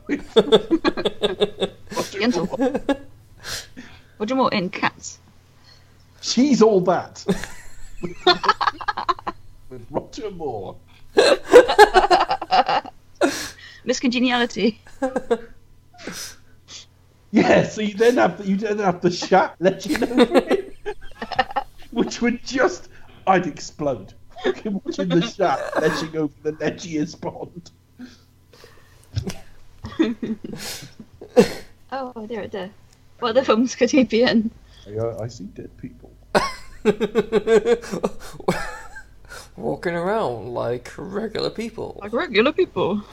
Gentle. 2.10 2.48
Moore. 2.48 2.82
Roger 4.18 4.34
Moore 4.34 4.52
in 4.52 4.72
Cats. 4.72 5.20
She's 6.22 6.64
all 6.64 6.82
that. 6.82 7.24
With 9.70 9.86
Roger 9.92 10.32
Moore. 10.32 10.78
Miss 13.86 14.00
Congeniality. 14.00 14.82
Yeah, 17.30 17.68
so 17.68 17.82
you 17.82 17.94
then 17.94 18.18
have 18.18 18.40
the, 18.40 18.48
you 18.48 18.58
then 18.58 18.80
have 18.80 19.02
the 19.02 19.12
shat 19.12 19.56
legend 19.60 20.06
over 20.06 20.38
it, 20.38 20.76
which 21.92 22.20
would 22.20 22.44
just 22.44 22.90
I'd 23.28 23.46
explode. 23.46 24.16
Fucking 24.44 24.82
watching 24.84 25.10
the 25.10 25.22
shat 25.22 25.80
ledging 25.80 26.18
over 26.18 26.34
the 26.42 26.54
ledgiest 26.54 27.22
Bond. 27.22 27.70
Oh, 31.96 32.26
there 32.26 32.42
it 32.42 32.52
there. 32.52 32.72
What 33.20 33.30
other 33.30 33.44
films 33.44 33.76
could 33.76 33.92
he 33.92 34.04
be 34.04 34.24
in? 34.24 34.50
I, 34.88 34.98
I 35.24 35.28
see 35.28 35.44
dead 35.44 35.70
people. 35.78 36.12
Walking 39.56 39.94
around 39.94 40.56
like 40.56 40.92
regular 40.98 41.52
people. 41.52 42.00
Like 42.02 42.12
regular 42.14 42.52
people. 42.52 43.04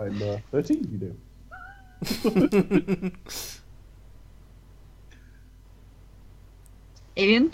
I'm 0.00 0.22
uh, 0.22 0.38
13, 0.52 0.88
you 0.90 0.98
know. 1.06 1.14
Alien. 7.18 7.52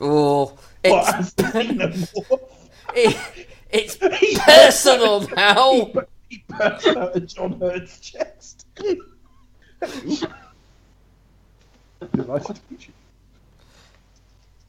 Oh, 0.00 0.58
it's, 0.82 1.34
I've 1.38 1.52
seen 1.52 1.78
them 1.78 1.94
all. 2.28 2.50
it, 2.94 3.16
it's 3.70 3.96
personal 3.96 5.28
now. 5.28 5.92
He 6.34 6.42
burst 6.48 6.86
out 6.88 7.14
of 7.14 7.26
John 7.28 7.60
Hurt's 7.60 8.00
chest. 8.00 8.66
Delighted 8.76 8.98
to 12.56 12.60
meet 12.68 12.88
you. 12.88 12.92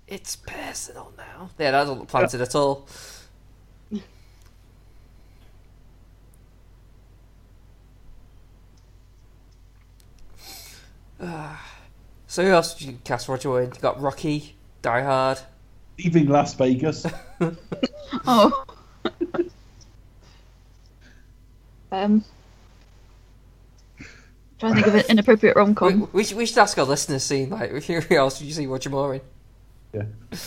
It's 0.07 0.35
personal 0.35 1.11
now. 1.17 1.49
Yeah, 1.57 1.71
that 1.71 1.79
doesn't 1.79 1.97
look 1.97 2.07
planted 2.07 2.41
at 2.41 2.53
all. 2.53 2.87
Ah. 11.19 11.67
so 12.27 12.43
who 12.43 12.51
else 12.51 12.75
did 12.75 12.89
you 12.89 12.99
cast 13.03 13.27
Roger 13.27 13.49
Moore 13.49 13.63
in? 13.63 13.71
You 13.73 13.81
got 13.81 13.99
Rocky, 13.99 14.55
Die 14.83 15.01
Hard. 15.01 15.39
Leaving 15.97 16.27
Las 16.27 16.53
Vegas. 16.53 17.07
Oh. 18.27 18.65
Um. 22.03 22.23
Trying 24.59 24.75
to 24.75 24.81
think 24.83 24.87
of 24.87 24.95
an 24.95 25.03
inappropriate 25.09 25.55
rom 25.57 25.69
We, 25.69 25.75
com. 25.75 26.09
we, 26.13 26.23
should, 26.23 26.37
we 26.37 26.45
should 26.45 26.57
ask 26.59 26.77
our 26.77 26.85
listeners, 26.85 27.23
see 27.23 27.45
like 27.45 27.71
who 27.83 28.15
else 28.15 28.39
did 28.39 28.45
you 28.45 28.53
see 28.53 28.65
Roger 28.67 28.89
Moore 28.89 29.15
in? 29.15 29.21
Yeah. 29.93 30.03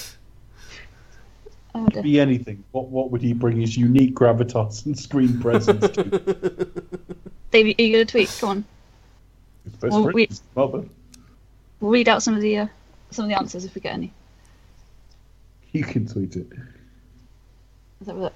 Oh, 1.75 1.87
dear. 1.87 2.03
Be 2.03 2.19
anything. 2.19 2.65
What 2.73 2.89
what 2.89 3.11
would 3.11 3.21
he 3.21 3.35
bring 3.35 3.61
his 3.61 3.77
unique 3.77 4.15
gravitas 4.15 4.87
and 4.87 4.99
screen 4.99 5.39
presence 5.39 5.87
to? 5.91 6.03
Davey, 7.53 7.77
are 7.79 7.83
you 7.83 7.93
going 7.93 8.07
to 8.07 8.11
tweet? 8.11 8.35
Come 8.41 8.49
on. 8.49 8.65
His 9.65 9.75
best 9.75 9.93
Well, 9.93 10.03
friend, 10.05 10.15
we- 10.15 10.27
his 10.27 10.43
mother. 10.57 10.85
We'll 11.79 11.91
read 11.93 12.09
out 12.09 12.23
some 12.23 12.35
of 12.35 12.41
the 12.41 12.57
uh, 12.59 12.67
some 13.11 13.27
of 13.27 13.29
the 13.29 13.37
answers 13.37 13.65
if 13.67 13.75
we 13.75 13.83
get 13.83 13.93
any. 13.93 14.13
You 15.73 15.85
can 15.85 16.09
tweet 16.09 16.35
it. 16.37 16.47
Let's 18.05 18.19
have. 18.19 18.33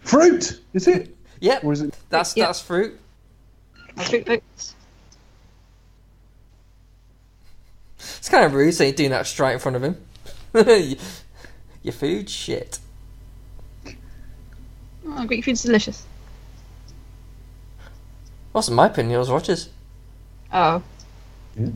Fruit, 0.00 0.60
is 0.74 0.86
it? 0.86 1.13
Yep, 1.40 1.64
Or 1.64 1.72
is 1.72 1.80
it? 1.82 1.94
that's 2.10 2.36
Yeah. 2.36 2.46
that's 2.46 2.60
fruit. 2.60 2.98
I'll 3.96 4.04
tweet 4.04 4.26
votes. 4.26 4.74
It's 7.98 8.28
kind 8.28 8.44
of 8.44 8.54
rude 8.54 8.72
saying 8.74 8.94
doing 8.94 9.10
that 9.10 9.26
straight 9.26 9.54
in 9.54 9.58
front 9.58 9.76
of 9.76 9.82
him. 9.84 9.96
Your 11.82 11.92
food 11.92 12.28
shit. 12.30 12.78
Oh, 15.06 15.26
Greek 15.26 15.44
food's 15.44 15.62
delicious. 15.62 16.04
Wasn't 18.52 18.76
my 18.76 18.86
opinion, 18.86 19.16
it 19.16 19.18
was 19.18 19.30
Roger's. 19.30 19.68
Oh, 20.52 20.82
Yeah. 21.58 21.68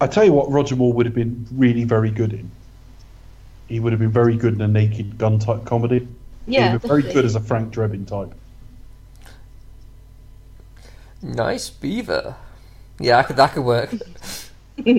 I 0.00 0.06
tell 0.06 0.24
you 0.24 0.32
what, 0.32 0.50
Roger 0.50 0.76
Moore 0.76 0.92
would 0.92 1.06
have 1.06 1.14
been 1.14 1.46
really 1.52 1.82
very 1.84 2.10
good 2.10 2.32
in. 2.32 2.50
He 3.68 3.80
would 3.80 3.92
have 3.92 4.00
been 4.00 4.10
very 4.10 4.36
good 4.36 4.54
in 4.54 4.60
a 4.62 4.68
naked 4.68 5.18
gun 5.18 5.38
type 5.38 5.64
comedy. 5.64 6.08
he 6.46 6.54
yeah. 6.54 6.64
would 6.64 6.72
have 6.72 6.82
been 6.82 6.88
very 6.88 7.02
good 7.02 7.24
as 7.24 7.34
a 7.34 7.40
Frank 7.40 7.72
Drebin 7.72 8.06
type. 8.06 8.34
Nice 11.20 11.68
beaver. 11.68 12.36
Yeah, 12.98 13.18
I 13.18 13.22
could, 13.24 13.36
that 13.36 13.52
could 13.52 13.64
work. 13.64 13.90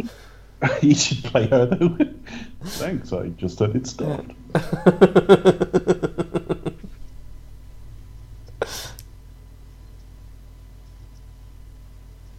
he 0.81 0.93
should 0.93 1.23
play 1.23 1.47
her 1.47 1.65
though. 1.65 1.97
Thanks, 2.63 3.13
I 3.13 3.29
just 3.29 3.61
let 3.61 3.75
it 3.75 3.87
stopped. 3.87 4.31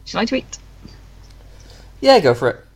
Shall 0.05 0.20
I 0.20 0.24
tweet? 0.24 0.59
yeah, 2.01 2.19
go 2.19 2.35
for 2.35 2.51
it. 2.51 2.66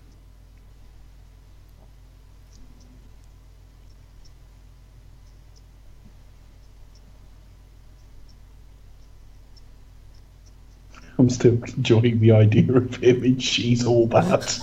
I'm 11.25 11.31
still 11.31 11.55
enjoying 11.55 12.21
the 12.21 12.33
idea 12.33 12.71
of 12.71 12.97
him 12.97 13.25
in 13.25 13.39
She's 13.39 13.87
All 13.87 14.07
That. 14.09 14.61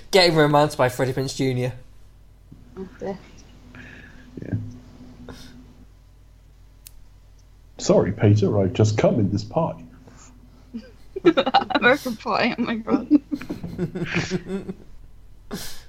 Getting 0.10 0.34
romanced 0.34 0.78
by 0.78 0.88
Freddie 0.88 1.12
Prinze 1.12 1.36
Jr. 1.36 1.74
Yeah. 3.02 4.54
Sorry, 7.76 8.12
Peter, 8.12 8.58
I've 8.58 8.72
just 8.72 8.96
come 8.96 9.16
in 9.16 9.30
this 9.30 9.44
pie. 9.44 9.84
American 11.74 12.16
Pie. 12.16 12.54
Oh 12.58 12.62
my 12.62 12.76
god. 12.76 13.20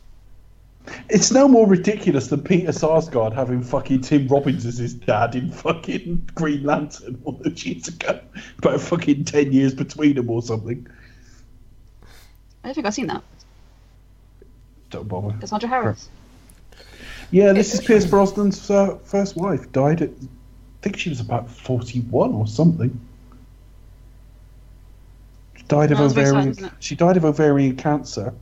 It's 1.10 1.32
no 1.32 1.48
more 1.48 1.68
ridiculous 1.68 2.28
than 2.28 2.44
Peter 2.44 2.72
Sarsgaard 2.72 3.34
having 3.34 3.64
fucking 3.64 4.02
Tim 4.02 4.28
Robbins 4.28 4.66
as 4.66 4.78
his 4.78 4.94
dad 4.94 5.36
in 5.36 5.52
fucking 5.52 6.30
Green 6.36 6.64
Lantern 6.64 7.22
all 7.26 7.34
those 7.34 7.66
years 7.66 7.88
ago. 7.88 8.20
About 8.60 8.80
fucking 8.82 9.26
10 9.26 9.52
years 9.52 9.74
between 9.74 10.16
them 10.16 10.30
or 10.30 10.41
something. 10.41 10.88
I 12.64 12.68
don't 12.68 12.76
think 12.76 12.88
I've 12.88 12.94
seen 12.94 13.07
that. 13.07 13.24
Don't 14.90 15.07
bother. 15.07 15.36
Cassandra 15.40 15.70
Harris. 15.70 16.10
Yeah, 17.32 17.53
this 17.53 17.74
is 17.74 17.82
Pierce 17.82 18.06
Brosnan's 18.06 18.70
uh, 18.70 18.98
first 19.03 19.36
wife. 19.36 19.72
Died 19.72 20.02
at, 20.02 20.10
I 20.10 20.28
think 20.82 20.98
she 20.98 21.10
was 21.10 21.20
about 21.20 21.49
41 21.49 22.34
or 22.34 22.48
something. 22.48 22.99
She 25.56 25.64
died 25.64 25.91
of 25.91 25.99
that's 25.99 26.14
very 26.14 26.28
sad, 26.28 26.48
ovarian. 26.48 26.72
she 26.80 26.95
died 26.95 27.18
of 27.18 27.26
ovarian 27.26 27.76
cancer 27.76 28.34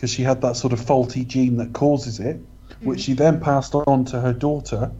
because 0.00 0.10
she 0.10 0.22
had 0.22 0.40
that 0.40 0.56
sort 0.56 0.72
of 0.72 0.80
faulty 0.80 1.26
gene 1.26 1.58
that 1.58 1.74
causes 1.74 2.20
it, 2.20 2.38
mm-hmm. 2.38 2.86
which 2.86 3.00
she 3.00 3.12
then 3.12 3.38
passed 3.38 3.74
on 3.74 4.02
to 4.06 4.18
her 4.18 4.32
daughter, 4.32 4.90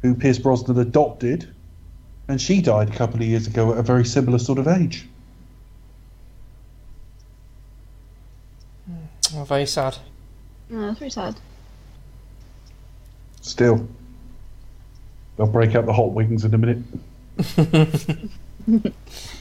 who 0.00 0.14
Pierce 0.14 0.38
Brosnan 0.38 0.78
adopted, 0.78 1.46
and 2.26 2.40
she 2.40 2.62
died 2.62 2.88
a 2.88 2.92
couple 2.92 3.16
of 3.16 3.26
years 3.26 3.46
ago 3.46 3.72
at 3.72 3.78
a 3.78 3.82
very 3.82 4.06
similar 4.06 4.38
sort 4.38 4.58
of 4.58 4.66
age. 4.66 5.06
Oh, 9.34 9.44
very 9.44 9.66
sad. 9.66 9.98
No, 10.70 10.86
that's 10.86 11.00
very 11.00 11.10
sad. 11.10 11.36
Still, 13.42 13.86
they'll 15.36 15.48
break 15.48 15.74
out 15.74 15.84
the 15.84 15.92
hot 15.92 16.12
wings 16.12 16.46
in 16.46 16.54
a 16.54 16.58
minute. 16.58 16.78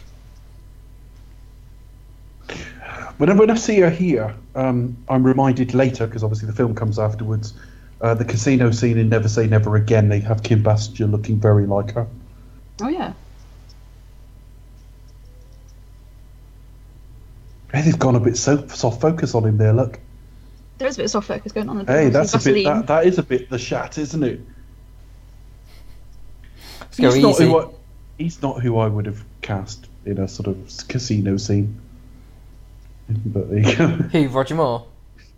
Whenever 3.19 3.41
when 3.41 3.51
I 3.51 3.55
see 3.55 3.81
her 3.81 3.89
here, 3.89 4.33
um, 4.55 4.95
I'm 5.09 5.25
reminded 5.25 5.73
later 5.73 6.07
because 6.07 6.23
obviously 6.23 6.47
the 6.47 6.55
film 6.55 6.73
comes 6.73 6.97
afterwards. 6.97 7.53
Uh, 7.99 8.13
the 8.13 8.23
casino 8.23 8.71
scene 8.71 8.97
in 8.97 9.09
Never 9.09 9.27
Say 9.27 9.45
Never 9.45 9.75
Again. 9.75 10.07
They 10.07 10.21
have 10.21 10.41
Kim 10.41 10.63
Basinger 10.63 11.11
looking 11.11 11.37
very 11.37 11.65
like 11.65 11.91
her. 11.91 12.07
Oh 12.81 12.87
yeah. 12.87 13.11
Hey, 17.73 17.81
they've 17.81 17.99
gone 17.99 18.15
a 18.15 18.21
bit 18.21 18.37
so 18.37 18.65
soft 18.67 19.01
focus 19.01 19.35
on 19.35 19.43
him 19.43 19.57
there. 19.57 19.73
Look. 19.73 19.99
There 20.77 20.87
is 20.87 20.95
a 20.95 20.99
bit 20.99 21.05
of 21.05 21.11
soft 21.11 21.27
focus 21.27 21.51
going 21.51 21.67
on. 21.67 21.85
Hey, 21.87 22.07
that's 22.07 22.33
a 22.33 22.39
bit. 22.39 22.63
That, 22.63 22.87
that 22.87 23.05
is 23.05 23.17
a 23.17 23.23
bit 23.23 23.49
the 23.49 23.59
shat, 23.59 23.97
isn't 23.97 24.23
it? 24.23 24.39
He's 26.95 27.17
not 27.17 27.37
who 27.37 27.59
I, 27.59 27.67
he's 28.17 28.41
not 28.41 28.61
who 28.61 28.77
I 28.77 28.87
would 28.87 29.07
have 29.07 29.25
cast 29.41 29.89
in 30.05 30.19
a 30.19 30.27
sort 30.29 30.47
of 30.47 30.71
casino 30.87 31.35
scene. 31.35 31.81
But 33.25 33.49
there 33.49 33.59
you 33.59 33.75
go. 33.75 33.87
Who, 33.87 34.27
Roger 34.29 34.55
Moore? 34.55 34.87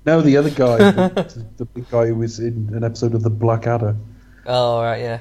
No, 0.05 0.21
the 0.21 0.37
other 0.37 0.49
guy, 0.49 0.77
the, 0.91 1.43
the 1.57 1.65
big 1.65 1.89
guy 1.89 2.07
who 2.07 2.15
was 2.15 2.39
in 2.39 2.71
an 2.73 2.83
episode 2.83 3.13
of 3.13 3.23
the 3.23 3.29
Blackadder. 3.29 3.95
Oh, 4.45 4.81
right, 4.81 4.99
yeah. 4.99 5.19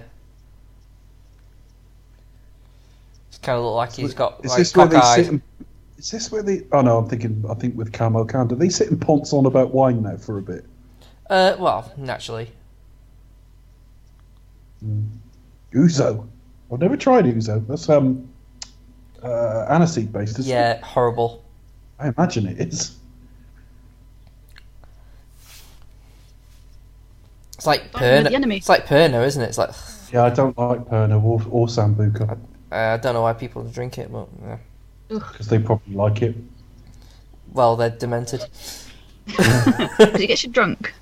It's 3.29 3.39
kind 3.39 3.59
of 3.59 3.65
look 3.65 3.75
like 3.75 3.93
he's 3.93 4.15
got 4.15 4.45
Is 4.45 4.51
like 4.51 4.59
this 4.59 4.77
where 4.77 4.87
they 4.87 5.01
sit? 5.01 5.29
And, 5.29 5.43
is 5.99 6.11
this 6.11 6.33
where 6.33 6.43
they? 6.43 6.63
Oh 6.73 6.81
no, 6.81 6.97
I'm 6.99 7.09
thinking. 7.09 7.45
I 7.49 7.55
think 7.55 7.77
with 7.77 7.93
Kamal 7.93 8.25
Khan, 8.25 8.49
do 8.49 8.55
they 8.55 8.71
sit 8.71 8.91
and 8.91 9.01
ponce 9.01 9.35
on 9.35 9.45
about 9.45 9.75
wine 9.75 10.03
now 10.03 10.17
for 10.17 10.39
a 10.39 10.43
bit? 10.43 10.65
Uh, 11.29 11.57
well, 11.59 11.93
naturally. 11.97 12.51
Ouzo. 15.75 16.27
I've 16.73 16.81
never 16.81 16.97
tried 16.97 17.27
Ouzo. 17.27 17.67
That's 17.67 17.89
um, 17.91 18.29
uh, 19.23 19.67
aniseed 19.69 20.11
based. 20.11 20.39
Isn't 20.39 20.51
it? 20.51 20.55
Yeah, 20.55 20.81
horrible. 20.81 21.45
I 22.01 22.13
imagine 22.17 22.47
it 22.47 22.59
is. 22.61 22.97
It's 27.55 27.67
like 27.67 27.93
Don't 27.93 28.01
know 28.01 28.09
Pernod. 28.09 28.29
the 28.31 28.35
enemy. 28.35 28.57
It's 28.57 28.69
like 28.69 28.87
Pernod, 28.87 29.27
isn't 29.27 29.43
it? 29.43 29.49
It's 29.49 29.59
like 29.59 29.71
Yeah, 30.13 30.25
I 30.25 30.31
don't 30.31 30.57
like 30.57 30.81
Pernod 30.87 31.23
or, 31.23 31.43
or 31.51 31.67
Sambuca 31.67 32.39
uh, 32.73 32.77
I 32.77 32.97
don't 32.99 33.15
know 33.15 33.23
why 33.23 33.33
people 33.33 33.65
drink 33.65 33.99
it, 33.99 34.13
but 34.13 34.29
yeah. 34.43 34.59
because 35.09 35.49
they 35.49 35.59
probably 35.59 35.95
like 35.95 36.23
it. 36.23 36.37
well, 37.53 37.77
they're 37.77 37.91
demented. 37.91 38.45
Because 39.27 40.21
it 40.21 40.29
gets 40.29 40.45
you 40.45 40.51
drunk. 40.51 40.93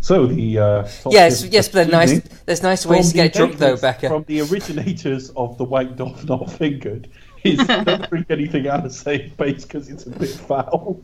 So 0.00 0.26
the 0.26 0.58
uh, 0.58 0.88
yes, 1.10 1.44
yes, 1.44 1.68
but 1.68 1.88
nice. 1.88 2.20
There's 2.44 2.62
nice 2.62 2.84
ways 2.84 3.08
to 3.10 3.14
get 3.14 3.32
drunk, 3.32 3.56
though, 3.56 3.76
Becca. 3.76 4.08
From 4.08 4.24
the 4.24 4.42
originators 4.42 5.30
of 5.30 5.56
the 5.58 5.66
wanked 5.66 6.00
off 6.06 6.22
not 6.24 6.50
fingered 6.52 7.08
is 7.46 7.66
don't 7.66 8.08
drink 8.10 8.26
anything 8.30 8.64
aniseed 8.64 9.36
based 9.36 9.68
because 9.68 9.88
it's 9.88 10.06
a 10.06 10.10
bit 10.10 10.28
foul. 10.30 11.00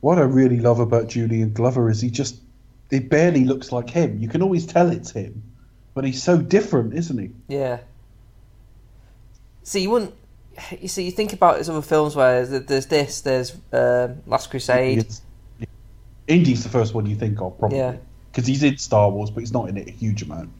What 0.00 0.18
I 0.18 0.22
really 0.22 0.60
love 0.60 0.80
about 0.80 1.08
Julian 1.08 1.52
Glover 1.52 1.88
is 1.88 2.00
he 2.00 2.10
just 2.10 2.40
it 2.90 3.08
barely 3.08 3.44
looks 3.44 3.72
like 3.72 3.88
him. 3.90 4.18
You 4.18 4.28
can 4.28 4.42
always 4.42 4.66
tell 4.66 4.90
it's 4.90 5.10
him, 5.10 5.42
but 5.94 6.04
he's 6.04 6.22
so 6.22 6.36
different, 6.38 6.94
isn't 6.94 7.18
he? 7.18 7.30
Yeah. 7.48 7.78
See, 9.62 9.80
you 9.82 9.90
wouldn't. 9.90 10.14
You 10.80 10.88
see, 10.88 11.04
you 11.04 11.10
think 11.10 11.32
about 11.32 11.58
his 11.58 11.68
other 11.68 11.82
films 11.82 12.14
where 12.14 12.44
there's 12.46 12.66
there's 12.66 12.86
this, 12.86 13.20
there's 13.22 13.56
um, 13.72 14.22
Last 14.26 14.50
Crusade. 14.50 14.98
It's- 14.98 15.22
Indy's 16.26 16.62
the 16.62 16.70
first 16.70 16.94
one 16.94 17.04
you 17.04 17.16
think 17.16 17.38
of, 17.42 17.58
probably. 17.58 17.76
Yeah. 17.78 17.96
Because 18.34 18.48
he's 18.48 18.64
in 18.64 18.78
Star 18.78 19.08
Wars, 19.10 19.30
but 19.30 19.40
he's 19.40 19.52
not 19.52 19.68
in 19.68 19.76
it 19.76 19.86
a 19.86 19.92
huge 19.92 20.22
amount. 20.22 20.50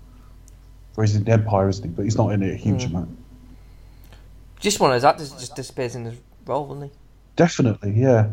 Or 0.96 1.02
he's 1.02 1.16
in 1.16 1.28
Empire, 1.28 1.68
isn't 1.68 1.82
he? 1.84 1.90
But 1.90 2.04
he's 2.04 2.16
not 2.16 2.30
in 2.30 2.40
it 2.44 2.52
a 2.52 2.56
huge 2.56 2.84
Mm. 2.84 2.90
amount. 2.90 3.18
Just 4.60 4.78
one 4.78 4.92
of 4.92 4.94
those 4.94 5.04
actors 5.04 5.32
just 5.32 5.56
disappears 5.56 5.96
in 5.96 6.04
his 6.04 6.14
role, 6.46 6.68
doesn't 6.68 6.84
he? 6.84 6.90
Definitely, 7.34 7.90
yeah. 8.00 8.28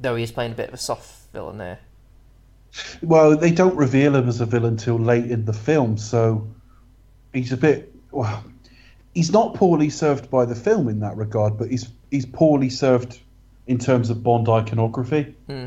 Though 0.00 0.16
he 0.16 0.22
is 0.22 0.32
playing 0.32 0.52
a 0.52 0.54
bit 0.54 0.68
of 0.68 0.74
a 0.74 0.78
soft 0.78 1.30
villain 1.34 1.58
there. 1.58 1.78
Well, 3.02 3.36
they 3.36 3.50
don't 3.50 3.76
reveal 3.76 4.16
him 4.16 4.28
as 4.28 4.40
a 4.40 4.46
villain 4.46 4.78
till 4.78 4.98
late 4.98 5.30
in 5.30 5.44
the 5.44 5.52
film, 5.52 5.98
so 5.98 6.48
he's 7.34 7.52
a 7.52 7.58
bit. 7.58 7.94
Well, 8.10 8.42
he's 9.14 9.30
not 9.30 9.52
poorly 9.52 9.90
served 9.90 10.30
by 10.30 10.46
the 10.46 10.54
film 10.54 10.88
in 10.88 11.00
that 11.00 11.18
regard, 11.18 11.58
but 11.58 11.70
he's 11.70 11.90
he's 12.10 12.24
poorly 12.24 12.70
served 12.70 13.20
in 13.66 13.78
terms 13.78 14.10
of 14.10 14.22
Bond 14.22 14.48
iconography 14.48 15.34
Hmm. 15.46 15.66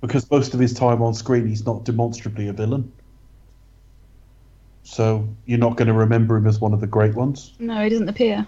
because 0.00 0.30
most 0.30 0.54
of 0.54 0.60
his 0.60 0.74
time 0.74 1.02
on 1.02 1.14
screen 1.14 1.46
he's 1.46 1.64
not 1.64 1.84
demonstrably 1.84 2.48
a 2.48 2.52
villain. 2.52 2.92
So 4.82 5.28
you're 5.46 5.58
not 5.58 5.76
going 5.76 5.88
to 5.88 5.94
remember 5.94 6.36
him 6.36 6.46
as 6.46 6.60
one 6.60 6.72
of 6.72 6.80
the 6.80 6.86
great 6.86 7.14
ones. 7.14 7.52
No, 7.58 7.82
he 7.82 7.88
doesn't 7.90 8.08
appear. 8.08 8.46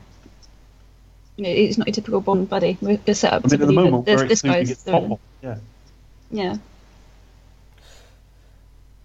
You 1.37 1.45
know, 1.45 1.51
He's 1.51 1.79
not 1.79 1.87
your 1.87 1.95
typical 1.95 2.21
Bond 2.21 2.49
buddy. 2.49 2.77
We're, 2.81 2.99
we're 3.07 3.15
set 3.15 3.33
up 3.33 3.45
I 3.45 3.49
to 3.49 3.55
at 3.55 3.61
the 3.61 3.73
moment, 3.73 4.07
that 4.07 4.19
this, 4.19 4.29
this 4.29 4.43
guy's 4.43 4.85
the 4.85 4.91
top 4.91 5.03
one. 5.05 5.19
Yeah. 5.43 5.57
Yeah. 6.31 6.57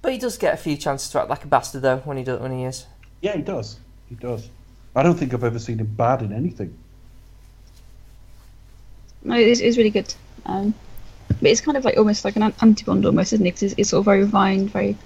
But 0.01 0.13
he 0.13 0.17
does 0.17 0.37
get 0.37 0.53
a 0.53 0.57
few 0.57 0.77
chances 0.77 1.09
to 1.11 1.21
act 1.21 1.29
like 1.29 1.43
a 1.43 1.47
bastard, 1.47 1.81
though, 1.83 1.97
when 1.97 2.17
he 2.17 2.23
does, 2.23 2.39
when 2.41 2.51
he 2.51 2.63
is. 2.63 2.85
Yeah, 3.21 3.35
he 3.35 3.41
does. 3.41 3.77
He 4.09 4.15
does. 4.15 4.49
I 4.95 5.03
don't 5.03 5.15
think 5.15 5.33
I've 5.33 5.43
ever 5.43 5.59
seen 5.59 5.79
him 5.79 5.87
bad 5.87 6.21
in 6.21 6.33
anything. 6.33 6.77
No, 9.27 9.35
it's, 9.35 9.59
it's 9.59 9.77
really 9.77 9.89
good. 9.89 10.13
Um, 10.45 10.73
but 11.27 11.51
it's 11.51 11.59
kind 11.59 11.77
of 11.77 11.83
like 11.83 11.97
almost 11.97 12.23
like 12.23 12.37
an 12.37 12.43
anti 12.43 12.83
Bond 12.85 13.05
almost, 13.05 13.33
isn't 13.33 13.45
it? 13.45 13.51
Because 13.51 13.63
it's, 13.63 13.75
it's 13.77 13.89
sort 13.89 13.99
of 13.99 14.05
very 14.05 14.23
refined, 14.23 14.71
very, 14.71 14.97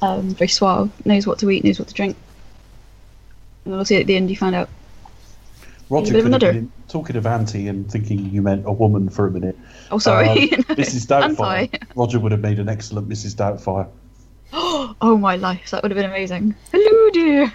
um, 0.00 0.30
very 0.30 0.48
suave. 0.48 0.90
Knows 1.04 1.26
what 1.26 1.38
to 1.40 1.50
eat, 1.50 1.64
knows 1.64 1.78
what 1.78 1.88
to 1.88 1.94
drink. 1.94 2.16
And 3.64 3.74
then 3.74 3.80
obviously 3.80 3.98
at 3.98 4.06
the 4.06 4.16
end 4.16 4.30
you 4.30 4.36
find 4.36 4.54
out. 4.54 4.70
Roger 5.90 6.12
bit 6.12 6.18
of 6.18 6.24
could 6.24 6.32
have 6.32 6.42
another. 6.42 6.52
been 6.52 6.72
talking 6.88 7.16
of 7.16 7.26
Auntie 7.26 7.68
and 7.68 7.90
thinking 7.90 8.30
you 8.30 8.42
meant 8.42 8.66
a 8.66 8.72
woman 8.72 9.10
for 9.10 9.26
a 9.26 9.30
minute. 9.30 9.58
Oh, 9.90 9.98
sorry. 9.98 10.28
Um, 10.28 10.38
Mrs. 10.48 11.06
Doubtfire. 11.06 11.72
Anti. 11.72 11.78
Roger 11.94 12.20
would 12.20 12.32
have 12.32 12.40
made 12.40 12.58
an 12.58 12.68
excellent 12.70 13.08
Mrs. 13.08 13.34
Doubtfire. 13.36 13.88
oh 14.52 15.18
my 15.18 15.36
life, 15.36 15.70
that 15.70 15.82
would 15.82 15.90
have 15.90 15.96
been 15.96 16.10
amazing. 16.10 16.54
Hello, 16.72 17.10
dear. 17.10 17.52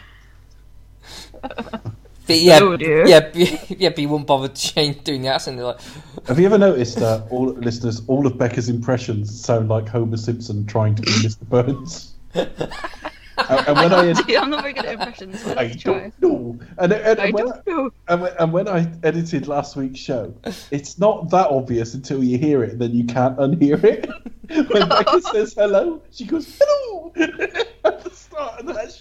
But 2.25 2.39
yeah, 2.39 2.59
Oh, 2.61 2.77
dear. 2.77 3.07
yeah, 3.07 3.29
yeah. 3.33 3.89
But 3.89 3.97
he 3.97 4.05
wouldn't 4.05 4.27
bother 4.27 4.47
to 4.47 4.53
change 4.53 5.03
doing 5.03 5.21
the 5.21 5.29
accent. 5.29 5.57
They're 5.57 5.65
like, 5.65 5.81
Have 6.27 6.39
you 6.39 6.45
ever 6.45 6.57
noticed 6.57 6.97
that 6.99 7.27
all 7.29 7.47
listeners, 7.47 8.01
all 8.07 8.25
of 8.25 8.37
Becca's 8.37 8.69
impressions 8.69 9.43
sound 9.43 9.69
like 9.69 9.87
Homer 9.87 10.17
Simpson 10.17 10.65
trying 10.65 10.95
to 10.95 11.01
be 11.01 11.11
Mr. 11.11 11.47
Burns? 11.47 12.13
and, 12.33 13.67
and 13.67 13.77
when 13.77 13.93
I, 13.93 14.07
ed- 14.09 14.35
I'm 14.35 14.49
not 14.49 14.61
very 14.61 14.73
good 14.73 14.85
at 14.85 14.93
impressions. 14.93 15.41
So 15.41 15.55
I 15.57 15.67
don't 15.73 16.21
know, 16.21 16.59
and, 16.77 16.93
and, 16.93 17.19
I 17.19 17.31
when, 17.31 17.45
don't 17.45 17.67
know. 17.67 17.91
And 18.07 18.21
when, 18.21 18.33
and 18.39 18.53
when 18.53 18.67
I 18.67 18.91
edited 19.03 19.47
last 19.47 19.75
week's 19.75 19.99
show, 19.99 20.33
it's 20.71 20.97
not 20.97 21.29
that 21.31 21.47
obvious 21.47 21.93
until 21.93 22.23
you 22.23 22.37
hear 22.37 22.63
it, 22.63 22.71
and 22.73 22.81
then 22.81 22.91
you 22.91 23.05
can't 23.05 23.37
unhear 23.37 23.83
it. 23.83 24.09
when 24.71 24.89
Becca 24.89 25.21
says 25.21 25.53
hello, 25.53 26.01
she 26.11 26.25
goes 26.25 26.59
hello 26.59 27.11
at 27.15 28.03
the 28.03 28.09
start 28.11 28.61
of 28.61 28.67
that 28.67 28.91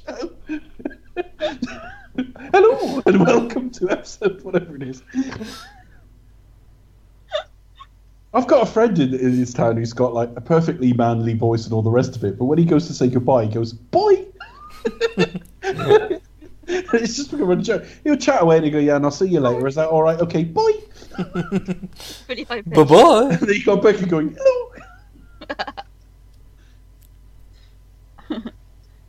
show. 1.46 1.90
Hello 2.16 3.02
and 3.06 3.20
welcome 3.20 3.70
to 3.70 3.90
episode 3.90 4.42
whatever 4.42 4.76
it 4.76 4.82
is. 4.82 5.02
I've 8.34 8.46
got 8.46 8.62
a 8.62 8.70
friend 8.70 8.98
in, 8.98 9.14
in 9.14 9.38
this 9.38 9.52
town 9.52 9.76
who's 9.76 9.92
got 9.92 10.14
like 10.14 10.30
a 10.36 10.40
perfectly 10.40 10.92
manly 10.92 11.34
voice 11.34 11.64
and 11.64 11.72
all 11.72 11.82
the 11.82 11.90
rest 11.90 12.16
of 12.16 12.24
it, 12.24 12.38
but 12.38 12.46
when 12.46 12.58
he 12.58 12.64
goes 12.64 12.86
to 12.86 12.94
say 12.94 13.08
goodbye, 13.08 13.44
he 13.44 13.50
goes 13.50 13.72
boy. 13.72 14.24
it's 16.66 17.16
just 17.16 17.30
become 17.30 17.50
a 17.50 17.56
joke. 17.56 17.84
He'll 18.04 18.16
chat 18.16 18.42
away 18.42 18.56
and 18.56 18.64
he 18.64 18.70
go, 18.70 18.78
"Yeah, 18.78 18.96
and 18.96 19.04
I'll 19.04 19.10
see 19.10 19.28
you 19.28 19.40
later." 19.40 19.66
Is 19.66 19.74
that 19.74 19.88
all 19.88 20.02
right? 20.02 20.18
Okay, 20.20 20.44
bye. 20.44 20.72
Pretty 22.26 22.44
high 22.44 22.62
pitch. 22.62 22.74
bye 22.74 22.84
bye. 22.84 23.28
And 23.30 23.40
then 23.40 23.54
you 23.54 23.64
got 23.64 23.82
Becky 23.82 24.06
going, 24.06 24.36
"Hello." 24.38 24.72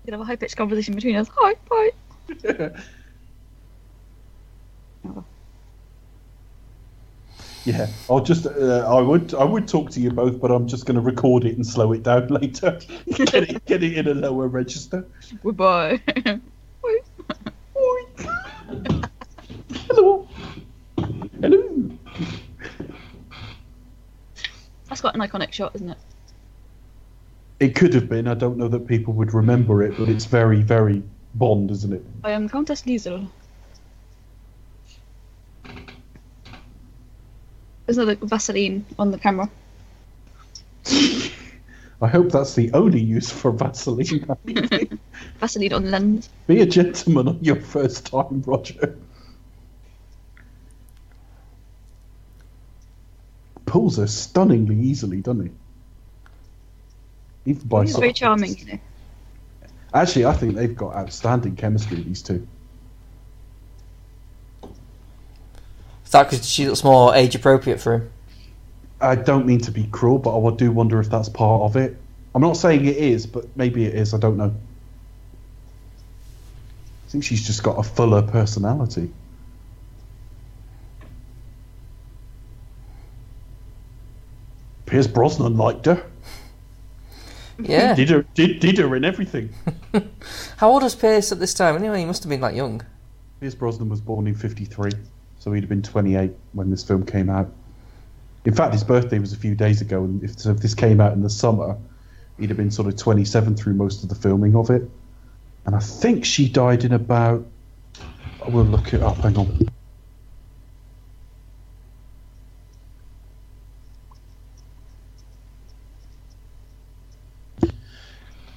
You 0.05 0.11
have 0.11 0.19
a 0.19 0.25
high 0.25 0.35
pitched 0.35 0.57
conversation 0.57 0.95
between 0.95 1.15
us. 1.15 1.30
Hi, 1.34 1.55
bye. 1.69 1.91
yeah, 7.66 7.88
I'll 8.10 8.22
just. 8.22 8.45
Uh, 8.45 8.86
I 8.88 9.02
would. 9.02 9.34
I 9.34 9.44
would 9.44 9.68
talk 9.68 9.91
to 9.91 10.00
you 10.00 10.12
both, 10.12 10.40
but 10.40 10.52
I'm 10.52 10.68
just 10.68 10.86
going 10.86 10.95
to 10.95 11.02
record 11.02 11.45
it 11.45 11.56
and 11.56 11.66
slow 11.66 11.91
it 11.94 12.04
down 12.04 12.28
later. 12.30 12.80
get 13.14 13.34
it. 13.34 13.66
Get 13.66 13.84
it 13.84 13.98
in 13.98 14.08
a 14.08 14.14
lower 14.14 14.48
register. 14.48 15.06
Goodbye. 15.44 16.02
Bye. 16.08 17.00
Hello. 19.88 20.28
Hello. 21.41 21.74
quite 25.04 25.16
an 25.16 25.22
iconic 25.22 25.52
shot, 25.52 25.76
isn't 25.76 25.90
it? 25.90 25.98
It 27.60 27.76
could 27.76 27.94
have 27.94 28.08
been. 28.08 28.26
I 28.26 28.36
don't 28.36 28.58
know 28.58 28.70
that 28.70 28.88
people 28.88 29.14
would 29.16 29.34
remember 29.34 29.84
it, 29.84 29.98
but 29.98 30.08
it's 30.08 30.24
very, 30.24 30.62
very 30.62 31.04
Bond, 31.34 31.72
isn't 31.72 31.93
it? 31.93 32.05
I 32.23 32.31
am 32.31 32.47
Countess 32.47 32.84
Lisl. 32.84 33.27
There's 37.85 37.97
another 37.97 38.15
Vaseline 38.15 38.85
on 38.97 39.11
the 39.11 39.18
camera. 39.18 39.49
I 42.01 42.07
hope 42.07 42.31
that's 42.31 42.53
the 42.53 42.72
only 42.73 43.01
use 43.01 43.31
for 43.31 43.51
Vaseline. 43.51 44.26
Vaseline 45.39 45.73
on 45.73 45.91
lens. 45.91 46.30
Be 46.47 46.61
a 46.61 46.65
gentleman 46.65 47.27
on 47.30 47.39
your 47.41 47.55
first 47.55 48.05
time, 48.07 48.43
Roger. 48.45 48.97
Pulls 53.65 53.97
her 53.97 54.07
stunningly 54.07 54.80
easily, 54.80 55.22
doesn't 55.22 55.45
he? 55.45 55.51
Even 57.51 57.68
by 57.68 57.84
He's 57.84 57.97
very 57.97 58.14
charming, 58.14 58.57
you 58.57 58.65
know. 58.65 58.80
Actually, 59.94 60.26
I 60.26 60.34
think 60.34 60.56
they've 60.56 60.76
got 60.76 60.95
outstanding 60.95 61.56
chemistry, 61.56 62.02
these 62.02 62.22
two. 62.22 62.48
Is 66.06 66.11
that 66.11 66.30
because 66.30 66.49
she 66.49 66.65
looks 66.68 66.84
more 66.84 67.14
age 67.14 67.36
appropriate 67.36 67.80
for 67.80 67.95
him? 67.95 68.11
I 68.99 69.15
don't 69.15 69.45
mean 69.45 69.60
to 69.61 69.72
be 69.72 69.86
cruel, 69.88 70.18
but 70.18 70.36
I 70.36 70.56
do 70.56 70.72
wonder 70.72 70.99
if 70.99 71.10
that's 71.10 71.30
part 71.30 71.61
of 71.64 71.76
it. 71.76 71.98
I'm 72.34 72.41
not 72.41 72.57
saying 72.57 72.86
it 72.86 72.98
is, 72.98 73.28
but 73.28 73.45
maybe 73.56 73.86
it 73.86 73.94
is. 73.94 74.14
I 74.14 74.18
don't 74.18 74.38
know. 74.38 74.53
I 77.06 77.10
think 77.10 77.24
she's 77.24 77.45
just 77.45 77.61
got 77.61 77.78
a 77.78 77.84
fuller 77.84 78.24
personality. 78.24 79.11
Pierce 84.88 85.07
Brosnan 85.07 85.57
liked 85.57 85.86
her. 85.86 86.03
Yeah. 87.59 87.93
Did 87.93 88.09
her, 88.09 88.25
did, 88.34 88.59
did 88.59 88.77
her 88.77 88.95
in 88.95 89.05
everything. 89.05 89.49
How 90.57 90.69
old 90.69 90.84
was 90.84 90.95
Pierce 90.95 91.31
at 91.31 91.39
this 91.39 91.53
time? 91.53 91.75
Anyway, 91.75 91.99
he 91.99 92.05
must 92.05 92.23
have 92.23 92.30
been 92.30 92.41
like 92.41 92.55
young. 92.55 92.81
Pierce 93.39 93.55
Brosnan 93.55 93.89
was 93.89 94.01
born 94.01 94.27
in 94.27 94.35
53, 94.35 94.91
so 95.39 95.51
he'd 95.51 95.61
have 95.61 95.69
been 95.69 95.81
28 95.81 96.31
when 96.53 96.69
this 96.71 96.84
film 96.84 97.05
came 97.05 97.30
out. 97.30 97.51
In 98.45 98.53
fact, 98.53 98.73
his 98.73 98.84
birthday 98.84 99.19
was 99.19 99.34
a 99.34 99.38
few 99.38 99.55
days 99.55 99.81
ago, 99.81 100.03
and 100.03 100.23
if, 100.23 100.39
so 100.39 100.51
if 100.51 100.59
this 100.59 100.73
came 100.73 100.99
out 100.99 101.13
in 101.13 101.21
the 101.21 101.30
summer, 101.30 101.77
he'd 102.39 102.49
have 102.49 102.57
been 102.57 102.71
sort 102.71 102.88
of 102.88 102.97
27 102.97 103.55
through 103.55 103.73
most 103.73 104.03
of 104.03 104.09
the 104.09 104.15
filming 104.15 104.55
of 104.55 104.69
it. 104.69 104.89
And 105.65 105.75
I 105.75 105.80
think 105.80 106.25
she 106.25 106.49
died 106.49 106.84
in 106.84 106.93
about. 106.93 107.45
I 108.45 108.49
will 108.49 108.65
look 108.65 108.93
it 108.93 109.01
up, 109.01 109.17
hang 109.17 109.38
on. 109.38 109.69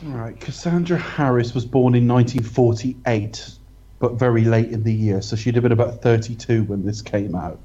Right, 0.06 0.38
Cassandra 0.38 0.98
Harris 0.98 1.52
was 1.52 1.64
born 1.64 1.96
in 1.96 2.06
1948, 2.06 3.50
but 3.98 4.12
very 4.12 4.44
late 4.44 4.70
in 4.70 4.84
the 4.84 4.94
year, 4.94 5.20
so 5.20 5.34
she'd 5.34 5.56
have 5.56 5.62
been 5.64 5.72
about 5.72 6.00
32 6.00 6.62
when 6.62 6.86
this 6.86 7.02
came 7.02 7.34
out. 7.34 7.58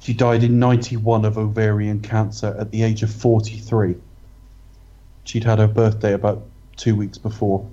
She 0.00 0.14
died 0.14 0.44
in 0.44 0.58
91 0.58 1.26
of 1.26 1.36
ovarian 1.36 2.00
cancer 2.00 2.56
at 2.58 2.70
the 2.70 2.82
age 2.82 3.02
of 3.02 3.12
43. 3.12 3.96
She'd 5.24 5.44
had 5.44 5.58
her 5.58 5.66
birthday 5.68 6.14
about 6.14 6.42
two 6.76 6.96
weeks 6.96 7.18
before. 7.18 7.68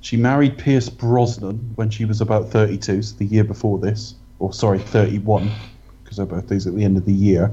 She 0.00 0.16
married 0.16 0.58
Pierce 0.58 0.88
Brosnan 0.88 1.72
when 1.74 1.90
she 1.90 2.04
was 2.04 2.20
about 2.20 2.50
32, 2.50 3.02
so 3.02 3.16
the 3.16 3.26
year 3.26 3.42
before 3.42 3.80
this, 3.80 4.14
or 4.38 4.52
sorry, 4.52 4.78
31, 4.78 5.50
because 6.04 6.18
her 6.18 6.26
birthday's 6.26 6.68
at 6.68 6.76
the 6.76 6.84
end 6.84 6.98
of 6.98 7.04
the 7.04 7.12
year. 7.12 7.52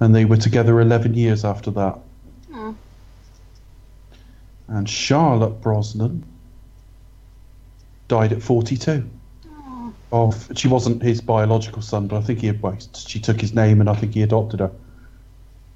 And 0.00 0.14
they 0.14 0.24
were 0.24 0.38
together 0.38 0.80
11 0.80 1.12
years 1.12 1.44
after 1.44 1.70
that. 1.72 1.98
And 4.68 4.88
Charlotte 4.88 5.60
Brosnan 5.60 6.24
died 8.08 8.32
at 8.32 8.42
42. 8.42 9.08
Of 10.12 10.50
she 10.56 10.68
wasn't 10.68 11.02
his 11.02 11.20
biological 11.22 11.80
son, 11.80 12.06
but 12.06 12.16
I 12.16 12.20
think 12.20 12.40
he 12.40 12.46
had. 12.46 12.60
Well, 12.60 12.76
she 12.94 13.18
took 13.18 13.40
his 13.40 13.54
name, 13.54 13.80
and 13.80 13.88
I 13.88 13.94
think 13.94 14.12
he 14.12 14.22
adopted 14.22 14.60
her. 14.60 14.70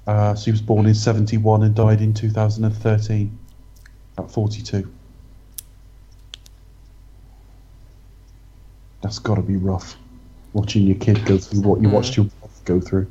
Uh, 0.05 0.35
she 0.35 0.51
was 0.51 0.61
born 0.61 0.85
in 0.85 0.93
71 0.93 1.63
and 1.63 1.73
died 1.73 2.01
in 2.01 2.13
2013 2.13 3.37
at 4.19 4.31
42. 4.31 4.91
That's 9.01 9.19
got 9.19 9.35
to 9.35 9.41
be 9.41 9.57
rough. 9.57 9.95
Watching 10.53 10.83
your 10.83 10.97
kid 10.97 11.25
go 11.25 11.37
through 11.37 11.61
what 11.61 11.81
you 11.81 11.87
Mm. 11.87 11.91
watched 11.91 12.17
your 12.17 12.27
wife 12.41 12.63
go 12.65 12.79
through. 12.79 13.07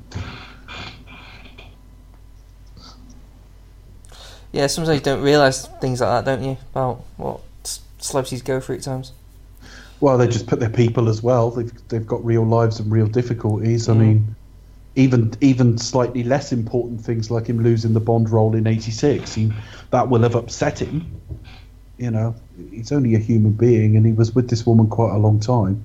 Yeah, 4.57 4.69
sometimes 4.69 4.97
you 4.97 5.05
don't 5.05 5.21
realise 5.21 5.67
things 5.83 6.01
like 6.01 6.25
that, 6.25 6.25
don't 6.25 6.43
you? 6.43 6.57
About 6.73 7.05
what 7.19 7.41
celebrities 7.99 8.41
go 8.41 8.59
through 8.59 8.77
at 8.77 8.83
times. 8.83 9.13
Well, 10.01 10.17
they 10.17 10.27
just 10.27 10.47
put 10.47 10.61
their 10.61 10.71
people 10.71 11.11
as 11.11 11.23
well. 11.23 11.51
They've 11.51 11.89
they've 11.89 12.07
got 12.07 12.25
real 12.25 12.43
lives 12.43 12.81
and 12.81 12.91
real 12.91 13.07
difficulties. 13.07 13.87
I 13.91 13.93
Mm. 13.93 13.99
mean, 13.99 14.37
even 14.95 15.35
even 15.43 15.77
slightly 15.77 16.25
less 16.25 16.53
important 16.53 17.03
things 17.03 17.31
like 17.31 17.47
him 17.49 17.63
losing 17.63 17.93
the 17.93 18.01
Bond 18.01 18.31
role 18.31 18.55
in 18.55 18.67
'86, 18.67 19.39
that 19.91 20.09
will 20.09 20.23
have 20.23 20.35
upset 20.35 20.81
him. 20.81 21.05
You 21.99 22.11
know, 22.11 22.35
he's 22.71 22.93
only 22.93 23.15
a 23.15 23.19
human 23.19 23.53
being, 23.53 23.95
and 23.95 24.07
he 24.07 24.13
was 24.13 24.35
with 24.35 24.49
this 24.49 24.65
woman 24.65 24.87
quite 24.89 25.15
a 25.15 25.19
long 25.19 25.39
time, 25.39 25.85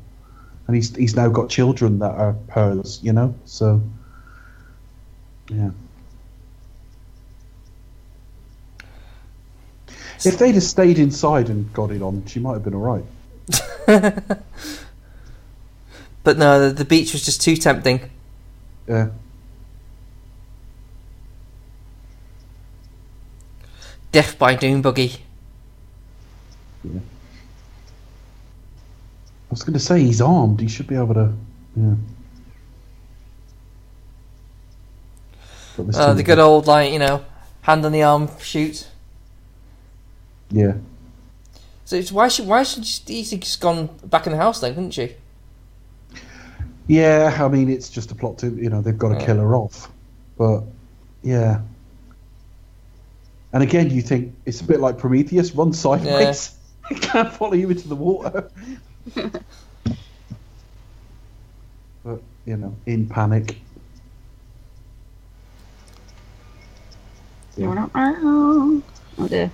and 0.68 0.78
he's 0.78 0.96
he's 0.96 1.16
now 1.18 1.28
got 1.28 1.50
children 1.50 2.00
that 2.00 2.12
are 2.16 2.36
hers. 2.48 3.02
You 3.04 3.12
know, 3.12 3.34
so 3.44 3.82
yeah. 5.50 5.72
If 10.24 10.38
they'd 10.38 10.54
have 10.54 10.64
stayed 10.64 11.00
inside 11.00 11.50
and 11.50 11.72
got 11.74 11.92
it 11.92 12.02
on, 12.02 12.26
she 12.26 12.40
might 12.40 12.54
have 12.54 12.64
been 12.64 12.76
all 12.76 13.04
right. 13.88 14.38
But 16.24 16.38
no, 16.38 16.68
the, 16.68 16.74
the 16.74 16.86
beach 16.86 17.14
was 17.14 17.26
just 17.26 17.42
too 17.42 17.56
tempting. 17.56 18.10
Yeah. 18.88 19.10
Death 24.12 24.38
by 24.38 24.56
Doom 24.56 24.82
Buggy. 24.82 25.18
I 26.86 27.00
was 29.50 29.64
going 29.64 29.74
to 29.74 29.80
say 29.80 30.02
he's 30.02 30.22
armed. 30.22 30.60
He 30.60 30.68
should 30.68 30.88
be 30.88 30.96
able 30.96 31.14
to. 31.14 31.34
Yeah. 31.76 31.96
Uh, 35.94 36.14
the 36.14 36.24
good 36.24 36.38
old, 36.38 36.68
like, 36.68 36.92
you 36.92 37.00
know, 37.00 37.26
hand 37.62 37.86
on 37.86 37.92
the 37.92 38.04
arm 38.04 38.30
shoot. 38.40 38.88
Yeah. 40.52 40.74
So 41.86 41.96
it's, 41.96 42.12
why 42.12 42.28
should 42.28 42.48
why 42.48 42.64
should 42.64 42.86
she 42.86 43.02
easily 43.08 43.40
just 43.40 43.60
gone 43.60 43.88
back 44.06 44.26
in 44.26 44.32
the 44.32 44.38
house 44.38 44.60
then, 44.62 44.74
couldn't 44.76 44.92
she? 44.92 45.16
Yeah, 46.88 47.38
I 47.40 47.48
mean, 47.48 47.70
it's 47.70 47.90
just 47.90 48.12
a 48.12 48.16
plot 48.16 48.38
to, 48.40 48.48
you 48.56 48.70
know, 48.70 48.82
they've 48.82 48.98
got 48.98 49.10
to 49.10 49.16
Yeah. 49.16 49.26
kill 49.26 49.38
her 49.38 49.56
off. 49.56 49.90
But, 50.38 50.64
yeah. 51.24 51.62
And 53.54 53.64
again, 53.64 53.90
you 53.90 54.02
think 54.02 54.34
it's 54.46 54.62
a 54.62 54.64
bit 54.64 54.80
like 54.80 54.98
Prometheus 54.98 55.54
run 55.56 55.74
sideways. 55.74 56.56
I 56.90 56.94
Can't 56.96 57.32
follow 57.32 57.54
you 57.54 57.70
into 57.70 57.88
the 57.88 57.96
water. 57.96 58.50
but, 62.04 62.22
you 62.46 62.58
know, 62.58 62.76
in 62.86 63.08
panic. 63.08 63.58
Yeah. 67.58 67.88
Oh 67.96 68.82
dear. 69.28 69.52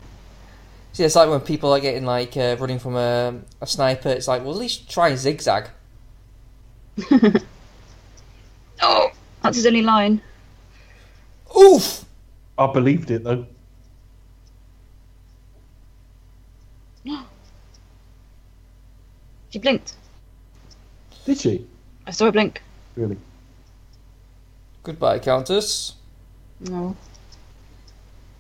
See, 0.98 1.04
it's 1.04 1.16
like 1.16 1.30
when 1.30 1.42
people 1.42 1.72
are 1.74 1.80
getting 1.80 2.06
like 2.06 2.36
uh, 2.36 2.58
running 2.60 2.80
from 2.80 2.96
a, 2.96 3.40
a 3.62 3.68
sniper. 3.68 4.10
It's 4.10 4.28
like, 4.28 4.42
well, 4.42 4.54
at 4.54 4.58
least 4.58 4.90
try 4.90 5.10
and 5.10 5.20
zigzag. 5.20 5.70
Oh, 8.82 9.12
that's 9.44 9.58
his 9.58 9.68
only 9.68 9.84
line. 9.84 10.22
Oof! 11.56 12.04
I 12.58 12.72
believed 12.74 13.12
it, 13.12 13.24
though. 13.24 13.46
She 19.52 19.60
blinked. 19.60 19.94
Did 21.26 21.38
she? 21.38 21.68
I 22.08 22.12
saw 22.12 22.26
her 22.26 22.32
blink. 22.32 22.64
Really? 22.96 23.18
Goodbye, 24.82 25.20
Countess. 25.20 25.94
No. 26.60 26.96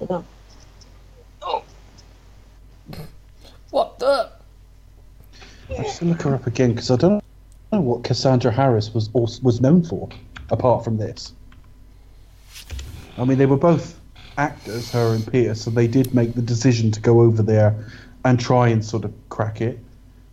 Oh. 0.01 0.25
What 3.71 3.99
the? 3.99 4.29
I 5.77 5.83
should 5.83 6.07
look 6.07 6.21
her 6.23 6.33
up 6.35 6.47
again 6.47 6.71
because 6.71 6.89
I 6.91 6.95
don't 6.95 7.23
know 7.71 7.81
what 7.81 8.03
Cassandra 8.03 8.51
Harris 8.51 8.93
was 8.93 9.09
also, 9.13 9.41
was 9.43 9.59
known 9.59 9.83
for, 9.83 10.07
apart 10.49 10.83
from 10.83 10.97
this. 10.97 11.33
I 13.17 13.25
mean, 13.25 13.37
they 13.37 13.45
were 13.45 13.57
both 13.57 13.99
actors, 14.37 14.91
her 14.91 15.15
and 15.15 15.29
Pierce, 15.29 15.67
and 15.67 15.75
they 15.75 15.87
did 15.87 16.13
make 16.13 16.33
the 16.33 16.41
decision 16.41 16.91
to 16.91 17.01
go 17.01 17.21
over 17.21 17.43
there 17.43 17.75
and 18.23 18.39
try 18.39 18.69
and 18.69 18.83
sort 18.85 19.03
of 19.03 19.13
crack 19.29 19.61
it. 19.61 19.79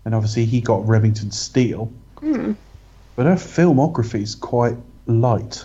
And 0.05 0.15
obviously, 0.15 0.45
he 0.45 0.61
got 0.61 0.87
Remington 0.87 1.31
Steele, 1.31 1.91
Hmm. 2.21 2.53
but 3.17 3.27
her 3.27 3.35
filmography 3.35 4.23
is 4.23 4.35
quite 4.35 4.77
light. 5.07 5.65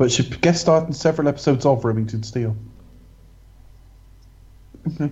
But 0.00 0.10
she 0.10 0.22
guest 0.22 0.62
starred 0.62 0.86
in 0.86 0.94
several 0.94 1.28
episodes 1.28 1.66
of 1.66 1.84
Remington 1.84 2.22
Steele. 2.22 2.56
Okay. 4.86 5.10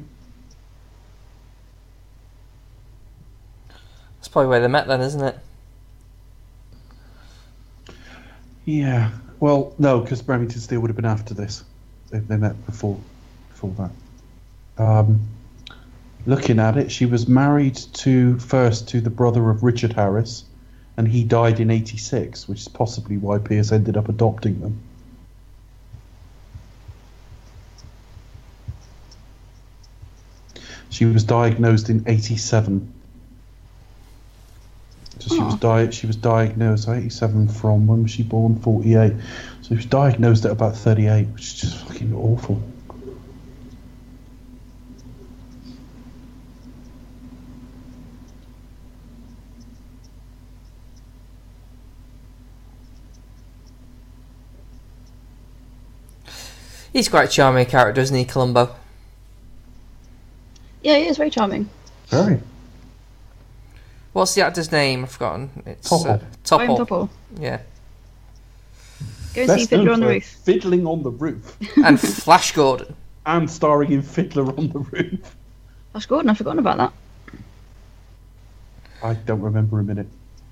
That's 4.17 4.29
probably 4.29 4.49
where 4.49 4.61
they 4.61 4.67
met 4.67 4.87
then, 4.87 5.03
isn't 5.03 5.23
it? 5.23 5.39
Yeah. 8.65 9.11
Well, 9.41 9.75
no, 9.79 10.01
because 10.01 10.27
Remington 10.27 10.59
Steele 10.59 10.81
would 10.81 10.89
have 10.89 10.97
been 10.97 11.05
after 11.05 11.35
this. 11.35 11.65
They, 12.09 12.21
they 12.21 12.39
met 12.39 12.65
before, 12.65 12.99
before 13.51 13.75
that. 13.77 14.83
Um, 14.83 15.21
looking 16.25 16.59
at 16.59 16.79
it, 16.79 16.91
she 16.91 17.05
was 17.05 17.29
married 17.29 17.77
to 17.77 18.39
first 18.39 18.89
to 18.89 19.03
the 19.03 19.11
brother 19.11 19.51
of 19.51 19.63
Richard 19.63 19.93
Harris, 19.93 20.45
and 20.99 21.07
he 21.07 21.23
died 21.23 21.61
in 21.61 21.71
'86, 21.71 22.49
which 22.49 22.63
is 22.63 22.69
possibly 22.69 23.17
why 23.17 23.39
Pierce 23.39 23.71
ended 23.71 23.97
up 23.97 24.09
adopting 24.09 24.61
them. 24.61 24.83
She 30.91 31.05
was 31.05 31.23
diagnosed 31.23 31.89
in 31.89 32.03
'87. 32.09 32.93
So 35.21 35.37
she 35.37 35.43
was 35.43 35.55
di- 35.57 35.91
she 35.91 36.07
was 36.09 36.17
diagnosed 36.17 36.89
87 36.89 37.49
from 37.49 37.87
when 37.87 38.03
was 38.03 38.13
she 38.13 38.23
born 38.23 38.61
48 38.61 39.13
so 39.63 39.69
she 39.69 39.75
was 39.75 39.87
diagnosed 39.87 40.45
at 40.45 40.53
about 40.53 40.77
38 40.77 41.27
which 41.27 41.43
is 41.43 41.55
just 41.55 41.77
fucking 41.85 42.15
awful 42.15 42.63
He's 56.99 57.09
quite 57.09 57.29
a 57.29 57.31
charming 57.31 57.65
character, 57.67 58.01
isn't 58.01 58.17
he, 58.17 58.25
Columbo? 58.25 58.75
Yeah, 60.83 60.97
he 60.97 61.07
is 61.07 61.17
very 61.17 61.31
charming. 61.31 61.71
very 62.09 62.43
What's 64.13 64.35
the 64.35 64.45
actor's 64.45 64.73
name? 64.73 65.05
I've 65.05 65.13
forgotten. 65.13 65.63
It's 65.65 65.89
Topol. 65.89 66.21
Uh, 66.21 66.57
Brian 66.57 66.71
Topol. 66.71 66.79
Topol. 66.89 67.09
Yeah. 67.39 67.61
Go 69.33 69.43
and 69.43 69.51
see 69.53 69.57
Best 69.59 69.71
known 69.71 69.85
Fiddler 69.85 69.93
on 69.93 70.01
the 70.01 70.07
for 70.07 70.13
Roof. 70.13 70.25
Fiddling 70.25 70.87
on 70.89 71.03
the 71.05 71.11
Roof 71.13 71.57
And 71.85 72.01
Flash 72.01 72.51
Gordon. 72.51 72.97
and 73.27 73.49
starring 73.49 73.93
in 73.93 74.03
Fiddler 74.03 74.49
on 74.59 74.69
the 74.71 74.81
Roof 74.81 75.37
Flash 75.93 76.07
Gordon, 76.07 76.31
I've 76.31 76.39
forgotten 76.39 76.59
about 76.59 76.79
that. 76.79 76.93
I 79.05 79.15
don't 79.15 79.43
remember 79.43 79.79
a 79.79 79.85
minute 79.85 80.09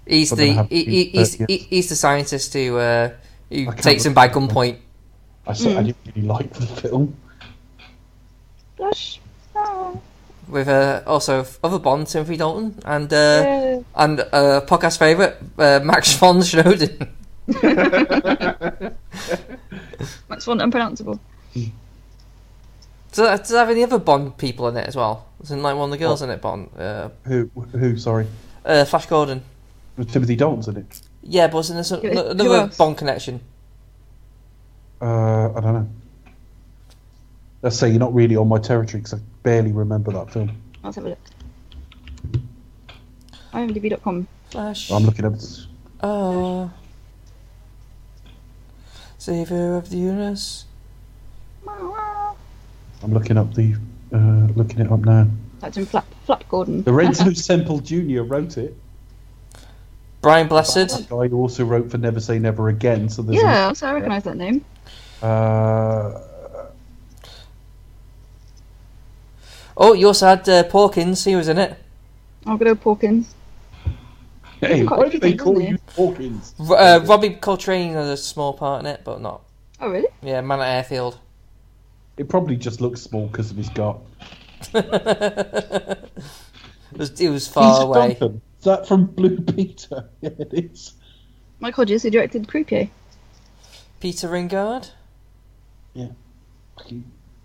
He's 0.06 0.31
But 0.31 0.36
then 0.36 0.59
I 0.60 0.62
the 0.62 0.68
he, 0.68 0.85
he, 0.85 1.05
he's 1.06 1.35
he, 1.35 1.56
he's 1.56 1.89
the 1.89 1.97
scientist 1.97 2.55
who 2.55 2.77
uh, 2.77 3.10
who 3.51 3.73
takes 3.73 4.06
him 4.06 4.14
by 4.14 4.28
gunpoint. 4.28 4.77
I 5.47 5.52
said 5.52 5.77
I 5.77 5.81
Mm. 5.82 5.86
didn't 5.86 6.16
really 6.16 6.28
like 6.28 6.52
the 6.55 6.66
film 6.66 7.14
Flash. 8.77 9.20
Ah, 9.55 9.93
with 10.48 10.68
uh, 10.68 11.02
also 11.06 11.44
other 11.64 11.78
Bond, 11.78 12.06
Timothy 12.06 12.36
Dalton, 12.36 12.78
and 12.85 13.12
uh, 13.12 13.16
yeah. 13.16 13.81
and 13.97 14.20
uh, 14.20 14.60
podcast 14.66 14.98
favorite 14.98 15.36
uh, 15.59 15.81
Max 15.82 16.12
von 16.16 16.39
Schnoden. 16.43 17.09
Max 20.28 20.44
Font, 20.44 20.60
unpronounceable. 20.60 21.18
Does 21.55 23.24
that, 23.24 23.39
does 23.39 23.51
it 23.52 23.56
have 23.56 23.70
any 23.70 23.82
other 23.82 23.98
Bond 23.98 24.36
people 24.36 24.68
in 24.68 24.77
it 24.77 24.86
as 24.86 24.94
well? 24.97 25.27
Isn't 25.43 25.62
like 25.62 25.74
one 25.77 25.85
of 25.86 25.90
the 25.90 25.98
girls 25.98 26.20
What? 26.20 26.28
in 26.28 26.35
it 26.35 26.43
Bond? 26.43 26.68
Uh, 26.78 27.09
who 27.24 27.51
who 27.73 27.97
sorry 27.97 28.27
uh, 28.64 28.85
Flash 28.85 29.06
Gordon. 29.06 29.43
was 29.97 30.06
Timothy 30.09 30.36
Dalton's 30.36 30.68
in 30.68 30.77
it 30.77 31.01
Yeah, 31.23 31.47
but 31.47 31.55
wasn't 31.55 31.77
there 31.78 31.85
some, 31.85 32.01
Who- 32.01 32.09
who 32.10 32.31
another 32.31 32.55
else? 32.56 32.77
Bond 32.77 32.98
connection? 32.98 33.40
Uh, 35.01 35.52
I 35.55 35.60
don't 35.60 35.74
know 35.74 35.89
let's 37.62 37.77
say 37.78 37.89
you're 37.90 37.98
not 37.98 38.14
really 38.14 38.36
on 38.36 38.48
my 38.48 38.59
territory 38.59 39.01
because 39.01 39.14
I 39.14 39.23
barely 39.43 39.73
remember 39.73 40.12
that 40.12 40.31
film 40.32 40.51
Let's 40.82 40.97
have 40.97 41.05
a 41.06 41.09
look. 41.10 41.18
IMDb.com. 43.52 44.28
Flash. 44.51 44.90
I'm 44.93 45.02
looking 45.05 45.24
up 45.24 45.35
Uh, 46.01 46.68
Savior 49.18 49.77
of 49.77 49.90
the 49.90 49.97
universe. 49.97 50.66
I'm 51.66 53.12
looking 53.12 53.36
up 53.36 53.52
the 53.55 53.74
uh, 54.12 54.47
looking 54.55 54.78
it 54.78 54.93
up 54.93 55.01
now 55.01 55.27
That's 55.59 55.77
in 55.77 55.86
Flap, 55.86 56.06
Flap 56.24 56.48
Gordon. 56.48 56.85
Lorenzo 56.86 57.32
Semple 57.32 57.81
Jr. 57.81 58.20
wrote 58.23 58.56
it. 58.59 58.77
Brian 60.23 60.47
Blessed. 60.47 60.74
That 60.89 61.06
guy 61.09 61.28
who 61.28 61.39
also 61.39 61.64
wrote 61.64 61.90
for 61.90 61.98
Never 61.98 62.20
Say 62.20 62.39
Never 62.39 62.68
Again. 62.68 63.09
So 63.09 63.23
there's 63.23 63.43
yeah, 63.43 63.73
so 63.73 63.89
I 63.89 63.94
recognise 63.94 64.23
that 64.24 64.36
name. 64.36 64.64
A, 65.27 65.28
uh, 65.28 66.23
Oh, 69.78 69.93
you 69.93 70.07
also 70.07 70.27
had 70.27 70.48
uh, 70.48 70.65
Porkins. 70.65 71.24
He 71.27 71.36
was 71.36 71.48
in 71.48 71.59
it. 71.59 71.77
I'll 72.47 72.57
go 72.57 72.65
to 72.65 72.74
Porkins. 72.77 73.27
hey, 74.61 74.86
Quite 74.86 74.98
why 74.98 75.09
do 75.11 75.19
they 75.19 75.35
call 75.35 75.61
you 75.61 75.77
Hawkins? 75.94 76.55
R- 76.59 76.77
uh, 76.77 76.98
Robbie 77.05 77.35
Coltrane 77.35 77.93
had 77.93 78.05
a 78.07 78.16
small 78.16 78.55
part 78.55 78.81
in 78.81 78.86
it, 78.86 79.03
but 79.05 79.20
not. 79.20 79.43
Oh, 79.81 79.90
really? 79.90 80.09
Yeah, 80.23 80.40
Man 80.40 80.61
at 80.61 80.69
Airfield. 80.78 81.19
It 82.16 82.28
probably 82.31 82.57
just 82.57 82.81
looks 82.81 83.03
small 83.03 83.27
because 83.27 83.51
of 83.51 83.59
his 83.59 83.69
gut. 83.69 83.98
it, 84.74 86.09
was, 86.97 87.20
it 87.20 87.28
was 87.28 87.47
far 87.47 87.74
Peter 87.74 87.86
away. 87.86 88.09
Duncan. 88.15 88.40
Is 88.59 88.65
that 88.65 88.89
from 88.89 89.05
Blue 89.07 89.39
Peter? 89.55 90.09
Yeah, 90.23 90.31
it 90.39 90.55
is. 90.55 90.94
Mike 91.61 91.74
Hodges, 91.74 92.03
who 92.03 92.09
directed 92.11 92.48
Croupier. 92.48 92.89
Peter 94.01 94.28
Wyngarde. 94.28 94.89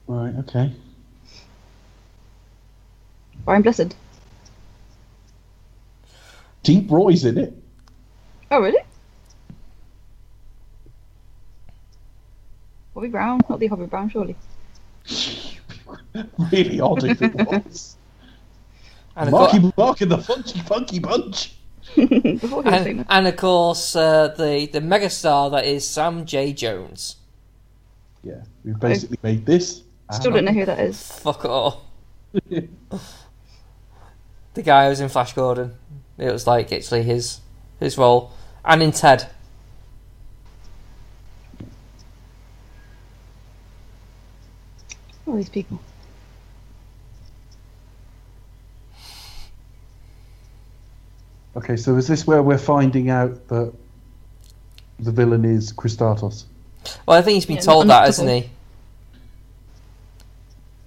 Right, 0.07 0.35
okay. 0.39 0.73
Brian 3.45 3.61
Blessed. 3.61 3.95
Deep 6.63 6.91
Roy's 6.91 7.25
in 7.25 7.37
it. 7.37 7.53
Oh, 8.51 8.59
really? 8.59 8.81
Bobby 12.93 13.07
Brown? 13.07 13.39
Not 13.49 13.59
the 13.59 13.67
Bobby 13.67 13.85
Brown, 13.85 14.09
surely. 14.09 14.35
really 16.51 16.79
odd 16.79 17.03
if 17.03 17.21
it 17.21 17.35
was. 17.35 17.97
And 19.13 19.29
Marky 19.29 19.59
course, 19.59 19.73
Mark 19.77 20.01
and 20.01 20.11
the 20.11 20.17
Funky 20.19 20.59
Funky 20.59 20.99
Bunch. 20.99 21.53
Before 21.95 22.63
he 22.63 22.69
was 22.69 22.85
and, 22.85 23.05
and 23.09 23.27
of 23.27 23.35
course, 23.35 23.93
uh, 23.93 24.29
the 24.29 24.69
the 24.71 24.79
megastar 24.79 25.51
that 25.51 25.65
is 25.65 25.85
Sam 25.85 26.25
J. 26.25 26.53
Jones. 26.53 27.17
Yeah, 28.23 28.43
we've 28.63 28.79
basically 28.79 29.17
made 29.23 29.45
this. 29.45 29.83
Still 30.11 30.31
don't 30.31 30.45
know 30.45 30.51
who 30.51 30.65
that 30.65 30.79
is. 30.79 31.01
Fuck 31.19 31.45
all. 31.45 31.85
The 34.53 34.61
guy 34.63 34.83
who 34.83 34.89
was 34.89 34.99
in 34.99 35.07
Flash 35.07 35.33
Gordon. 35.33 35.75
It 36.17 36.31
was 36.31 36.45
like 36.45 36.73
actually 36.73 37.03
his 37.03 37.39
his 37.79 37.97
role, 37.97 38.31
and 38.65 38.83
in 38.83 38.91
Ted. 38.91 39.29
All 45.25 45.35
these 45.35 45.47
people. 45.47 45.79
Okay, 51.55 51.77
so 51.77 51.95
is 51.95 52.07
this 52.07 52.27
where 52.27 52.43
we're 52.43 52.57
finding 52.57 53.09
out 53.09 53.47
that 53.47 53.73
the 54.99 55.11
villain 55.11 55.45
is 55.45 55.71
Kristatos? 55.71 56.45
Well, 57.05 57.17
I 57.17 57.21
think 57.21 57.35
he's 57.35 57.45
been 57.45 57.57
Yeah, 57.57 57.61
told 57.61 57.87
that, 57.89 58.05
hasn't 58.05 58.29
he? 58.29 58.49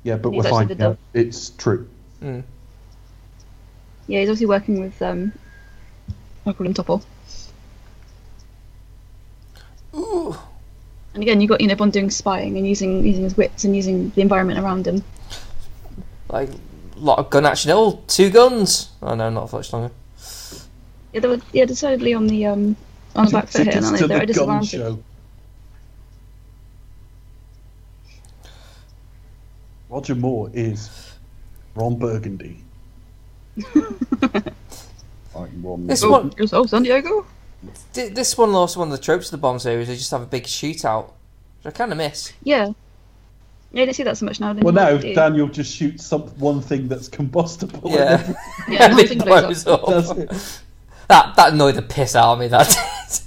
Yeah, 0.03 0.17
but 0.17 0.31
He's 0.31 0.39
we're 0.45 0.49
actually 0.49 0.67
finding 0.67 0.83
out 0.83 0.99
it's 1.15 1.51
true. 1.51 1.89
Mm. 2.23 2.43
Yeah, 4.07 4.21
he's 4.21 4.29
obviously 4.29 4.47
working 4.47 4.81
with, 4.81 5.01
um, 5.01 5.33
I 6.47 6.53
call 6.53 6.67
him 6.67 6.75
Topol. 6.75 7.03
Ooh. 9.95 10.37
And 11.15 11.23
again, 11.23 11.41
you 11.41 11.47
got 11.49 11.61
you 11.61 11.69
know 11.69 11.77
Bond 11.77 11.93
doing 11.93 12.11
spying 12.11 12.57
and 12.57 12.67
using 12.67 13.07
using 13.07 13.23
his 13.23 13.37
wits 13.37 13.65
and 13.65 13.77
using 13.77 14.11
the 14.11 14.21
environment 14.21 14.59
around 14.59 14.87
him. 14.87 15.03
Like 16.29 16.51
a 16.51 16.99
lot 16.99 17.19
of 17.21 17.31
gun 17.31 17.47
action. 17.47 17.71
Oh, 17.73 18.03
two 18.09 18.31
guns. 18.31 18.91
Oh 19.01 19.15
no, 19.15 19.31
not 19.31 19.49
for 19.49 19.57
much 19.57 19.73
longer. 19.73 19.93
Yeah, 21.13 21.21
they 21.21 21.29
were 21.29 21.41
yeah 21.53 21.65
decidedly 21.65 22.13
on 22.15 22.27
the 22.27 22.47
um 22.47 22.77
on 23.15 23.27
the 23.27 23.31
back 23.31 23.47
foot 23.49 23.69
here, 23.69 23.81
aren't 23.83 23.97
they? 23.97 24.07
They're 24.09 24.23
at 24.23 24.25
a 24.25 24.33
the 24.33 24.35
gun 24.35 24.61
disadvantage. 24.61 24.71
show. 24.71 25.03
Roger 29.95 30.17
Moore 30.17 30.51
is 30.53 30.91
Ron 31.77 31.97
Burgundy. 31.97 32.65
I'm 35.37 35.63
Ron 35.63 35.87
This 35.87 36.03
Oh, 36.03 36.11
one- 36.11 36.33
yourself, 36.37 36.71
San 36.71 36.83
Diego. 36.83 37.25
This 37.93 38.37
one 38.37 38.51
also 38.57 38.81
one 38.81 38.89
of 38.91 38.99
the 38.99 39.03
tropes 39.03 39.27
of 39.29 39.31
the 39.31 39.37
Bond 39.39 39.63
series. 39.63 39.87
They 39.87 39.95
just 39.95 40.11
have 40.11 40.21
a 40.23 40.27
big 40.27 40.45
shootout, 40.45 41.13
which 41.63 41.67
I 41.67 41.71
kind 41.71 41.93
of 41.93 41.99
miss. 41.99 42.33
Yeah. 42.43 42.73
Yeah, 43.73 43.81
you 43.83 43.87
don't 43.87 43.95
see 43.95 44.03
that 44.03 44.19
so 44.19 44.27
much 44.27 44.41
now. 44.41 44.53
Well, 44.55 44.75
now? 44.75 44.97
Daniel 44.99 45.47
just 45.47 45.73
shoots 45.77 46.05
some 46.05 46.23
one 46.41 46.61
thing 46.61 46.89
that's 46.89 47.07
combustible. 47.07 47.89
Yeah, 47.93 48.35
Yeah, 48.69 48.87
And 48.87 48.97
nothing 48.97 49.19
blows 49.19 49.63
blows 49.63 50.09
That's 50.09 50.11
up. 50.11 50.19
it. 50.19 50.61
That 51.09 51.37
that 51.37 51.53
annoyed 51.53 51.77
the 51.77 51.83
piss 51.83 52.17
out 52.17 52.33
of 52.33 52.39
me. 52.41 52.49
That 52.49 53.23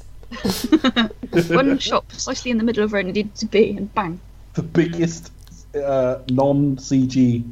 did. 1.31 1.49
One 1.55 1.77
shot 1.79 2.05
precisely 2.09 2.51
in 2.51 2.57
the 2.57 2.63
middle 2.65 2.83
of 2.83 2.91
where 2.91 2.99
it 2.99 3.05
needed 3.05 3.33
to 3.35 3.45
be, 3.45 3.69
and 3.77 3.93
bang. 3.95 4.19
the 4.53 4.63
biggest 4.63 5.31
uh, 5.85 6.21
non-CG 6.29 7.43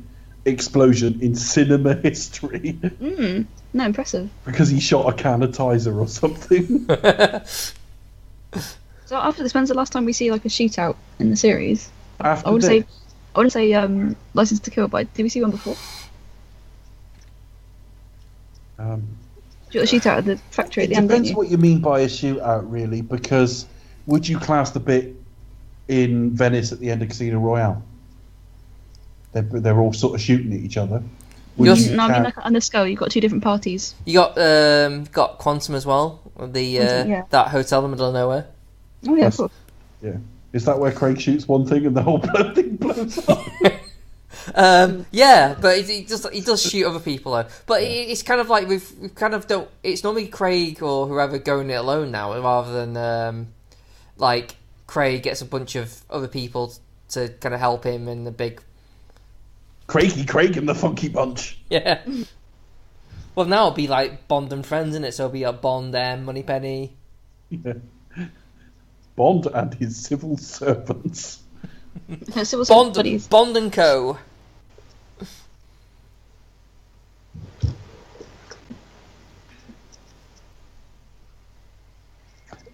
explosion 0.45 1.19
in 1.21 1.35
cinema 1.35 1.93
history 2.03 2.73
Mm. 3.01 3.45
No, 3.73 3.85
impressive. 3.85 4.29
because 4.45 4.69
he 4.69 4.79
shot 4.79 5.07
a 5.11 5.13
can 5.17 5.41
Tizer 5.41 5.95
or 5.99 6.07
something. 6.07 6.85
So 9.07 9.17
after 9.17 9.43
this, 9.43 9.53
when's 9.53 9.69
the 9.69 9.75
last 9.75 9.91
time 9.93 10.03
we 10.05 10.13
see 10.13 10.31
like 10.31 10.45
a 10.45 10.47
shootout 10.47 10.95
in 11.19 11.29
the 11.29 11.35
series? 11.35 11.91
After 12.19 12.47
I 12.47 12.51
would 12.51 12.63
this, 12.63 12.69
say, 12.69 12.79
I 13.35 13.37
wouldn't 13.39 13.53
say 13.53 13.71
um, 13.73 14.15
License 14.33 14.61
to 14.61 14.71
Kill, 14.71 14.87
but 14.87 15.13
did 15.13 15.21
we 15.21 15.29
see 15.29 15.41
one 15.43 15.51
before? 15.51 15.75
um, 18.79 19.07
You 19.71 19.81
got 19.81 19.93
a 19.93 19.95
shootout 19.95 20.17
at 20.17 20.25
the 20.25 20.37
factory 20.49 20.83
at 20.83 20.89
it 20.89 20.93
the 20.93 20.95
end, 20.95 21.09
don't 21.09 21.17
depends 21.21 21.29
you? 21.29 21.35
what 21.35 21.49
you 21.49 21.57
mean 21.57 21.81
by 21.81 21.99
a 21.99 22.07
shootout, 22.07 22.63
really. 22.65 23.01
Because 23.01 23.67
would 24.07 24.27
you 24.27 24.39
class 24.39 24.71
the 24.71 24.79
bit 24.79 25.15
in 25.87 26.31
Venice 26.31 26.71
at 26.71 26.79
the 26.79 26.89
end 26.89 27.01
of 27.03 27.09
Casino 27.09 27.39
Royale? 27.39 27.83
They're, 29.35 29.43
they're 29.59 29.79
all 29.81 29.91
sort 29.91 30.15
of 30.15 30.21
shooting 30.21 30.53
at 30.53 30.59
each 30.61 30.77
other. 30.77 31.03
Would 31.57 31.67
Yes. 31.67 31.87
you 31.87 31.97
No, 31.97 32.03
I 32.03 32.13
mean 32.13 32.23
like 32.23 32.37
on 32.37 32.53
the 32.53 32.61
scale, 32.61 32.87
you've 32.87 32.99
got 32.99 33.11
two 33.11 33.19
different 33.19 33.43
parties. 33.43 33.93
You 34.05 34.13
got 34.13 34.37
um 34.37 35.03
got 35.11 35.39
Quantum 35.39 35.75
as 35.75 35.85
well. 35.85 36.21
The 36.39 36.79
uh, 36.79 37.05
yeah. 37.05 37.23
that 37.31 37.49
hotel 37.49 37.83
in 37.83 37.91
the 37.91 37.97
middle 37.97 38.07
of 38.07 38.13
nowhere. 38.13 38.47
Oh 39.05 39.15
yeah, 39.15 39.23
Yes. 39.23 39.39
of 39.39 39.51
yeah. 40.01 40.15
Is 40.53 40.63
that 40.63 40.79
where 40.79 40.93
Craig 40.93 41.19
shoots 41.19 41.49
one 41.49 41.65
thing 41.65 41.85
and 41.85 41.97
the 41.97 42.01
whole 42.01 42.19
thing 42.53 42.77
blows 42.77 43.27
up? 43.27 43.39
Um, 44.53 45.07
yeah, 45.11 45.55
but 45.59 45.77
he, 45.77 46.01
he 46.01 46.03
does 46.03 46.27
he 46.31 46.41
does 46.41 46.61
shoot 46.61 46.85
other 46.85 46.99
people 46.99 47.31
though. 47.31 47.47
But 47.65 47.81
it, 47.81 48.09
it's 48.09 48.21
kind 48.21 48.39
of 48.39 48.47
like 48.47 48.67
we've 48.67 48.89
we've 48.99 49.15
kind 49.15 49.33
of 49.33 49.47
don't. 49.47 49.67
It's 49.81 50.03
normally 50.03 50.27
Craig 50.27 50.83
or 50.83 51.07
whoever 51.07 51.39
going 51.39 51.69
it 51.71 51.73
alone 51.73 52.11
now, 52.11 52.39
rather 52.39 52.71
than 52.71 52.95
um, 52.95 53.47
like 54.17 54.55
Craig 54.85 55.23
gets 55.23 55.41
a 55.41 55.45
bunch 55.45 55.75
of 55.75 56.03
other 56.11 56.27
people 56.27 56.73
to 57.09 57.29
kind 57.39 57.55
of 57.55 57.59
help 57.59 57.85
him 57.85 58.07
in 58.07 58.23
the 58.23 58.31
big. 58.31 58.61
Craigie 59.87 60.25
Craig 60.25 60.57
and 60.57 60.67
the 60.67 60.75
Funky 60.75 61.09
Bunch. 61.09 61.59
Yeah. 61.69 62.01
Well, 63.35 63.45
now 63.45 63.67
it'll 63.67 63.75
be 63.75 63.87
like 63.87 64.27
Bond 64.27 64.51
and 64.53 64.65
friends, 64.65 64.89
isn't 64.89 65.03
it? 65.03 65.13
So 65.13 65.25
it'll 65.25 65.33
be 65.33 65.43
a 65.43 65.53
Bond, 65.53 65.93
M, 65.93 66.25
Moneypenny. 66.25 66.93
Yeah. 67.49 67.73
Bond 69.15 69.47
and 69.47 69.73
his 69.73 69.95
civil 69.97 70.37
servants. 70.37 71.41
Civil 72.09 72.45
Service 72.45 72.69
Bond, 72.69 72.93
buddies. 72.93 73.27
Bond 73.27 73.55
and 73.55 73.71
Co. 73.71 74.17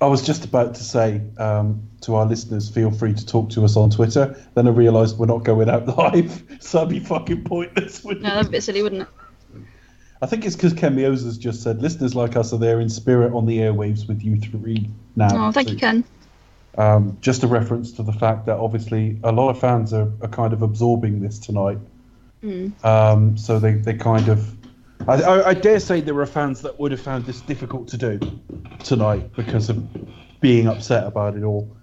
I 0.02 0.08
was 0.08 0.24
just 0.26 0.44
about 0.46 0.74
to 0.76 0.84
say 0.84 1.22
um, 1.38 1.88
to 2.02 2.16
our 2.16 2.26
listeners, 2.26 2.70
feel 2.70 2.90
free 2.90 3.14
to 3.14 3.26
talk 3.26 3.52
to 3.52 3.64
us 3.64 3.78
on 3.78 3.92
Twitter. 3.92 4.36
Then 4.56 4.68
I 4.68 4.72
realised 4.72 5.20
we're 5.20 5.28
not 5.28 5.44
going 5.44 5.70
out 5.70 5.88
live, 5.98 6.44
so 6.60 6.80
that'd 6.80 6.90
be 6.90 7.00
fucking 7.00 7.44
pointless. 7.44 8.04
Wouldn't 8.04 8.24
No, 8.24 8.30
that'd 8.30 8.48
be 8.48 8.58
a 8.58 8.58
bit 8.58 8.64
silly, 8.64 8.82
wouldn't 8.82 9.04
it? 9.04 9.08
I 10.24 10.28
think 10.28 10.46
it's 10.46 10.56
because 10.56 10.74
Ken 10.74 10.96
Mioza's 10.96 11.38
just 11.38 11.64
said 11.64 11.82
listeners 11.82 12.14
like 12.14 12.36
us 12.36 12.54
are 12.54 12.58
there 12.58 12.80
in 12.80 12.90
spirit 12.90 13.34
on 13.34 13.46
the 13.46 13.58
airwaves 13.60 14.08
with 14.08 14.24
you 14.24 14.40
three 14.40 14.90
now. 15.16 15.48
Oh, 15.48 15.52
thank 15.52 15.68
So, 15.68 15.74
you, 15.74 15.80
Ken. 15.80 16.04
Um, 16.78 17.18
just 17.22 17.44
a 17.44 17.48
reference 17.48 17.92
to 17.94 18.04
the 18.04 18.14
fact 18.14 18.46
that 18.46 18.58
obviously 18.58 19.20
a 19.24 19.32
lot 19.32 19.50
of 19.50 19.60
fans 19.60 19.94
are, 19.94 20.12
are 20.22 20.28
kind 20.28 20.54
of 20.54 20.62
absorbing 20.62 21.22
this 21.22 21.38
tonight. 21.40 21.80
Mm. 22.44 22.84
Um, 22.86 23.38
so 23.38 23.60
they, 23.60 23.74
they 23.74 23.94
kind 23.94 24.30
of. 24.30 24.56
I, 25.08 25.14
I, 25.22 25.48
I 25.50 25.54
dare 25.54 25.80
say 25.80 26.02
there 26.02 26.14
were 26.14 26.26
fans 26.26 26.62
that 26.62 26.80
would 26.80 26.92
have 26.92 27.02
found 27.02 27.26
this 27.26 27.42
difficult 27.42 27.88
to 27.90 27.98
do 27.98 28.20
tonight 28.84 29.34
because 29.36 29.70
of 29.70 29.84
being 30.42 30.68
upset 30.68 31.06
about 31.08 31.36
it 31.36 31.44
all. 31.44 31.76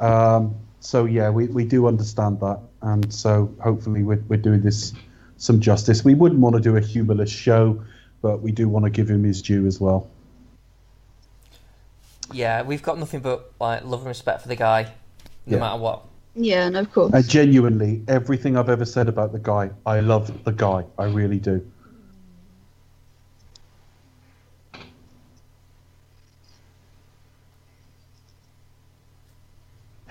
Um, 0.00 0.54
so 0.80 1.04
yeah, 1.04 1.30
we, 1.30 1.46
we 1.46 1.64
do 1.64 1.86
understand 1.86 2.40
that, 2.40 2.60
and 2.82 3.12
so 3.12 3.54
hopefully 3.62 4.02
we're, 4.02 4.22
we're 4.28 4.36
doing 4.40 4.62
this 4.62 4.92
some 5.36 5.60
justice. 5.60 6.04
We 6.04 6.14
wouldn't 6.14 6.40
want 6.40 6.56
to 6.56 6.60
do 6.62 6.76
a 6.76 6.80
humorless 6.80 7.30
show, 7.30 7.82
but 8.22 8.40
we 8.40 8.52
do 8.52 8.68
want 8.68 8.84
to 8.84 8.90
give 8.90 9.08
him 9.08 9.24
his 9.24 9.42
due 9.42 9.66
as 9.66 9.80
well. 9.80 10.08
Yeah, 12.32 12.62
we've 12.62 12.82
got 12.82 12.98
nothing 12.98 13.20
but 13.20 13.52
like 13.60 13.84
love 13.84 14.00
and 14.00 14.08
respect 14.08 14.42
for 14.42 14.48
the 14.48 14.56
guy, 14.56 14.84
no 15.46 15.56
Yeah. 15.56 15.58
matter 15.58 15.80
what. 15.80 16.02
Yeah, 16.36 16.68
no, 16.68 16.80
of 16.80 16.92
course. 16.92 17.14
Uh, 17.14 17.22
genuinely, 17.22 18.02
everything 18.08 18.56
I've 18.56 18.68
ever 18.68 18.84
said 18.84 19.08
about 19.08 19.32
the 19.32 19.38
guy, 19.38 19.70
I 19.86 20.00
love 20.00 20.44
the 20.44 20.52
guy. 20.52 20.84
I 20.98 21.04
really 21.04 21.38
do. 21.38 21.64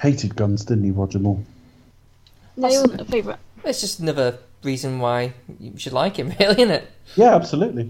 Hated 0.04 0.36
guns, 0.36 0.66
didn't 0.66 0.84
he, 0.84 0.92
Roger 0.92 1.18
Moore? 1.18 1.40
no, 2.58 2.68
he 2.68 2.78
wasn't 2.78 3.00
a 3.02 3.06
favourite. 3.06 3.40
It's 3.64 3.80
just 3.80 4.00
another 4.02 4.38
reason 4.62 5.00
why 5.00 5.34
you 5.62 5.78
should 5.78 5.94
like 5.94 6.18
him, 6.18 6.28
really, 6.42 6.62
isn't 6.62 6.72
it? 6.72 6.92
Yeah, 7.16 7.34
absolutely. 7.34 7.90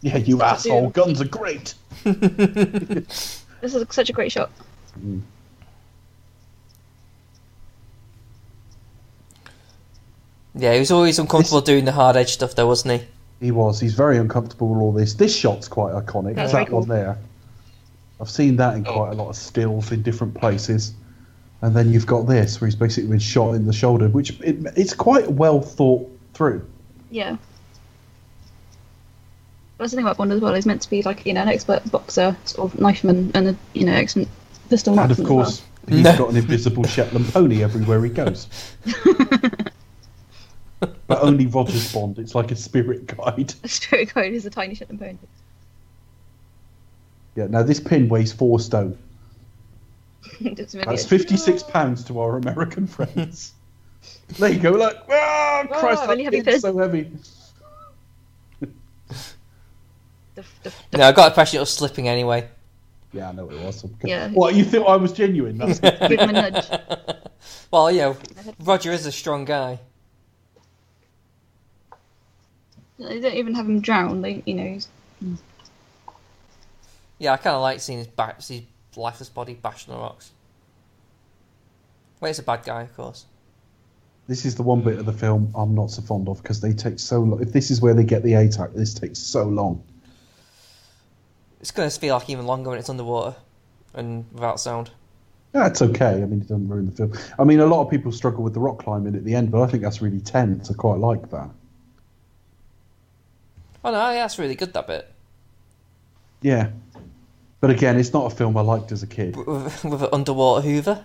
Yeah, 0.00 0.16
you 0.16 0.36
Stop 0.38 0.52
asshole. 0.54 0.80
doing- 0.80 0.90
Guns 0.90 1.20
are 1.20 1.28
great. 1.28 1.74
This 3.60 3.74
is 3.74 3.86
such 3.94 4.10
a 4.10 4.12
great 4.12 4.30
shot. 4.30 4.50
Mm. 5.00 5.22
Yeah, 10.54 10.72
he 10.74 10.78
was 10.80 10.90
always 10.90 11.18
uncomfortable 11.18 11.60
doing 11.62 11.84
the 11.84 11.92
hard 11.92 12.16
edge 12.16 12.32
stuff, 12.32 12.54
though, 12.54 12.66
wasn't 12.66 13.00
he? 13.00 13.06
He 13.46 13.50
was. 13.50 13.80
He's 13.80 13.94
very 13.94 14.18
uncomfortable 14.18 14.68
with 14.68 14.80
all 14.82 14.92
this. 14.92 15.14
This 15.14 15.34
shot's 15.34 15.66
quite 15.66 15.94
iconic. 15.94 16.34
That's 16.34 16.52
that 16.52 16.58
very 16.58 16.66
cool. 16.66 16.80
one 16.80 16.88
there. 16.88 17.18
I've 18.20 18.30
seen 18.30 18.56
that 18.56 18.76
in 18.76 18.86
oh. 18.86 18.92
quite 18.92 19.10
a 19.10 19.14
lot 19.14 19.28
of 19.30 19.36
stills 19.36 19.90
in 19.92 20.02
different 20.02 20.34
places. 20.34 20.94
And 21.62 21.74
then 21.74 21.92
you've 21.92 22.06
got 22.06 22.26
this, 22.26 22.60
where 22.60 22.66
he's 22.68 22.74
basically 22.76 23.08
been 23.10 23.18
shot 23.18 23.54
in 23.54 23.66
the 23.66 23.72
shoulder, 23.72 24.08
which 24.08 24.38
it, 24.40 24.58
it's 24.76 24.92
quite 24.92 25.30
well 25.30 25.60
thought 25.60 26.10
through. 26.34 26.66
Yeah. 27.10 27.36
That's 29.78 29.90
the 29.90 29.96
thing 29.96 30.04
about 30.04 30.18
Bond 30.18 30.32
as 30.32 30.40
well. 30.40 30.54
He's 30.54 30.66
meant 30.66 30.82
to 30.82 30.90
be 30.90 31.02
like 31.02 31.24
you 31.26 31.32
know 31.32 31.42
an 31.42 31.48
expert 31.48 31.90
boxer, 31.90 32.36
sort 32.44 32.72
of 32.72 32.80
knifeman, 32.80 33.32
and 33.34 33.48
a 33.48 33.56
you 33.72 33.84
know 33.86 33.92
excellent 33.92 34.28
pistol 34.68 34.98
And 34.98 35.10
of 35.10 35.18
as 35.18 35.24
well. 35.24 35.28
course, 35.28 35.62
he's 35.88 36.04
No. 36.04 36.16
got 36.16 36.30
an 36.30 36.36
invisible 36.36 36.84
Shetland 36.84 37.32
pony 37.32 37.62
everywhere 37.64 38.02
he 38.04 38.10
goes. 38.10 38.46
but 40.80 41.22
only 41.22 41.46
Roger's 41.46 41.92
Bond. 41.92 42.18
It's 42.18 42.34
like 42.34 42.50
a 42.50 42.56
spirit 42.56 43.06
guide. 43.06 43.54
A 43.64 43.68
spirit 43.68 44.14
guide 44.14 44.32
is 44.32 44.46
a 44.46 44.50
tiny 44.50 44.74
Shetland 44.74 45.00
pony. 45.00 45.18
Yeah. 47.36 47.46
Now 47.48 47.62
this 47.62 47.80
pin 47.80 48.08
weighs 48.08 48.32
four 48.32 48.60
stone. 48.60 48.96
It's 50.40 50.72
That's 50.72 51.04
a- 51.04 51.08
fifty-six 51.08 51.62
pounds 51.62 52.02
to 52.04 52.18
our 52.20 52.36
American 52.38 52.86
friends. 52.86 53.52
there 54.38 54.50
you 54.50 54.58
go. 54.58 54.70
Look. 54.70 54.96
Ah, 55.10 55.64
Christ, 55.70 56.02
that 56.02 56.08
really 56.10 56.24
heavy 56.24 56.42
pin's 56.42 56.62
so 56.62 56.76
heavy. 56.76 57.10
the- 58.60 60.44
the- 60.62 60.72
No, 60.96 61.04
I 61.08 61.12
got 61.12 61.24
the 61.24 61.26
impression 61.28 61.58
it 61.58 61.60
was 61.60 61.70
slipping 61.70 62.08
anyway. 62.08 62.48
Yeah, 63.12 63.28
I 63.28 63.32
know 63.32 63.48
it 63.48 63.60
was. 63.60 63.84
Okay. 63.84 64.08
Yeah. 64.08 64.28
What 64.30 64.54
you 64.56 64.64
thought 64.64 64.86
I 64.88 64.96
was 64.96 65.12
genuine? 65.12 65.56
That's 65.58 65.78
Give 65.78 66.18
him 66.18 66.30
a 66.30 66.32
nudge. 66.32 66.66
Well, 67.70 67.90
you 67.92 67.98
know, 67.98 68.16
Roger 68.60 68.90
is 68.90 69.06
a 69.06 69.12
strong 69.12 69.44
guy. 69.44 69.78
They 72.98 73.20
don't 73.20 73.34
even 73.34 73.54
have 73.54 73.66
him 73.66 73.80
drown. 73.80 74.20
They, 74.22 74.42
you 74.46 74.54
know, 74.54 74.64
he's, 74.64 74.88
Yeah, 77.18 77.32
I 77.32 77.36
kind 77.36 77.54
of 77.56 77.62
like 77.62 77.80
seeing 77.80 77.98
his 77.98 78.08
back, 78.08 78.42
his 78.42 78.62
lifeless 78.96 79.28
body 79.28 79.54
bashed 79.54 79.88
on 79.88 79.94
the 79.94 80.00
rocks. 80.00 80.30
Well, 82.20 82.28
he's 82.30 82.38
a 82.38 82.42
bad 82.42 82.64
guy, 82.64 82.82
of 82.82 82.96
course. 82.96 83.26
this 84.28 84.44
is 84.44 84.54
the 84.54 84.62
one 84.62 84.80
bit 84.80 84.98
of 84.98 85.06
the 85.06 85.12
film 85.12 85.52
I'm 85.54 85.74
not 85.74 85.90
so 85.90 86.02
fond 86.02 86.28
of 86.28 86.42
because 86.42 86.60
they 86.60 86.72
take 86.72 86.98
so 86.98 87.20
long. 87.20 87.42
If 87.42 87.52
this 87.52 87.70
is 87.70 87.80
where 87.80 87.94
they 87.94 88.04
get 88.04 88.22
the 88.22 88.32
ATAC, 88.32 88.74
this 88.74 88.94
takes 88.94 89.18
so 89.18 89.44
long. 89.44 89.82
It's 91.60 91.70
going 91.70 91.88
to 91.88 92.00
feel 92.00 92.14
like 92.16 92.28
even 92.30 92.46
longer 92.46 92.70
when 92.70 92.78
it's 92.78 92.90
underwater 92.90 93.36
and 93.94 94.24
without 94.32 94.60
sound. 94.60 94.90
That's 95.52 95.80
okay. 95.82 96.22
I 96.22 96.26
mean, 96.26 96.40
it 96.40 96.48
doesn't 96.48 96.68
ruin 96.68 96.86
the 96.86 96.92
film. 96.92 97.12
I 97.38 97.44
mean, 97.44 97.60
a 97.60 97.66
lot 97.66 97.82
of 97.84 97.90
people 97.90 98.10
struggle 98.12 98.42
with 98.42 98.54
the 98.54 98.60
rock 98.60 98.78
climbing 98.80 99.14
at 99.14 99.24
the 99.24 99.34
end, 99.34 99.50
but 99.50 99.62
I 99.62 99.66
think 99.66 99.82
that's 99.82 100.02
really 100.02 100.20
tense. 100.20 100.70
I 100.70 100.74
quite 100.74 100.98
like 100.98 101.30
that. 101.30 101.48
Oh 103.84 103.90
no, 103.92 104.10
yeah, 104.10 104.14
that's 104.20 104.38
really 104.38 104.54
good 104.54 104.72
that 104.72 104.86
bit 104.86 105.10
Yeah. 106.40 106.70
But 107.64 107.70
again, 107.70 107.98
it's 107.98 108.12
not 108.12 108.30
a 108.30 108.36
film 108.36 108.58
I 108.58 108.60
liked 108.60 108.92
as 108.92 109.02
a 109.02 109.06
kid. 109.06 109.36
with, 109.36 109.84
with 109.84 110.02
an 110.02 110.10
underwater 110.12 110.68
Hoover. 110.68 111.02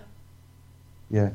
Yeah. 1.10 1.30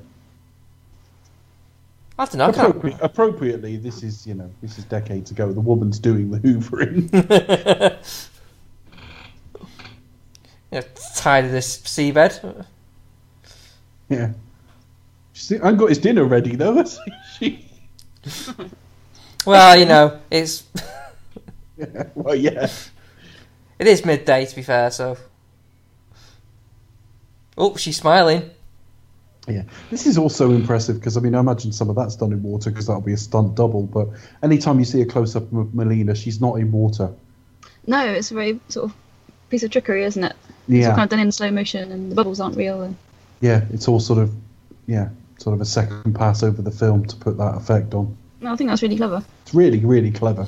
I 2.20 2.26
don't 2.26 2.36
know. 2.36 2.46
I 2.46 2.52
can't... 2.52 3.02
Appropriately, 3.02 3.78
this 3.78 4.04
is 4.04 4.28
you 4.28 4.36
know 4.36 4.52
this 4.62 4.78
is 4.78 4.84
decades 4.84 5.32
ago. 5.32 5.52
The 5.52 5.62
woman's 5.62 5.98
doing 5.98 6.30
the 6.30 6.38
hoovering. 6.38 7.12
yeah, 10.72 10.82
tired 11.16 11.46
of 11.46 11.52
this 11.52 11.80
seabed. 11.80 12.64
yeah. 14.10 14.32
She, 15.34 15.60
I 15.60 15.72
got 15.72 15.90
his 15.90 15.98
dinner 15.98 16.26
ready 16.26 16.56
though. 16.56 16.86
she, 17.40 17.66
Well, 19.44 19.76
you 19.76 19.88
know, 19.88 20.20
it's 20.30 20.66
yeah, 21.78 22.04
well, 22.14 22.36
yeah. 22.36 22.70
It 23.80 23.88
is 23.88 24.06
midday, 24.06 24.46
to 24.46 24.56
be 24.56 24.62
fair. 24.62 24.90
So, 24.92 25.18
oh, 27.58 27.76
she's 27.78 27.98
smiling. 27.98 28.50
Yeah, 29.48 29.64
this 29.92 30.08
is 30.08 30.18
also 30.18 30.52
impressive 30.52 30.96
because 30.96 31.18
I 31.18 31.20
mean 31.20 31.36
I 31.36 31.40
imagine 31.40 31.72
some 31.72 31.88
of 31.92 31.96
that's 31.96 32.16
done 32.16 32.32
in 32.32 32.42
water 32.42 32.72
because 32.72 32.88
that'll 32.88 33.02
be 33.02 33.14
a 33.14 33.18
stunt 33.18 33.54
double. 33.54 33.84
But 33.84 34.08
anytime 34.42 34.80
you 34.80 34.86
see 34.86 35.02
a 35.02 35.06
close 35.06 35.36
up 35.36 35.44
of 35.54 35.76
Melina, 35.76 36.16
she's 36.16 36.42
not 36.42 36.56
in 36.56 36.72
water. 36.72 37.12
No, 37.86 38.04
it's 38.08 38.32
a 38.32 38.34
very 38.34 38.60
sort 38.70 38.86
of 38.86 38.96
piece 39.52 39.62
of 39.62 39.70
trickery, 39.70 40.04
isn't 40.04 40.24
it? 40.24 40.36
It's 40.68 40.70
Yeah, 40.70 40.90
all 40.90 40.96
kind 40.96 41.04
of 41.04 41.10
done 41.12 41.20
in 41.20 41.32
slow 41.32 41.52
motion, 41.52 41.92
and 41.92 42.12
the 42.12 42.16
bubbles 42.16 42.40
aren't 42.40 42.58
real. 42.58 42.82
And 42.82 42.96
yeah, 43.42 43.66
it's 43.72 43.88
all 43.88 44.00
sort 44.00 44.18
of 44.18 44.34
yeah, 44.88 45.10
sort 45.38 45.54
of 45.54 45.62
a 45.62 45.66
second 45.66 46.16
pass 46.16 46.42
over 46.42 46.64
the 46.64 46.72
film 46.72 47.06
to 47.06 47.16
put 47.16 47.38
that 47.38 47.56
effect 47.56 47.94
on. 47.94 48.18
no, 48.42 48.52
I 48.52 48.56
think 48.56 48.72
that's 48.72 48.82
really 48.82 48.98
clever. 48.98 49.24
It's 49.44 49.54
really 49.54 49.80
really 49.80 50.10
clever. 50.10 50.48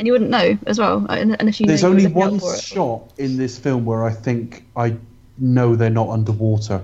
And 0.00 0.06
you 0.06 0.14
wouldn't 0.14 0.30
know 0.30 0.56
as 0.66 0.78
well, 0.78 1.04
uh, 1.10 1.34
unless 1.38 1.60
you. 1.60 1.66
There's 1.66 1.82
know 1.82 1.90
only 1.90 2.06
were 2.06 2.24
looking 2.24 2.38
out 2.38 2.42
one 2.42 2.58
shot 2.58 3.12
in 3.18 3.36
this 3.36 3.58
film 3.58 3.84
where 3.84 4.02
I 4.02 4.10
think 4.10 4.64
I 4.74 4.96
know 5.36 5.76
they're 5.76 5.90
not 5.90 6.08
underwater, 6.08 6.82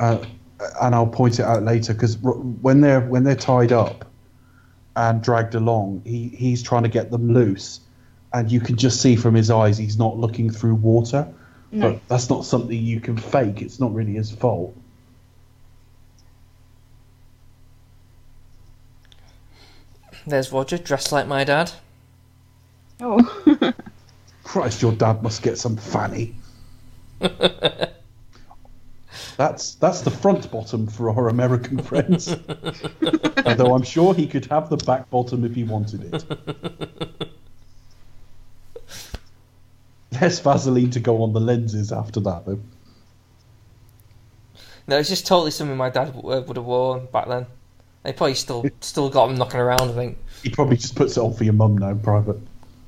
uh, 0.00 0.18
and 0.82 0.92
I'll 0.92 1.06
point 1.06 1.38
it 1.38 1.44
out 1.44 1.62
later 1.62 1.94
because 1.94 2.18
when 2.18 2.80
they're 2.80 3.02
when 3.02 3.22
they're 3.22 3.36
tied 3.36 3.70
up 3.70 4.04
and 4.96 5.22
dragged 5.22 5.54
along, 5.54 6.02
he 6.04 6.26
he's 6.26 6.60
trying 6.60 6.82
to 6.82 6.88
get 6.88 7.12
them 7.12 7.32
loose, 7.32 7.78
and 8.34 8.50
you 8.50 8.58
can 8.58 8.76
just 8.76 9.00
see 9.00 9.14
from 9.14 9.36
his 9.36 9.48
eyes 9.48 9.78
he's 9.78 9.96
not 9.96 10.16
looking 10.16 10.50
through 10.50 10.74
water. 10.74 11.32
No. 11.70 11.92
But 11.92 12.08
that's 12.08 12.28
not 12.30 12.44
something 12.44 12.76
you 12.76 12.98
can 12.98 13.16
fake. 13.16 13.62
It's 13.62 13.78
not 13.78 13.94
really 13.94 14.14
his 14.14 14.32
fault. 14.32 14.76
There's 20.26 20.50
Roger, 20.50 20.78
dressed 20.78 21.12
like 21.12 21.28
my 21.28 21.44
dad. 21.44 21.70
Oh. 23.00 23.72
Christ, 24.44 24.82
your 24.82 24.92
dad 24.92 25.22
must 25.22 25.42
get 25.42 25.58
some 25.58 25.76
fanny. 25.76 26.34
that's 29.36 29.74
that's 29.74 30.00
the 30.00 30.10
front 30.10 30.50
bottom 30.50 30.86
for 30.86 31.10
our 31.10 31.28
American 31.28 31.78
friends. 31.82 32.34
Although 33.44 33.74
I'm 33.74 33.82
sure 33.82 34.14
he 34.14 34.26
could 34.26 34.46
have 34.46 34.68
the 34.70 34.76
back 34.78 35.08
bottom 35.10 35.44
if 35.44 35.54
he 35.54 35.64
wanted 35.64 36.12
it. 36.14 36.24
Less 40.20 40.40
Vaseline 40.40 40.90
to 40.90 41.00
go 41.00 41.22
on 41.22 41.32
the 41.32 41.40
lenses 41.40 41.92
after 41.92 42.20
that, 42.20 42.44
though. 42.44 42.60
No, 44.88 44.98
it's 44.98 45.08
just 45.08 45.26
totally 45.26 45.52
something 45.52 45.76
my 45.76 45.88
dad 45.90 46.12
w- 46.14 46.36
uh, 46.36 46.40
would 46.40 46.56
have 46.56 46.66
worn 46.66 47.06
back 47.12 47.28
then. 47.28 47.46
They 48.02 48.12
probably 48.12 48.34
still 48.34 48.64
still 48.80 49.08
got 49.08 49.30
him 49.30 49.36
knocking 49.36 49.60
around. 49.60 49.82
I 49.82 49.92
think. 49.92 50.18
He 50.42 50.50
probably 50.50 50.76
just 50.76 50.96
puts 50.96 51.16
it 51.16 51.20
on 51.20 51.32
for 51.34 51.44
your 51.44 51.52
mum 51.52 51.78
now, 51.78 51.90
in 51.90 52.00
private. 52.00 52.38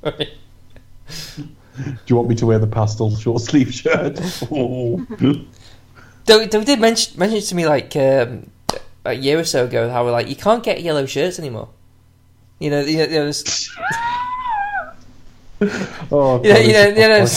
Do 0.03 1.83
you 2.07 2.15
want 2.15 2.29
me 2.29 2.35
to 2.35 2.45
wear 2.45 2.59
the 2.59 2.67
pastel 2.67 3.15
short 3.15 3.41
sleeve 3.41 3.73
shirt? 3.73 4.19
Oh. 4.51 5.05
They, 6.25 6.45
they 6.47 6.63
did 6.63 6.79
mention 6.79 7.19
mention 7.19 7.41
to 7.41 7.55
me 7.55 7.65
like 7.67 7.95
um, 7.97 8.49
a 9.03 9.13
year 9.13 9.39
or 9.39 9.43
so 9.43 9.65
ago 9.65 9.89
how 9.89 10.07
like 10.09 10.29
you 10.29 10.35
can't 10.37 10.63
get 10.63 10.81
yellow 10.81 11.05
shirts 11.05 11.37
anymore. 11.39 11.69
You 12.59 12.69
know, 12.69 12.79
you 12.81 12.97
know, 12.97 13.03
you 13.03 13.09
know, 13.09 13.23
there's- 13.23 13.69
oh, 16.11 16.41
you 16.43 16.53
know, 16.53 16.59
you 16.59 16.73
know, 16.73 16.87
you 16.87 16.95
know, 16.95 17.27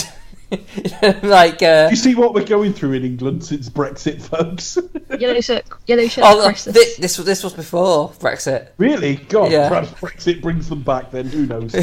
you 0.51 0.90
know, 1.02 1.18
like 1.28 1.62
uh, 1.62 1.88
You 1.90 1.97
see 1.97 2.14
what 2.14 2.32
we're 2.34 2.44
going 2.44 2.72
through 2.72 2.93
in 2.93 3.05
England 3.05 3.44
since 3.44 3.68
Brexit, 3.68 4.22
folks? 4.22 4.78
yellow 5.18 5.40
shirt, 5.40 5.64
yellow 5.86 6.06
shirt 6.06 6.24
oh, 6.26 6.48
this, 6.51 6.97
this 6.97 7.18
was 7.18 7.26
this 7.26 7.43
was 7.43 7.55
before 7.55 8.10
Brexit. 8.20 8.68
really? 8.78 9.16
God, 9.16 9.51
Yeah. 9.51 9.68
perhaps 9.68 9.90
Brexit 9.93 10.40
brings 10.43 10.68
them 10.68 10.82
back 10.82 11.10
then, 11.10 11.26
who 11.26 11.47
knows? 11.47 11.74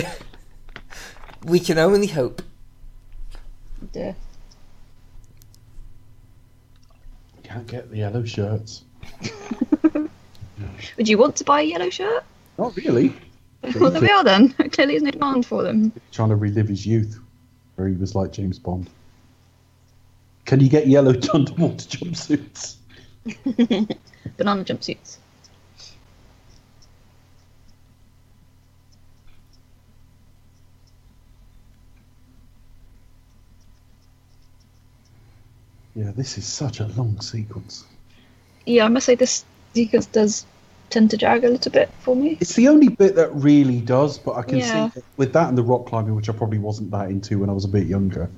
We 1.45 1.59
can 1.59 1.77
only 1.77 2.07
hope. 2.07 2.41
Dear. 3.91 4.15
Can't 7.43 7.67
get 7.67 7.89
the 7.91 7.97
yellow 7.97 8.23
shirts. 8.23 8.83
Would 10.97 11.09
you 11.09 11.17
want 11.17 11.35
to 11.37 11.43
buy 11.43 11.61
a 11.61 11.63
yellow 11.65 11.89
shirt? 11.89 12.23
Not 12.57 12.75
really. 12.77 13.13
well, 13.79 13.91
there 13.91 14.01
we 14.01 14.09
are 14.09 14.23
then. 14.23 14.49
Clearly, 14.71 14.93
there's 14.93 15.03
no 15.03 15.11
demand 15.11 15.45
for 15.45 15.63
them. 15.63 15.91
Trying 16.11 16.29
to 16.29 16.35
relive 16.35 16.69
his 16.69 16.85
youth, 16.85 17.19
where 17.75 17.87
he 17.87 17.95
was 17.95 18.15
like 18.15 18.31
James 18.31 18.59
Bond. 18.59 18.89
Can 20.45 20.59
you 20.59 20.69
get 20.69 20.87
yellow 20.87 21.13
underwater 21.33 21.75
jumpsuits? 21.75 22.75
Banana 24.37 24.63
jumpsuits. 24.63 25.17
Yeah, 35.95 36.11
this 36.15 36.37
is 36.37 36.45
such 36.45 36.79
a 36.79 36.87
long 36.87 37.19
sequence. 37.21 37.85
Yeah, 38.65 38.85
I 38.85 38.87
must 38.87 39.05
say 39.05 39.15
this 39.15 39.45
sequence 39.73 40.05
does 40.07 40.45
tend 40.89 41.11
to 41.11 41.17
drag 41.17 41.43
a 41.43 41.49
little 41.49 41.71
bit 41.71 41.89
for 41.99 42.15
me. 42.15 42.37
It's 42.39 42.55
the 42.55 42.67
only 42.67 42.89
bit 42.89 43.15
that 43.15 43.33
really 43.33 43.79
does, 43.79 44.17
but 44.17 44.35
I 44.35 44.43
can 44.43 44.59
Yeah. 44.59 44.89
see 44.89 44.91
that 44.95 45.03
with 45.17 45.33
that 45.33 45.49
and 45.49 45.57
the 45.57 45.63
rock 45.63 45.85
climbing, 45.87 46.15
which 46.15 46.29
I 46.29 46.33
probably 46.33 46.59
wasn't 46.59 46.91
that 46.91 47.09
into 47.09 47.39
when 47.39 47.49
I 47.49 47.53
was 47.53 47.65
a 47.65 47.69
bit 47.69 47.87
younger. 47.87 48.29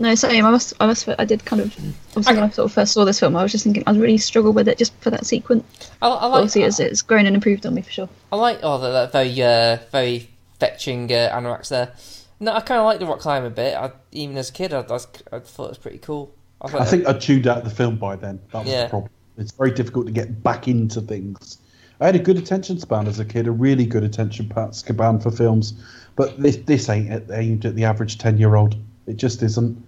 No, 0.00 0.14
same. 0.14 0.46
I 0.46 0.50
must. 0.50 0.74
I 0.78 0.86
must. 0.86 1.08
I 1.18 1.24
did 1.24 1.44
kind 1.44 1.60
of. 1.60 1.76
Obviously, 2.10 2.34
when 2.34 2.44
I 2.44 2.50
sort 2.50 2.66
of 2.66 2.72
first 2.72 2.92
saw 2.92 3.04
this 3.04 3.18
film, 3.18 3.34
I 3.34 3.42
was 3.42 3.50
just 3.50 3.64
thinking 3.64 3.82
I'd 3.86 3.96
really 3.96 4.18
struggled 4.18 4.54
with 4.54 4.68
it 4.68 4.78
just 4.78 4.92
for 5.00 5.10
that 5.10 5.26
sequence. 5.26 5.64
I, 6.00 6.06
I 6.08 6.26
like 6.26 6.34
obviously, 6.34 6.62
it's, 6.62 6.78
it's 6.78 7.02
grown 7.02 7.26
and 7.26 7.34
improved 7.34 7.66
on 7.66 7.74
me 7.74 7.82
for 7.82 7.90
sure. 7.90 8.08
I 8.30 8.36
like 8.36 8.60
oh 8.62 8.78
that, 8.78 8.90
that 8.90 9.12
very 9.12 9.42
uh, 9.42 9.78
very 9.90 10.28
fetching 10.60 11.12
uh, 11.12 11.32
anoraks 11.34 11.68
there. 11.68 11.94
No, 12.38 12.52
I 12.52 12.60
kind 12.60 12.78
of 12.78 12.84
like 12.84 13.00
the 13.00 13.06
rock 13.06 13.18
climb 13.18 13.44
a 13.44 13.50
bit. 13.50 13.74
I, 13.74 13.90
even 14.12 14.36
as 14.36 14.50
a 14.50 14.52
kid, 14.52 14.72
I, 14.72 14.82
I, 14.82 14.98
I 15.32 15.38
thought 15.40 15.64
it 15.64 15.68
was 15.70 15.78
pretty 15.78 15.98
cool. 15.98 16.32
I, 16.62 16.78
I 16.78 16.84
think 16.84 17.06
I 17.06 17.12
tuned 17.12 17.46
out 17.46 17.64
the 17.64 17.70
film 17.70 17.96
by 17.96 18.16
then. 18.16 18.40
That 18.52 18.64
was 18.64 18.68
Yeah. 18.68 18.84
the 18.84 18.90
problem. 18.90 19.10
It's 19.36 19.52
very 19.52 19.70
difficult 19.70 20.06
to 20.06 20.12
get 20.12 20.42
back 20.42 20.66
into 20.66 21.00
things. 21.00 21.58
I 22.00 22.06
had 22.06 22.16
a 22.16 22.20
good 22.20 22.36
attention 22.36 22.78
span 22.78 23.06
as 23.06 23.18
a 23.18 23.24
kid, 23.24 23.46
a 23.46 23.50
really 23.52 23.86
good 23.86 24.04
attention 24.04 24.50
span 24.72 25.20
for 25.20 25.30
films, 25.30 25.74
but 26.16 26.40
this 26.40 26.56
this 26.56 26.88
ain't 26.88 27.30
aimed 27.32 27.64
at 27.64 27.74
the 27.74 27.84
average 27.84 28.18
ten 28.18 28.38
year 28.38 28.54
old. 28.54 28.76
It 29.06 29.16
just 29.16 29.42
isn't. 29.42 29.84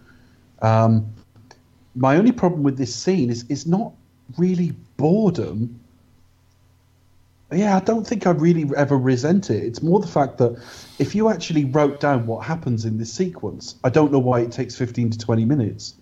Um, 0.63 1.07
my 1.95 2.17
only 2.17 2.33
problem 2.33 2.63
with 2.63 2.79
this 2.79 2.95
scene 2.95 3.31
is 3.31 3.45
is 3.49 3.67
not 3.67 3.93
really 4.39 4.73
boredom. 4.97 5.79
Yeah, 7.53 7.77
I 7.77 7.81
don't 7.81 8.07
think 8.07 8.27
I 8.29 8.31
really 8.31 8.71
ever 8.77 8.97
resent 8.97 9.51
it. 9.51 9.65
It's 9.65 9.83
more 9.83 9.99
the 9.99 10.07
fact 10.07 10.39
that 10.39 10.57
if 11.01 11.17
you 11.17 11.29
actually 11.29 11.65
wrote 11.65 11.99
down 11.99 12.27
what 12.27 12.45
happens 12.45 12.85
in 12.85 12.99
this 12.99 13.13
sequence, 13.13 13.75
I 13.83 13.91
don't 13.91 14.13
know 14.13 14.21
why 14.21 14.41
it 14.41 14.53
takes 14.53 14.77
15 14.77 15.11
to 15.11 15.19
20 15.19 15.45
minutes. 15.45 15.95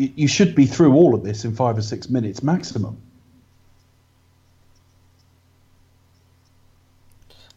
You, 0.00 0.28
should 0.28 0.54
be 0.54 0.64
through 0.64 0.94
all 0.94 1.14
of 1.14 1.22
this 1.24 1.44
in 1.44 1.54
five 1.54 1.76
or 1.76 1.82
six 1.82 2.08
minutes 2.08 2.42
maximum. 2.42 2.96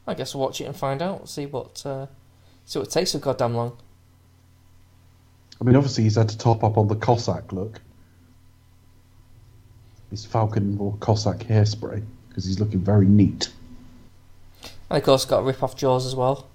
I 0.06 0.14
guess 0.14 0.36
we'll 0.36 0.44
watch 0.44 0.60
it 0.60 0.66
and 0.66 0.76
find 0.76 1.02
out. 1.02 1.30
See 1.30 1.46
what 1.46 1.82
uh, 1.86 2.08
see 2.66 2.80
what 2.80 2.90
it 2.90 2.92
takes 2.92 3.12
so 3.12 3.20
goddamn 3.20 3.56
long. 3.56 3.78
I 5.62 5.64
mean, 5.64 5.78
obviously, 5.78 6.04
he's 6.04 6.16
had 6.16 6.28
to 6.28 6.38
top 6.38 6.66
up 6.66 6.78
on 6.78 6.90
the 6.90 6.96
Cossack 6.98 7.54
look. 7.54 7.80
His 10.12 10.26
Falcon 10.26 10.78
or 10.82 10.98
Cossack 11.00 11.40
hairspray, 11.40 12.04
because 12.28 12.44
he's 12.44 12.60
looking 12.60 12.82
very 12.82 13.06
neat. 13.06 13.54
And 14.90 14.98
of 14.98 15.04
course, 15.04 15.24
got 15.24 15.40
to 15.40 15.46
rip 15.46 15.64
off 15.64 15.78
Jaws 15.78 16.06
as 16.06 16.14
well. 16.14 16.50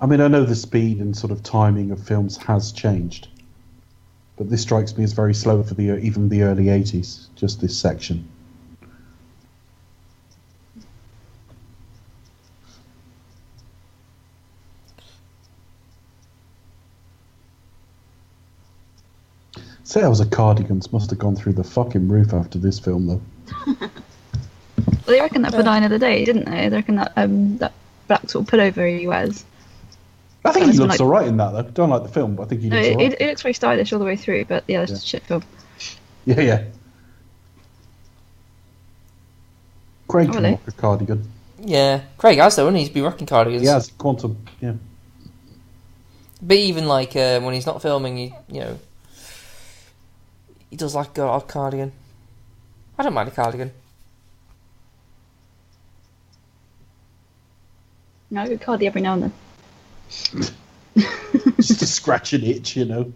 I 0.00 0.06
mean, 0.06 0.20
I 0.20 0.28
know 0.28 0.44
the 0.44 0.56
speed 0.56 0.98
and 1.00 1.14
sort 1.14 1.30
of 1.30 1.42
timing 1.42 1.90
of 1.90 2.02
films 2.02 2.38
has 2.38 2.72
changed, 2.72 3.28
but 4.38 4.48
this 4.48 4.62
strikes 4.62 4.96
me 4.96 5.04
as 5.04 5.12
very 5.12 5.34
slow 5.34 5.62
for 5.62 5.74
the 5.74 5.98
even 5.98 6.30
the 6.30 6.42
early 6.42 6.64
'80s. 6.64 7.26
Just 7.36 7.60
this 7.60 7.76
section. 7.76 8.26
Say, 19.82 20.00
I 20.00 20.02
Sales 20.04 20.20
of 20.20 20.30
cardigans 20.30 20.92
must 20.92 21.10
have 21.10 21.18
gone 21.18 21.34
through 21.34 21.54
the 21.54 21.64
fucking 21.64 22.08
roof 22.08 22.32
after 22.32 22.58
this 22.58 22.78
film, 22.78 23.08
though. 23.08 23.20
Well, 23.66 23.90
they 25.06 25.20
reckon 25.20 25.42
that 25.42 25.52
for 25.52 25.64
Die 25.64 25.76
Another 25.76 25.98
Day, 25.98 26.24
didn't 26.24 26.44
they? 26.44 26.68
They 26.68 26.76
reckon 26.76 26.94
that 26.94 27.12
um 27.16 27.58
that 27.58 27.72
black 28.06 28.30
sort 28.30 28.46
of 28.46 28.50
pullover 28.50 28.98
he 28.98 29.06
wears. 29.06 29.44
I 30.44 30.52
think 30.52 30.66
he 30.66 30.72
looks 30.78 30.90
like- 30.92 31.00
all 31.00 31.06
right 31.08 31.26
in 31.28 31.36
that, 31.36 31.50
though. 31.52 31.62
Don't 31.62 31.90
like 31.90 32.02
the 32.02 32.08
film, 32.08 32.34
but 32.36 32.44
I 32.44 32.46
think 32.46 32.62
he 32.62 32.68
No, 32.70 32.76
looks 32.76 32.88
it, 32.88 32.92
all 32.92 32.96
right. 32.98 33.12
it, 33.12 33.20
it 33.20 33.26
looks 33.28 33.42
very 33.42 33.54
stylish 33.54 33.92
all 33.92 33.98
the 33.98 34.04
way 34.04 34.16
through, 34.16 34.46
but 34.46 34.64
yeah, 34.68 34.80
it's 34.82 34.90
Yeah. 34.92 34.96
a 34.96 35.00
shit 35.00 35.22
film. 35.24 35.42
Yeah, 36.24 36.40
yeah. 36.40 36.64
Craig 40.08 40.28
Oh, 40.28 40.32
can 40.32 40.42
really? 40.42 40.54
rock 40.54 40.68
a 40.68 40.72
cardigan. 40.72 41.28
Yeah, 41.62 42.00
Craig 42.16 42.38
has 42.38 42.56
though, 42.56 42.68
and 42.68 42.76
he's 42.76 42.88
been 42.88 43.04
rocking 43.04 43.26
cardigans. 43.26 43.62
He 43.62 43.68
has 43.68 43.88
quantum. 43.98 44.38
Yeah. 44.60 44.72
But 46.42 46.56
even 46.56 46.88
like 46.88 47.14
uh, 47.14 47.40
when 47.40 47.52
he's 47.54 47.66
not 47.66 47.82
filming, 47.82 48.16
he, 48.16 48.34
you 48.48 48.60
know, 48.60 48.78
he 50.70 50.76
does 50.76 50.94
like 50.94 51.18
a, 51.18 51.26
a 51.28 51.40
cardigan. 51.42 51.92
I 52.98 53.02
don't 53.02 53.12
mind 53.12 53.28
a 53.28 53.32
cardigan. 53.32 53.72
No, 58.30 58.42
I 58.42 58.48
go 58.48 58.56
cardi 58.58 58.86
every 58.86 59.00
now 59.02 59.14
and 59.14 59.24
then. 59.24 59.32
Just 61.56 61.78
to 61.80 61.86
scratch 61.86 62.32
an 62.32 62.42
itch, 62.42 62.76
you 62.76 62.84
know. 62.84 63.12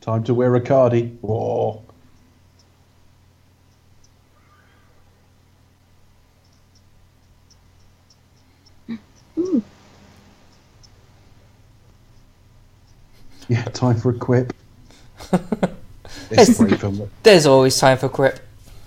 Time 0.00 0.24
to 0.24 0.34
wear 0.34 0.54
a 0.54 0.60
cardi. 0.60 1.08
Whoa. 1.20 1.82
Ooh. 9.38 9.62
Yeah, 13.48 13.64
time 13.64 13.96
for 13.96 14.10
a 14.10 14.14
quip. 14.14 14.52
it's 16.30 16.48
a 16.48 16.54
great 16.54 16.80
film. 16.80 17.10
There's 17.22 17.46
always 17.46 17.78
time 17.78 17.98
for 17.98 18.08
quip. 18.08 18.40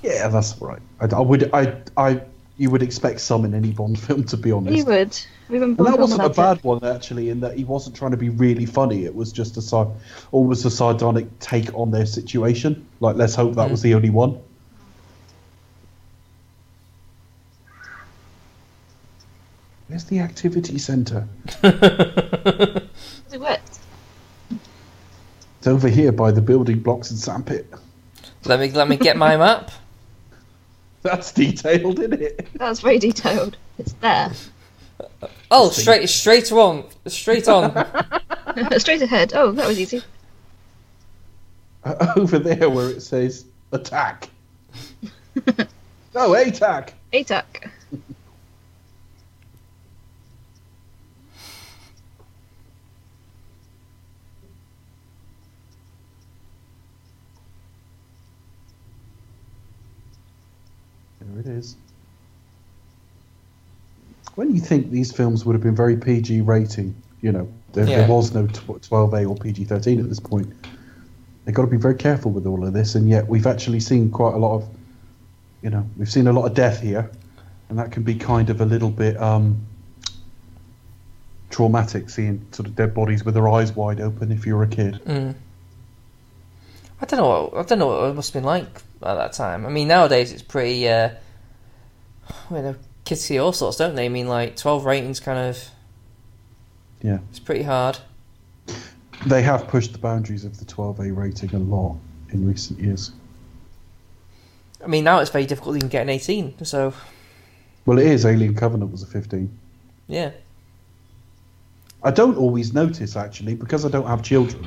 Yeah, 0.03 0.27
that's 0.27 0.59
right. 0.61 0.81
I, 0.99 1.05
I 1.05 1.19
would, 1.19 1.53
I, 1.53 1.75
I, 1.97 2.21
you 2.57 2.69
would 2.69 2.83
expect 2.83 3.21
some 3.21 3.45
in 3.45 3.53
any 3.53 3.71
Bond 3.71 3.99
film, 3.99 4.23
to 4.25 4.37
be 4.37 4.51
honest. 4.51 4.77
You 4.77 4.85
would. 4.85 5.19
We 5.51 5.59
haven't 5.59 5.77
And 5.79 5.87
that 5.87 5.99
wasn't 5.99 6.21
a 6.21 6.23
film 6.23 6.31
about 6.31 6.55
bad 6.55 6.63
one 6.63 6.83
actually, 6.85 7.29
in 7.29 7.41
that 7.41 7.57
he 7.57 7.65
wasn't 7.65 7.93
trying 7.93 8.11
to 8.11 8.17
be 8.17 8.29
really 8.29 8.65
funny. 8.65 9.03
It 9.03 9.13
was 9.13 9.33
just 9.33 9.57
a 9.57 9.61
side, 9.61 9.87
almost 10.31 10.63
a 10.63 10.69
sardonic 10.69 11.39
take 11.39 11.73
on 11.75 11.91
their 11.91 12.05
situation. 12.05 12.87
Like, 13.01 13.17
let's 13.17 13.35
hope 13.35 13.55
that 13.55 13.69
was 13.69 13.81
mm. 13.81 13.83
the 13.83 13.93
only 13.95 14.09
one. 14.09 14.39
Where's 19.87 20.05
the 20.05 20.19
activity 20.19 20.77
centre? 20.77 21.27
it. 21.63 22.89
Is 23.27 23.33
it? 23.33 23.61
It's 25.57 25.67
over 25.67 25.89
here 25.89 26.13
by 26.13 26.31
the 26.31 26.41
building 26.41 26.79
blocks 26.79 27.11
and 27.11 27.19
sandpit. 27.19 27.67
Let 28.45 28.61
me 28.61 28.71
let 28.71 28.87
me 28.87 28.95
get 28.95 29.17
my 29.17 29.35
map. 29.35 29.69
That's 31.01 31.33
detailed, 31.33 31.99
isn't 31.99 32.21
it? 32.21 32.47
That's 32.55 32.79
very 32.79 32.99
detailed. 32.99 33.57
It's 33.77 33.91
there. 33.93 34.31
Oh, 35.49 35.69
straight 35.69 36.09
straight 36.09 36.51
on, 36.51 36.85
straight 37.07 37.47
on. 37.47 37.71
Straight 38.77 39.01
ahead. 39.01 39.31
Oh, 39.33 39.51
that 39.53 39.67
was 39.67 39.79
easy. 39.79 40.01
over 42.15 42.37
there 42.37 42.69
where 42.69 42.89
it 42.89 43.01
says 43.01 43.45
attack. 43.71 44.29
no, 46.13 46.33
attack. 46.35 46.93
ATAC. 47.13 47.43
There 61.19 61.39
it 61.39 61.47
is. 61.47 61.75
When 64.41 64.55
you 64.55 64.59
think 64.59 64.89
these 64.89 65.11
films 65.11 65.45
would 65.45 65.53
have 65.53 65.61
been 65.61 65.75
very 65.75 65.95
PG 65.95 66.41
rating, 66.41 66.95
you 67.21 67.31
know, 67.31 67.47
there, 67.73 67.85
Yeah. 67.85 67.97
there 67.99 68.07
was 68.07 68.33
no 68.33 68.47
12A 68.47 69.23
or 69.29 69.35
PG 69.35 69.65
13 69.65 69.99
at 69.99 70.09
this 70.09 70.19
point. 70.19 70.51
They've 71.45 71.53
got 71.53 71.61
to 71.61 71.67
be 71.67 71.77
very 71.77 71.93
careful 71.93 72.31
with 72.31 72.47
all 72.47 72.65
of 72.65 72.73
this, 72.73 72.95
and 72.95 73.07
yet 73.07 73.27
we've 73.27 73.45
actually 73.45 73.79
seen 73.79 74.09
quite 74.09 74.33
a 74.33 74.39
lot 74.39 74.55
of, 74.55 74.67
you 75.61 75.69
know, 75.69 75.85
we've 75.95 76.09
seen 76.09 76.25
a 76.25 76.33
lot 76.33 76.45
of 76.47 76.55
death 76.55 76.81
here, 76.81 77.07
and 77.69 77.77
that 77.77 77.91
can 77.91 78.01
be 78.01 78.15
kind 78.15 78.49
of 78.49 78.61
a 78.61 78.65
little 78.65 78.89
bit 78.89 79.15
um, 79.21 79.61
traumatic 81.51 82.09
seeing 82.09 82.43
sort 82.51 82.67
of 82.67 82.75
dead 82.75 82.95
bodies 82.95 83.23
with 83.23 83.35
their 83.35 83.47
eyes 83.47 83.75
wide 83.75 84.01
open 84.01 84.31
if 84.31 84.47
you're 84.47 84.63
a 84.63 84.67
kid. 84.67 84.99
Mm. 85.05 85.35
I 86.99 87.05
don't 87.05 87.19
know. 87.19 87.49
What, 87.51 87.63
I 87.63 87.67
don't 87.67 87.77
know 87.77 87.87
what 87.89 88.09
it 88.09 88.15
must 88.15 88.33
have 88.33 88.41
been 88.41 88.47
like 88.47 88.81
at 89.03 89.13
that 89.13 89.33
time. 89.33 89.67
I 89.67 89.69
mean, 89.69 89.87
nowadays 89.87 90.31
it's 90.31 90.41
pretty. 90.41 90.89
Uh, 90.89 91.11
you 92.49 92.57
know, 92.63 92.75
kids 93.11 93.25
see 93.25 93.37
all 93.37 93.51
sorts, 93.51 93.75
don't 93.75 93.95
they? 93.95 94.05
I 94.05 94.09
mean, 94.09 94.29
like 94.29 94.55
twelve 94.55 94.85
ratings, 94.85 95.19
kind 95.19 95.37
of. 95.37 95.69
Yeah. 97.01 97.17
It's 97.29 97.39
pretty 97.39 97.63
hard. 97.63 97.97
They 99.25 99.41
have 99.41 99.67
pushed 99.67 99.91
the 99.91 99.99
boundaries 99.99 100.45
of 100.45 100.57
the 100.57 100.65
12A 100.65 101.15
rating 101.15 101.53
a 101.53 101.59
lot 101.59 101.97
in 102.29 102.47
recent 102.47 102.79
years. 102.79 103.11
I 104.83 104.87
mean, 104.87 105.03
now 105.03 105.19
it's 105.19 105.29
very 105.29 105.45
difficult 105.45 105.73
to 105.73 105.77
even 105.79 105.89
get 105.89 106.03
an 106.03 106.09
eighteen. 106.09 106.53
So 106.63 106.93
Well, 107.85 107.99
it 107.99 108.07
is. 108.07 108.25
Alien 108.25 108.55
Covenant 108.55 108.91
was 108.93 109.03
a 109.03 109.07
15. 109.07 109.49
yeah, 110.07 110.31
I 112.03 112.11
don't 112.11 112.37
always 112.37 112.73
notice 112.73 113.17
actually 113.17 113.55
because 113.55 113.83
I 113.83 113.89
don't 113.89 114.07
have 114.07 114.23
children. 114.23 114.65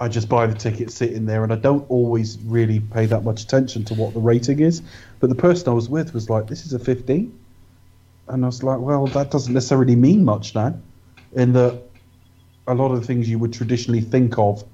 I 0.00 0.08
just 0.08 0.28
buy 0.28 0.46
the 0.48 0.54
ticket, 0.56 0.90
sit 0.90 1.12
in 1.12 1.24
there, 1.24 1.44
and 1.44 1.52
I 1.52 1.56
don't 1.56 1.88
always 1.88 2.36
really 2.38 2.80
pay 2.80 3.06
that 3.06 3.22
much 3.22 3.44
attention 3.44 3.84
to 3.84 3.94
what 3.94 4.12
the 4.12 4.20
rating 4.20 4.58
is. 4.58 4.82
But 5.20 5.28
the 5.28 5.36
person 5.36 5.68
I 5.68 5.72
was 5.72 5.88
with 5.88 6.12
was 6.14 6.28
like, 6.28 6.48
"This 6.48 6.66
is 6.66 6.72
a 6.72 6.78
15," 6.80 7.32
and 8.28 8.44
I 8.44 8.48
was 8.48 8.62
like, 8.62 8.78
"Well, 8.80 9.06
that 9.08 9.30
doesn't 9.30 9.52
necessarily 9.52 9.96
mean 9.96 10.24
much 10.24 10.54
now." 10.54 10.74
In 11.34 11.52
that, 11.54 11.80
a 12.66 12.74
lot 12.74 12.92
of 12.92 13.00
the 13.00 13.06
things 13.06 13.28
you 13.28 13.38
would 13.38 13.52
traditionally 13.52 14.00
think 14.00 14.38
of 14.38 14.64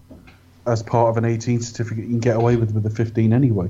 as 0.66 0.82
part 0.82 1.08
of 1.08 1.16
an 1.16 1.24
18 1.24 1.60
certificate, 1.62 2.04
you 2.04 2.10
can 2.10 2.20
get 2.20 2.36
away 2.36 2.56
with 2.56 2.72
with 2.72 2.84
a 2.86 2.90
15 2.90 3.32
anyway. 3.32 3.68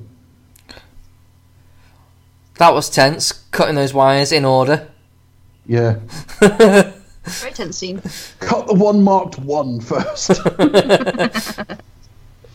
that 2.59 2.75
was 2.75 2.91
tense. 2.91 3.33
Cutting 3.53 3.75
those 3.75 3.95
wires 3.95 4.33
in 4.33 4.45
order. 4.45 4.89
Yeah, 5.67 6.01
Very 6.41 7.53
tense 7.53 7.79
scene. 7.79 8.03
cut 8.41 8.67
the 8.67 8.75
one 8.75 9.03
marked 9.05 9.39
one 9.39 9.81
first. 9.81 10.31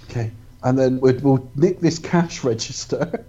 okay, 0.10 0.31
and 0.64 0.77
then 0.77 0.99
we'll, 0.99 1.18
we'll 1.19 1.49
nick 1.56 1.80
this 1.80 1.97
cash 1.97 2.43
register. 2.43 3.26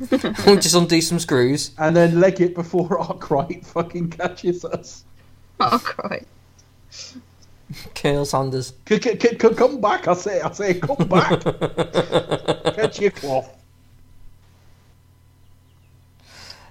we'll 0.46 0.56
just 0.60 0.74
undo 0.74 1.00
some 1.00 1.18
screws. 1.18 1.72
and 1.78 1.96
then 1.96 2.20
leg 2.20 2.40
it 2.40 2.54
before 2.54 2.98
Arkwright 3.00 3.64
fucking 3.66 4.10
catches 4.10 4.64
us. 4.64 5.04
Arkwright. 5.60 6.26
cry. 6.90 7.20
Colonel 7.94 8.24
Sanders. 8.24 8.72
C- 8.88 9.00
c- 9.00 9.18
c- 9.18 9.38
c- 9.38 9.54
come 9.54 9.80
back, 9.80 10.08
I 10.08 10.14
say, 10.14 10.40
I 10.40 10.50
say, 10.52 10.74
come 10.74 10.96
back. 11.08 11.40
Catch 12.74 13.00
your 13.00 13.10
cloth. 13.10 13.54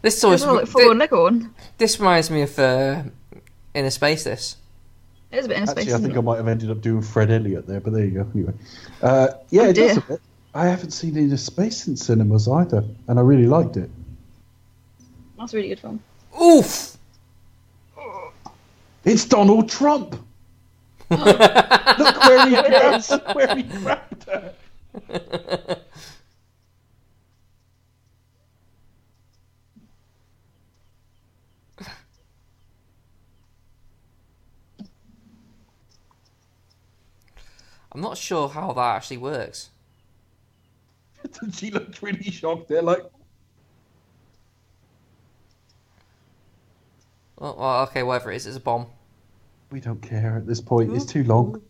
This 0.01 0.23
always 0.23 0.41
It's 0.41 0.47
all 0.47 0.55
like 0.55 0.67
full 0.67 0.89
on 0.89 1.53
this 1.77 1.99
reminds 1.99 2.31
me 2.31 2.41
of 2.43 2.57
uh, 2.57 3.03
Innerspace. 3.75 4.23
This. 4.23 4.55
It 5.31 5.39
is 5.39 5.45
a 5.45 5.49
bit 5.49 5.57
in 5.57 5.63
a 5.63 5.69
Actually, 5.69 5.81
space. 5.83 5.93
I 5.93 5.97
think 5.99 6.13
it? 6.13 6.17
I 6.17 6.21
might 6.21 6.37
have 6.37 6.47
ended 6.47 6.71
up 6.71 6.81
doing 6.81 7.01
Fred 7.01 7.29
Elliott 7.29 7.67
there, 7.67 7.81
but 7.81 7.93
there 7.93 8.05
you 8.05 8.11
go. 8.11 8.27
Anyway, 8.33 8.53
uh, 9.01 9.27
yeah, 9.49 9.63
Oh, 9.63 9.69
it 9.69 9.73
does 9.73 9.97
a 9.97 10.01
bit. 10.01 10.21
I 10.57 10.65
haven't 10.65 10.89
seen 10.89 11.13
Innerspace 11.13 11.87
in 11.87 11.95
cinemas 11.95 12.47
either, 12.47 12.83
and 13.07 13.19
I 13.19 13.21
really 13.21 13.45
liked 13.45 13.77
it. 13.77 13.91
That's 15.37 15.53
a 15.53 15.57
really 15.57 15.69
good 15.69 15.79
film. 15.79 15.99
Oof. 16.41 16.97
It's 19.05 19.25
Donald 19.25 19.69
Trump. 19.69 20.15
Look 21.11 21.19
where 21.19 22.49
he 22.49 22.55
grabbed, 22.55 23.09
look 23.11 23.35
where 23.35 23.55
he 23.55 23.63
grabbed 23.63 24.23
her. 24.23 24.53
I'm 37.91 38.01
not 38.01 38.17
sure 38.17 38.49
how 38.49 38.73
that 38.73 38.95
actually 38.95 39.17
works. 39.17 39.69
she 41.53 41.71
looked 41.71 42.01
really 42.01 42.31
shocked 42.31 42.67
there, 42.67 42.81
like, 42.81 43.03
Oh, 47.39 47.55
well, 47.55 47.83
okay, 47.83 48.01
whatever 48.01 48.31
it 48.31 48.37
is, 48.37 48.47
it's 48.47 48.57
a 48.57 48.59
bomb. 48.59 48.87
we 49.69 49.79
don't 49.79 50.01
care 50.01 50.37
at 50.37 50.47
this 50.47 50.59
point. 50.59 50.91
It's 50.95 51.05
too 51.05 51.23
long. 51.23 51.61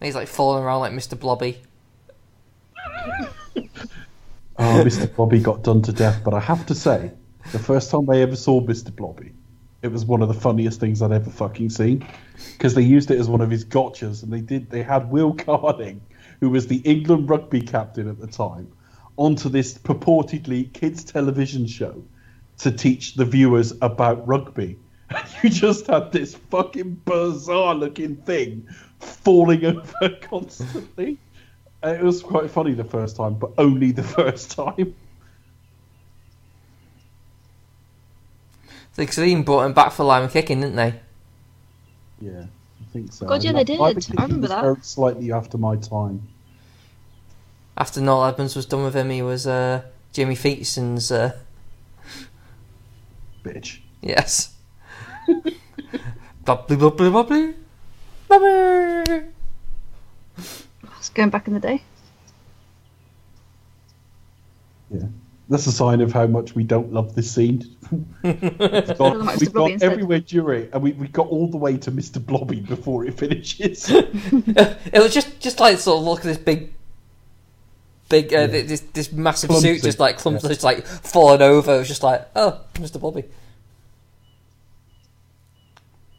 And 0.00 0.06
he's 0.06 0.14
like 0.14 0.28
falling 0.28 0.64
around 0.64 0.80
like 0.80 0.92
Mr. 0.92 1.18
Blobby. 1.18 1.58
Oh, 4.62 4.82
Mr. 4.84 5.14
Blobby 5.16 5.40
got 5.40 5.62
done 5.62 5.80
to 5.80 5.92
death, 5.92 6.20
but 6.22 6.34
I 6.34 6.40
have 6.40 6.66
to 6.66 6.74
say, 6.74 7.12
the 7.50 7.58
first 7.58 7.90
time 7.90 8.10
I 8.10 8.18
ever 8.18 8.36
saw 8.36 8.60
Mr. 8.60 8.94
Blobby, 8.94 9.32
it 9.82 9.90
was 9.90 10.04
one 10.04 10.22
of 10.22 10.28
the 10.28 10.34
funniest 10.34 10.80
things 10.80 11.00
I'd 11.00 11.12
ever 11.12 11.30
fucking 11.30 11.70
seen. 11.70 12.06
Because 12.52 12.74
they 12.74 12.82
used 12.82 13.10
it 13.10 13.18
as 13.18 13.28
one 13.28 13.40
of 13.40 13.50
his 13.50 13.64
gotchas, 13.64 14.22
and 14.22 14.32
they 14.32 14.40
did. 14.40 14.70
They 14.70 14.82
had 14.82 15.10
Will 15.10 15.32
Carling, 15.32 16.00
who 16.40 16.50
was 16.50 16.66
the 16.66 16.78
England 16.78 17.28
rugby 17.30 17.60
captain 17.62 18.08
at 18.08 18.18
the 18.18 18.26
time, 18.26 18.70
onto 19.16 19.48
this 19.48 19.76
purportedly 19.78 20.72
kids' 20.72 21.04
television 21.04 21.66
show 21.66 22.02
to 22.58 22.70
teach 22.70 23.14
the 23.14 23.24
viewers 23.24 23.72
about 23.82 24.26
rugby. 24.26 24.78
And 25.10 25.26
you 25.42 25.50
just 25.50 25.88
had 25.88 26.12
this 26.12 26.36
fucking 26.36 27.02
bizarre 27.04 27.74
looking 27.74 28.14
thing 28.14 28.68
falling 29.00 29.64
over 29.66 30.10
constantly. 30.20 31.18
It 31.82 32.02
was 32.02 32.22
quite 32.22 32.48
funny 32.48 32.74
the 32.74 32.84
first 32.84 33.16
time, 33.16 33.34
but 33.34 33.50
only 33.58 33.90
the 33.90 34.02
first 34.20 34.52
time. 34.52 34.94
Because 38.96 39.16
they 39.16 39.30
even 39.30 39.44
brought 39.44 39.64
him 39.64 39.72
back 39.72 39.92
for 39.92 40.04
lime 40.04 40.28
kicking, 40.28 40.60
didn't 40.60 40.76
they? 40.76 40.94
Yeah, 42.20 42.42
I 42.42 42.92
think 42.92 43.12
so. 43.12 43.26
God, 43.26 43.42
yeah, 43.42 43.50
And 43.50 43.66
they 43.66 43.78
I- 43.78 43.84
I 43.86 43.92
did. 43.94 44.18
I 44.18 44.22
remember 44.24 44.48
was 44.48 44.76
that. 44.78 44.84
Slightly 44.84 45.32
after 45.32 45.56
my 45.56 45.76
time. 45.76 46.28
After 47.78 48.00
Noel 48.00 48.26
Edmonds 48.26 48.54
was 48.56 48.66
done 48.66 48.84
with 48.84 48.94
him, 48.94 49.08
he 49.10 49.22
was 49.22 49.46
uh, 49.46 49.82
Jimmy 50.12 50.34
Featson's. 50.34 51.10
Uh, 51.10 51.38
Bitch. 53.42 53.78
yes. 54.02 54.54
bubbly, 56.44 56.76
bubbly, 56.76 57.10
bubbly. 57.10 57.54
Bubbly. 58.28 59.22
It's 60.98 61.08
going 61.08 61.30
back 61.30 61.46
in 61.46 61.54
the 61.54 61.60
day. 61.60 61.82
Yeah. 64.90 65.06
That's 65.50 65.66
a 65.66 65.72
sign 65.72 66.00
of 66.00 66.12
how 66.12 66.28
much 66.28 66.54
we 66.54 66.62
don't 66.62 66.92
love 66.92 67.16
this 67.16 67.30
scene. 67.30 67.64
we've 68.22 68.40
Doesn't 68.40 68.98
gone, 68.98 69.26
like 69.26 69.36
Mr. 69.36 69.40
we've 69.40 69.52
Blobby 69.52 69.52
gone 69.52 69.70
instead. 69.72 69.92
everywhere 69.92 70.20
during 70.20 70.62
it, 70.62 70.70
and 70.72 70.82
we, 70.82 70.92
we 70.92 71.08
got 71.08 71.26
all 71.26 71.48
the 71.48 71.56
way 71.56 71.76
to 71.76 71.90
Mr. 71.90 72.24
Blobby 72.24 72.60
before 72.60 73.04
it 73.04 73.18
finishes. 73.18 73.86
it 73.90 75.02
was 75.02 75.12
just, 75.12 75.40
just 75.40 75.58
like 75.58 75.78
sort 75.78 75.98
of 75.98 76.04
look 76.04 76.20
at 76.20 76.24
this 76.26 76.38
big, 76.38 76.72
big, 78.08 78.32
uh, 78.32 78.38
Yeah. 78.42 78.46
this 78.46 78.80
this 78.92 79.10
massive 79.12 79.50
Clumsy, 79.50 79.74
suit 79.74 79.82
just 79.82 79.98
like 79.98 80.24
yeah. 80.24 80.38
just 80.38 80.62
like 80.62 80.86
falling 80.86 81.42
over. 81.42 81.74
It 81.74 81.78
was 81.78 81.88
just 81.88 82.04
like, 82.04 82.28
oh, 82.36 82.60
Mr. 82.74 83.00
Bobby. 83.00 83.24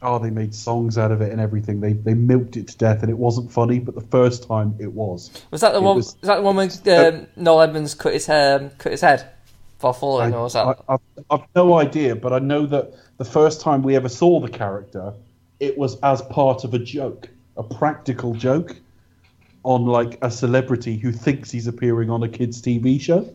Oh, 0.02 0.20
they 0.20 0.30
made 0.30 0.54
songs 0.56 0.98
out 0.98 1.12
of 1.12 1.22
it 1.22 1.32
and 1.32 1.40
everything. 1.40 1.80
They 1.80 1.94
they 1.94 2.14
milked 2.14 2.58
it 2.58 2.68
to 2.70 2.78
death, 2.78 3.02
and 3.02 3.10
it 3.10 3.18
wasn't 3.18 3.52
funny, 3.52 3.80
but 3.80 3.96
the 3.96 4.02
first 4.02 4.48
time 4.48 4.76
it 4.80 4.92
was. 4.92 5.30
Was 5.52 5.62
that 5.62 5.74
the 5.74 5.80
It 5.80 5.84
one? 5.84 5.96
was- 5.98 6.16
Was, 6.22 6.28
that 6.28 6.36
the 6.38 6.42
one 6.42 6.56
when 6.56 6.70
um, 7.16 7.28
Noel 7.36 7.62
Edmonds 7.62 7.94
cut 7.94 8.14
his 8.14 8.26
hair, 8.26 8.72
cut 8.78 8.92
his 8.92 9.02
head 9.02 9.30
for 9.80 9.94
falling, 9.94 10.34
I, 10.34 10.38
or 10.38 10.44
was 10.44 10.54
that? 10.54 10.66
I, 10.66 10.94
I've, 10.94 11.00
I've 11.30 11.48
no 11.56 11.78
idea, 11.80 12.16
but 12.16 12.34
I 12.34 12.40
know 12.40 12.66
that 12.68 12.94
the 13.18 13.26
first 13.26 13.62
time 13.62 13.84
we 13.84 13.96
ever 13.96 14.10
saw 14.10 14.40
the 14.40 14.50
character, 14.50 15.14
it 15.60 15.78
was 15.78 16.00
as 16.02 16.22
part 16.24 16.64
of 16.64 16.74
a 16.74 16.80
joke, 16.80 17.30
a 17.58 17.64
practical 17.64 18.34
joke, 18.34 18.76
on 19.64 19.86
like 19.86 20.18
a 20.24 20.32
celebrity 20.32 20.98
who 20.98 21.12
thinks 21.12 21.52
he's 21.52 21.68
appearing 21.68 22.10
on 22.10 22.24
a 22.24 22.28
kids' 22.30 22.62
TV 22.62 23.00
show. 23.00 23.28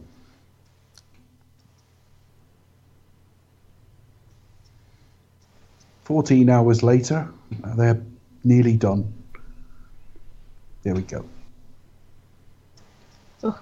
Fourteen 6.07 6.49
hours 6.49 6.85
later, 6.85 7.28
they're 7.51 8.01
nearly 8.45 8.77
done. 8.77 9.12
There 10.85 10.95
we 10.95 11.03
go. 11.03 11.24
Oh. 13.43 13.59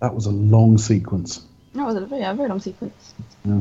That 0.00 0.16
was 0.16 0.26
a 0.26 0.32
long 0.32 0.78
sequence. 0.78 1.46
That 1.74 1.86
was 1.86 1.94
a 1.94 2.06
very, 2.06 2.22
a 2.24 2.34
very 2.34 2.48
long 2.48 2.58
sequence. 2.58 3.14
Yeah. 3.44 3.60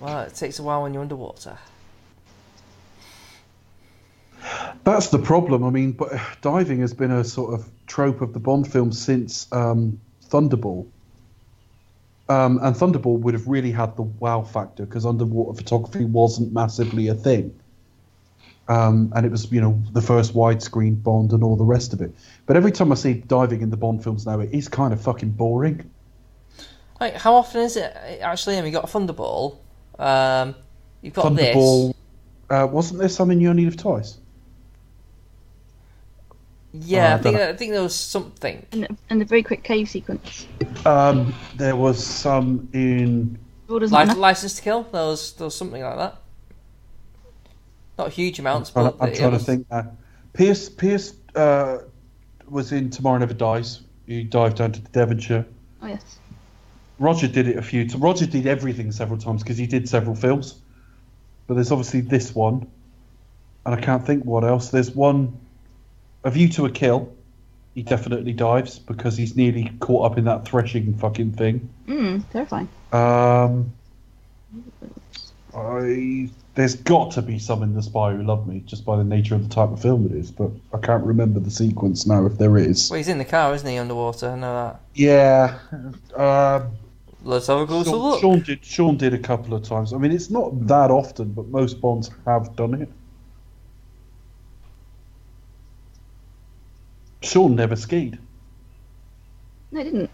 Well, 0.00 0.20
it 0.20 0.34
takes 0.34 0.58
a 0.58 0.62
while 0.62 0.82
when 0.82 0.94
you're 0.94 1.02
underwater. 1.02 1.58
That's 4.84 5.08
the 5.08 5.18
problem. 5.18 5.62
I 5.62 5.68
mean, 5.68 5.92
but 5.92 6.18
diving 6.40 6.80
has 6.80 6.94
been 6.94 7.10
a 7.10 7.22
sort 7.22 7.52
of 7.52 7.68
trope 7.86 8.22
of 8.22 8.32
the 8.32 8.40
Bond 8.40 8.72
films 8.72 8.98
since 8.98 9.46
um, 9.52 10.00
Thunderball. 10.30 10.86
Um, 12.32 12.58
and 12.62 12.74
Thunderball 12.74 13.18
would 13.18 13.34
have 13.34 13.46
really 13.46 13.72
had 13.72 13.94
the 13.96 14.02
wow 14.02 14.42
factor 14.42 14.86
because 14.86 15.04
underwater 15.04 15.54
photography 15.54 16.04
wasn't 16.04 16.52
massively 16.52 17.08
a 17.08 17.14
thing. 17.14 17.54
Um, 18.68 19.12
and 19.14 19.26
it 19.26 19.30
was, 19.30 19.52
you 19.52 19.60
know, 19.60 19.82
the 19.92 20.00
first 20.00 20.34
widescreen 20.34 21.02
Bond 21.02 21.32
and 21.32 21.42
all 21.42 21.56
the 21.56 21.64
rest 21.64 21.92
of 21.92 22.00
it. 22.00 22.14
But 22.46 22.56
every 22.56 22.72
time 22.72 22.90
I 22.90 22.94
see 22.94 23.14
diving 23.14 23.60
in 23.60 23.68
the 23.68 23.76
Bond 23.76 24.02
films 24.02 24.24
now, 24.24 24.40
it 24.40 24.50
is 24.50 24.68
kind 24.68 24.94
of 24.94 25.00
fucking 25.00 25.30
boring. 25.30 25.90
Like, 27.00 27.14
how 27.16 27.34
often 27.34 27.60
is 27.60 27.76
it 27.76 27.94
actually? 28.22 28.54
I 28.54 28.58
And 28.58 28.64
we 28.64 28.70
got 28.70 28.84
a 28.84 28.86
Thunderball. 28.86 29.58
Um, 29.98 30.54
you've 31.02 31.12
got 31.12 31.34
this. 31.34 31.54
Thunderball. 31.54 31.94
Uh, 32.48 32.66
wasn't 32.70 33.00
there 33.00 33.08
some 33.08 33.30
in 33.30 33.40
You 33.40 33.50
Only 33.50 33.64
Live 33.64 33.76
Twice? 33.76 34.18
Yeah, 36.74 37.08
Oh, 37.08 37.10
I 37.10 37.14
I 37.14 37.18
think 37.22 37.36
dunno. 37.36 37.50
I 37.52 37.56
think 37.56 37.72
there 37.72 37.82
was 37.82 37.94
something. 37.94 38.66
And, 38.72 38.82
the- 38.84 38.96
and 39.10 39.20
the 39.20 39.24
very 39.26 39.42
quick 39.42 39.62
cave 39.62 39.88
sequence. 39.90 40.46
Um, 40.86 41.34
there 41.56 41.76
was 41.76 42.02
some 42.04 42.68
in. 42.72 43.38
All 43.68 43.78
doesn't 43.78 43.92
Life, 43.94 44.08
matter. 44.08 44.20
License 44.20 44.54
to 44.54 44.62
Kill. 44.62 44.82
There 44.84 45.02
was 45.06 45.32
there 45.34 45.44
was 45.46 45.54
something 45.54 45.82
like 45.82 45.96
that. 45.96 46.16
Not 47.98 48.12
huge 48.12 48.38
amounts, 48.38 48.70
I'm, 48.74 48.84
but 48.84 48.96
I'm 49.00 49.14
trying 49.14 49.32
was- 49.32 49.42
to 49.44 49.46
think 49.46 49.66
now. 49.70 49.92
Pierce 50.32 50.68
Pierce 50.70 51.14
uh, 51.34 51.78
was 52.48 52.72
in 52.72 52.88
Tomorrow 52.90 53.18
Never 53.18 53.34
Dies. 53.34 53.80
He 54.06 54.24
dived 54.24 54.56
down 54.58 54.72
to 54.72 54.80
Devonshire. 54.80 55.46
Oh 55.82 55.86
yes. 55.86 56.18
Roger 56.98 57.26
did 57.28 57.48
it 57.48 57.56
a 57.56 57.62
few 57.62 57.82
times. 57.88 57.96
Roger 58.00 58.26
did 58.26 58.46
everything 58.46 58.92
several 58.92 59.18
times 59.18 59.42
because 59.42 59.58
he 59.58 59.66
did 59.66 59.88
several 59.88 60.14
films. 60.14 60.60
But 61.46 61.54
there's 61.54 61.72
obviously 61.72 62.00
this 62.00 62.34
one, 62.34 62.66
and 63.66 63.74
I 63.74 63.80
can't 63.80 64.06
think 64.06 64.24
what 64.24 64.44
else. 64.44 64.70
There's 64.70 64.92
one, 64.92 65.38
A 66.24 66.30
View 66.30 66.48
to 66.50 66.66
a 66.66 66.70
Kill. 66.70 67.12
He 67.74 67.82
definitely 67.82 68.32
dives 68.32 68.78
because 68.78 69.16
he's 69.16 69.34
nearly 69.34 69.72
caught 69.80 70.12
up 70.12 70.18
in 70.18 70.24
that 70.26 70.44
threshing 70.44 70.94
fucking 70.94 71.32
thing. 71.32 71.68
Mm, 71.86 72.22
terrifying. 72.30 72.68
Um, 72.92 73.72
I 75.54 76.28
there's 76.54 76.74
got 76.74 77.12
to 77.12 77.22
be 77.22 77.38
some 77.38 77.62
in 77.62 77.74
The 77.74 77.82
Spy 77.82 78.12
Who 78.12 78.22
Loved 78.22 78.46
Me 78.46 78.62
just 78.66 78.84
by 78.84 78.96
the 78.96 79.04
nature 79.04 79.34
of 79.34 79.48
the 79.48 79.54
type 79.54 79.70
of 79.70 79.80
film 79.80 80.04
it 80.04 80.12
is, 80.12 80.30
but 80.30 80.50
I 80.74 80.78
can't 80.78 81.02
remember 81.02 81.40
the 81.40 81.50
sequence 81.50 82.06
now 82.06 82.26
if 82.26 82.36
there 82.36 82.58
is. 82.58 82.90
Well, 82.90 82.98
he's 82.98 83.08
in 83.08 83.16
the 83.16 83.24
car, 83.24 83.54
isn't 83.54 83.66
he, 83.66 83.78
underwater? 83.78 84.28
I 84.30 84.36
know 84.36 84.54
that. 84.54 84.80
Yeah, 84.94 85.58
um, 86.14 86.76
Let's 87.24 87.46
have 87.46 87.58
a 87.58 87.66
closer 87.66 87.90
Sean, 87.90 88.00
look. 88.00 88.20
Sean 88.20 88.40
did. 88.40 88.64
Sean 88.64 88.96
did 88.96 89.14
a 89.14 89.18
couple 89.18 89.54
of 89.54 89.62
times. 89.62 89.92
I 89.92 89.98
mean, 89.98 90.12
it's 90.12 90.30
not 90.30 90.66
that 90.66 90.90
often, 90.90 91.32
but 91.32 91.46
most 91.48 91.80
Bonds 91.80 92.10
have 92.26 92.54
done 92.56 92.74
it. 92.74 92.88
Sean 97.22 97.54
never 97.54 97.76
skied. 97.76 98.18
No, 99.70 99.80
it 99.80 99.84
didn't. 99.84 100.10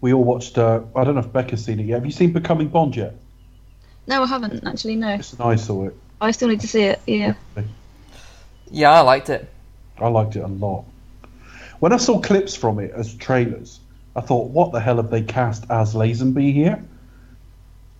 We 0.00 0.12
all 0.12 0.24
watched. 0.24 0.56
Uh, 0.58 0.82
I 0.94 1.04
don't 1.04 1.14
know 1.14 1.20
if 1.20 1.32
Becca's 1.32 1.64
seen 1.64 1.80
it 1.80 1.86
yet. 1.86 1.96
Have 1.96 2.06
you 2.06 2.12
seen 2.12 2.32
Becoming 2.32 2.68
Bond 2.68 2.96
yet? 2.96 3.14
No, 4.06 4.22
I 4.22 4.26
haven't 4.26 4.66
actually. 4.66 4.96
No, 4.96 5.08
Yes, 5.08 5.32
and 5.32 5.42
I 5.42 5.56
saw 5.56 5.86
it. 5.86 5.96
I 6.20 6.30
still 6.30 6.48
need 6.48 6.60
to 6.60 6.68
see 6.68 6.84
it. 6.84 7.00
Yeah. 7.06 7.34
Yeah, 8.70 8.90
I 8.92 9.00
liked 9.00 9.28
it. 9.28 9.48
I 9.98 10.08
liked 10.08 10.36
it 10.36 10.40
a 10.40 10.46
lot. 10.46 10.84
When 11.80 11.92
I 11.92 11.96
saw 11.98 12.20
clips 12.20 12.56
from 12.56 12.78
it 12.78 12.92
as 12.92 13.14
trailers, 13.14 13.80
I 14.14 14.20
thought, 14.22 14.50
what 14.50 14.72
the 14.72 14.80
hell 14.80 14.96
have 14.96 15.10
they 15.10 15.22
cast 15.22 15.70
as 15.70 15.94
Lazenby 15.94 16.52
here? 16.52 16.82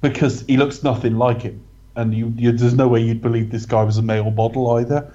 Because 0.00 0.42
he 0.42 0.56
looks 0.56 0.82
nothing 0.82 1.16
like 1.18 1.42
him. 1.42 1.62
And 1.96 2.14
you, 2.14 2.32
you, 2.36 2.52
there's 2.52 2.74
no 2.74 2.88
way 2.88 3.00
you'd 3.00 3.22
believe 3.22 3.50
this 3.50 3.66
guy 3.66 3.82
was 3.82 3.96
a 3.96 4.02
male 4.02 4.30
model 4.30 4.70
either. 4.76 5.12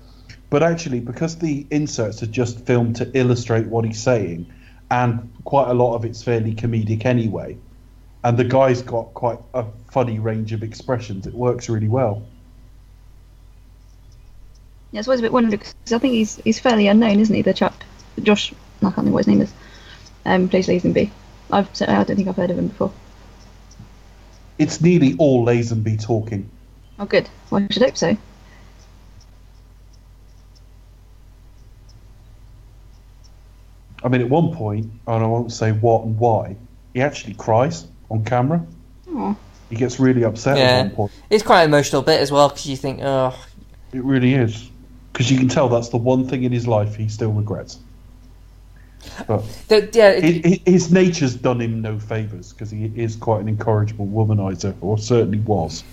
But 0.50 0.64
actually, 0.64 1.00
because 1.00 1.38
the 1.38 1.66
inserts 1.72 2.22
are 2.24 2.28
just 2.28 2.66
filmed 2.66 2.98
to 2.98 3.10
illustrate 3.18 3.68
what 3.68 3.86
he's 3.86 4.02
saying, 4.02 4.52
and 4.90 5.32
quite 5.46 5.70
a 5.70 5.74
lot 5.74 5.96
of 5.96 6.04
it's 6.04 6.22
fairly 6.22 6.54
comedic 6.54 7.06
anyway, 7.06 7.58
and 8.24 8.38
the 8.38 8.44
guy's 8.44 8.82
got 8.82 9.14
quite 9.14 9.40
a 9.54 9.66
funny 9.92 10.20
range 10.20 10.52
of 10.52 10.62
expressions, 10.62 11.26
it 11.26 11.34
works 11.34 11.70
really 11.70 11.88
well. 11.88 12.24
Yeah, 14.92 15.00
it's 15.00 15.08
always 15.08 15.22
a 15.22 15.24
bit 15.24 15.32
wonderful 15.32 15.58
because 15.58 15.94
I 15.94 15.98
think 16.00 16.14
he's 16.14 16.36
he's 16.38 16.60
fairly 16.60 16.88
unknown, 16.88 17.20
isn't 17.20 17.34
he? 17.34 17.42
The 17.42 17.54
chap, 17.54 17.82
Josh. 18.22 18.54
I 18.80 18.92
can't 18.92 18.96
think 18.96 19.14
what 19.14 19.20
his 19.20 19.28
name 19.28 19.42
is. 19.42 19.54
Um, 20.26 20.50
plays 20.50 20.68
Lazenby. 20.68 21.10
I've 21.50 21.70
I 21.82 22.04
don't 22.04 22.16
think 22.18 22.28
I've 22.28 22.36
heard 22.36 22.52
of 22.52 22.60
him 22.60 22.68
before. 22.68 22.92
It's 24.58 24.82
nearly 24.82 25.16
all 25.18 25.46
Lazenby 25.46 26.04
talking. 26.04 26.50
Oh, 27.02 27.06
good. 27.06 27.28
Well, 27.50 27.66
I 27.68 27.74
should 27.74 27.82
hope 27.82 27.98
so. 27.98 28.16
I 34.04 34.08
mean, 34.08 34.22
at 34.22 34.30
one 34.30 34.54
point, 34.54 34.86
and 35.08 35.24
I 35.24 35.28
won't 35.28 35.52
say 35.52 35.72
what 35.72 36.06
and 36.06 36.18
why, 36.20 36.56
he 36.94 37.02
actually 37.02 37.34
cries 37.34 37.88
on 38.12 38.24
camera. 38.24 38.64
Oh, 39.10 39.36
He 39.72 39.76
gets 39.78 40.00
really 40.00 40.24
upset 40.24 40.58
Yeah. 40.58 40.64
at 40.64 40.86
one 40.88 40.96
point. 40.96 41.12
It's 41.32 41.44
quite 41.44 41.64
an 41.64 41.70
emotional 41.70 42.04
bit 42.04 42.20
as 42.22 42.32
well 42.32 42.50
because 42.50 42.68
you 42.68 42.78
think, 42.78 43.00
oh, 43.02 43.36
It 43.94 44.04
really 44.04 44.36
is. 44.36 44.70
Because 45.12 45.30
you 45.32 45.38
can 45.40 45.48
tell 45.50 45.70
that's 45.70 45.90
the 45.90 45.98
one 45.98 46.28
thing 46.28 46.44
in 46.44 46.52
his 46.52 46.68
life 46.68 46.96
he 46.96 47.10
still 47.10 47.32
regrets. 47.32 47.80
But 49.28 49.44
the, 49.68 49.90
yeah, 49.94 50.10
it, 50.12 50.46
hi- 50.46 50.50
hi- 50.66 50.72
his 50.72 50.92
nature's 50.92 51.36
done 51.36 51.60
him 51.60 51.82
no 51.82 51.98
favours 51.98 52.54
because 52.54 52.70
he 52.70 52.92
is 52.96 53.16
quite 53.16 53.42
an 53.42 53.50
incorrigible 53.50 54.06
womanizer, 54.06 54.76
or 54.82 54.98
certainly 55.00 55.40
was. 55.40 55.84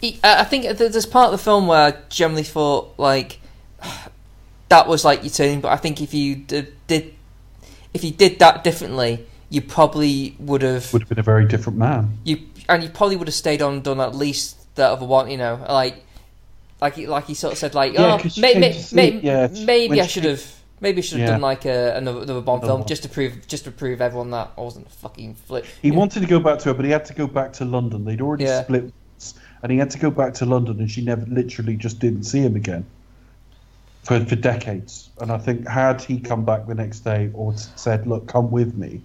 He- 0.00 0.18
I 0.24 0.40
I 0.40 0.44
think 0.44 0.64
th- 0.64 0.92
there's 0.92 1.06
part 1.06 1.26
of 1.26 1.32
the 1.32 1.44
film 1.44 1.66
where 1.66 1.80
I 1.80 1.94
generally 2.08 2.42
thought 2.44 2.94
like 2.98 3.38
that 4.68 4.88
was 4.88 5.04
like 5.04 5.22
your 5.22 5.30
turning, 5.30 5.60
but 5.60 5.72
I 5.72 5.76
think 5.76 6.00
if 6.00 6.14
you 6.14 6.36
did 6.36 7.14
if 7.92 8.02
you 8.02 8.10
did 8.10 8.38
that 8.40 8.64
differently, 8.64 9.24
you 9.50 9.60
probably 9.62 10.34
would 10.38 10.62
have 10.62 10.92
Would 10.92 11.02
have 11.02 11.08
been 11.08 11.18
a 11.18 11.22
very 11.22 11.46
different 11.46 11.78
man. 11.78 12.18
you 12.24 12.38
and 12.68 12.82
you 12.82 12.88
probably 12.88 13.16
would 13.16 13.28
have 13.28 13.34
stayed 13.34 13.60
on 13.62 13.74
and 13.74 13.82
done 13.84 14.00
at 14.00 14.14
least 14.14 14.56
that 14.76 14.90
other 14.90 15.06
one. 15.06 15.30
You 15.30 15.36
know, 15.36 15.64
like 15.68 16.04
like 16.80 16.94
he, 16.94 17.06
like 17.06 17.26
he 17.26 17.34
sort 17.34 17.52
of 17.52 17.58
said 17.58 17.74
like 17.74 17.92
Yeah, 17.92 18.18
oh 18.20 18.40
may, 18.40 18.54
may, 18.58 18.84
may, 18.92 19.10
yeah, 19.20 19.48
maybe 19.64 20.00
I 20.00 20.06
should 20.06 20.24
have 20.24 20.44
Maybe 20.80 21.00
should 21.02 21.18
have 21.20 21.28
Yeah. 21.28 21.32
done 21.34 21.40
like 21.40 21.64
a, 21.64 21.96
another, 21.96 22.22
another 22.22 22.40
Bond 22.42 22.62
Another 22.62 22.70
film 22.72 22.80
one. 22.80 22.88
just 22.88 23.04
to 23.04 23.08
prove 23.08 23.46
just 23.46 23.64
to 23.64 23.70
prove 23.70 24.02
everyone 24.02 24.30
that 24.32 24.50
I 24.58 24.60
wasn't 24.60 24.86
a 24.88 24.90
fucking 24.90 25.34
flip. 25.34 25.64
He 25.80 25.92
wanted 25.92 26.20
to 26.20 26.26
go 26.26 26.40
back 26.40 26.58
to 26.58 26.64
her, 26.70 26.74
but 26.74 26.84
he 26.84 26.90
had 26.90 27.04
to 27.06 27.14
go 27.14 27.26
back 27.26 27.52
to 27.54 27.64
London. 27.64 28.04
They'd 28.04 28.20
already 28.20 28.46
split, 28.46 28.92
and 29.64 29.72
he 29.72 29.78
had 29.78 29.90
to 29.90 29.98
go 29.98 30.10
back 30.10 30.34
to 30.34 30.44
London, 30.46 30.78
and 30.78 30.90
she 30.90 31.02
never, 31.02 31.24
literally, 31.26 31.74
just 31.74 31.98
didn't 31.98 32.24
see 32.24 32.40
him 32.40 32.54
again 32.54 32.84
for 34.04 34.20
for 34.26 34.36
decades. 34.36 35.08
And 35.20 35.32
I 35.32 35.38
think 35.38 35.66
had 35.66 36.02
he 36.02 36.20
come 36.20 36.44
back 36.44 36.66
the 36.66 36.74
next 36.74 37.00
day 37.00 37.30
or 37.32 37.54
said, 37.56 38.06
"Look, 38.06 38.28
come 38.28 38.50
with 38.50 38.76
me," 38.76 39.00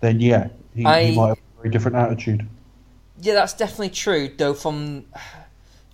then 0.00 0.20
yeah, 0.20 0.48
he, 0.74 0.84
I- 0.84 1.04
he 1.04 1.16
might 1.16 1.28
have 1.28 1.38
a 1.38 1.62
very 1.62 1.70
different 1.70 1.96
attitude. 1.96 2.44
Yeah, 3.20 3.34
that's 3.34 3.54
definitely 3.54 3.90
true. 3.90 4.28
Though 4.36 4.54
from 4.54 5.04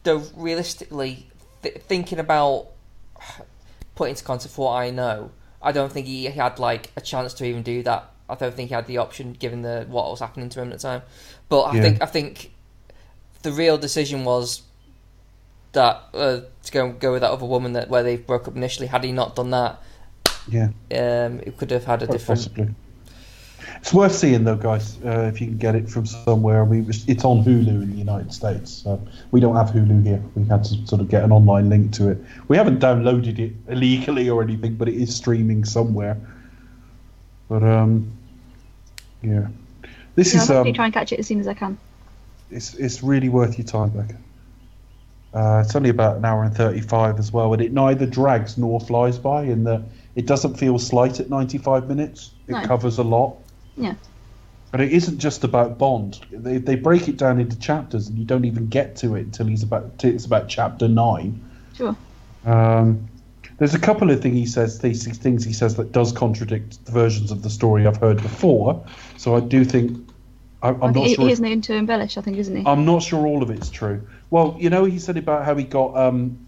though 0.03 0.23
realistically, 0.35 1.29
th- 1.63 1.77
thinking 1.77 2.19
about 2.19 2.69
putting 3.95 4.13
into 4.13 4.25
context 4.25 4.57
what 4.57 4.73
I 4.73 4.91
know, 4.91 5.31
I 5.63 5.73
don't 5.73 5.93
think 5.93 6.07
he 6.07 6.25
had 6.25 6.59
like 6.59 6.91
a 6.97 7.03
chance 7.03 7.35
to 7.35 7.45
even 7.45 7.63
do 7.63 7.83
that. 7.83 8.11
I 8.31 8.35
don't 8.37 8.55
think 8.55 8.71
he 8.71 8.75
had 8.75 8.87
the 8.87 8.97
option 8.99 9.35
given 9.35 9.61
the 9.63 9.85
what 9.89 10.11
was 10.11 10.21
happening 10.21 10.49
to 10.49 10.63
him 10.63 10.73
at 10.73 10.79
the 10.79 10.83
time. 10.83 11.03
But 11.51 11.63
I 11.65 11.77
Yeah. 11.77 11.83
think 11.83 12.03
I 12.03 12.07
think 12.07 12.53
the 13.43 13.53
real 13.53 13.79
decision 13.79 14.25
was 14.25 14.63
that 15.73 16.03
uh, 16.15 16.41
to 16.65 16.73
go 16.73 16.93
go 16.93 17.13
with 17.13 17.23
that 17.23 17.31
other 17.31 17.47
woman 17.47 17.73
that 17.75 17.89
where 17.89 18.03
they 18.03 18.17
broke 18.17 18.49
up 18.49 18.57
initially. 18.57 18.87
Had 18.87 19.05
he 19.05 19.13
not 19.13 19.37
done 19.37 19.51
that, 19.51 19.81
Yeah, 20.49 20.69
um, 20.91 21.41
it 21.41 21.57
could 21.57 21.71
have 21.71 21.85
had 21.85 22.03
a 22.03 22.07
quite 22.07 22.19
different. 22.19 22.41
possibly. 22.41 22.69
It's 23.77 23.95
worth 23.95 24.15
seeing 24.15 24.45
though, 24.45 24.57
guys. 24.57 24.99
Uh, 25.05 25.31
if 25.33 25.41
you 25.41 25.47
can 25.47 25.57
get 25.57 25.75
it 25.75 25.89
from 25.89 26.05
somewhere, 26.07 26.65
we 26.65 26.81
it's 27.07 27.25
on 27.25 27.45
Hulu 27.45 27.83
in 27.83 27.91
the 27.91 27.97
United 27.97 28.33
States. 28.33 28.71
So 28.73 29.01
we 29.31 29.41
don't 29.41 29.57
have 29.57 29.69
Hulu 29.71 30.05
here. 30.05 30.23
We 30.35 30.45
had 30.47 30.65
to 30.65 30.87
sort 30.87 31.01
of 31.01 31.09
get 31.09 31.25
an 31.25 31.33
online 31.33 31.69
link 31.69 31.93
to 31.95 32.09
it. 32.11 32.19
We 32.49 32.57
haven't 32.57 32.81
downloaded 32.81 33.39
it 33.39 33.53
illegally 33.69 34.29
or 34.29 34.43
anything, 34.43 34.75
but 34.75 34.89
it 34.89 34.95
is 34.95 35.15
streaming 35.15 35.65
somewhere. 35.65 36.17
But 37.49 37.63
um, 37.63 38.13
yeah, 39.23 39.49
this 40.15 40.35
Yeah, 40.35 40.41
I'll 40.41 40.45
is 40.45 40.51
um, 40.69 40.73
try 40.75 40.85
and 40.87 40.95
catch 40.95 41.13
it 41.13 41.19
as 41.21 41.27
soon 41.27 41.41
as 41.41 41.49
I 41.49 41.55
can. 41.55 41.79
It's 42.51 42.75
it's 42.75 43.03
really 43.03 43.29
worth 43.29 43.59
your 43.59 43.67
time, 43.67 43.91
Becca. 43.91 44.17
Uh, 45.33 45.63
it's 45.65 45.77
only 45.77 45.91
about 45.91 46.17
an 46.17 46.25
hour 46.25 46.43
and 46.43 46.55
thirty-five 46.55 47.19
as 47.19 47.33
well, 47.33 47.53
and 47.53 47.63
it 47.63 47.73
neither 47.73 48.07
drags 48.07 48.59
nor 48.59 48.81
flies 48.81 49.19
by. 49.19 49.45
In 49.45 49.65
the, 49.65 49.83
it 50.17 50.27
doesn't 50.27 50.55
feel 50.57 50.79
slight 50.79 51.21
at 51.21 51.31
ninety-five 51.31 51.89
minutes. 51.89 52.33
It 52.49 52.53
No. 52.53 52.63
covers 52.63 52.99
a 52.99 53.05
lot. 53.05 53.37
Yeah. 53.77 53.95
But 54.73 54.81
it 54.81 54.93
isn't 54.93 55.19
just 55.19 55.43
about 55.43 55.79
Bond. 55.79 56.21
They, 56.31 56.59
they 56.59 56.77
break 56.77 57.09
it 57.09 57.17
down 57.17 57.41
into 57.41 57.59
chapters, 57.59 58.09
and 58.09 58.19
you 58.19 58.25
don't 58.25 58.45
even 58.45 58.69
get 58.69 58.97
to 58.97 59.15
it 59.17 59.23
until 59.23 59.47
he's 59.47 59.63
about 59.63 59.99
till 59.99 60.15
it's 60.15 60.25
about 60.25 60.49
chapter 60.49 60.89
nine. 60.89 61.41
Sure. 61.75 61.97
Um, 62.45 63.09
there's 63.59 63.75
a 63.75 63.79
couple 63.79 64.11
of 64.11 64.23
things 64.23 64.37
he 64.37 64.47
says, 64.47 64.79
these 64.79 65.07
things 65.19 65.45
he 65.45 65.53
says 65.53 65.75
that 65.77 65.93
does 65.93 66.13
contradict 66.13 66.85
the 66.87 66.93
versions 66.93 67.31
of 67.31 67.43
the 67.43 67.51
story 67.51 67.87
I've 67.87 67.99
heard 67.99 68.23
before. 68.23 68.83
So 69.17 69.37
I 69.37 69.41
do 69.41 69.65
think 69.65 70.09
I, 70.63 70.69
I'm 70.69 70.83
I 70.83 70.91
not 70.91 71.07
he, 71.07 71.15
sure. 71.15 71.27
he 71.27 71.33
is 71.33 71.41
known 71.41 71.61
to 71.63 71.75
embellish, 71.75 72.19
I 72.19 72.21
think, 72.21 72.37
isn't 72.37 72.57
he? 72.57 72.67
I'm 72.67 72.85
not 72.85 73.03
sure 73.03 73.27
all 73.27 73.43
of 73.43 73.51
it's 73.51 73.71
true. 73.71 74.07
Well, 74.31 74.57
you 74.59 74.71
know, 74.71 74.85
he 74.85 74.99
said 74.99 75.17
about 75.17 75.45
how 75.45 75.55
he 75.55 75.65
got 75.65 75.97
um, 75.97 76.47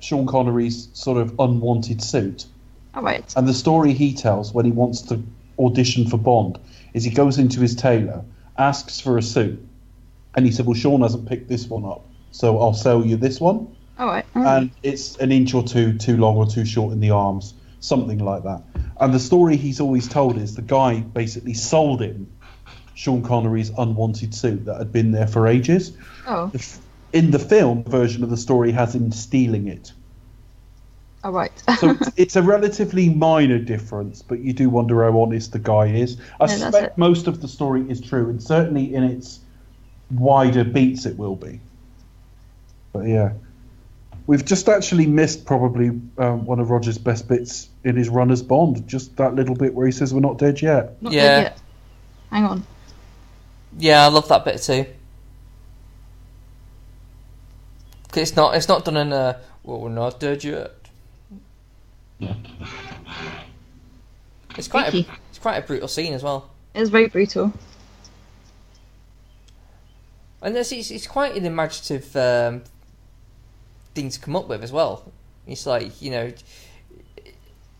Sean 0.00 0.26
Connery's 0.26 0.88
sort 0.92 1.18
of 1.18 1.38
unwanted 1.38 2.02
suit. 2.02 2.46
All 2.94 3.02
right. 3.02 3.24
And 3.36 3.46
the 3.46 3.54
story 3.54 3.92
he 3.92 4.14
tells 4.14 4.52
when 4.52 4.64
he 4.64 4.70
wants 4.70 5.02
to 5.02 5.22
audition 5.58 6.08
for 6.08 6.16
Bond 6.18 6.58
is 6.94 7.04
he 7.04 7.10
goes 7.10 7.38
into 7.38 7.60
his 7.60 7.74
tailor, 7.74 8.24
asks 8.56 9.00
for 9.00 9.18
a 9.18 9.22
suit, 9.22 9.64
and 10.34 10.46
he 10.46 10.52
said, 10.52 10.66
Well, 10.66 10.74
Sean 10.74 11.02
hasn't 11.02 11.28
picked 11.28 11.48
this 11.48 11.68
one 11.68 11.84
up, 11.84 12.04
so 12.30 12.60
I'll 12.60 12.74
sell 12.74 13.04
you 13.04 13.16
this 13.16 13.40
one. 13.40 13.74
All 13.98 14.06
right. 14.06 14.24
Mm. 14.34 14.46
And 14.46 14.70
it's 14.82 15.16
an 15.16 15.32
inch 15.32 15.54
or 15.54 15.64
two 15.64 15.98
too 15.98 16.16
long 16.16 16.36
or 16.36 16.46
too 16.46 16.64
short 16.64 16.92
in 16.92 17.00
the 17.00 17.10
arms, 17.10 17.54
something 17.80 18.18
like 18.18 18.44
that. 18.44 18.62
And 19.00 19.12
the 19.12 19.20
story 19.20 19.56
he's 19.56 19.80
always 19.80 20.08
told 20.08 20.38
is 20.38 20.54
the 20.54 20.62
guy 20.62 21.00
basically 21.00 21.54
sold 21.54 22.00
him 22.00 22.28
Sean 22.98 23.22
Connery's 23.22 23.70
unwanted 23.78 24.34
suit 24.34 24.64
that 24.64 24.76
had 24.78 24.92
been 24.92 25.12
there 25.12 25.28
for 25.28 25.46
ages. 25.46 25.92
oh. 26.26 26.50
In 27.12 27.30
the 27.30 27.38
film 27.38 27.84
version 27.84 28.24
of 28.24 28.28
the 28.28 28.36
story 28.36 28.72
has 28.72 28.92
him 28.92 29.12
stealing 29.12 29.68
it. 29.68 29.92
All 31.22 31.30
right. 31.30 31.52
So 31.78 31.90
it's, 31.90 32.10
it's 32.16 32.36
a 32.36 32.42
relatively 32.42 33.08
minor 33.08 33.60
difference, 33.60 34.20
but 34.20 34.40
you 34.40 34.52
do 34.52 34.68
wonder 34.68 35.04
how 35.04 35.20
honest 35.20 35.52
the 35.52 35.60
guy 35.60 35.86
is. 35.86 36.16
I 36.40 36.48
that's 36.48 36.60
suspect 36.60 36.98
most 36.98 37.28
of 37.28 37.40
the 37.40 37.46
story 37.46 37.88
is 37.88 38.00
true, 38.00 38.28
and 38.30 38.42
certainly 38.42 38.92
in 38.92 39.04
its 39.04 39.38
wider 40.10 40.64
beats 40.64 41.06
it 41.06 41.16
will 41.16 41.36
be. 41.36 41.60
But 42.92 43.06
yeah. 43.06 43.34
We've 44.26 44.44
just 44.44 44.68
actually 44.68 45.06
missed 45.06 45.46
probably 45.46 45.90
um, 46.18 46.44
one 46.46 46.58
of 46.58 46.68
Roger's 46.68 46.98
best 46.98 47.28
bits 47.28 47.68
in 47.84 47.94
his 47.94 48.08
run 48.08 48.32
as 48.32 48.42
Bond. 48.42 48.88
Just 48.88 49.16
that 49.18 49.36
little 49.36 49.54
bit 49.54 49.72
where 49.72 49.86
he 49.86 49.92
says 49.92 50.12
we're 50.12 50.18
not 50.18 50.36
dead 50.36 50.60
yet. 50.60 51.00
Not 51.00 51.12
Yeah. 51.12 51.22
dead 51.22 51.42
yet. 51.44 51.58
Hang 52.32 52.44
on. 52.44 52.66
Yeah, 53.78 54.04
I 54.04 54.08
love 54.08 54.28
that 54.28 54.44
bit 54.44 54.60
too. 54.60 54.86
it's 58.16 58.34
not 58.34 58.56
it's 58.56 58.66
not 58.66 58.84
done 58.84 58.96
in 58.96 59.12
a 59.12 59.38
well 59.62 59.80
we're 59.80 59.88
not 59.90 60.18
dead 60.18 60.42
yet. 60.42 60.72
It's 64.56 64.66
quite 64.66 64.92
a, 64.92 65.06
it's 65.30 65.38
quite 65.38 65.56
a 65.56 65.62
brutal 65.64 65.86
scene 65.86 66.12
as 66.14 66.24
well, 66.24 66.50
It's 66.74 66.90
very 66.90 67.06
brutal. 67.06 67.52
and 70.42 70.56
it's 70.56 70.72
it's, 70.72 70.90
it's 70.90 71.06
quite 71.06 71.36
an 71.36 71.46
imaginative 71.46 72.16
um, 72.16 72.62
thing 73.94 74.10
to 74.10 74.18
come 74.18 74.34
up 74.34 74.48
with 74.48 74.64
as 74.64 74.72
well. 74.72 75.12
It's 75.46 75.64
like 75.64 76.02
you 76.02 76.10
know, 76.10 76.32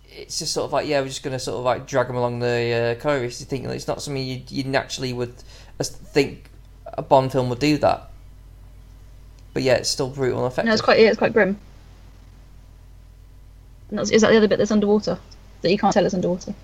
it's 0.08 0.38
just 0.38 0.52
sort 0.52 0.66
of 0.66 0.72
like 0.72 0.86
yeah, 0.86 1.00
we're 1.00 1.08
just 1.08 1.24
gonna 1.24 1.40
sort 1.40 1.58
of 1.58 1.64
like 1.64 1.88
drag 1.88 2.06
them 2.06 2.16
along 2.16 2.38
the 2.38 2.96
uh, 2.96 3.02
corridor. 3.02 3.24
You 3.24 3.30
think 3.30 3.64
it's 3.64 3.88
not 3.88 4.00
something 4.00 4.24
you 4.24 4.42
you 4.48 4.62
naturally 4.62 5.12
would 5.12 5.34
think 5.84 6.50
a 6.86 7.02
Bond 7.02 7.32
film 7.32 7.48
would 7.48 7.58
do 7.58 7.78
that, 7.78 8.10
but 9.54 9.62
yeah, 9.62 9.74
it's 9.74 9.90
still 9.90 10.10
brutal 10.10 10.44
and 10.44 10.52
effective. 10.52 10.66
No, 10.66 10.72
it's 10.72 10.82
quite. 10.82 11.00
Yeah, 11.00 11.08
it's 11.08 11.18
quite 11.18 11.32
grim. 11.32 11.58
And 13.90 13.98
that's, 13.98 14.10
is 14.10 14.22
that 14.22 14.30
the 14.30 14.36
other 14.36 14.48
bit 14.48 14.58
that's 14.58 14.70
underwater? 14.70 15.18
That 15.62 15.70
you 15.70 15.78
can't 15.78 15.92
tell 15.92 16.04
it's 16.04 16.14
underwater. 16.14 16.54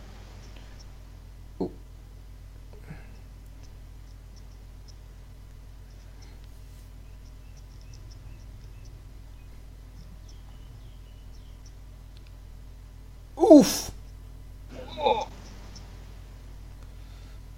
Oof. 13.40 13.90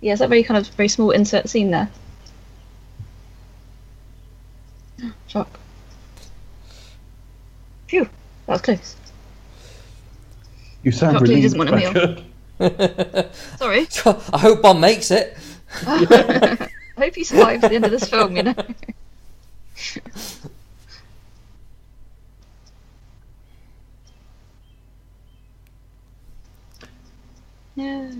Yeah, 0.06 0.12
it's 0.12 0.20
that 0.20 0.28
very 0.28 0.44
kind 0.44 0.56
of 0.56 0.68
very 0.74 0.86
small 0.86 1.10
insert 1.10 1.48
scene 1.48 1.72
there. 1.72 1.90
Shock. 5.26 5.58
Phew, 7.88 8.08
that 8.46 8.52
was 8.52 8.62
close. 8.62 8.94
You 10.84 10.92
sound 10.92 11.14
Doctor 11.14 11.32
Who 11.32 11.34
relieved. 11.34 11.56
doesn't 11.56 11.58
want 11.58 11.70
a 11.70 11.76
meal. 11.76 11.92
Becca. 12.58 13.32
Sorry. 13.58 13.88
I 14.32 14.38
hope 14.38 14.62
Bond 14.62 14.80
makes 14.80 15.10
it. 15.10 15.36
I 15.72 16.68
hope 16.96 17.16
he 17.16 17.24
survives 17.24 17.62
the 17.62 17.74
end 17.74 17.84
of 17.84 17.90
this 17.90 18.08
film, 18.08 18.36
you 18.36 18.44
know. 18.44 18.54
yeah. 27.74 28.12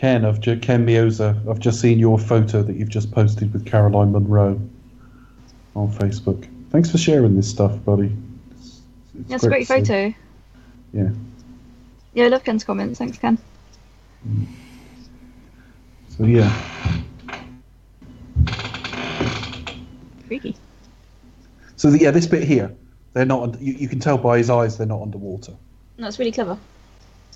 Ken, 0.00 0.24
I've 0.24 0.40
ju- 0.40 0.58
Ken 0.58 0.86
Mioza, 0.86 1.46
I've 1.46 1.58
just 1.58 1.78
seen 1.78 1.98
your 1.98 2.18
photo 2.18 2.62
that 2.62 2.74
you've 2.74 2.88
just 2.88 3.12
posted 3.12 3.52
with 3.52 3.66
Caroline 3.66 4.12
Munro 4.12 4.58
on 5.76 5.92
Facebook. 5.92 6.48
Thanks 6.70 6.90
for 6.90 6.96
sharing 6.96 7.36
this 7.36 7.50
stuff, 7.50 7.84
buddy. 7.84 8.10
It's, 8.50 8.80
it's 9.28 9.44
a 9.44 9.48
great 9.48 9.66
to 9.66 9.74
see. 9.74 9.80
photo. 9.80 10.14
Yeah. 10.94 11.10
Yeah, 12.14 12.24
I 12.24 12.28
love 12.28 12.44
Ken's 12.44 12.64
comments. 12.64 12.98
Thanks, 12.98 13.18
Ken. 13.18 13.36
Mm. 14.26 14.46
So 16.16 16.24
yeah, 16.24 16.50
Freaky. 20.26 20.56
so 21.76 21.90
the, 21.90 21.98
yeah, 21.98 22.10
this 22.10 22.26
bit 22.26 22.44
here, 22.44 22.74
they're 23.12 23.26
not. 23.26 23.60
You, 23.60 23.74
you 23.74 23.86
can 23.88 24.00
tell 24.00 24.16
by 24.16 24.38
his 24.38 24.48
eyes 24.48 24.78
they're 24.78 24.86
not 24.86 25.02
underwater. 25.02 25.52
That's 25.98 26.18
really 26.18 26.32
clever. 26.32 26.56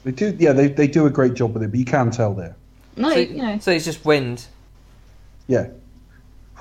They 0.04 0.12
do, 0.12 0.36
yeah, 0.38 0.52
they, 0.52 0.68
they 0.68 0.86
do 0.86 1.06
a 1.06 1.10
great 1.10 1.34
job 1.34 1.54
with 1.54 1.62
it, 1.62 1.70
but 1.70 1.78
you 1.78 1.84
can 1.84 2.10
tell 2.10 2.34
there. 2.34 2.54
No, 2.96 3.10
so, 3.10 3.18
you 3.18 3.42
know. 3.42 3.58
so 3.58 3.72
it's 3.72 3.84
just 3.84 4.04
wind. 4.04 4.46
Yeah. 5.46 5.68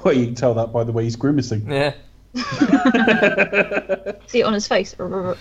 Well, 0.04 0.16
you 0.16 0.26
can 0.26 0.36
tell 0.36 0.54
that 0.56 0.74
by 0.74 0.84
the 0.84 0.92
way 0.92 1.04
he's 1.04 1.16
grimacing. 1.16 1.70
Yeah. 1.70 1.94
See 4.28 4.40
it 4.40 4.44
on 4.44 4.54
his 4.54 4.68
face. 4.68 4.94
It's 4.94 5.00
one 5.00 5.14
of 5.14 5.38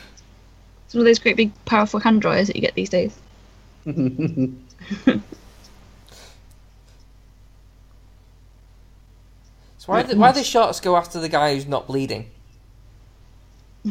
those 0.92 1.18
great 1.18 1.36
big 1.36 1.52
powerful 1.64 2.00
hand 2.00 2.20
dryers 2.20 2.48
that 2.48 2.56
you 2.56 2.62
get 2.62 2.74
these 2.74 2.90
days. 2.90 3.16
So 9.82 9.90
why 9.90 10.04
the, 10.04 10.16
why 10.16 10.30
the 10.30 10.44
sharks 10.44 10.78
go 10.78 10.96
after 10.96 11.18
the 11.18 11.28
guy 11.28 11.56
who's 11.56 11.66
not 11.66 11.88
bleeding? 11.88 12.30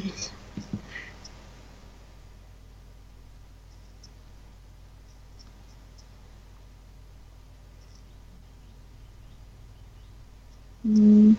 Mm, 10.87 11.37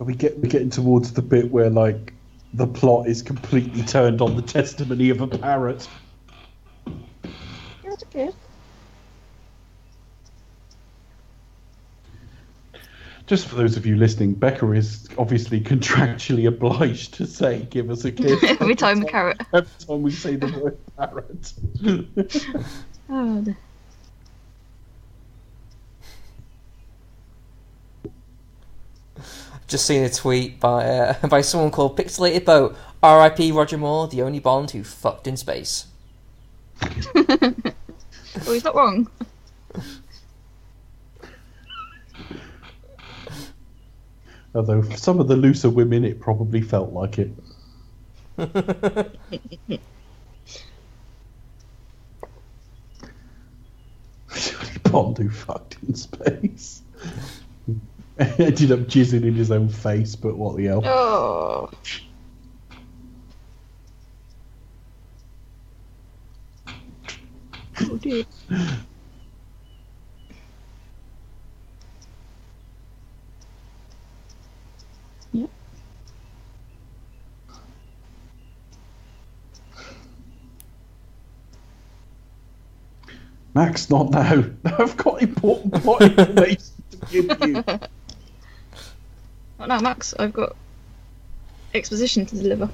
Are 0.00 0.06
we 0.06 0.14
get 0.14 0.38
we're 0.38 0.48
getting 0.48 0.70
towards 0.70 1.12
the 1.14 1.22
bit 1.22 1.50
where 1.50 1.70
like 1.70 2.14
the 2.52 2.66
plot 2.66 3.08
is 3.08 3.22
completely 3.22 3.84
turned 3.84 4.20
on 4.22 4.36
the 4.36 4.42
testimony 4.42 5.10
of 5.10 5.20
a 5.20 5.28
parrot. 5.28 5.88
yeah, 7.84 7.92
it's 7.92 8.04
okay. 8.04 8.30
Just 13.26 13.48
for 13.48 13.56
those 13.56 13.76
of 13.76 13.86
you 13.86 13.96
listening, 13.96 14.34
Becca 14.34 14.70
is 14.72 15.08
obviously 15.18 15.60
contractually 15.62 16.48
obliged 16.48 17.14
to 17.14 17.26
say, 17.26 17.64
"Give 17.70 17.90
us 17.90 18.04
a 18.04 18.12
kiss." 18.12 18.42
Every 18.60 18.76
time 18.76 19.02
a 19.02 19.06
carrot. 19.06 19.38
Every 19.54 19.70
time 19.88 20.02
we 20.02 20.12
say 20.12 20.36
the 20.36 20.48
word 20.48 20.78
parrot. 20.98 21.54
Oh, 23.08 23.44
Just 29.70 29.86
seen 29.86 30.02
a 30.02 30.10
tweet 30.10 30.58
by 30.58 30.84
uh, 30.84 31.26
by 31.28 31.42
someone 31.42 31.70
called 31.70 31.96
Pixelated 31.96 32.44
Boat. 32.44 32.76
R.I.P. 33.04 33.52
Roger 33.52 33.78
Moore, 33.78 34.08
the 34.08 34.20
only 34.20 34.40
Bond 34.40 34.72
who 34.72 34.82
fucked 34.82 35.28
in 35.28 35.36
space. 35.36 35.86
oh, 36.82 37.62
he's 38.46 38.64
not 38.64 38.74
wrong. 38.74 39.08
Although 44.56 44.82
for 44.82 44.96
some 44.96 45.20
of 45.20 45.28
the 45.28 45.36
looser 45.36 45.70
women, 45.70 46.04
it 46.04 46.20
probably 46.20 46.62
felt 46.62 46.92
like 46.92 47.20
it. 47.20 47.30
Bond 54.82 55.16
who 55.18 55.30
fucked 55.30 55.76
in 55.86 55.94
space. 55.94 56.82
Ended 58.38 58.70
up 58.70 58.80
jizzing 58.80 59.22
in 59.24 59.34
his 59.34 59.50
own 59.50 59.70
face, 59.70 60.14
but 60.14 60.36
what 60.36 60.54
the 60.58 60.66
hell? 60.66 60.82
Oh. 60.84 61.70
Oh 67.80 67.96
dear. 67.96 68.24
Yep. 75.32 75.50
Max, 83.54 83.88
not 83.88 84.10
now. 84.10 84.44
I've 84.78 84.96
got 84.98 85.22
important 85.22 85.72
plot 85.82 86.02
information 86.02 86.64
to 86.90 86.96
give 87.06 87.48
you. 87.48 87.64
Oh 89.60 89.66
no, 89.66 89.78
Max, 89.80 90.14
I've 90.18 90.32
got 90.32 90.56
exposition 91.74 92.24
to 92.26 92.36
deliver. 92.36 92.70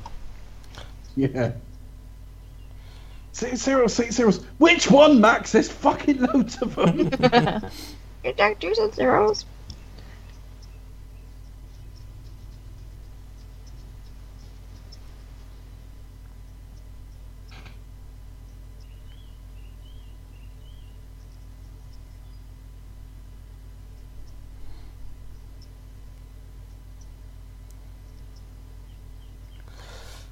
Yeah. 1.16 1.52
Six 3.32 3.60
zeros, 3.60 3.92
six 3.92 4.14
zeros. 4.14 4.44
Which 4.58 4.90
one, 4.90 5.20
Max? 5.20 5.52
There's 5.52 5.68
fucking 5.68 6.18
loads 6.22 6.62
of 6.62 6.74
them. 6.76 7.10
You 8.24 8.32
don't 8.32 8.58
do 8.58 8.74
some 8.74 8.90
zeros. 8.90 9.44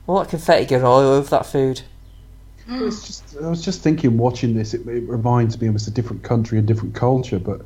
All 0.06 0.18
that 0.20 0.28
confetti 0.28 0.66
going 0.66 0.84
all 0.84 0.98
over 1.00 1.28
that 1.30 1.46
food. 1.46 1.82
It's 2.68 3.06
just, 3.06 3.36
I 3.42 3.48
was 3.48 3.62
just 3.62 3.82
thinking, 3.82 4.16
watching 4.16 4.54
this, 4.54 4.72
it, 4.74 4.86
it 4.86 5.06
reminds 5.08 5.60
me 5.60 5.68
of 5.68 5.74
it's 5.74 5.86
a 5.86 5.90
different 5.90 6.22
country 6.22 6.58
and 6.58 6.66
different 6.66 6.94
culture, 6.94 7.38
but 7.38 7.60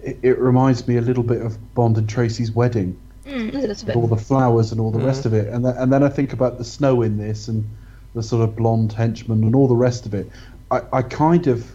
it, 0.00 0.18
it 0.22 0.38
reminds 0.38 0.86
me 0.88 0.96
a 0.96 1.02
little 1.02 1.22
bit 1.22 1.42
of 1.42 1.74
Bond 1.74 1.96
and 1.98 2.08
Tracy's 2.08 2.50
wedding, 2.52 2.98
Mm, 3.26 3.54
with 3.86 3.96
all 3.96 4.06
the 4.06 4.18
flowers 4.18 4.70
and 4.70 4.78
all 4.78 4.90
the 4.90 4.98
Mm. 4.98 5.06
rest 5.06 5.24
of 5.24 5.32
it, 5.32 5.48
and 5.48 5.64
then, 5.64 5.74
and 5.78 5.90
then 5.90 6.02
I 6.02 6.10
think 6.10 6.34
about 6.34 6.58
the 6.58 6.64
snow 6.64 7.00
in 7.00 7.16
this 7.16 7.48
and 7.48 7.64
the 8.14 8.22
sort 8.22 8.46
of 8.46 8.54
blonde 8.54 8.92
henchman 8.92 9.42
and 9.44 9.54
all 9.54 9.66
the 9.66 9.74
rest 9.74 10.04
of 10.04 10.12
it. 10.12 10.30
I, 10.70 10.82
I 10.92 11.02
kind 11.02 11.46
of, 11.46 11.66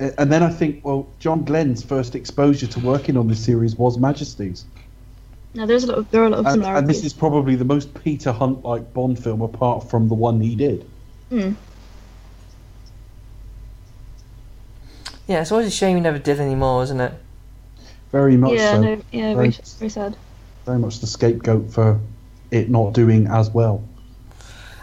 and 0.00 0.32
then 0.32 0.42
I 0.42 0.48
think, 0.48 0.82
well, 0.86 1.06
John 1.18 1.44
Glen's 1.44 1.82
first 1.82 2.14
exposure 2.14 2.66
to 2.66 2.80
working 2.80 3.16
on 3.18 3.28
this 3.28 3.40
series 3.44 3.76
was 3.76 3.98
Majesty's. 3.98 4.64
No, 5.56 5.64
there's 5.66 5.84
a 5.84 5.86
lot 5.88 5.98
of 5.98 6.10
there 6.10 6.22
are 6.22 6.26
a 6.26 6.30
lot 6.30 6.40
of 6.40 6.46
And, 6.46 6.52
similarities. 6.54 6.78
and 6.80 6.88
this 6.88 7.04
is 7.04 7.12
probably 7.14 7.56
the 7.56 7.64
most 7.64 7.92
Peter 8.04 8.30
Hunt 8.30 8.62
like 8.64 8.92
Bond 8.92 9.18
film 9.22 9.40
apart 9.40 9.88
from 9.88 10.08
the 10.08 10.14
one 10.14 10.40
he 10.40 10.54
did. 10.54 10.84
Mm. 11.32 11.54
Yeah, 15.26 15.40
it's 15.40 15.50
always 15.50 15.66
a 15.66 15.70
shame 15.70 15.96
he 15.96 16.02
never 16.02 16.18
did 16.18 16.38
any 16.40 16.54
more, 16.54 16.82
isn't 16.84 17.00
it? 17.00 17.12
Very 18.12 18.36
much 18.36 18.52
Yeah, 18.52 18.72
so. 18.74 18.80
no, 18.82 19.02
yeah, 19.10 19.34
very, 19.34 19.50
very 19.50 19.88
sad. 19.90 20.16
Very 20.64 20.78
much 20.78 21.00
the 21.00 21.06
scapegoat 21.06 21.70
for 21.72 21.98
it 22.50 22.70
not 22.70 22.92
doing 22.92 23.26
as 23.26 23.50
well. 23.50 23.82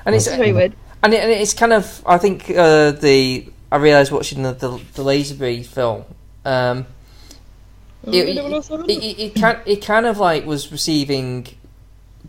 And 0.05 0.15
it's 0.15 0.27
It's 0.27 0.35
very 0.35 0.51
weird. 0.51 0.73
and, 1.01 1.13
it, 1.13 1.21
and 1.23 1.31
it's 1.31 1.53
kind 1.53 1.71
of 1.71 2.03
I 2.05 2.17
think 2.17 2.49
uh, 2.49 2.91
the 2.91 3.47
I 3.71 3.77
realised 3.77 4.11
watching 4.11 4.43
the 4.43 4.51
the, 4.53 4.69
the 4.95 5.03
Lazenby 5.03 5.65
film. 5.65 6.03
Um, 6.45 6.85
it, 8.07 8.13
it, 8.29 8.37
it, 8.37 8.89
it, 8.89 9.19
it, 9.19 9.35
kind, 9.35 9.59
it 9.65 9.77
kind 9.85 10.05
of 10.05 10.17
like 10.17 10.45
was 10.45 10.71
receiving 10.71 11.47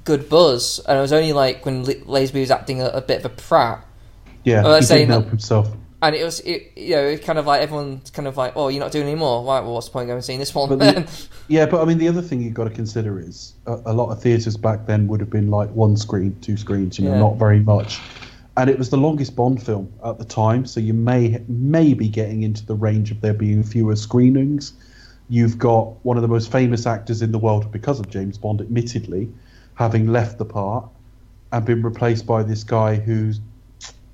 good 0.04 0.28
buzz, 0.28 0.80
and 0.86 0.98
it 0.98 1.00
was 1.00 1.12
only 1.12 1.32
like 1.32 1.64
when 1.64 1.80
L- 1.80 1.86
Lazenby 2.06 2.40
was 2.40 2.50
acting 2.50 2.80
a, 2.82 2.86
a 2.86 3.00
bit 3.00 3.24
of 3.24 3.26
a 3.26 3.34
prat, 3.34 3.84
Yeah, 4.44 4.62
Well, 4.62 4.80
he 4.80 4.86
didn't 4.86 5.08
help 5.10 5.26
himself. 5.28 5.68
and 6.02 6.14
it 6.14 6.22
was 6.22 6.40
it, 6.40 6.72
you 6.76 6.94
know 6.96 7.02
it 7.04 7.24
kind 7.24 7.38
of 7.38 7.46
like 7.46 7.62
everyone's 7.62 8.10
kind 8.10 8.28
of 8.28 8.36
like 8.36 8.52
oh 8.56 8.68
you're 8.68 8.80
not 8.80 8.92
doing 8.92 9.06
any 9.06 9.14
more 9.14 9.42
right 9.42 9.60
well 9.60 9.72
what's 9.72 9.86
the 9.86 9.92
point 9.92 10.02
of 10.04 10.08
going 10.08 10.16
and 10.18 10.24
seeing 10.24 10.38
this 10.38 10.54
one 10.54 10.68
But 10.68 10.78
then 10.80 10.94
the- 11.06 11.26
Yeah, 11.48 11.64
but 11.66 11.80
I 11.80 11.84
mean, 11.86 11.96
the 11.98 12.08
other 12.08 12.20
thing 12.22 12.42
you've 12.42 12.52
got 12.54 12.64
to 12.64 12.70
consider 12.70 13.18
is 13.18 13.54
a, 13.66 13.80
a 13.86 13.92
lot 13.94 14.10
of 14.10 14.20
theatres 14.22 14.56
back 14.56 14.84
then 14.86 15.06
would 15.08 15.20
have 15.20 15.30
been 15.30 15.50
like 15.50 15.70
one 15.70 15.96
screen, 15.96 16.36
two 16.42 16.56
screens, 16.58 16.98
you 16.98 17.06
know, 17.06 17.12
Yeah. 17.14 17.20
not 17.20 17.36
very 17.36 17.60
much. 17.60 18.00
And 18.56 18.68
it 18.70 18.78
was 18.78 18.90
the 18.90 18.96
longest 18.98 19.34
Bond 19.34 19.60
film 19.62 19.92
at 20.04 20.18
the 20.18 20.24
time, 20.24 20.64
so 20.66 20.78
you 20.78 20.94
may 20.94 21.42
may 21.48 21.92
be 21.94 22.08
getting 22.08 22.42
into 22.44 22.64
the 22.64 22.74
range 22.74 23.10
of 23.10 23.20
there 23.20 23.34
being 23.34 23.62
fewer 23.64 23.96
screenings. 23.96 24.74
You've 25.34 25.58
got 25.58 26.04
one 26.04 26.16
of 26.16 26.22
the 26.22 26.28
most 26.28 26.52
famous 26.52 26.86
actors 26.86 27.20
in 27.20 27.32
the 27.32 27.40
world 27.40 27.72
because 27.72 27.98
of 27.98 28.08
James 28.08 28.38
Bond, 28.38 28.60
admittedly, 28.60 29.32
having 29.74 30.06
left 30.06 30.38
the 30.38 30.44
part 30.44 30.88
and 31.50 31.64
been 31.64 31.82
replaced 31.82 32.24
by 32.24 32.44
this 32.44 32.62
guy 32.62 32.94
who's 32.94 33.40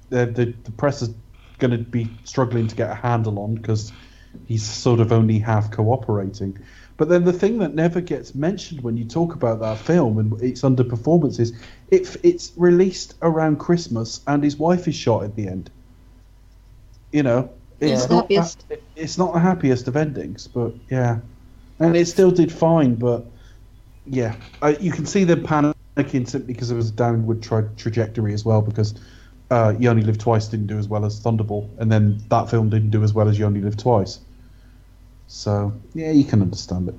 the 0.09 0.25
the, 0.25 0.55
the 0.65 0.71
press 0.71 1.03
is 1.03 1.11
going 1.59 1.73
to 1.73 1.77
be 1.77 2.09
struggling 2.25 2.69
to 2.69 2.75
get 2.75 2.91
a 2.91 2.95
handle 2.95 3.39
on 3.39 3.57
because 3.57 3.93
he's 4.47 4.63
sort 4.63 4.99
of 4.99 5.13
only 5.13 5.39
half 5.39 5.71
cooperating. 5.71 6.59
But 6.97 7.11
then 7.11 7.25
the 7.25 7.35
thing 7.35 7.59
that 7.59 7.75
never 7.75 8.01
gets 8.01 8.35
mentioned 8.35 8.81
when 8.81 8.97
you 8.97 9.05
talk 9.05 9.35
about 9.35 9.61
that 9.61 9.77
film 9.77 10.17
and 10.17 10.43
its 10.43 10.63
underperformance 10.63 11.39
is 11.39 11.53
it, 11.91 12.17
it's 12.23 12.51
released 12.57 13.15
around 13.21 13.59
Christmas 13.59 14.23
and 14.27 14.43
his 14.43 14.57
wife 14.57 14.89
is 14.89 14.95
shot 14.95 15.25
at 15.25 15.37
the 15.37 15.49
end. 15.49 15.71
You 17.13 17.25
know, 17.25 17.51
it's 17.81 17.91
Yeah. 17.91 17.97
not 17.97 18.09
The 18.09 18.15
happiest. 18.37 18.69
that- 18.69 18.83
it's 18.97 19.19
not 19.19 19.33
the 19.33 19.41
happiest 19.41 19.89
of 19.89 19.97
endings, 19.97 20.47
but 20.47 20.75
yeah, 20.91 21.19
and 21.79 21.97
it 21.97 22.07
still 22.07 22.31
did 22.31 22.53
fine. 22.53 22.95
But 22.95 23.25
yeah, 24.07 24.35
uh, 24.63 24.75
you 24.81 24.93
can 24.93 25.07
see 25.07 25.25
them 25.25 25.43
panicking 25.43 26.29
simply 26.29 26.53
because 26.55 26.71
it 26.71 26.77
was 26.77 26.91
a 26.91 26.93
downward 26.93 27.43
tra- 27.43 27.71
trajectory 27.77 28.35
as 28.35 28.45
well. 28.45 28.61
Because 28.63 28.95
uh, 29.51 29.75
You 29.79 29.91
Only 29.91 30.03
Live 30.03 30.19
Twice 30.19 30.47
didn't 30.49 30.67
do 30.69 30.79
as 30.79 30.89
well 30.89 31.05
as 31.05 31.19
Thunderball, 31.21 31.69
and 31.79 31.91
then 31.91 32.21
that 32.29 32.49
film 32.51 32.69
didn't 32.71 32.91
do 32.91 33.03
as 33.03 33.13
well 33.15 33.29
as 33.29 33.39
You 33.39 33.47
Only 33.47 33.61
Live 33.61 33.77
Twice. 33.77 34.21
So 35.27 35.73
yeah, 35.95 36.11
you 36.11 36.25
can 36.25 36.43
understand 36.43 36.89
it. 36.89 36.95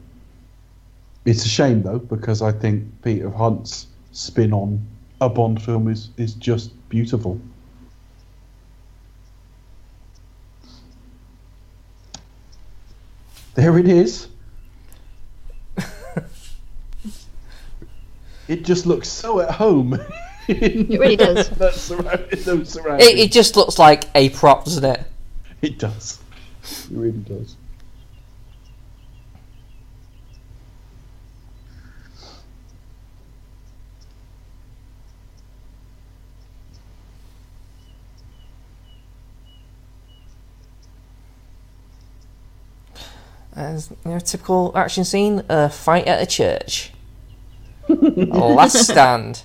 It's 1.25 1.45
a 1.45 1.49
shame 1.49 1.83
though 1.83 1.99
because 1.99 2.41
I 2.41 2.51
think 2.51 2.85
Peter 3.03 3.29
Hunt's 3.29 3.87
spin 4.11 4.53
on 4.53 4.81
a 5.21 5.29
Bond 5.29 5.61
film 5.61 5.87
is 5.87 6.09
is 6.17 6.33
just 6.33 6.71
beautiful. 6.89 7.39
There 13.55 13.77
it 13.77 13.87
is. 13.87 14.27
it 18.47 18.63
just 18.63 18.85
looks 18.85 19.09
so 19.09 19.39
at 19.41 19.51
home. 19.51 19.99
It 20.47 20.89
really 20.89 21.15
does. 21.15 21.49
that 21.57 21.73
surround- 21.75 22.29
those 22.31 22.69
surroundings. 22.69 23.09
it, 23.09 23.19
it 23.19 23.31
just 23.31 23.55
looks 23.55 23.77
like 23.77 24.09
a 24.15 24.29
prop 24.29 24.65
doesn't 24.65 24.83
it 24.83 25.05
It 25.61 25.79
does. 25.79 26.19
It 26.63 26.87
really 26.91 27.19
does. 27.19 27.55
As 43.61 43.91
you 43.91 44.11
know, 44.11 44.19
typical 44.19 44.71
action 44.75 45.03
scene: 45.05 45.43
a 45.47 45.69
fight 45.69 46.07
at 46.07 46.19
a 46.21 46.25
church. 46.25 46.91
Last 47.87 48.75
stand. 48.85 49.43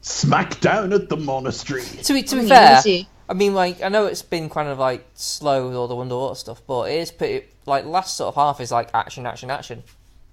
Smack 0.00 0.58
down 0.60 0.92
at 0.92 1.08
the 1.08 1.16
monastery. 1.16 1.84
To 1.84 2.12
be 2.12 2.24
to 2.24 2.36
be 2.40 2.48
fair. 2.48 2.82
I 3.28 3.32
mean, 3.34 3.54
like 3.54 3.82
I 3.82 3.88
know 3.88 4.06
it's 4.06 4.22
been 4.22 4.50
kind 4.50 4.68
of 4.68 4.80
like 4.80 5.06
slow 5.14 5.68
with 5.68 5.76
all 5.76 5.86
the 5.86 5.96
underwater 5.96 6.34
stuff, 6.34 6.60
but 6.66 6.90
it 6.90 6.96
is 6.96 7.12
pretty. 7.12 7.46
Like 7.66 7.84
last 7.84 8.16
sort 8.16 8.28
of 8.28 8.34
half 8.34 8.60
is 8.60 8.72
like 8.72 8.90
action, 8.92 9.26
action, 9.26 9.48
action. 9.48 9.84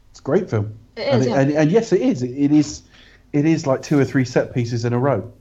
It's 0.10 0.20
a 0.20 0.24
great 0.24 0.50
film. 0.50 0.78
It 0.98 1.02
and, 1.02 1.22
is, 1.22 1.28
it- 1.28 1.30
yeah. 1.30 1.40
and, 1.40 1.52
and 1.52 1.72
yes, 1.72 1.94
it 1.94 2.02
is. 2.02 2.24
It, 2.24 2.32
it 2.32 2.52
is. 2.52 2.82
It 3.32 3.46
is 3.46 3.68
like 3.68 3.84
two 3.84 4.00
or 4.00 4.06
three 4.06 4.26
set 4.26 4.56
pieces 4.56 4.86
in 4.86 4.92
a 4.92 5.00
row. 5.00 5.32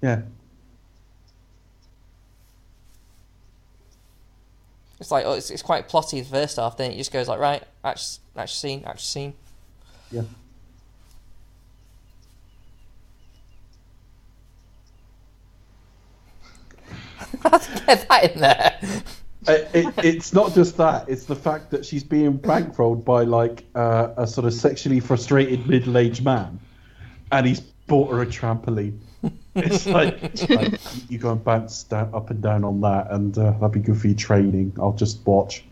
Yeah. 0.00 0.22
It's 5.02 5.10
like 5.10 5.26
oh, 5.26 5.32
it's, 5.32 5.50
it's 5.50 5.62
quite 5.62 5.88
plotty 5.88 6.20
the 6.20 6.30
first 6.30 6.58
half. 6.58 6.76
Then 6.76 6.92
it 6.92 6.96
just 6.96 7.10
goes 7.12 7.26
like 7.26 7.40
right, 7.40 7.64
action, 7.82 8.22
action 8.36 8.54
scene, 8.54 8.84
action 8.86 9.04
scene. 9.04 9.34
Yeah. 10.12 10.22
Get 17.84 18.08
that 18.08 18.32
in 18.32 18.40
there. 18.40 18.78
it, 19.48 19.70
it, 19.74 19.94
it's 20.04 20.32
not 20.32 20.54
just 20.54 20.76
that; 20.76 21.08
it's 21.08 21.24
the 21.24 21.34
fact 21.34 21.72
that 21.72 21.84
she's 21.84 22.04
being 22.04 22.38
bankrolled 22.38 23.04
by 23.04 23.24
like 23.24 23.64
uh, 23.74 24.10
a 24.16 24.24
sort 24.24 24.46
of 24.46 24.54
sexually 24.54 25.00
frustrated 25.00 25.66
middle-aged 25.66 26.24
man, 26.24 26.60
and 27.32 27.44
he's 27.44 27.58
bought 27.88 28.08
her 28.12 28.22
a 28.22 28.26
trampoline. 28.26 29.00
It's 29.54 29.86
like, 29.86 30.20
like, 30.50 30.80
you 31.10 31.18
go 31.18 31.32
and 31.32 31.44
bounce 31.44 31.82
down, 31.84 32.10
up 32.14 32.30
and 32.30 32.42
down 32.42 32.64
on 32.64 32.80
that, 32.80 33.10
and 33.10 33.36
uh, 33.36 33.52
that'd 33.52 33.72
be 33.72 33.80
good 33.80 34.00
for 34.00 34.06
your 34.08 34.16
training. 34.16 34.72
I'll 34.78 34.92
just 34.92 35.26
watch. 35.26 35.64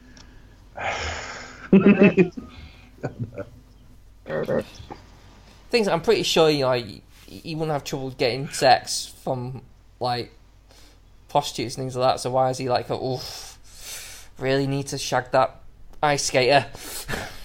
Things 5.70 5.89
I'm 5.89 6.01
pretty 6.01 6.23
sure 6.24 6.51
you 6.51 6.66
like 6.66 6.86
you 7.28 7.57
wouldn't 7.57 7.73
have 7.73 7.85
trouble 7.85 8.11
getting 8.11 8.48
sex 8.48 9.07
from 9.23 9.62
like 10.01 10.32
prostitutes 11.28 11.77
and 11.77 11.82
things 11.82 11.97
like 11.97 12.15
that. 12.15 12.20
So 12.20 12.31
why 12.31 12.51
is 12.51 12.59
he 12.59 12.69
like, 12.69 12.86
oh, 12.90 13.23
really 14.39 14.66
need 14.66 14.89
to 14.89 14.98
shag 14.98 15.31
that 15.31 15.61
ice 16.02 16.24
skater? 16.24 16.66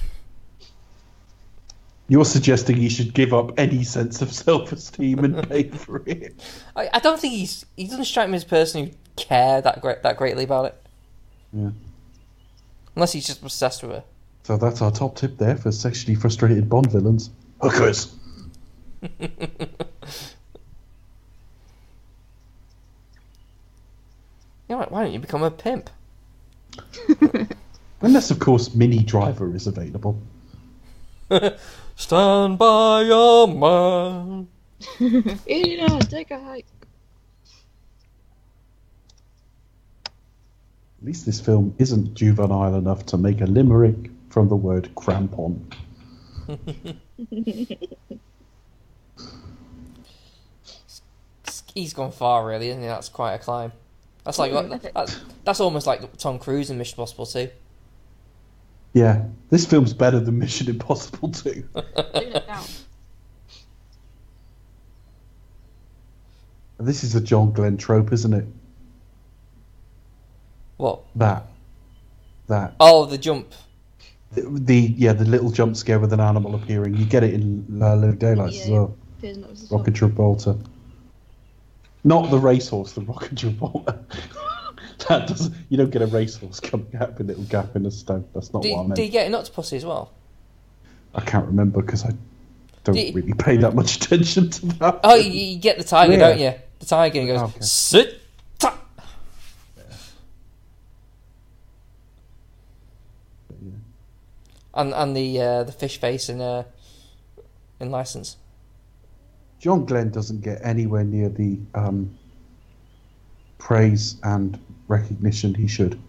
You're 2.08 2.26
suggesting 2.26 2.76
he 2.78 2.90
should 2.90 3.14
give 3.16 3.34
up 3.34 3.58
any 3.58 3.84
sense 3.84 4.22
of 4.22 4.32
self-esteem 4.32 5.24
and 5.24 5.50
pay 5.50 5.70
for 5.70 6.04
it. 6.06 6.36
I, 6.76 6.90
I 6.94 7.00
don't 7.00 7.20
think 7.20 7.34
he's 7.34 7.66
he 7.76 7.88
doesn't 7.88 8.06
strike 8.06 8.30
me 8.30 8.36
as 8.36 8.44
a 8.44 8.48
person 8.48 8.86
who 8.86 8.92
care 9.16 9.62
that 9.62 9.82
great 9.82 10.04
that 10.04 10.18
greatly 10.18 10.44
about 10.44 10.66
it. 10.66 10.82
Yeah. 11.52 11.70
Unless 12.96 13.14
he's 13.14 13.26
just 13.26 13.42
obsessed 13.42 13.82
with 13.82 13.92
her. 13.92 14.04
So 14.44 14.58
that's 14.58 14.82
our 14.82 14.92
top 14.92 15.16
tip 15.16 15.38
there 15.38 15.56
for 15.58 15.72
sexually 15.72 16.14
frustrated 16.16 16.70
Bond 16.70 16.92
villains. 16.92 17.32
Hookers. 17.62 18.14
Yeah, 24.68 24.78
why- 24.78 24.88
why 24.90 25.04
don't 25.04 25.14
you 25.14 25.20
become 25.20 25.44
a 25.44 25.52
pimp? 25.52 25.90
Unless, 28.02 28.32
of 28.32 28.40
course, 28.40 28.74
Minnie 28.76 29.04
Driver 29.04 29.54
is 29.56 29.68
available. 29.68 30.20
Stand 31.96 32.58
by 32.58 33.04
your 33.04 33.48
man. 33.48 34.48
Ina, 35.50 36.00
take 36.02 36.32
a 36.32 36.40
hike. 36.40 36.66
At 41.00 41.06
least 41.06 41.26
this 41.26 41.40
film 41.40 41.74
isn't 41.78 42.14
juvenile 42.14 42.76
enough 42.76 43.06
to 43.08 43.18
make 43.18 43.42
a 43.42 43.46
limerick 43.46 44.10
from 44.30 44.50
the 44.50 44.56
word 44.56 44.90
crampon. 44.96 45.62
He's 51.74 51.94
gone 51.94 52.12
far, 52.12 52.46
really, 52.46 52.70
isn't 52.70 52.82
he? 52.82 52.88
That's 52.88 53.10
quite 53.10 53.34
a 53.34 53.40
climb. 53.40 53.72
That's 54.24 54.40
like 54.40 54.52
that's, 54.94 55.20
that's 55.44 55.60
almost 55.60 55.86
like 55.86 56.18
Tom 56.18 56.40
Cruise 56.40 56.70
in 56.70 56.78
Mission 56.78 56.96
Impossible 56.96 57.26
too. 57.26 57.50
Yeah, 58.96 59.26
this 59.50 59.66
film's 59.66 59.94
better 59.94 60.22
than 60.22 60.40
Mission 60.40 60.70
Impossible 60.70 61.28
2. 61.30 61.52
Tune 61.52 61.66
it 61.76 62.48
down. 62.48 62.64
this 66.80 67.04
is 67.04 67.14
a 67.14 67.20
John 67.20 67.52
Glen 67.52 67.76
trope, 67.76 68.14
isn't 68.14 68.34
it? 68.34 68.46
What? 70.78 71.02
That. 71.16 71.46
That. 72.48 72.76
Oh, 72.80 73.06
the 73.06 73.18
jump. 73.18 73.52
The, 74.32 74.44
the 74.44 74.76
yeah, 74.96 75.12
the 75.12 75.26
little 75.26 75.52
jump 75.52 75.76
scare 75.76 76.00
with 76.00 76.14
an 76.14 76.22
animal 76.22 76.56
appearing. 76.56 76.96
You 76.96 77.06
get 77.06 77.24
it 77.24 77.34
in 77.34 77.80
uh, 77.82 77.96
Living 77.96 78.18
Daylights 78.18 78.62
as 78.62 78.70
Yeah. 78.70 78.74
well. 78.76 78.96
As 79.24 79.68
well. 79.70 79.80
Rocket 79.80 79.94
Travolta. 79.94 80.58
Not 82.06 82.32
the 82.32 82.40
racehorse, 82.40 82.94
the 82.94 83.02
Rocket 83.02 83.36
Travolta. 83.36 84.00
that 85.10 85.28
doesn't. 85.28 85.54
You 85.70 85.78
don't 85.78 85.90
get 85.92 86.02
a 86.02 86.08
racehorse 86.08 86.60
coming 86.60 86.88
out 87.00 87.12
with 87.18 87.22
a 87.22 87.24
little 87.24 87.44
gap 87.46 87.76
in 87.76 87.84
the 87.84 87.92
stone. 87.92 88.26
That's 88.34 88.54
not 88.54 88.64
what 88.64 88.74
I 88.80 88.82
meant. 88.84 88.96
did 88.96 89.04
he 89.04 89.10
get 89.10 89.28
an 89.28 89.36
octopus 89.36 89.74
as 89.74 89.86
well? 89.86 90.12
I 91.14 91.22
can't 91.22 91.46
remember 91.48 91.82
because 91.82 92.04
I 92.06 92.12
don't 92.84 92.96
Did- 92.96 93.16
really 93.16 93.34
pay 93.34 93.58
that 93.58 93.74
much 93.76 93.96
attention 93.98 94.50
to 94.52 94.66
that. 94.68 95.00
Oh, 95.04 95.16
you, 95.16 95.32
you 95.32 95.60
get 95.60 95.78
the 95.78 95.84
tiger, 95.84 96.14
Yeah. 96.14 96.18
don't 96.20 96.40
you? 96.40 96.54
The 96.80 96.86
tiger 96.86 97.20
and 97.20 97.28
goes 97.28 97.42
Okay. 97.42 97.60
sit. 97.62 98.22
ta-" 98.60 98.78
And 104.74 104.94
and 104.94 105.16
the 105.16 105.42
uh, 105.42 105.64
the 105.64 105.72
fish 105.72 105.98
face 106.00 106.28
in 106.30 106.42
uh, 106.42 106.64
in 107.80 107.92
license. 107.92 108.38
John 109.60 109.86
Glen 109.86 110.10
doesn't 110.12 110.42
get 110.42 110.60
anywhere 110.64 111.04
near 111.04 111.30
the 111.30 111.58
um, 111.74 112.16
praise 113.58 114.18
and 114.24 114.60
recognition 114.88 115.54
he 115.56 115.68
should. 115.68 116.00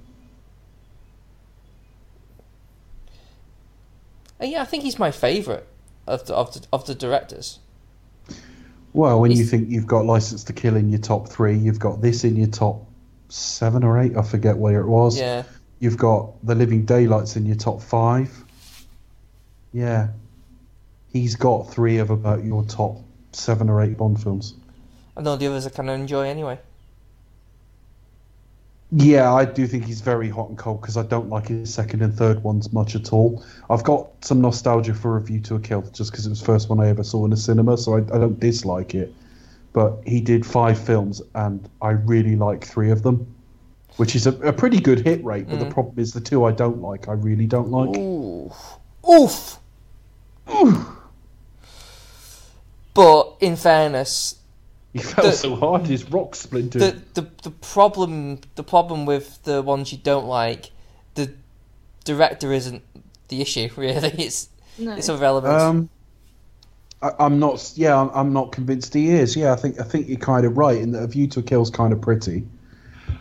Uh, 4.40 4.44
yeah, 4.47 4.62
I 4.62 4.65
think 4.65 4.82
he's 4.82 4.98
my 4.98 5.11
favourite 5.11 5.65
of 6.07 6.27
the, 6.27 6.35
of 6.35 6.53
the 6.55 6.66
of 6.73 6.86
the 6.86 6.94
directors. 6.94 7.59
Well, 8.93 9.20
when 9.20 9.31
you 9.31 9.44
think 9.44 9.69
you've 9.69 9.86
got 9.86 10.07
License 10.07 10.44
to 10.44 10.53
Kill 10.55 10.77
in 10.77 10.89
your 10.89 10.98
top 11.01 11.28
three, 11.28 11.57
you've 11.57 11.78
got 11.78 12.01
this 12.01 12.24
in 12.24 12.35
your 12.36 12.47
top 12.48 12.86
seven 13.28 13.85
or 13.85 13.98
eight. 14.01 14.16
I 14.16 14.23
forget 14.23 14.57
where 14.57 14.81
it 14.81 14.86
was. 14.86 15.19
Yeah, 15.19 15.43
You've 15.81 15.98
got 15.98 16.32
The 16.47 16.55
Living 16.55 16.86
Daylights 16.86 17.36
in 17.36 17.44
your 17.44 17.57
top 17.57 17.82
five. 17.82 18.31
Yeah. 19.73 20.09
He's 21.12 21.36
got 21.36 21.70
three 21.70 21.98
of 21.98 22.09
about 22.09 22.43
your 22.44 22.65
top 22.65 23.03
seven 23.32 23.69
or 23.69 23.82
eight 23.82 23.98
Bond 23.98 24.23
films. 24.23 24.55
and 25.15 25.28
all 25.28 25.36
the 25.36 25.47
others 25.47 25.66
I 25.66 25.70
kind 25.70 25.90
of 25.90 26.01
enjoy 26.01 26.27
anyway. 26.28 26.59
Yeah, 28.92 29.34
I 29.34 29.44
do 29.44 29.66
think 29.66 29.84
he's 29.84 30.00
very 30.00 30.28
hot 30.28 30.48
and 30.48 30.56
cold 30.56 30.80
because 30.80 30.96
I 30.96 31.02
don't 31.02 31.28
like 31.28 31.48
his 31.48 31.74
second 31.74 32.02
and 32.02 32.14
third 32.14 32.44
ones 32.44 32.72
much 32.72 32.94
at 32.94 33.12
all. 33.12 33.44
I've 33.68 33.82
got 33.82 34.08
some 34.24 34.40
nostalgia 34.40 34.94
for 34.94 35.16
A 35.16 35.20
View 35.20 35.40
to 35.40 35.56
a 35.56 35.60
Kill 35.60 35.82
just 35.92 36.12
because 36.12 36.24
it 36.26 36.30
was 36.30 36.38
the 36.38 36.46
first 36.46 36.68
one 36.68 36.78
I 36.78 36.88
ever 36.88 37.02
saw 37.02 37.24
in 37.26 37.32
a 37.32 37.36
cinema, 37.36 37.76
so 37.76 37.94
I, 37.94 37.98
I 37.98 38.18
don't 38.18 38.38
dislike 38.38 38.94
it. 38.94 39.12
But 39.72 39.98
he 40.06 40.20
did 40.20 40.46
five 40.46 40.78
films, 40.78 41.20
and 41.34 41.68
I 41.82 41.90
really 41.90 42.36
like 42.36 42.64
three 42.64 42.90
of 42.90 43.02
them, 43.02 43.26
which 43.96 44.14
is 44.14 44.26
a, 44.26 44.32
a 44.40 44.52
pretty 44.52 44.78
good 44.78 45.00
hit 45.00 45.22
rate. 45.24 45.48
But 45.48 45.58
the 45.58 45.66
mm. 45.66 45.74
problem 45.74 45.98
is 45.98 46.12
the 46.12 46.20
two 46.20 46.44
I 46.44 46.52
don't 46.52 46.80
like, 46.80 47.08
I 47.08 47.12
really 47.12 47.46
don't 47.46 47.70
like. 47.70 47.96
Ooh, 47.96 48.52
Oof. 49.10 49.58
oof. 50.48 50.86
But 52.94 53.36
in 53.40 53.56
fairness, 53.56 54.36
He 54.97 55.02
fell 55.02 55.24
The- 55.27 55.32
so 55.32 55.56
hard, 55.56 55.86
his 55.86 56.10
rock 56.10 56.35
splintered. 56.35 56.81
the, 56.82 57.20
the 57.20 57.28
the 57.43 57.51
problem 57.51 58.40
the 58.55 58.62
problem 58.64 59.06
with 59.06 59.43
the 59.44 59.62
ones 59.62 59.93
you 59.93 59.98
don't 59.98 60.27
like, 60.27 60.70
the 61.14 61.32
director 62.05 62.52
isn't 62.52 62.82
the 63.28 63.40
issue 63.40 63.68
really. 63.77 64.09
It's 64.18 64.48
No. 64.78 64.93
it's 64.97 65.09
irrelevant. 65.09 65.52
Um, 65.55 65.89
I, 67.02 67.10
I'm 67.18 67.39
not. 67.39 67.73
Yeah, 67.77 68.01
I'm, 68.01 68.10
I'm 68.14 68.32
not 68.32 68.52
convinced 68.52 68.94
he 68.94 69.10
is. 69.10 69.36
Yeah, 69.36 69.52
I 69.52 69.56
think 69.56 69.78
I 69.81 69.85
think 69.85 70.09
you're 70.09 70.18
kind 70.18 70.47
of 70.47 70.56
right 70.56 70.78
in 70.78 70.93
that 70.93 71.02
A 71.02 71.06
View 71.06 71.27
to 71.28 71.40
a 71.40 71.43
Kill's 71.43 71.70
kind 71.70 71.93
of 71.93 72.01
pretty, 72.01 72.47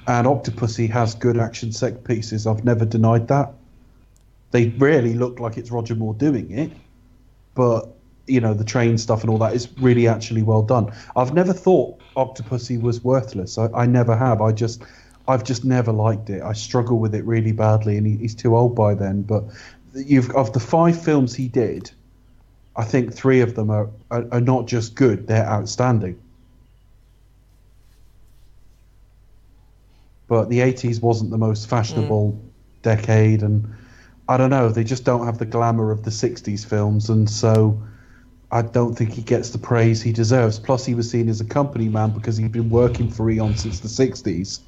and 0.08 0.28
Octopussy 0.28 0.90
has 0.90 1.14
good 1.16 1.38
action 1.38 1.72
set 1.74 2.04
pieces. 2.06 2.48
I've 2.48 2.64
never 2.64 2.86
denied 2.86 3.28
that. 3.28 3.54
They 4.52 4.70
really 4.70 5.14
look 5.16 5.40
like 5.42 5.58
it's 5.58 5.72
Roger 5.72 5.96
Moore 5.96 6.14
doing 6.14 6.52
it, 6.52 6.72
but 7.54 7.95
you 8.28 8.42
know 8.42 8.54
the 8.54 8.64
train 8.64 8.98
stuff 8.98 9.22
and 9.22 9.30
all 9.30 9.38
that 9.38 9.54
is 9.54 9.68
really 9.80 10.08
actually 10.08 10.44
well 10.44 10.62
done. 10.62 10.92
I've 11.16 11.34
never 11.34 11.54
thought 11.54 12.00
Octopussy 12.16 12.82
was 12.82 13.04
worthless. 13.04 13.58
I, 13.58 13.70
I 13.74 13.86
never 13.86 14.16
have. 14.16 14.42
I 14.42 14.52
just. 14.52 14.84
I've 15.28 15.44
just 15.44 15.66
never 15.66 15.92
liked 15.92 16.30
it. 16.30 16.44
I 16.44 16.54
struggle 16.54 17.00
with 17.00 17.16
it 17.16 17.26
really 17.26 17.52
badly, 17.52 17.98
and 17.98 18.06
he, 18.06 18.16
he's 18.18 18.36
too 18.36 18.56
old 18.56 18.76
by 18.76 18.94
then. 18.94 19.24
But 19.24 19.46
you've 19.96 20.30
of 20.32 20.54
the 20.54 20.60
five 20.60 21.02
films 21.02 21.34
he 21.34 21.48
did, 21.48 21.90
I 22.76 22.84
think 22.84 23.14
three 23.14 23.42
of 23.42 23.56
them 23.56 23.70
are, 23.70 23.90
are, 24.12 24.26
are 24.32 24.42
not 24.42 24.68
just 24.68 24.96
good, 24.96 25.28
they're 25.28 25.48
outstanding. 25.48 26.20
But 30.28 30.50
the 30.50 30.60
80s 30.60 31.02
wasn't 31.02 31.32
the 31.32 31.38
most 31.38 31.70
fashionable 31.70 32.34
mm. 32.34 32.82
decade, 32.82 33.44
and 33.44 33.74
I 34.28 34.38
don't 34.38 34.50
know. 34.50 34.70
They 34.70 34.84
just 34.84 35.06
don't 35.06 35.26
have 35.26 35.38
the 35.38 35.46
glamour 35.46 35.92
of 35.92 36.04
the 36.04 36.10
'60s 36.10 36.66
films, 36.66 37.10
and 37.10 37.30
so 37.30 37.80
I 38.52 38.62
don't 38.62 38.96
think 38.96 39.12
he 39.12 39.22
gets 39.22 39.50
the 39.50 39.58
praise 39.58 40.02
he 40.02 40.12
deserves. 40.12 40.60
Plus, 40.60 40.86
he 40.86 40.96
was 40.96 41.10
seen 41.10 41.30
as 41.30 41.42
a 41.42 41.46
company 41.46 41.90
man 41.90 42.12
because 42.12 42.38
he'd 42.38 42.52
been 42.52 42.70
working 42.70 43.10
for 43.10 43.30
Eon 43.30 43.58
since 43.58 43.80
the 43.80 43.88
'60s. 43.88 44.60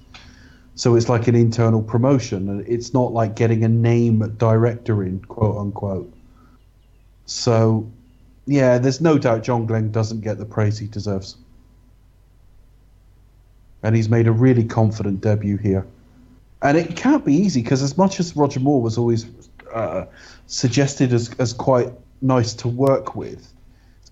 So 0.75 0.95
it's 0.95 1.09
like 1.09 1.27
an 1.27 1.35
internal 1.35 1.81
promotion, 1.81 2.49
and 2.49 2.67
it's 2.67 2.93
not 2.93 3.11
like 3.11 3.35
getting 3.35 3.63
a 3.63 3.67
name 3.67 4.19
director 4.37 5.03
in, 5.03 5.19
quote 5.21 5.57
unquote. 5.57 6.13
So, 7.25 7.89
yeah, 8.45 8.77
there's 8.77 9.01
no 9.01 9.17
doubt 9.17 9.43
John 9.43 9.65
Glen 9.65 9.91
doesn't 9.91 10.21
get 10.21 10.37
the 10.37 10.45
praise 10.45 10.77
he 10.77 10.87
deserves. 10.87 11.35
And 13.83 13.95
he's 13.95 14.09
made 14.09 14.27
a 14.27 14.31
really 14.31 14.63
confident 14.63 15.21
debut 15.21 15.57
here. 15.57 15.85
And 16.61 16.77
it 16.77 16.95
can't 16.95 17.23
be 17.23 17.33
easy 17.33 17.61
because, 17.61 17.83
as 17.83 17.97
much 17.97 18.19
as 18.19 18.35
Roger 18.35 18.59
Moore 18.59 18.81
was 18.81 18.97
always 18.97 19.25
uh, 19.73 20.05
suggested 20.47 21.13
as, 21.13 21.33
as 21.39 21.53
quite 21.53 21.91
nice 22.21 22.53
to 22.55 22.67
work 22.67 23.15
with, 23.15 23.53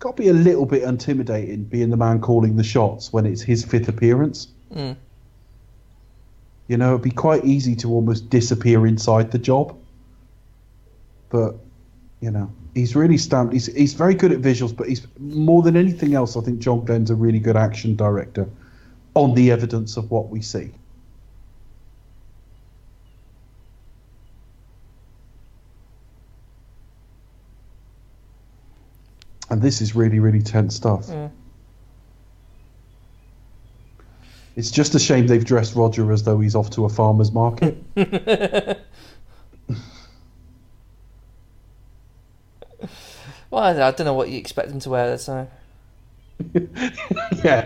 got 0.05 0.15
to 0.15 0.21
be 0.21 0.29
a 0.29 0.33
little 0.33 0.67
bit 0.67 0.83
intimidating 0.83 1.63
being 1.63 1.89
the 1.89 1.97
man 1.97 2.21
calling 2.21 2.57
the 2.57 2.63
shots 2.63 3.11
when 3.11 3.25
it's 3.25 3.41
his 3.41 3.65
fifth 3.65 3.87
appearance. 3.87 4.49
Mm. 4.71 4.95
You 6.67 6.77
know, 6.77 6.89
it'd 6.89 7.01
be 7.01 7.09
quite 7.09 7.43
easy 7.43 7.75
to 7.77 7.89
almost 7.89 8.29
disappear 8.29 8.85
inside 8.85 9.31
the 9.31 9.39
job. 9.39 9.75
But, 11.29 11.55
you 12.21 12.29
know, 12.29 12.51
he's 12.75 12.95
really 12.95 13.17
stamped. 13.17 13.53
He's, 13.53 13.65
he's 13.65 13.95
very 13.95 14.13
good 14.13 14.31
at 14.31 14.41
visuals, 14.41 14.77
but 14.77 14.87
he's 14.87 15.07
more 15.17 15.63
than 15.63 15.75
anything 15.75 16.13
else, 16.13 16.37
I 16.37 16.41
think 16.41 16.59
John 16.59 16.85
Glen's 16.85 17.09
a 17.09 17.15
really 17.15 17.39
good 17.39 17.57
action 17.57 17.95
director 17.95 18.47
on 19.15 19.33
the 19.33 19.49
evidence 19.49 19.97
of 19.97 20.11
what 20.11 20.29
we 20.29 20.39
see. 20.39 20.71
And 29.55 29.61
this 29.61 29.79
is 29.79 29.95
really, 29.95 30.19
really 30.19 30.41
tense 30.41 30.75
stuff. 30.75 31.05
Mm. 31.05 31.31
It's 34.57 34.69
just 34.69 34.93
a 34.95 34.99
shame 34.99 35.27
they've 35.27 35.45
dressed 35.45 35.77
Roger 35.77 36.11
as 36.11 36.23
though 36.23 36.41
he's 36.41 36.55
off 36.55 36.71
to 36.71 36.83
a 36.83 36.89
farmer's 36.89 37.31
market. 37.31 37.81
Well, 43.49 43.63
I 43.63 43.91
don't 43.91 44.01
know 44.01 44.13
what 44.13 44.27
you 44.27 44.37
expect 44.37 44.69
him 44.69 44.79
to 44.81 44.89
wear. 44.89 45.17
So 45.17 45.47
yeah. 46.53 47.65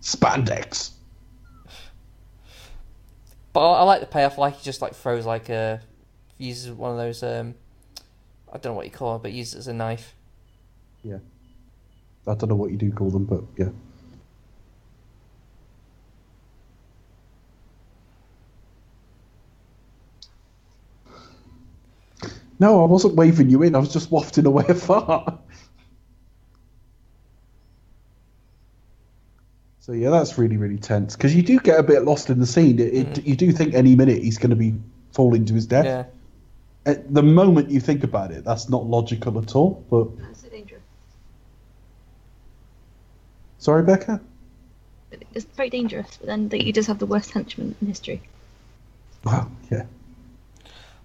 Spandex. 0.00 0.92
But 3.52 3.70
I, 3.70 3.80
I 3.80 3.82
like 3.82 4.00
the 4.00 4.06
payoff. 4.06 4.38
Like 4.38 4.56
he 4.56 4.64
just 4.64 4.80
like 4.80 4.94
throws 4.94 5.26
like 5.26 5.50
a 5.50 5.82
uses 6.38 6.72
one 6.72 6.92
of 6.92 6.96
those. 6.96 7.22
um 7.22 7.54
I 8.54 8.58
don't 8.58 8.72
know 8.72 8.76
what 8.76 8.86
you 8.86 8.92
call 8.92 9.16
it, 9.16 9.22
but 9.22 9.32
uses 9.32 9.54
it 9.54 9.58
as 9.58 9.68
a 9.68 9.74
knife. 9.74 10.14
Yeah. 11.02 11.18
I 12.26 12.34
don't 12.34 12.48
know 12.48 12.54
what 12.54 12.70
you 12.70 12.76
do 12.76 12.92
call 12.92 13.10
them, 13.10 13.24
but 13.24 13.42
yeah. 13.58 13.68
No, 22.60 22.82
I 22.82 22.86
wasn't 22.86 23.16
waving 23.16 23.50
you 23.50 23.62
in. 23.62 23.74
I 23.74 23.78
was 23.78 23.92
just 23.92 24.10
wafting 24.12 24.46
away 24.46 24.64
far. 24.74 25.38
So 29.80 29.92
yeah, 29.92 30.08
that's 30.08 30.38
really 30.38 30.56
really 30.56 30.78
tense 30.78 31.14
because 31.14 31.34
you 31.34 31.42
do 31.42 31.58
get 31.58 31.78
a 31.78 31.82
bit 31.82 32.04
lost 32.04 32.30
in 32.30 32.40
the 32.40 32.46
scene. 32.46 32.78
It, 32.78 32.94
it, 32.94 33.06
mm. 33.08 33.26
you 33.26 33.36
do 33.36 33.52
think 33.52 33.74
any 33.74 33.94
minute 33.94 34.22
he's 34.22 34.38
going 34.38 34.48
to 34.48 34.56
be 34.56 34.74
falling 35.12 35.44
to 35.44 35.52
his 35.52 35.66
death. 35.66 35.84
Yeah. 35.84 36.04
At 36.86 37.12
the 37.12 37.22
moment 37.22 37.70
you 37.70 37.80
think 37.80 38.04
about 38.04 38.30
it, 38.30 38.44
that's 38.44 38.68
not 38.68 38.84
logical 38.86 39.38
at 39.38 39.54
all. 39.56 39.84
But 39.90 40.16
That's 40.18 40.42
so 40.42 40.48
dangerous. 40.48 40.82
sorry, 43.58 43.82
Becca. 43.82 44.20
It's 45.32 45.44
very 45.46 45.70
dangerous, 45.70 46.16
but 46.18 46.26
then 46.26 46.50
he 46.50 46.72
does 46.72 46.86
have 46.88 46.98
the 46.98 47.06
worst 47.06 47.30
henchman 47.30 47.74
in 47.80 47.86
history. 47.86 48.20
Wow. 49.24 49.48
Yeah. 49.70 49.84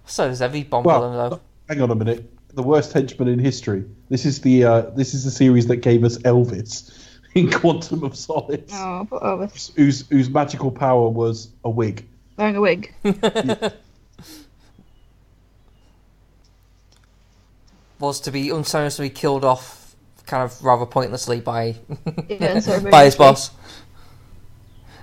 So 0.06 0.28
does 0.28 0.42
every 0.42 0.64
Bond 0.64 0.84
Well, 0.84 1.00
villain 1.10 1.30
though. 1.30 1.40
hang 1.68 1.80
on 1.80 1.90
a 1.90 1.94
minute. 1.94 2.28
The 2.54 2.62
worst 2.64 2.92
henchman 2.92 3.28
in 3.28 3.38
history. 3.38 3.84
This 4.08 4.26
is 4.26 4.40
the 4.40 4.64
uh, 4.64 4.80
this 4.90 5.14
is 5.14 5.24
the 5.24 5.30
series 5.30 5.68
that 5.68 5.76
gave 5.76 6.02
us 6.04 6.18
Elvis 6.18 6.90
in 7.34 7.50
Quantum 7.50 8.02
of 8.02 8.16
Solace, 8.16 8.70
Oh, 8.74 9.06
but 9.08 9.38
with 9.38 9.70
whose 9.76 10.06
whose 10.08 10.28
magical 10.28 10.70
power 10.72 11.08
was 11.08 11.48
a 11.64 11.70
wig. 11.70 12.04
wearing 12.36 12.56
a 12.56 12.60
wig. 12.60 12.92
Was 18.00 18.18
to 18.20 18.30
be 18.30 18.50
unceremoniously 18.50 19.10
killed 19.10 19.44
off, 19.44 19.94
kind 20.26 20.42
of 20.42 20.64
rather 20.64 20.86
pointlessly 20.86 21.40
by 21.40 21.76
Yeah, 22.28 22.60
by 22.90 23.04
his 23.04 23.14
boss. 23.14 23.50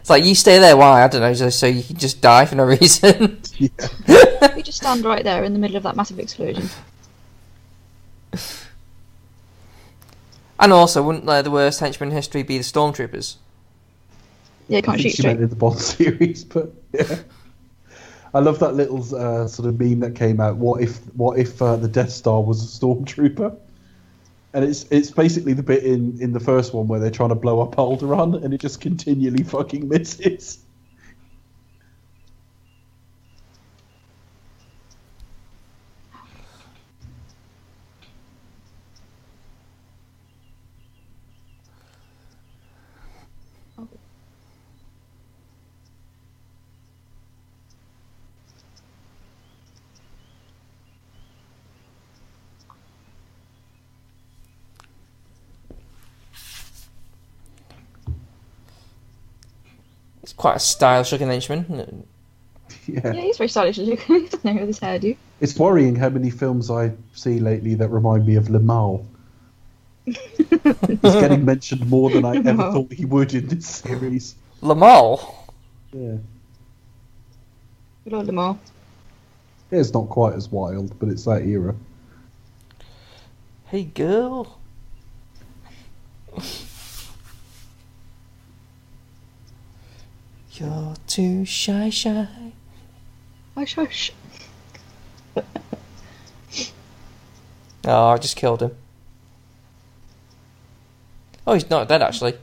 It's 0.02 0.10
like 0.10 0.24
you 0.26 0.34
stay 0.36 0.58
there. 0.60 0.76
Why? 0.76 1.04
I 1.04 1.08
don't 1.08 1.22
know. 1.22 1.34
Just 1.34 1.60
so 1.60 1.68
you 1.68 1.84
can 1.84 1.98
just 1.98 2.22
die 2.22 2.46
for 2.46 2.56
no 2.56 2.66
reason. 2.66 3.42
Yeah. 3.58 4.56
We 4.56 4.64
just 4.64 4.78
stand 4.80 5.06
right 5.06 5.24
there 5.24 5.44
in 5.44 5.54
the 5.54 5.60
middle 5.60 5.78
of 5.78 5.84
that 5.84 5.96
massive 5.96 6.18
explosion. 6.20 6.70
and 10.60 10.74
also, 10.74 11.04
wouldn't 11.04 11.28
uh, 11.28 11.42
the 11.42 11.52
worst 11.52 11.80
henchman 11.80 12.10
in 12.10 12.16
history 12.16 12.44
be 12.44 12.58
the 12.58 12.64
stormtroopers? 12.64 13.36
Yeah, 14.68 14.80
I 14.80 14.82
can't 14.82 14.98
think 14.98 15.10
shoot 15.10 15.16
she 15.18 15.24
meant 15.24 15.38
straight. 15.38 15.44
in 15.44 15.50
the 15.50 15.56
Bond 15.56 15.80
series, 15.80 16.44
but 16.44 16.72
yeah. 16.94 17.18
I 18.38 18.40
love 18.40 18.60
that 18.60 18.76
little 18.76 19.00
uh, 19.16 19.48
sort 19.48 19.68
of 19.68 19.80
meme 19.80 20.02
that 20.02 20.14
came 20.14 20.40
out. 20.40 20.58
What 20.58 20.80
if 20.80 20.98
what 21.16 21.40
if 21.40 21.60
uh, 21.60 21.76
the 21.76 21.88
Death 21.88 22.12
Star 22.12 22.40
was 22.40 22.62
a 22.62 22.68
stormtrooper? 22.68 23.58
And 24.54 24.64
it's 24.64 24.86
it's 24.92 25.10
basically 25.10 25.54
the 25.54 25.64
bit 25.64 25.84
in, 25.84 26.22
in 26.22 26.34
the 26.34 26.40
first 26.40 26.72
one 26.72 26.88
where 26.88 27.00
they're 27.00 27.10
trying 27.10 27.30
to 27.30 27.36
blow 27.36 27.62
up 27.62 27.78
Alderaan, 27.78 28.44
and 28.44 28.54
it 28.54 28.62
just 28.62 28.80
continually 28.80 29.42
fucking 29.42 29.90
misses. 29.90 30.60
Quite 60.38 60.56
a 60.56 60.60
stylish 60.60 61.12
looking 61.12 61.28
henchman. 61.28 62.06
Yeah. 62.86 63.14
Yeah, 63.14 63.22
he's 63.22 63.38
very 63.38 63.50
stylish. 63.50 63.76
He 63.78 63.96
doesn't 63.96 64.46
know 64.46 64.54
with 64.54 64.68
his 64.68 64.80
hairdo. 64.80 65.16
It's 65.42 65.58
worrying 65.58 65.96
how 65.96 66.08
many 66.10 66.30
films 66.30 66.70
I 66.72 66.94
see 67.14 67.40
lately 67.40 67.76
that 67.76 67.90
remind 67.90 68.26
me 68.26 68.36
of 68.36 68.46
Limahl. 68.46 69.06
He's 70.06 70.18
getting 71.02 71.44
mentioned 71.44 71.90
more 71.90 72.10
than 72.10 72.24
I 72.24 72.38
ever 72.38 72.52
Limahl. 72.54 72.74
thought 72.74 72.94
he 72.94 73.04
would 73.06 73.34
in 73.34 73.48
this 73.48 73.68
series. 73.68 74.36
Lamal. 74.62 75.34
Yeah. 75.92 76.16
Good 78.06 78.14
old 78.14 78.28
Lamar. 78.28 78.58
It's 79.72 79.94
not 79.94 80.08
quite 80.08 80.36
as 80.36 80.50
wild, 80.50 80.98
but 80.98 81.10
it's 81.10 81.26
that 81.26 81.44
era. 81.44 81.76
Hey 83.66 83.84
girl. 83.84 84.60
You're 90.60 90.96
too 91.06 91.46
shy, 91.46 91.90
shy. 91.90 92.28
Hush, 93.56 93.76
hush. 93.76 94.12
Oh, 97.90 98.08
I 98.08 98.18
just 98.18 98.36
killed 98.36 98.62
him. 98.62 98.76
Oh, 101.46 101.54
he's 101.54 101.70
not 101.70 101.88
dead 101.88 102.02
actually. 102.02 102.34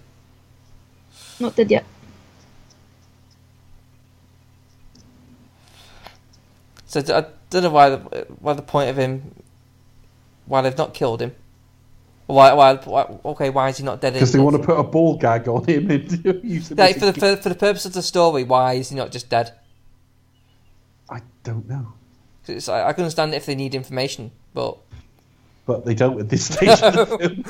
Not 1.39 1.55
dead 1.55 1.70
yet. 1.70 1.85
So 6.86 7.01
I 7.01 7.27
don't 7.51 7.62
know 7.62 7.70
why 7.70 7.91
the 7.91 7.99
why 8.39 8.55
the 8.55 8.62
point 8.62 8.89
of 8.89 8.97
him, 8.97 9.35
why 10.47 10.62
they've 10.62 10.78
not 10.78 10.95
killed 10.95 11.20
him. 11.20 11.35
Why? 12.27 12.53
Why? 12.55 12.75
why 12.75 13.19
okay, 13.25 13.51
why 13.51 13.69
is 13.69 13.79
he 13.79 13.85
not 13.85 14.01
dead? 14.01 14.15
Because 14.15 14.33
they 14.33 14.39
want 14.39 14.57
to 14.57 14.63
put 14.63 14.79
a 14.79 14.83
ball 14.83 15.17
gag 15.19 15.47
on 15.47 15.65
him 15.65 15.91
and 15.91 16.25
use 16.45 16.71
him. 16.71 16.79
Like, 16.79 16.99
for 16.99 17.07
the 17.07 17.13
for, 17.13 17.37
for 17.37 17.49
the 17.51 17.55
purpose 17.55 17.85
of 17.85 17.93
the 17.93 18.03
story, 18.03 18.45
why 18.45 18.75
is 18.75 18.89
he 18.89 18.97
not 18.97 19.11
just 19.13 19.29
dead? 19.29 19.53
I 21.11 21.21
don't 21.43 21.69
know. 21.69 21.93
It's, 22.47 22.69
I, 22.69 22.89
I 22.89 22.93
can 22.93 23.05
understand 23.05 23.35
if 23.35 23.47
they 23.47 23.55
need 23.55 23.75
information, 23.75 24.31
but 24.55 24.79
But 25.67 25.85
they 25.85 25.95
don't 25.95 26.19
at 26.21 26.29
this 26.29 26.45
stage 26.55 26.81
of 26.81 26.95
the 26.95 27.07
film. 27.07 27.45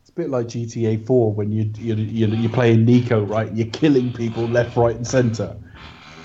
It's 0.00 0.08
a 0.08 0.12
bit 0.14 0.30
like 0.30 0.46
GTA 0.46 1.06
4 1.06 1.32
when 1.32 1.52
you 1.52 1.70
you 1.78 1.94
you 1.94 2.26
you're 2.28 2.52
playing 2.52 2.86
Niko, 2.86 3.28
right? 3.28 3.52
You're 3.52 3.68
killing 3.68 4.12
people 4.12 4.46
left, 4.46 4.76
right, 4.76 4.96
and 4.96 5.06
center, 5.06 5.56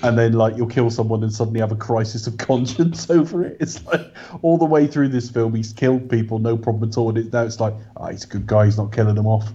and 0.02 0.16
then 0.16 0.32
like 0.32 0.56
you'll 0.56 0.68
kill 0.68 0.90
someone 0.90 1.22
and 1.22 1.32
suddenly 1.32 1.60
have 1.60 1.72
a 1.72 1.76
crisis 1.76 2.26
of 2.26 2.36
conscience 2.38 3.10
over 3.10 3.44
it. 3.44 3.56
It's 3.60 3.84
like 3.86 4.14
all 4.42 4.58
the 4.58 4.64
way 4.64 4.86
through 4.86 5.08
this 5.08 5.28
film, 5.30 5.54
he's 5.54 5.72
killed 5.72 6.08
people, 6.08 6.38
no 6.38 6.56
problem 6.56 6.88
at 6.88 6.96
all. 6.96 7.08
And 7.08 7.18
it, 7.18 7.32
now 7.32 7.42
it's 7.42 7.60
like, 7.60 7.74
ah, 7.96 8.08
he's 8.10 8.24
a 8.24 8.28
good 8.28 8.46
guy. 8.46 8.66
He's 8.66 8.78
not 8.78 8.92
killing 8.92 9.14
them 9.14 9.26
off. 9.26 9.52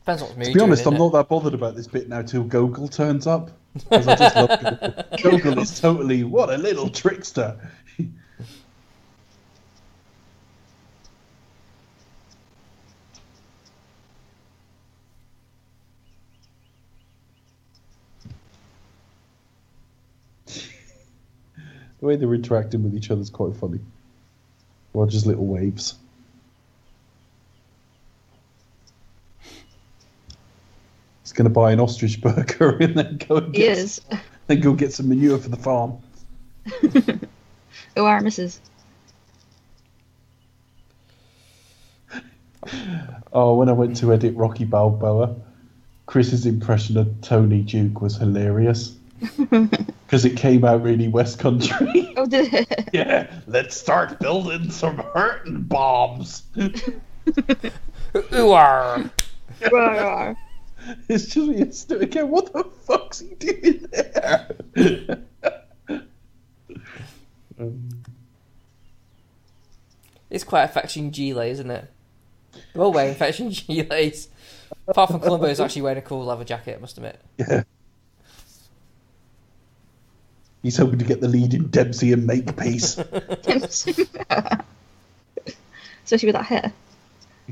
Depends 0.00 0.22
what 0.22 0.36
mood 0.38 0.46
To 0.46 0.52
be 0.52 0.60
honest, 0.60 0.86
in, 0.86 0.92
I'm 0.92 0.98
not 0.98 1.12
that 1.14 1.28
bothered 1.28 1.54
about 1.54 1.74
this 1.74 1.88
bit 1.88 2.08
now 2.08 2.22
till 2.22 2.44
Gogol 2.44 2.86
turns 2.86 3.26
up. 3.26 3.50
'Cause 3.90 4.06
I 4.08 4.14
just 4.14 4.36
love 4.36 4.60
Gogol. 5.20 5.38
Gogol 5.38 5.58
is 5.62 5.80
totally 5.80 6.22
what 6.24 6.50
a 6.50 6.56
little 6.56 6.88
trickster. 6.88 7.58
the 22.06 22.10
way 22.10 22.16
they're 22.16 22.34
interacting 22.34 22.84
with 22.84 22.94
each 22.94 23.10
other 23.10 23.20
is 23.20 23.30
quite 23.30 23.56
funny. 23.56 23.80
Roger's 24.94 25.26
little 25.26 25.44
waves. 25.46 25.96
He's 31.22 31.32
going 31.32 31.46
to 31.46 31.50
buy 31.50 31.72
an 31.72 31.80
ostrich 31.80 32.20
burger 32.20 32.76
and 32.80 32.94
then 32.94 33.16
go 33.28 33.38
and 33.38 33.52
get, 33.52 33.78
is. 33.78 34.00
then 34.46 34.60
go 34.60 34.72
get 34.72 34.92
some 34.92 35.08
manure 35.08 35.38
for 35.38 35.48
the 35.48 35.56
farm. 35.56 35.98
Oh, 37.98 38.04
our 38.04 38.20
missus. 38.20 38.60
Oh, 43.32 43.54
when 43.54 43.70
I 43.70 43.72
went 43.72 43.96
to 43.98 44.12
edit 44.12 44.36
Rocky 44.36 44.64
Balboa, 44.64 45.34
Chris's 46.04 46.44
impression 46.44 46.98
of 46.98 47.20
Tony 47.22 47.62
Duke 47.62 48.02
was 48.02 48.16
hilarious 48.16 48.96
because 49.20 50.24
it 50.24 50.36
came 50.36 50.64
out 50.64 50.82
really 50.82 51.08
West 51.08 51.38
Country. 51.38 52.12
Oh, 52.16 52.26
did 52.26 52.52
it? 52.54 52.88
yeah, 52.92 53.30
let's 53.46 53.76
start 53.76 54.18
building 54.20 54.70
some 54.70 54.96
hurting 54.96 55.62
bombs. 55.64 56.44
Ooh, 56.58 58.52
arr. 58.52 59.10
Rawr. 59.60 60.36
It's 61.08 61.26
just 61.26 61.50
it's 61.50 61.84
doing 61.84 62.02
again. 62.04 62.28
What 62.30 62.52
the 62.52 62.64
fuck's 62.86 63.20
he 63.20 63.34
doing 63.34 63.86
there? 63.92 64.48
Um, 67.58 67.88
It's 70.28 70.42
quite 70.44 70.64
a 70.64 70.68
fetching 70.68 71.10
gilet, 71.10 71.52
isn't 71.52 71.70
it? 71.70 71.88
They're 72.72 72.82
all 72.82 72.92
wearing 72.92 73.14
fetching 73.14 73.50
gilets. 73.52 74.26
Apart 74.88 75.10
from 75.10 75.20
Columbo, 75.20 75.46
who's 75.46 75.60
actually 75.60 75.82
wearing 75.82 75.98
a 75.98 76.02
cool 76.02 76.24
leather 76.24 76.44
jacket, 76.44 76.76
I 76.78 76.80
must 76.80 76.96
admit. 76.96 77.20
yeah. 77.38 77.62
He's 80.62 80.76
hoping 80.76 80.98
to 80.98 81.04
get 81.04 81.20
the 81.20 81.28
lead 81.28 81.54
in 81.54 81.68
Dempsey 81.68 82.12
and 82.12 82.26
make 82.26 82.56
peace. 82.56 82.96
Makepeace. 82.96 83.86
Especially 86.04 86.26
with 86.26 86.36
that 86.36 86.44
hair. 86.44 86.72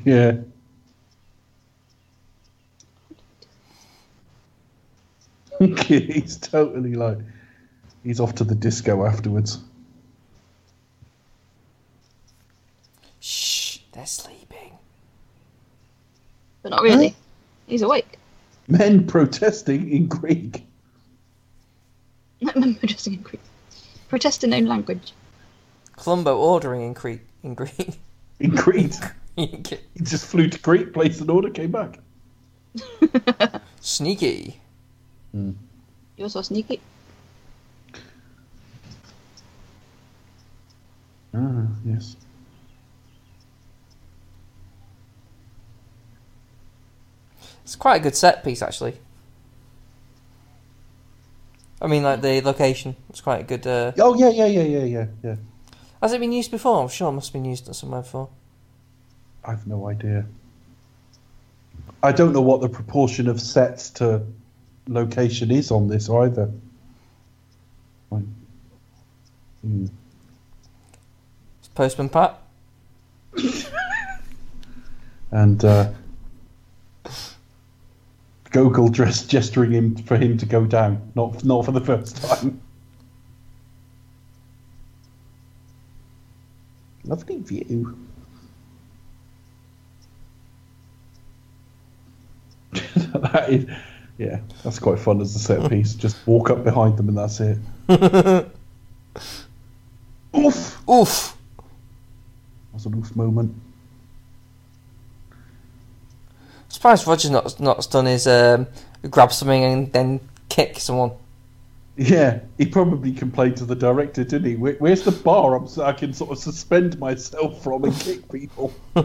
yeah. 0.04 0.36
Okay, 5.60 6.00
he's 6.12 6.36
totally 6.36 6.94
like 6.94 7.18
he's 8.02 8.20
off 8.20 8.34
to 8.36 8.44
the 8.44 8.54
disco 8.54 9.04
afterwards. 9.06 9.58
Shh, 13.20 13.78
they're 13.92 14.06
sleeping. 14.06 14.78
But 16.62 16.70
not 16.70 16.82
really. 16.82 17.14
He's 17.66 17.82
awake. 17.82 18.18
Men 18.68 19.06
protesting 19.06 19.90
in 19.90 20.06
Greek. 20.06 20.66
Protesting 22.78 23.14
in 23.14 23.22
Greek. 23.22 23.40
Protest 24.08 24.44
in 24.44 24.52
own 24.52 24.66
language. 24.66 25.12
Columbo 25.96 26.36
ordering 26.36 26.82
in 26.82 26.94
Crete, 26.94 27.22
in 27.42 27.54
Greek. 27.54 27.98
In 28.40 28.56
Crete. 28.56 28.98
he 29.36 29.46
just 30.02 30.26
flew 30.26 30.48
to 30.48 30.58
Crete, 30.58 30.92
placed 30.92 31.20
an 31.20 31.30
order, 31.30 31.48
came 31.50 31.70
back. 31.70 32.00
Sneaky. 33.80 34.60
You're 36.16 36.28
so 36.28 36.42
sneaky. 36.42 36.80
Ah, 41.32 41.66
yes. 41.84 42.16
It's 47.62 47.76
quite 47.76 48.00
a 48.00 48.02
good 48.02 48.16
set 48.16 48.44
piece, 48.44 48.62
actually. 48.62 48.98
I 51.84 51.86
mean, 51.86 52.02
like 52.02 52.22
the 52.22 52.40
location. 52.40 52.96
It's 53.10 53.20
quite 53.20 53.40
a 53.40 53.44
good. 53.44 53.66
Uh... 53.66 53.92
Oh 53.98 54.14
yeah, 54.14 54.30
yeah, 54.30 54.46
yeah, 54.46 54.62
yeah, 54.62 54.84
yeah, 54.84 55.06
yeah. 55.22 55.36
Has 56.00 56.14
it 56.14 56.20
been 56.20 56.32
used 56.32 56.50
before? 56.50 56.82
I'm 56.82 56.88
sure 56.88 57.10
it 57.10 57.12
must 57.12 57.28
have 57.28 57.34
been 57.34 57.44
used 57.44 57.74
somewhere 57.74 58.00
before. 58.00 58.30
I've 59.44 59.66
no 59.66 59.88
idea. 59.88 60.24
I 62.02 62.12
don't 62.12 62.32
know 62.32 62.40
what 62.40 62.62
the 62.62 62.70
proportion 62.70 63.28
of 63.28 63.38
sets 63.38 63.90
to 63.90 64.24
location 64.88 65.50
is 65.50 65.70
on 65.70 65.88
this 65.88 66.08
either. 66.08 66.50
Like. 68.10 68.24
It's 69.62 69.90
Postman 71.74 72.08
Pat. 72.08 72.38
And 75.30 75.64
uh, 75.64 75.90
Gogol 78.54 78.88
dressed 78.88 79.28
gesturing 79.28 79.72
him 79.72 79.96
for 79.96 80.16
him 80.16 80.38
to 80.38 80.46
go 80.46 80.64
down, 80.64 81.10
not 81.16 81.42
not 81.44 81.64
for 81.64 81.72
the 81.72 81.80
first 81.80 82.22
time. 82.22 82.62
Lovely 87.02 87.38
view. 87.38 87.98
that 92.94 93.46
is, 93.50 93.66
yeah, 94.18 94.38
that's 94.62 94.78
quite 94.78 95.00
fun 95.00 95.20
as 95.20 95.34
a 95.34 95.40
set 95.40 95.68
piece. 95.68 95.94
Just 95.96 96.24
walk 96.24 96.48
up 96.48 96.62
behind 96.62 96.96
them 96.96 97.08
and 97.08 97.18
that's 97.18 97.40
it. 97.40 97.58
Oof! 100.38 100.88
Oof. 100.88 101.36
That's 102.72 102.86
an 102.86 102.94
oof 102.94 103.16
moment. 103.16 103.52
Surprised 106.84 107.06
Roger's 107.06 107.30
not 107.30 107.58
not 107.60 107.90
done 107.90 108.04
his 108.04 108.26
um, 108.26 108.66
grab 109.08 109.32
something 109.32 109.64
and 109.64 109.90
then 109.94 110.20
kick 110.50 110.78
someone. 110.78 111.12
Yeah, 111.96 112.40
he 112.58 112.66
probably 112.66 113.10
complained 113.10 113.56
to 113.56 113.64
the 113.64 113.74
director, 113.74 114.22
didn't 114.22 114.50
he? 114.50 114.56
Where, 114.56 114.74
where's 114.74 115.02
the 115.02 115.12
bar 115.12 115.56
I'm, 115.56 115.66
so 115.66 115.82
I 115.82 115.94
can 115.94 116.12
sort 116.12 116.32
of 116.32 116.38
suspend 116.38 116.98
myself 116.98 117.62
from 117.62 117.84
and 117.84 117.98
kick 117.98 118.30
people? 118.30 118.74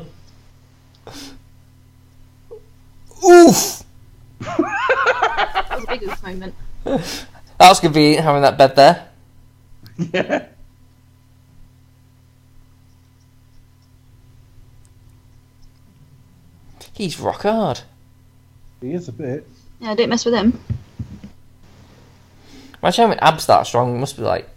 Oof. 3.26 3.84
That 4.42 5.68
was 5.72 5.84
a 5.86 5.88
big 5.88 6.04
oof 6.04 6.22
moment. 6.22 6.56
That's 7.58 7.80
convenient 7.80 8.26
having 8.26 8.42
that 8.42 8.58
bed 8.58 8.76
there. 8.76 9.08
yeah. 10.14 10.48
He's 17.00 17.18
rock 17.18 17.44
hard. 17.44 17.80
He 18.82 18.92
is 18.92 19.08
a 19.08 19.14
bit. 19.14 19.48
Yeah, 19.80 19.96
don't 19.96 20.10
mess 20.10 20.26
with 20.26 20.34
him. 20.34 20.60
Imagine 22.84 23.04
having 23.04 23.20
abs 23.20 23.46
that 23.46 23.66
strong. 23.66 23.96
It 23.96 24.00
must 24.00 24.18
be 24.18 24.24
like. 24.24 24.50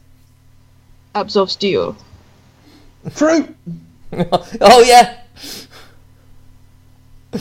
Abs 1.15 1.37
of 1.37 1.53
steel. 1.53 1.97
Fruit! 3.13 3.55
oh 4.13 4.85
yeah. 4.85 5.21
Yeah, 7.33 7.41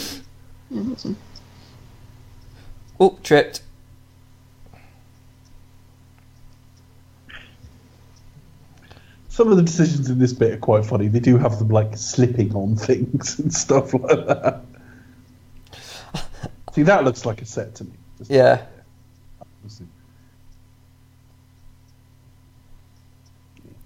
that's. 0.69 1.07
Oh, 2.99 3.17
tripped. 3.23 3.63
Some 9.29 9.47
of 9.47 9.57
the 9.57 9.63
decisions 9.63 10.11
in 10.11 10.19
this 10.19 10.33
bit 10.33 10.53
are 10.53 10.57
quite 10.57 10.85
funny. 10.85 11.07
They 11.07 11.19
do 11.19 11.39
have 11.39 11.57
them 11.57 11.69
like 11.69 11.97
slipping 11.97 12.53
on 12.53 12.75
things 12.75 13.39
and 13.39 13.51
stuff 13.51 13.95
like 13.95 14.27
that. 14.27 14.61
See, 16.71 16.83
that 16.83 17.03
looks 17.03 17.25
like 17.25 17.41
a 17.41 17.45
set 17.45 17.75
to 17.75 17.83
me. 17.83 17.91
Just- 18.17 18.31
Yeah. 18.31 18.65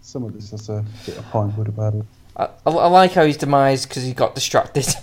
Some 0.02 0.24
of 0.24 0.34
this 0.34 0.52
has 0.52 0.70
a 0.70 0.86
bit 1.06 1.18
of 1.18 1.26
Pinewood 1.32 1.68
about 1.68 1.95
it. 1.95 2.06
I, 2.38 2.44
I, 2.66 2.70
I 2.70 2.88
like 2.88 3.14
how 3.14 3.26
he's 3.26 3.38
demised 3.38 3.88
because 3.90 4.03
he 4.03 4.14
got 4.14 4.36
distracted. 4.36 4.88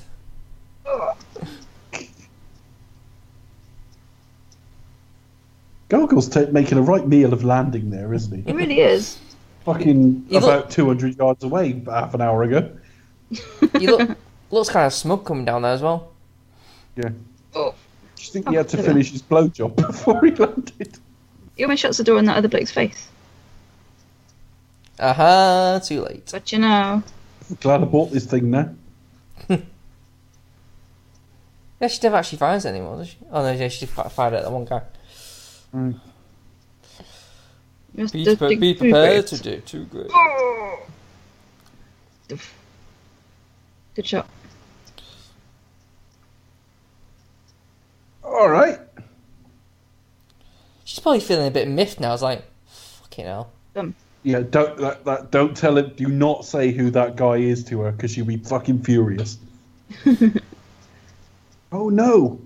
Gogol's 5.89 6.29
ta 6.29 6.47
making 6.51 6.79
a 6.79 6.83
right 6.83 7.07
meal 7.07 7.33
of 7.33 7.45
landing 7.45 7.91
there, 7.91 8.15
isn't 8.15 8.35
he? 8.35 8.43
He 8.51 8.57
really 8.57 8.81
is. 8.81 9.19
Fucking 9.65 10.27
You 10.29 10.39
about 10.39 10.65
look- 10.67 10.71
200 10.71 11.17
yards 11.19 11.45
away 11.45 11.83
half 11.87 12.15
an 12.15 12.21
hour 12.21 12.43
ago. 12.43 12.71
He 13.79 13.87
look, 13.87 14.17
looks 14.51 14.69
kind 14.71 14.87
of 14.87 14.93
smug 14.93 15.25
coming 15.25 15.45
down 15.45 15.63
there 15.63 15.73
as 15.73 15.83
well. 15.83 16.13
Yeah. 16.97 17.11
Oh. 18.23 18.25
Do 18.25 18.27
you 18.27 18.33
think 18.33 18.49
he 18.49 18.57
oh, 18.57 18.59
had 18.59 18.69
to 18.71 18.83
finish 18.83 19.11
his 19.11 19.23
blowjob 19.23 19.77
before 19.87 20.25
he 20.25 20.31
landed? 20.33 20.99
He 21.57 21.65
almost 21.65 21.83
shuts 21.83 21.99
the 21.99 22.05
door 22.05 22.19
in 22.19 22.25
that 22.27 22.37
other 22.37 22.49
bloke's 22.49 22.71
face. 22.71 23.09
Aha, 24.99 25.81
too 25.85 26.03
late. 26.03 26.29
But 26.31 26.53
you 26.53 26.59
know, 26.59 27.03
Glad 27.61 27.83
I 27.83 27.85
bought 27.85 28.11
this 28.13 28.27
thing 28.27 28.51
now. 28.51 28.75
Yeah, 31.81 31.89
she 31.89 31.99
never 32.05 32.15
actually 32.15 32.39
finds 32.39 32.65
it 32.65 32.69
anymore, 32.69 32.99
does 32.99 33.09
she? 33.09 33.17
Oh 33.33 33.43
no, 33.43 33.51
yeah, 33.51 33.67
she 33.67 33.87
fi- 33.87 34.09
fired 34.09 34.35
it 34.35 34.37
at 34.37 34.43
that 34.45 34.53
one 34.53 34.65
guy. 34.65 34.83
Mm. 35.75 35.99
just 37.97 38.13
Be, 38.13 38.37
pre- 38.37 38.55
be 38.55 38.75
prepared 38.75 39.27
grapes. 39.27 39.31
to 39.31 39.43
do 39.43 39.61
too 39.63 39.85
good. 39.87 40.09
Good 43.97 44.07
shot. 44.07 44.29
All 48.33 48.49
right. 48.49 48.79
She's 50.85 50.99
probably 50.99 51.21
feeling 51.21 51.47
a 51.47 51.51
bit 51.51 51.69
miffed 51.69 52.01
now. 52.01 52.09
I 52.09 52.13
was 52.13 52.23
like, 52.23 52.45
fucking 52.67 53.27
hell. 53.27 53.53
Yeah, 54.25 54.41
don't 54.41 54.77
that, 54.79 55.05
that, 55.05 55.31
don't 55.31 55.57
tell 55.57 55.77
her. 55.77 55.83
Do 55.83 56.07
not 56.07 56.45
say 56.45 56.71
who 56.71 56.91
that 56.93 57.17
guy 57.17 57.37
is 57.37 57.65
to 57.65 57.81
her 57.81 57.93
because 57.93 58.13
she'll 58.13 58.25
be 58.25 58.37
fucking 58.37 58.83
furious. 58.85 59.37
oh 61.73 61.89
no! 61.89 62.41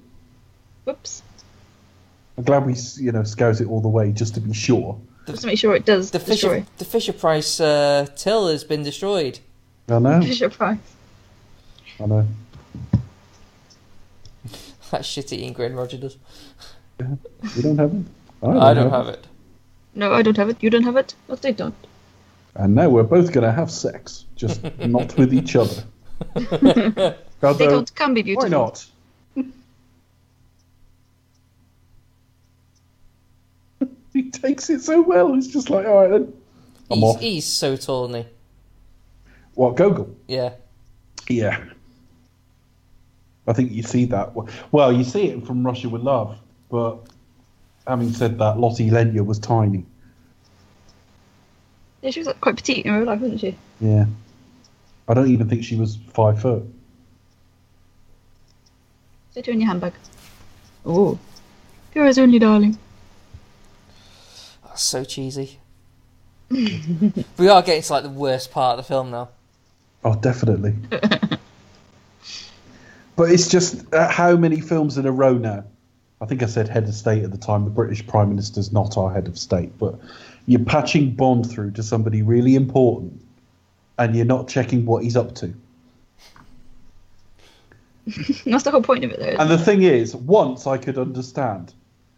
Whoops. 0.84 1.22
I'm 2.38 2.44
glad 2.44 2.66
we 2.66 2.74
you 2.96 3.12
know 3.12 3.24
scout 3.24 3.60
it 3.60 3.68
all 3.68 3.80
the 3.80 3.88
way 3.88 4.10
just 4.10 4.34
to 4.34 4.40
be 4.40 4.54
sure. 4.54 4.98
Just 5.26 5.42
to 5.42 5.46
make 5.48 5.58
sure 5.58 5.74
it 5.74 5.84
does 5.84 6.10
The 6.10 6.18
destroy. 6.18 6.60
Fisher, 6.60 6.66
the 6.78 6.84
Fisher 6.84 7.12
Price 7.12 7.60
uh, 7.60 8.06
till 8.16 8.48
has 8.48 8.64
been 8.64 8.82
destroyed. 8.82 9.40
I 9.88 9.98
know. 9.98 10.20
Fisher 10.22 10.48
Price. 10.48 10.78
I 12.00 12.06
know. 12.06 12.26
That 14.90 15.02
shitty 15.02 15.32
eating 15.32 15.52
grin 15.52 15.74
Roger 15.74 15.96
does. 15.96 16.16
You 17.00 17.62
don't 17.62 17.78
have 17.78 17.92
it. 17.92 18.06
I 18.42 18.74
don't 18.74 18.90
have 18.90 19.08
it. 19.08 19.26
No, 19.94 20.12
I 20.12 20.22
don't 20.22 20.36
have 20.36 20.48
it. 20.48 20.62
You 20.62 20.70
don't 20.70 20.84
have 20.84 20.96
it. 20.96 21.14
But 21.26 21.42
they 21.42 21.52
don't. 21.52 21.74
And 22.54 22.74
now 22.74 22.88
we're 22.88 23.02
both 23.02 23.32
going 23.32 23.44
to 23.44 23.52
have 23.52 23.70
sex, 23.70 24.24
just 24.36 24.62
not 24.78 25.16
with 25.16 25.34
each 25.34 25.56
other. 25.56 25.82
They 27.40 27.66
don't 27.66 27.94
can 27.94 28.14
be 28.14 28.22
beautiful. 28.22 28.48
why 28.48 28.56
not? 28.56 28.86
he 34.14 34.30
takes 34.30 34.70
it 34.70 34.80
so 34.80 35.02
well. 35.02 35.34
He's 35.34 35.52
just 35.52 35.68
like, 35.68 35.86
all 35.86 35.96
right 36.00 36.10
then. 36.10 36.32
I'm 36.90 36.98
He's, 36.98 37.04
off. 37.04 37.20
he's 37.20 37.44
so 37.44 37.76
tall, 37.76 38.06
isn't 38.06 38.22
he? 38.24 38.28
What, 39.54 39.76
Gogol? 39.76 40.16
Yeah. 40.28 40.54
Yeah. 41.28 41.62
I 43.46 43.52
think 43.52 43.72
you 43.72 43.82
see 43.82 44.04
that. 44.06 44.32
Well, 44.72 44.92
you 44.92 45.04
see 45.04 45.28
it 45.28 45.46
from 45.46 45.64
Russia 45.64 45.88
with 45.88 46.02
Love, 46.02 46.36
but 46.70 46.98
having 47.86 48.12
said 48.12 48.38
that, 48.38 48.58
Lotte 48.58 48.90
Lenya 48.90 49.24
was 49.24 49.38
tiny. 49.38 49.84
Yeah, 52.02 52.10
she 52.10 52.20
was 52.20 52.26
like, 52.26 52.40
quite 52.40 52.56
petite 52.56 52.84
in 52.84 52.92
real 52.92 53.04
life, 53.04 53.20
wasn't 53.20 53.40
she? 53.40 53.56
Yeah. 53.80 54.06
I 55.08 55.14
don't 55.14 55.30
even 55.30 55.48
think 55.48 55.64
she 55.64 55.76
was 55.76 55.98
five 56.12 56.40
foot. 56.40 56.64
Stay 59.30 59.42
two 59.42 59.52
in 59.52 59.60
your 59.60 59.68
handbag. 59.68 59.92
Oh. 60.84 61.18
Yours 61.94 62.18
only, 62.18 62.38
darling. 62.38 62.78
That's 64.64 64.82
so 64.82 65.04
cheesy. 65.04 65.58
we 66.50 67.48
are 67.48 67.62
getting 67.62 67.82
to 67.82 67.92
like 67.92 68.02
the 68.02 68.10
worst 68.10 68.50
part 68.50 68.78
of 68.78 68.84
the 68.84 68.88
film 68.88 69.10
now. 69.10 69.28
Oh, 70.04 70.14
definitely. 70.14 70.74
but 73.16 73.30
it's 73.30 73.48
just 73.48 73.92
uh, 73.94 74.08
how 74.08 74.36
many 74.36 74.60
films 74.60 74.98
in 74.98 75.06
a 75.06 75.12
row 75.12 75.34
now? 75.34 75.64
I 76.20 76.26
think 76.26 76.42
I 76.42 76.46
said 76.46 76.68
head 76.68 76.84
of 76.84 76.94
state 76.94 77.24
at 77.24 77.30
the 77.30 77.38
time. 77.38 77.64
The 77.64 77.70
British 77.70 78.06
Prime 78.06 78.28
Minister's 78.28 78.72
not 78.72 78.96
our 78.96 79.12
head 79.12 79.26
of 79.26 79.38
state, 79.38 79.76
but 79.78 79.98
you're 80.46 80.64
patching 80.64 81.10
Bond 81.14 81.50
through 81.50 81.72
to 81.72 81.82
somebody 81.82 82.22
really 82.22 82.54
important, 82.54 83.20
and 83.98 84.14
you're 84.14 84.24
not 84.24 84.48
checking 84.48 84.86
what 84.86 85.02
he's 85.02 85.16
up 85.16 85.34
to. 85.36 85.54
That's 88.46 88.62
the 88.62 88.70
whole 88.70 88.82
point 88.82 89.04
of 89.04 89.10
it, 89.10 89.18
though. 89.18 89.36
And 89.38 89.50
the 89.50 89.58
thing 89.58 89.82
is, 89.82 90.14
once 90.14 90.66
I 90.66 90.78
could 90.78 90.96
understand. 90.96 91.74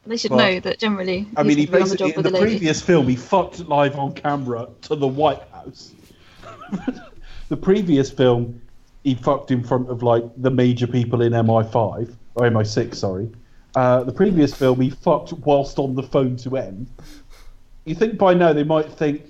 they 0.07 0.17
should 0.17 0.31
but- 0.31 0.36
know 0.36 0.60
that 0.60 0.78
generally. 0.78 1.27
I 1.36 1.43
mean, 1.43 1.57
he 1.57 1.65
he's 1.65 1.70
gonna 1.70 1.78
be 1.81 1.83
on 1.83 1.89
the 1.89 1.94
basically 1.94 2.10
job 2.10 2.18
in 2.18 2.23
with 2.25 2.33
the 2.33 2.41
previous 2.41 2.83
film 2.83 3.09
he 3.09 3.17
fucked 3.17 3.60
live 3.60 3.97
on 3.97 4.12
camera 4.12 4.68
to 4.83 4.97
the 4.97 5.09
White 5.09 5.43
House. 5.52 5.93
the 7.49 7.57
previous 7.57 8.10
film 8.10 8.60
he 9.05 9.15
fucked 9.15 9.51
in 9.51 9.62
front 9.62 9.89
of 9.91 10.02
like 10.02 10.25
the 10.36 10.51
major 10.51 10.86
people 10.86 11.23
in 11.23 11.33
MI5 11.33 12.15
or 12.35 12.49
MI6, 12.51 12.94
sorry. 12.94 13.31
Uh, 13.75 14.02
the 14.05 14.12
previous 14.12 14.55
film 14.55 14.81
he 14.81 14.91
fucked 14.91 15.33
whilst 15.33 15.78
on 15.78 15.94
the 15.94 16.02
phone 16.02 16.36
to 16.36 16.57
M. 16.57 16.86
You 17.85 17.94
think 17.94 18.18
by 18.18 18.35
now 18.35 18.52
they 18.52 18.65
might 18.65 18.91
think 18.91 19.23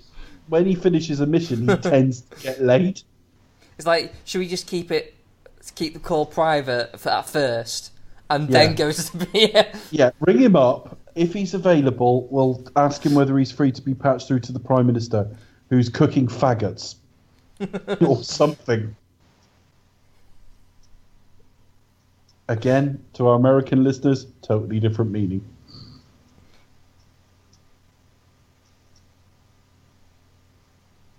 when 0.49 0.65
he 0.65 0.75
finishes 0.75 1.21
a 1.21 1.27
mission 1.27 1.69
he 1.69 1.77
tends 1.77 2.23
to 2.23 2.37
get 2.43 2.63
laid. 2.63 3.03
It's 3.77 3.87
like, 3.87 4.13
should 4.25 4.39
we 4.39 4.49
just 4.49 4.67
keep 4.67 4.91
it, 4.91 5.15
keep 5.75 5.93
the 5.95 6.01
call 6.01 6.27
private 6.27 6.99
for, 6.99 7.11
at 7.11 7.29
first, 7.29 7.93
and 8.31 8.49
Yeah. 8.49 8.65
then 8.67 8.75
go 8.75 8.91
to 8.91 9.19
the. 9.19 9.67
Yeah, 9.91 10.11
ring 10.21 10.39
him 10.39 10.57
up. 10.57 10.99
If 11.15 11.33
he's 11.33 11.53
available, 11.55 12.27
we'll 12.31 12.65
ask 12.77 13.05
him 13.05 13.15
whether 13.15 13.37
he's 13.39 13.53
free 13.53 13.73
to 13.73 13.83
be 13.83 13.95
patched 13.95 14.29
through 14.29 14.41
to 14.41 14.53
the 14.53 14.61
Prime 14.61 14.87
Minister, 14.87 15.29
who's 15.69 15.89
cooking 15.89 16.27
faggots 16.29 16.97
or 18.07 18.23
something. 18.23 18.95
Again, 22.49 23.03
to 23.15 23.29
our 23.29 23.37
American 23.37 23.85
listeners, 23.85 24.27
totally 24.43 24.81
different 24.81 25.11
meaning. 25.11 25.45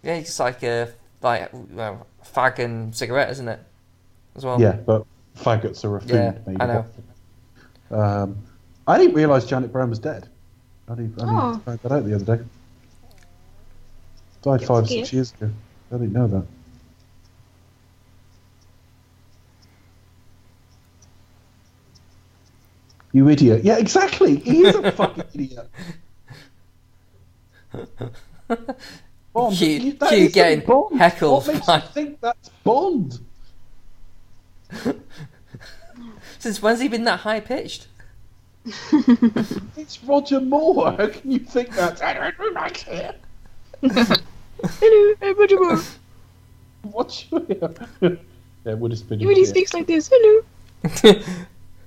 Yeah, 0.03 0.15
it's 0.15 0.39
like 0.39 0.63
a 0.63 0.91
like 1.21 1.49
well, 1.71 2.07
fag 2.25 2.59
and 2.59 2.95
cigarette, 2.95 3.29
isn't 3.31 3.47
it? 3.47 3.59
As 4.35 4.45
well. 4.45 4.59
Yeah, 4.59 4.73
but 4.73 5.05
faggots 5.37 5.83
are 5.83 5.97
a 5.97 6.01
food. 6.01 6.09
Yeah, 6.09 6.33
maybe. 6.47 6.61
I 6.61 6.65
know. 6.65 6.85
Um, 7.91 8.37
I 8.87 8.97
didn't 8.97 9.15
realise 9.15 9.45
Janet 9.45 9.71
Brown 9.71 9.89
was 9.89 9.99
dead. 9.99 10.27
I 10.87 10.95
didn't, 10.95 11.13
I 11.21 11.25
didn't 11.25 11.35
Oh. 11.35 11.61
find 11.65 11.79
that 11.79 11.91
out 11.91 12.05
the 12.05 12.15
other 12.15 12.37
day. 12.37 12.43
Died 14.41 14.63
five, 14.65 14.87
six 14.87 15.11
years 15.11 15.33
ago. 15.33 15.51
I 15.91 15.97
didn't 15.97 16.13
know 16.13 16.27
that. 16.27 16.43
You 23.11 23.27
idiot. 23.29 23.63
Yeah, 23.63 23.77
exactly. 23.77 24.35
He 24.37 24.65
is 24.65 24.75
a 24.75 24.91
fucking 24.91 25.23
idiot. 25.33 25.69
Bond. 29.33 29.55
Cue- 29.55 29.67
you- 29.67 29.93
that 29.93 30.09
cue 30.09 30.17
isn't 30.17 30.33
getting 30.33 30.65
Bond. 30.65 30.97
heckled 30.99 31.45
What 31.47 31.53
makes 31.55 31.65
by- 31.65 31.75
you 31.77 31.81
think 31.93 32.21
that's 32.21 32.49
Bond? 32.63 33.19
Since 36.39 36.61
when's 36.61 36.79
he 36.79 36.87
been 36.87 37.03
that 37.05 37.19
high 37.21 37.39
pitched? 37.39 37.87
It's 39.77 40.03
Roger 40.03 40.41
Moore. 40.41 40.91
How 40.91 41.07
can 41.07 41.31
you 41.31 41.39
think 41.39 41.69
that's 41.73 42.01
Edward 42.01 42.35
Rumax 42.37 42.77
here? 42.83 43.15
Hello, 43.81 45.13
I'm 45.21 45.39
Roger 45.39 45.59
Moore. 45.59 45.79
What's 46.83 47.25
your... 47.31 47.41
yeah, 48.01 48.73
would 48.73 48.91
have 48.91 49.07
been. 49.09 49.19
He 49.19 49.25
really 49.25 49.45
speaks 49.45 49.73
like 49.73 49.87
this. 49.87 50.09
Hello. 50.11 51.21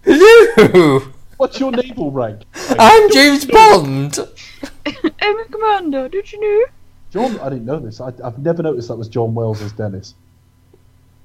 Hello, 0.05 1.01
What's 1.37 1.59
your 1.61 1.71
naval 1.73 2.11
rank? 2.11 2.43
I'm 2.79 3.11
James 3.13 3.45
Bond. 3.45 4.19
I'm 4.87 5.41
a 5.41 5.45
commander. 5.45 6.09
Did 6.09 6.33
you 6.33 6.41
know? 6.41 6.67
John. 7.11 7.39
I 7.41 7.49
didn't 7.51 7.67
know 7.67 7.79
this. 7.79 8.01
I, 8.01 8.13
I've 8.25 8.39
never 8.39 8.63
noticed 8.63 8.89
that 8.89 8.97
was 8.97 9.09
John 9.09 9.35
Wells 9.35 9.63
as 9.63 9.73
Dennis. 9.73 10.15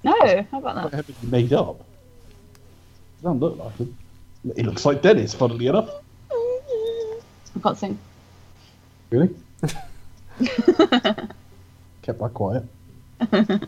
No. 0.03 0.13
How 0.51 0.59
about 0.59 0.75
that? 0.75 0.81
Quite 0.81 0.91
that? 0.91 1.05
heavily 1.07 1.17
made 1.29 1.53
up. 1.53 1.83
Doesn't 3.21 3.39
look 3.39 3.57
like 3.57 3.75
him. 3.77 3.97
He 4.55 4.63
looks 4.63 4.85
like 4.85 5.01
Dennis, 5.01 5.33
funnily 5.33 5.67
enough. 5.67 5.89
I 6.31 7.59
can't 7.61 7.77
sing. 7.77 7.97
Really? 9.09 9.35
Kept 12.01 12.19
that 12.19 12.31
quiet. 12.33 12.63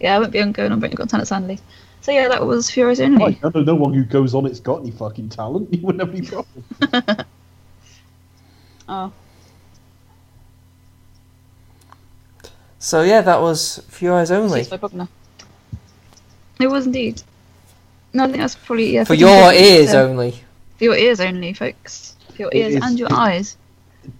Yeah, 0.00 0.16
I 0.16 0.18
won't 0.18 0.32
be 0.32 0.42
on 0.42 0.52
going 0.52 0.72
on 0.72 0.80
Britain 0.80 0.96
Got 0.96 1.08
Talent 1.08 1.28
sadly. 1.28 1.58
So 2.04 2.12
yeah, 2.12 2.28
that 2.28 2.44
was 2.46 2.70
Furious 2.70 3.00
Only. 3.00 3.16
Right, 3.24 3.38
I 3.42 3.48
know 3.54 3.62
no 3.62 3.74
one 3.76 3.94
who 3.94 4.04
goes 4.04 4.34
on 4.34 4.44
it's 4.44 4.60
got 4.60 4.82
any 4.82 4.90
fucking 4.90 5.30
talent. 5.30 5.72
You 5.72 5.80
wouldn't 5.80 6.06
have 6.06 6.14
any 6.14 6.26
problem. 6.26 6.64
Oh, 8.86 9.10
So 12.78 13.00
yeah, 13.00 13.22
that 13.22 13.40
was 13.40 13.82
For 13.88 14.12
Eyes 14.12 14.30
Only. 14.30 14.64
Seats 14.64 14.76
by 14.76 15.06
It 16.60 16.66
was 16.66 16.84
indeed. 16.84 17.22
No, 18.12 18.24
I 18.24 18.26
think 18.26 18.36
that's 18.36 18.54
probably 18.54 18.92
yeah. 18.92 19.04
For 19.04 19.14
your 19.14 19.54
ears 19.54 19.92
to- 19.92 20.02
only. 20.02 20.32
For 20.76 20.84
your 20.84 20.96
ears 20.98 21.20
only, 21.20 21.54
folks. 21.54 22.16
Your 22.36 22.50
ears 22.52 22.74
is- 22.74 22.82
and 22.84 22.98
your 22.98 23.08
it- 23.08 23.14
eyes. 23.14 23.56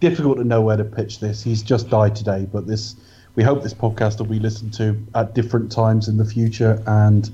difficult 0.00 0.38
to 0.38 0.44
know 0.44 0.62
where 0.62 0.78
to 0.78 0.84
pitch 0.84 1.20
this. 1.20 1.42
He's 1.42 1.62
just 1.62 1.90
died 1.90 2.16
today, 2.16 2.48
but 2.50 2.66
this 2.66 2.96
we 3.34 3.42
hope 3.42 3.62
this 3.62 3.74
podcast 3.74 4.20
will 4.20 4.24
be 4.26 4.38
listened 4.40 4.72
to 4.74 4.96
at 5.14 5.34
different 5.34 5.70
times 5.70 6.08
in 6.08 6.16
the 6.16 6.24
future. 6.24 6.82
And 6.86 7.30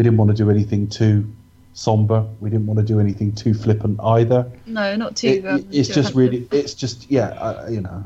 we 0.00 0.04
didn't 0.04 0.16
want 0.16 0.30
to 0.30 0.34
do 0.34 0.48
anything 0.48 0.88
too 0.88 1.30
somber. 1.74 2.26
We 2.40 2.48
didn't 2.48 2.64
want 2.64 2.80
to 2.80 2.86
do 2.86 3.00
anything 3.00 3.32
too 3.32 3.52
flippant 3.52 4.00
either. 4.02 4.50
No, 4.64 4.96
not 4.96 5.14
too. 5.14 5.28
It- 5.28 5.44
um, 5.46 5.66
it's 5.70 5.90
just 5.90 6.14
really, 6.14 6.48
it's 6.50 6.72
just 6.72 7.10
yeah, 7.10 7.28
uh, 7.32 7.68
you 7.70 7.82
know. 7.82 8.02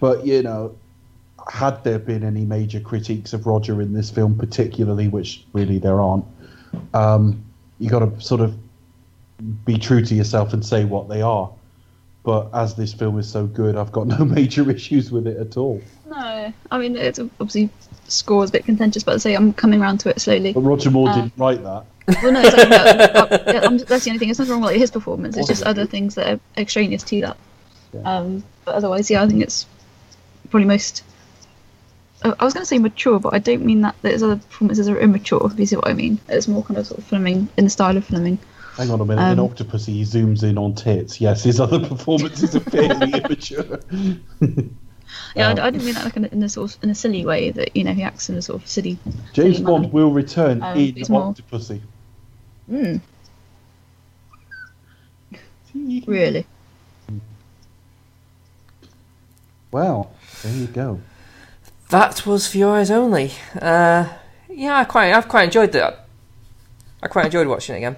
But 0.00 0.24
you 0.24 0.42
know, 0.42 0.74
had 1.52 1.84
there 1.84 1.98
been 1.98 2.24
any 2.24 2.46
major 2.46 2.80
critiques 2.80 3.34
of 3.34 3.44
Roger 3.46 3.82
in 3.82 3.92
this 3.92 4.10
film, 4.10 4.34
particularly, 4.38 5.08
which 5.08 5.44
really 5.52 5.76
there 5.76 6.00
aren't, 6.00 6.24
um, 6.94 7.44
you 7.78 7.90
got 7.90 7.98
to 7.98 8.18
sort 8.18 8.40
of 8.40 8.54
be 9.66 9.76
true 9.76 10.02
to 10.02 10.14
yourself 10.14 10.54
and 10.54 10.64
say 10.64 10.86
what 10.86 11.10
they 11.10 11.20
are. 11.20 11.50
But 12.22 12.48
as 12.54 12.76
this 12.76 12.94
film 12.94 13.18
is 13.18 13.28
so 13.28 13.46
good, 13.46 13.76
I've 13.76 13.92
got 13.92 14.06
no 14.06 14.24
major 14.38 14.70
issues 14.70 15.12
with 15.12 15.26
it 15.26 15.36
at 15.36 15.58
all. 15.58 15.82
No, 16.08 16.50
I 16.70 16.78
mean 16.78 16.96
it's 16.96 17.18
obviously 17.18 17.68
score 18.08 18.44
is 18.44 18.50
a 18.50 18.52
bit 18.52 18.64
contentious, 18.64 19.02
but 19.02 19.14
I 19.14 19.18
say 19.18 19.34
I'm 19.34 19.52
coming 19.52 19.80
around 19.80 19.98
to 19.98 20.10
it 20.10 20.20
slowly. 20.20 20.52
But 20.52 20.60
Roger 20.60 20.90
Moore 20.90 21.12
didn't 21.12 21.32
write 21.36 21.62
that. 21.62 21.84
Well, 22.22 22.32
no, 22.32 22.40
uh, 22.42 23.60
I'm, 23.64 23.78
that's 23.78 24.04
the 24.04 24.10
only 24.10 24.18
thing. 24.18 24.28
It's 24.30 24.38
nothing 24.38 24.52
wrong 24.52 24.60
with 24.60 24.72
like, 24.72 24.80
his 24.80 24.90
performance. 24.90 25.36
It's 25.36 25.48
just 25.48 25.62
other 25.62 25.86
things 25.86 26.14
that 26.16 26.34
are 26.34 26.40
extraneous 26.56 27.02
to 27.04 27.20
that. 27.22 27.36
Yeah. 27.94 28.00
Um, 28.02 28.44
but 28.64 28.74
otherwise, 28.74 29.10
yeah, 29.10 29.22
I 29.22 29.26
think 29.28 29.42
it's 29.42 29.66
probably 30.50 30.66
most. 30.66 31.02
uh, 32.22 32.34
I 32.38 32.44
was 32.44 32.52
going 32.52 32.62
to 32.62 32.68
say 32.68 32.78
mature, 32.78 33.18
but 33.18 33.32
I 33.32 33.38
don't 33.38 33.64
mean 33.64 33.80
that. 33.82 33.94
There's 34.02 34.22
other 34.22 34.36
performances 34.36 34.88
are 34.88 34.98
immature. 34.98 35.40
If 35.50 35.58
you 35.58 35.64
see 35.66 35.76
what 35.76 35.88
I 35.88 35.94
mean, 35.94 36.18
it's 36.28 36.46
more 36.48 36.62
kind 36.62 36.78
of 36.78 36.86
sort 36.86 36.98
of 36.98 37.04
filming 37.06 37.48
in 37.56 37.64
the 37.64 37.70
style 37.70 37.96
of 37.96 38.04
filming. 38.04 38.38
Hang 38.76 38.90
on 38.90 39.00
a 39.00 39.04
minute. 39.04 39.22
in 39.32 39.38
Um, 39.38 39.48
Octopussy, 39.48 39.92
he 39.94 40.02
zooms 40.02 40.42
in 40.42 40.58
on 40.58 40.74
tits. 40.74 41.20
Yes, 41.20 41.44
his 41.44 41.60
other 41.60 41.78
performances 41.88 42.54
are 42.56 42.60
fairly 42.60 43.12
immature. 43.24 43.80
Yeah, 45.36 45.48
Um, 45.50 45.58
I, 45.58 45.66
I 45.66 45.70
didn't 45.70 45.84
mean 45.84 45.94
that 45.94 46.04
like 46.04 46.16
in 46.16 46.24
a, 46.24 46.28
in 46.28 46.42
a 46.42 46.48
sort 46.48 46.74
of 46.74 46.82
in 46.84 46.90
a 46.90 46.94
silly 46.94 47.24
way 47.24 47.50
that 47.50 47.76
you 47.76 47.84
know 47.84 47.92
he 47.92 48.02
acts 48.02 48.28
in 48.28 48.36
a 48.36 48.42
sort 48.42 48.62
of 48.62 48.68
silly. 48.68 48.98
James 49.32 49.56
silly 49.56 49.66
Bond 49.66 49.92
will 49.92 50.10
return 50.12 50.62
Um, 50.62 50.76
in 50.78 50.94
he's 50.94 51.08
more- 51.10 51.34
Octopussy. 51.34 51.80
Mm, 52.70 53.00
really? 56.06 56.46
Well, 59.70 60.12
there 60.42 60.52
you 60.54 60.66
go. 60.68 61.00
That 61.90 62.24
was 62.26 62.46
for 62.46 62.58
your 62.58 62.76
eyes 62.76 62.90
only. 62.90 63.32
Uh, 63.60 64.08
yeah, 64.48 64.76
I 64.78 64.84
quite, 64.84 65.12
I've 65.12 65.28
quite 65.28 65.44
enjoyed 65.44 65.72
that. 65.72 66.06
I 67.02 67.08
quite 67.08 67.26
enjoyed 67.26 67.46
watching 67.48 67.74
it 67.74 67.78
again. 67.78 67.96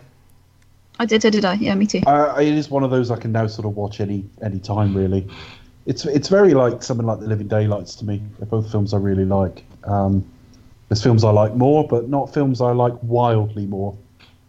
I 0.99 1.05
did. 1.05 1.25
I 1.27 1.31
did. 1.31 1.45
I 1.45 1.55
yeah, 1.55 1.75
me 1.75 1.87
too. 1.87 2.01
Uh, 2.07 2.35
it 2.41 2.49
is 2.55 2.71
one 2.71 2.83
of 2.83 2.91
those 2.91 3.11
I 3.11 3.17
can 3.17 3.31
now 3.31 3.47
sort 3.47 3.67
of 3.67 3.77
watch 3.77 4.01
any 4.01 4.25
any 4.43 4.59
time. 4.59 4.97
Really, 4.97 5.29
it's 5.87 6.05
it's 6.05 6.29
very 6.29 6.55
like 6.55 6.83
something 6.83 7.07
like 7.07 7.21
The 7.21 7.27
Living 7.27 7.49
Daylights 7.49 7.95
to 7.97 8.05
me. 8.05 8.23
They're 8.39 8.47
both 8.47 8.71
films 8.71 8.93
I 8.93 8.99
really 8.99 9.25
like. 9.25 9.65
Um, 9.85 10.25
there's 10.89 11.03
films 11.03 11.25
I 11.25 11.31
like 11.31 11.55
more, 11.55 11.87
but 11.87 12.09
not 12.09 12.33
films 12.33 12.61
I 12.61 12.73
like 12.73 12.95
wildly 13.03 13.67
more. 13.67 13.97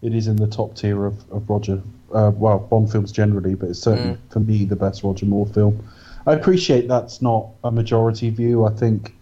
It 0.02 0.14
is 0.14 0.28
in 0.28 0.36
the 0.36 0.48
top 0.48 0.76
tier 0.76 1.06
of, 1.06 1.16
of 1.32 1.50
Roger, 1.50 1.82
uh, 2.14 2.32
well, 2.36 2.60
Bond 2.60 2.92
films 2.92 3.12
generally, 3.12 3.56
but 3.56 3.70
it's 3.70 3.80
certainly 3.80 4.14
Mm. 4.16 4.32
for 4.32 4.40
me 4.40 4.66
the 4.66 4.76
best 4.76 5.04
Roger 5.04 5.26
Moore 5.26 5.48
film. 5.48 5.84
I 6.28 6.34
appreciate 6.34 6.88
that's 6.88 7.22
not 7.22 7.48
a 7.64 7.72
majority 7.72 8.30
view. 8.30 8.66
I 8.66 8.72
think 8.72 9.14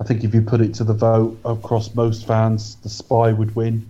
I 0.00 0.04
think 0.04 0.24
if 0.24 0.34
you 0.34 0.42
put 0.42 0.60
it 0.60 0.74
to 0.74 0.84
the 0.84 0.94
vote 0.94 1.38
across 1.44 1.94
most 1.94 2.26
fans, 2.26 2.76
The 2.82 2.88
Spy 2.88 3.32
would 3.32 3.54
win. 3.54 3.86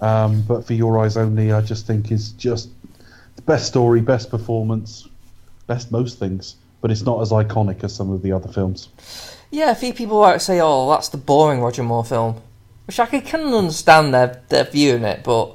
Um, 0.00 0.42
but 0.42 0.64
for 0.66 0.74
Your 0.74 0.98
Eyes 1.00 1.16
Only, 1.16 1.52
I 1.52 1.60
just 1.60 1.86
think 1.86 2.10
is 2.12 2.32
just 2.32 2.70
the 3.36 3.42
best 3.42 3.66
story, 3.66 4.00
best 4.00 4.30
performance, 4.30 5.08
best 5.66 5.90
most 5.92 6.18
things. 6.18 6.56
But 6.80 6.90
it's 6.90 7.02
not 7.02 7.20
as 7.20 7.30
iconic 7.30 7.82
as 7.84 7.94
some 7.94 8.10
of 8.12 8.22
the 8.22 8.32
other 8.32 8.48
films. 8.48 8.88
Yeah, 9.50 9.70
a 9.70 9.74
few 9.74 9.92
people 9.92 10.20
might 10.20 10.38
say, 10.38 10.60
"Oh, 10.60 10.88
that's 10.90 11.08
the 11.08 11.16
boring 11.16 11.60
Roger 11.60 11.82
Moore 11.82 12.04
film," 12.04 12.40
which 12.86 13.00
I 13.00 13.06
can 13.06 13.40
understand 13.52 14.14
their 14.14 14.42
their 14.48 14.64
view 14.64 14.94
in 14.96 15.04
it, 15.04 15.24
but 15.24 15.54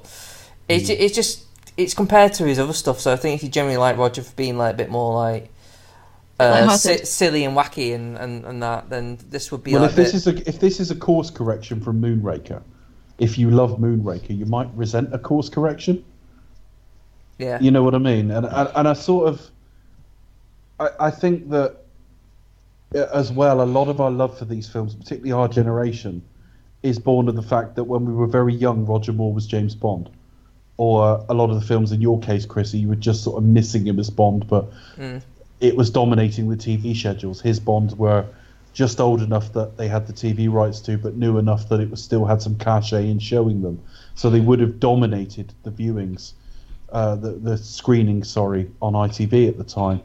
it's 0.68 0.90
it's 0.90 1.16
just 1.16 1.44
it's 1.78 1.94
compared 1.94 2.34
to 2.34 2.46
his 2.46 2.60
other 2.60 2.74
stuff. 2.74 3.00
So 3.00 3.14
I 3.14 3.16
think 3.16 3.36
if 3.36 3.44
you 3.44 3.50
generally 3.50 3.78
like 3.78 3.98
Roger 3.98 4.22
for 4.22 4.36
being 4.36 4.58
like 4.58 4.74
a 4.74 4.78
bit 4.78 4.90
more 4.90 5.14
like 5.14 5.50
uh, 6.40 6.76
si- 6.76 7.06
silly 7.06 7.46
and 7.46 7.56
wacky 7.56 7.96
and, 7.96 8.18
and, 8.18 8.44
and 8.46 8.62
that, 8.64 8.90
then 8.90 9.18
this 9.30 9.52
would 9.52 9.64
be 9.64 9.74
well, 9.74 9.84
like 9.84 9.92
if 9.92 9.96
this 9.96 10.26
a 10.28 10.32
bit- 10.34 10.42
is 10.42 10.46
a 10.46 10.50
if 10.50 10.60
this 10.60 10.80
is 10.80 10.92
a 10.92 10.96
course 10.96 11.30
correction 11.30 11.80
from 11.80 12.02
Moonraker, 12.02 12.62
if 13.20 13.38
you 13.38 13.50
love 13.52 13.78
Moonraker, 13.80 14.36
you 14.38 14.46
might 14.46 14.68
resent 14.76 15.14
a 15.14 15.20
course 15.20 15.48
correction. 15.50 16.04
yeah 17.38 17.60
You 17.62 17.72
know 17.72 17.84
what 17.84 17.96
I 17.96 18.00
mean? 18.00 18.32
And 18.32 18.46
and, 18.46 18.70
and 18.76 18.88
I 18.88 18.94
sort 18.94 19.28
of, 19.30 19.42
I, 20.80 20.90
I 21.00 21.12
think 21.12 21.50
that 21.50 21.78
uh, 22.96 23.08
as 23.14 23.32
well, 23.32 23.62
a 23.62 23.66
lot 23.66 23.88
of 23.88 24.00
our 24.02 24.12
love 24.12 24.38
for 24.38 24.46
these 24.46 24.70
films, 24.70 24.96
particularly 24.96 25.32
our 25.32 25.48
generation, 25.48 26.22
is 26.84 27.00
born 27.00 27.28
of 27.30 27.36
the 27.36 27.42
fact 27.42 27.76
that 27.76 27.86
when 27.86 28.06
we 28.06 28.14
were 28.14 28.28
very 28.28 28.54
young, 28.54 28.86
Roger 28.86 29.14
Moore 29.14 29.34
was 29.34 29.48
James 29.48 29.76
Bond. 29.76 30.10
Or 30.78 31.24
a 31.30 31.34
lot 31.34 31.50
of 31.50 31.60
the 31.60 31.66
films, 31.66 31.92
in 31.92 32.02
your 32.02 32.20
case, 32.20 32.46
Chrissy, 32.46 32.80
you 32.80 32.90
were 32.90 32.96
just 32.96 33.24
sort 33.24 33.38
of 33.38 33.44
missing 33.44 33.86
him 33.86 34.00
as 34.00 34.10
Bond, 34.10 34.48
but 34.48 34.72
Mm. 34.98 35.22
it 35.60 35.78
was 35.78 35.90
dominating 35.90 36.50
the 36.50 36.58
TV 36.58 36.96
schedules. 36.96 37.42
His 37.42 37.60
Bonds 37.60 37.96
were 37.96 38.26
just 38.74 39.00
old 39.00 39.22
enough 39.22 39.54
that 39.54 39.78
they 39.78 39.88
had 39.88 40.08
the 40.08 40.14
TV 40.14 40.52
rights 40.52 40.82
to, 40.82 40.98
but 40.98 41.16
new 41.16 41.38
enough 41.38 41.70
that 41.70 41.80
it 41.80 41.92
was 41.92 42.04
still 42.04 42.26
had 42.26 42.42
some 42.42 42.56
cachet 42.56 43.08
in 43.08 43.20
showing 43.20 43.62
them. 43.62 43.80
So 44.16 44.30
they 44.30 44.40
would 44.40 44.60
have 44.60 44.80
dominated 44.80 45.54
the 45.64 45.72
viewings, 45.72 46.34
uh, 46.92 47.16
the 47.16 47.32
the 47.32 47.58
screenings, 47.58 48.30
sorry, 48.30 48.70
on 48.82 48.94
ITV 48.94 49.48
at 49.48 49.58
the 49.58 49.64
time. 49.64 50.02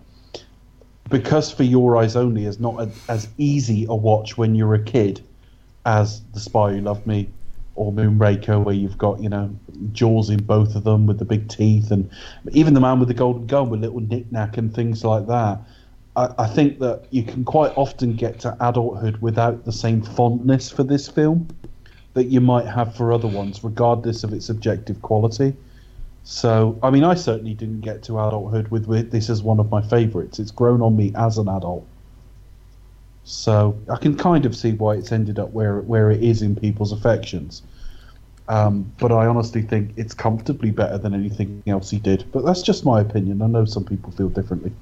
Because 1.09 1.51
For 1.51 1.63
Your 1.63 1.97
Eyes 1.97 2.17
Only 2.17 2.45
is 2.45 2.61
not 2.61 2.81
a, 2.81 2.91
as 3.09 3.29
easy 3.39 3.87
a 3.89 3.95
watch 3.95 4.37
when 4.37 4.55
you're 4.55 4.75
a 4.75 4.83
kid 4.83 5.21
as 5.87 6.21
The 6.35 6.41
Spy 6.41 6.73
Who 6.73 6.81
Loved 6.81 7.07
Me 7.07 7.29
or 7.77 7.93
Moonraker, 7.93 8.63
where 8.63 8.75
you've 8.75 8.99
got 8.99 9.23
you 9.23 9.29
know 9.29 9.55
Jaws 9.93 10.29
in 10.29 10.43
both 10.43 10.75
of 10.75 10.85
them 10.85 11.07
with 11.07 11.19
the 11.19 11.25
big 11.25 11.49
teeth, 11.49 11.91
and 11.91 12.11
even 12.51 12.75
the 12.75 12.81
Man 12.81 12.99
with 12.99 13.09
the 13.09 13.15
Golden 13.15 13.47
Gun 13.47 13.71
with 13.71 13.81
little 13.81 14.01
knick-knack 14.01 14.57
and 14.57 14.75
things 14.75 15.05
like 15.05 15.27
that. 15.29 15.61
I, 16.17 16.35
I 16.39 16.47
think 16.49 16.81
that 16.81 17.05
you 17.11 17.23
can 17.23 17.45
quite 17.45 17.73
often 17.77 18.15
get 18.15 18.41
to 18.41 18.57
adulthood 18.61 19.19
without 19.23 19.65
the 19.65 19.73
same 19.73 20.03
fondness 20.03 20.71
for 20.71 20.83
this 20.83 21.09
film 21.09 21.49
that 22.15 22.25
you 22.25 22.41
might 22.41 22.67
have 22.67 22.97
for 22.97 23.13
other 23.13 23.29
ones, 23.29 23.63
regardless 23.63 24.25
of 24.25 24.33
its 24.33 24.49
objective 24.49 25.01
quality. 25.03 25.55
So, 26.31 26.79
I 26.83 26.91
mean, 26.91 27.05
I 27.05 27.15
certainly 27.15 27.55
didn't 27.55 27.81
get 27.81 28.03
to 28.03 28.19
adulthood 28.19 28.69
with, 28.69 28.85
with 28.87 29.11
this 29.11 29.31
as 29.31 29.43
one 29.43 29.59
of 29.59 29.71
my 29.71 29.81
favourites. 29.81 30.39
It's 30.39 30.51
grown 30.51 30.83
on 30.83 30.95
me 30.95 31.11
as 31.17 31.39
an 31.39 31.49
adult. 31.49 31.87
So 33.25 33.79
I 33.91 33.97
can 33.97 34.15
kind 34.15 34.45
of 34.45 34.55
see 34.55 34.73
why 34.73 34.97
it's 34.97 35.11
ended 35.11 35.39
up 35.39 35.53
where 35.53 35.81
where 35.81 36.11
it 36.11 36.23
is 36.23 36.43
in 36.43 36.55
people's 36.55 36.93
affections. 36.93 37.63
Um, 38.47 38.93
but 38.99 39.11
I 39.11 39.25
honestly 39.25 39.63
think 39.63 39.93
it's 39.97 40.13
comfortably 40.13 40.71
better 40.71 40.99
than 40.99 41.15
anything 41.15 41.63
else 41.67 41.89
he 41.89 41.99
did. 41.99 42.31
But 42.31 42.45
that's 42.45 42.61
just 42.61 42.85
my 42.85 43.01
opinion. 43.01 43.41
I 43.41 43.47
know 43.47 43.65
some 43.65 43.85
people 43.85 44.13
feel 44.13 44.29
differently. 44.29 44.73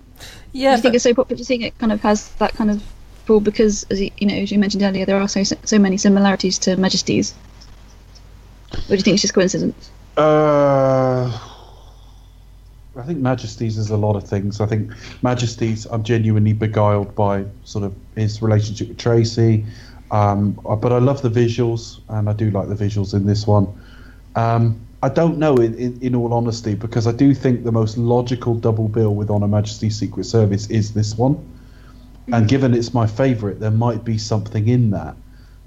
yeah. 0.51 0.73
I 0.73 0.79
think 0.79 0.97
it's 0.97 1.05
so 1.05 1.15
popular? 1.15 1.37
Do 1.37 1.43
you 1.43 1.45
think 1.45 1.63
it 1.63 1.79
kind 1.79 1.93
of 1.93 2.01
has 2.01 2.29
that 2.41 2.55
kind 2.55 2.73
of 2.73 2.83
pull 3.25 3.39
because, 3.39 3.87
as 3.89 4.01
you, 4.01 4.11
you 4.19 4.27
know, 4.27 4.35
as 4.35 4.51
you 4.51 4.59
mentioned 4.59 4.83
earlier, 4.83 5.07
there 5.07 5.21
are 5.21 5.29
so 5.29 5.45
so 5.45 5.79
many 5.79 5.97
similarities 5.97 6.59
to 6.59 6.77
Majesty's? 6.77 7.35
Or 8.73 8.89
do 8.89 8.97
you 8.97 9.03
think 9.03 9.15
it's 9.15 9.23
just 9.23 9.35
coincidence? 9.35 9.93
Uh, 10.17 11.39
I 12.97 13.03
think 13.03 13.19
Majesty's 13.19 13.77
is 13.77 13.91
a 13.91 13.97
lot 13.97 14.17
of 14.17 14.25
things. 14.25 14.61
I 14.61 14.67
think 14.67 14.93
Majesties, 15.23 15.87
I'm 15.87 16.03
genuinely 16.03 16.55
beguiled 16.55 17.15
by 17.15 17.45
sort 17.65 17.85
of 17.85 17.95
his 18.15 18.41
relationship 18.41 18.89
with 18.89 18.99
Tracy. 18.99 19.67
Um, 20.11 20.53
but 20.53 20.93
I 20.93 20.99
love 20.99 21.21
the 21.21 21.29
visuals, 21.29 22.01
and 22.09 22.29
I 22.29 22.33
do 22.33 22.51
like 22.51 22.69
the 22.69 22.75
visuals 22.75 23.13
in 23.13 23.27
this 23.27 23.47
one. 23.47 23.67
Um, 24.37 24.81
I 25.03 25.09
don't 25.09 25.39
know, 25.39 25.57
in, 25.57 25.75
in, 25.75 26.01
in 26.01 26.15
all 26.15 26.33
honesty, 26.33 26.75
because 26.75 27.07
I 27.07 27.13
do 27.13 27.35
think 27.35 27.65
the 27.65 27.73
most 27.73 27.99
logical 27.99 28.55
double 28.55 28.89
bill 28.89 29.15
with 29.15 29.31
On 29.31 29.43
Her 29.43 29.49
Majesty's 29.49 29.99
Secret 29.99 30.25
Service 30.25 30.69
is 30.69 30.95
this 30.95 31.17
one. 31.17 31.37
And 32.33 32.49
given 32.49 32.75
it's 32.75 32.93
my 32.93 33.07
favourite, 33.07 33.61
there 33.61 33.71
might 33.71 34.05
be 34.05 34.19
something 34.19 34.67
in 34.67 34.91
that. 34.91 35.17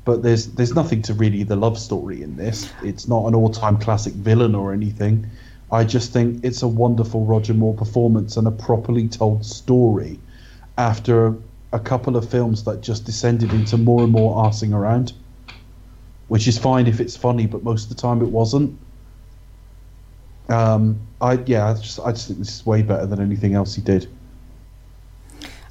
But 0.10 0.24
there's 0.24 0.48
there's 0.48 0.74
nothing 0.74 1.04
to 1.04 1.14
really 1.14 1.44
the 1.44 1.56
love 1.56 1.78
story 1.78 2.24
in 2.24 2.36
this. 2.36 2.74
It's 2.82 3.08
not 3.08 3.28
an 3.28 3.36
all-time 3.36 3.78
classic 3.78 4.14
villain 4.14 4.56
or 4.56 4.74
anything. 4.74 5.30
I 5.72 5.84
just 5.84 6.12
think 6.12 6.44
it's 6.44 6.64
a 6.64 6.68
wonderful 6.68 7.26
Roger 7.26 7.54
Moore 7.54 7.76
performance 7.76 8.36
and 8.36 8.48
a 8.48 8.52
properly 8.52 9.08
told 9.08 9.46
story 9.46 10.18
after 10.80 11.36
a 11.74 11.80
couple 11.80 12.18
of 12.18 12.28
films 12.28 12.64
that 12.64 12.82
just 12.82 13.06
descended 13.06 13.54
into 13.54 13.78
more 13.78 14.02
and 14.02 14.12
more 14.12 14.36
arsing 14.44 14.74
around, 14.74 15.14
which 16.28 16.48
is 16.48 16.58
fine 16.58 16.88
if 16.88 17.00
it's 17.00 17.16
funny, 17.16 17.46
but 17.46 17.62
most 17.62 17.84
of 17.84 17.90
the 17.96 18.02
time 18.02 18.24
it 18.24 18.32
wasn't. 18.32 18.80
Um, 20.48 21.00
I 21.22 21.34
yeah, 21.46 21.70
I 21.70 21.74
just 21.76 22.00
I 22.00 22.14
just 22.14 22.26
think 22.26 22.40
this 22.40 22.56
is 22.56 22.66
way 22.66 22.82
better 22.82 23.06
than 23.06 23.22
anything 23.22 23.54
else 23.54 23.76
he 23.76 23.84
did. 23.84 24.10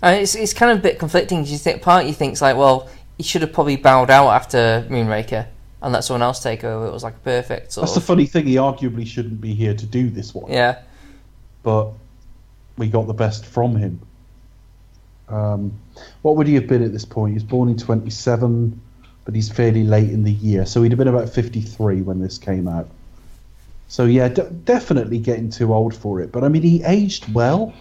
And 0.00 0.14
it's 0.22 0.36
it's 0.36 0.54
kind 0.54 0.70
of 0.70 0.78
a 0.78 0.80
bit 0.80 1.00
conflicting. 1.00 1.44
You 1.44 1.58
think 1.58 1.82
part 1.82 2.06
you 2.06 2.12
thinks 2.12 2.40
like, 2.40 2.56
well, 2.56 2.88
he 3.18 3.24
should 3.24 3.42
have 3.42 3.52
probably 3.52 3.76
bowed 3.76 4.10
out 4.10 4.28
after 4.28 4.86
Moonraker 4.88 5.48
and 5.82 5.92
let 5.92 6.04
someone 6.04 6.22
else 6.22 6.40
take 6.42 6.64
over. 6.64 6.86
It 6.86 6.92
was 6.92 7.02
like 7.02 7.22
perfect 7.22 7.74
That's 7.74 7.92
the 7.92 8.00
of 8.00 8.04
funny 8.04 8.26
thing. 8.26 8.46
He 8.46 8.54
arguably 8.54 9.06
shouldn't 9.06 9.40
be 9.40 9.54
here 9.54 9.74
to 9.74 9.86
do 9.86 10.08
this 10.08 10.34
one, 10.34 10.50
yeah. 10.50 10.82
but 11.62 11.90
we 12.76 12.88
got 12.88 13.06
the 13.06 13.14
best 13.14 13.44
from 13.44 13.76
him. 13.76 14.00
Um, 15.28 15.78
what 16.22 16.36
would 16.36 16.46
he 16.46 16.54
have 16.54 16.68
been 16.68 16.82
at 16.82 16.92
this 16.92 17.04
point? 17.04 17.32
He 17.32 17.34
was 17.34 17.44
born 17.44 17.68
in 17.68 17.76
27, 17.76 18.80
but 19.24 19.34
he's 19.34 19.50
fairly 19.50 19.84
late 19.84 20.10
in 20.10 20.22
the 20.22 20.32
year, 20.32 20.64
so 20.64 20.82
he'd 20.82 20.92
have 20.92 20.98
been 20.98 21.08
about 21.08 21.28
53 21.28 22.02
when 22.02 22.20
this 22.20 22.38
came 22.38 22.66
out. 22.66 22.88
So 23.88 24.04
yeah, 24.04 24.28
d- 24.28 24.42
definitely 24.64 25.18
getting 25.18 25.50
too 25.50 25.74
old 25.74 25.94
for 25.94 26.20
it. 26.20 26.30
But 26.30 26.44
I 26.44 26.48
mean, 26.48 26.62
he 26.62 26.82
aged 26.84 27.32
well. 27.32 27.74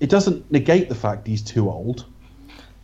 It 0.00 0.08
doesn't 0.08 0.50
negate 0.50 0.88
the 0.88 0.94
fact 0.94 1.26
he's 1.26 1.42
too 1.42 1.70
old. 1.70 2.04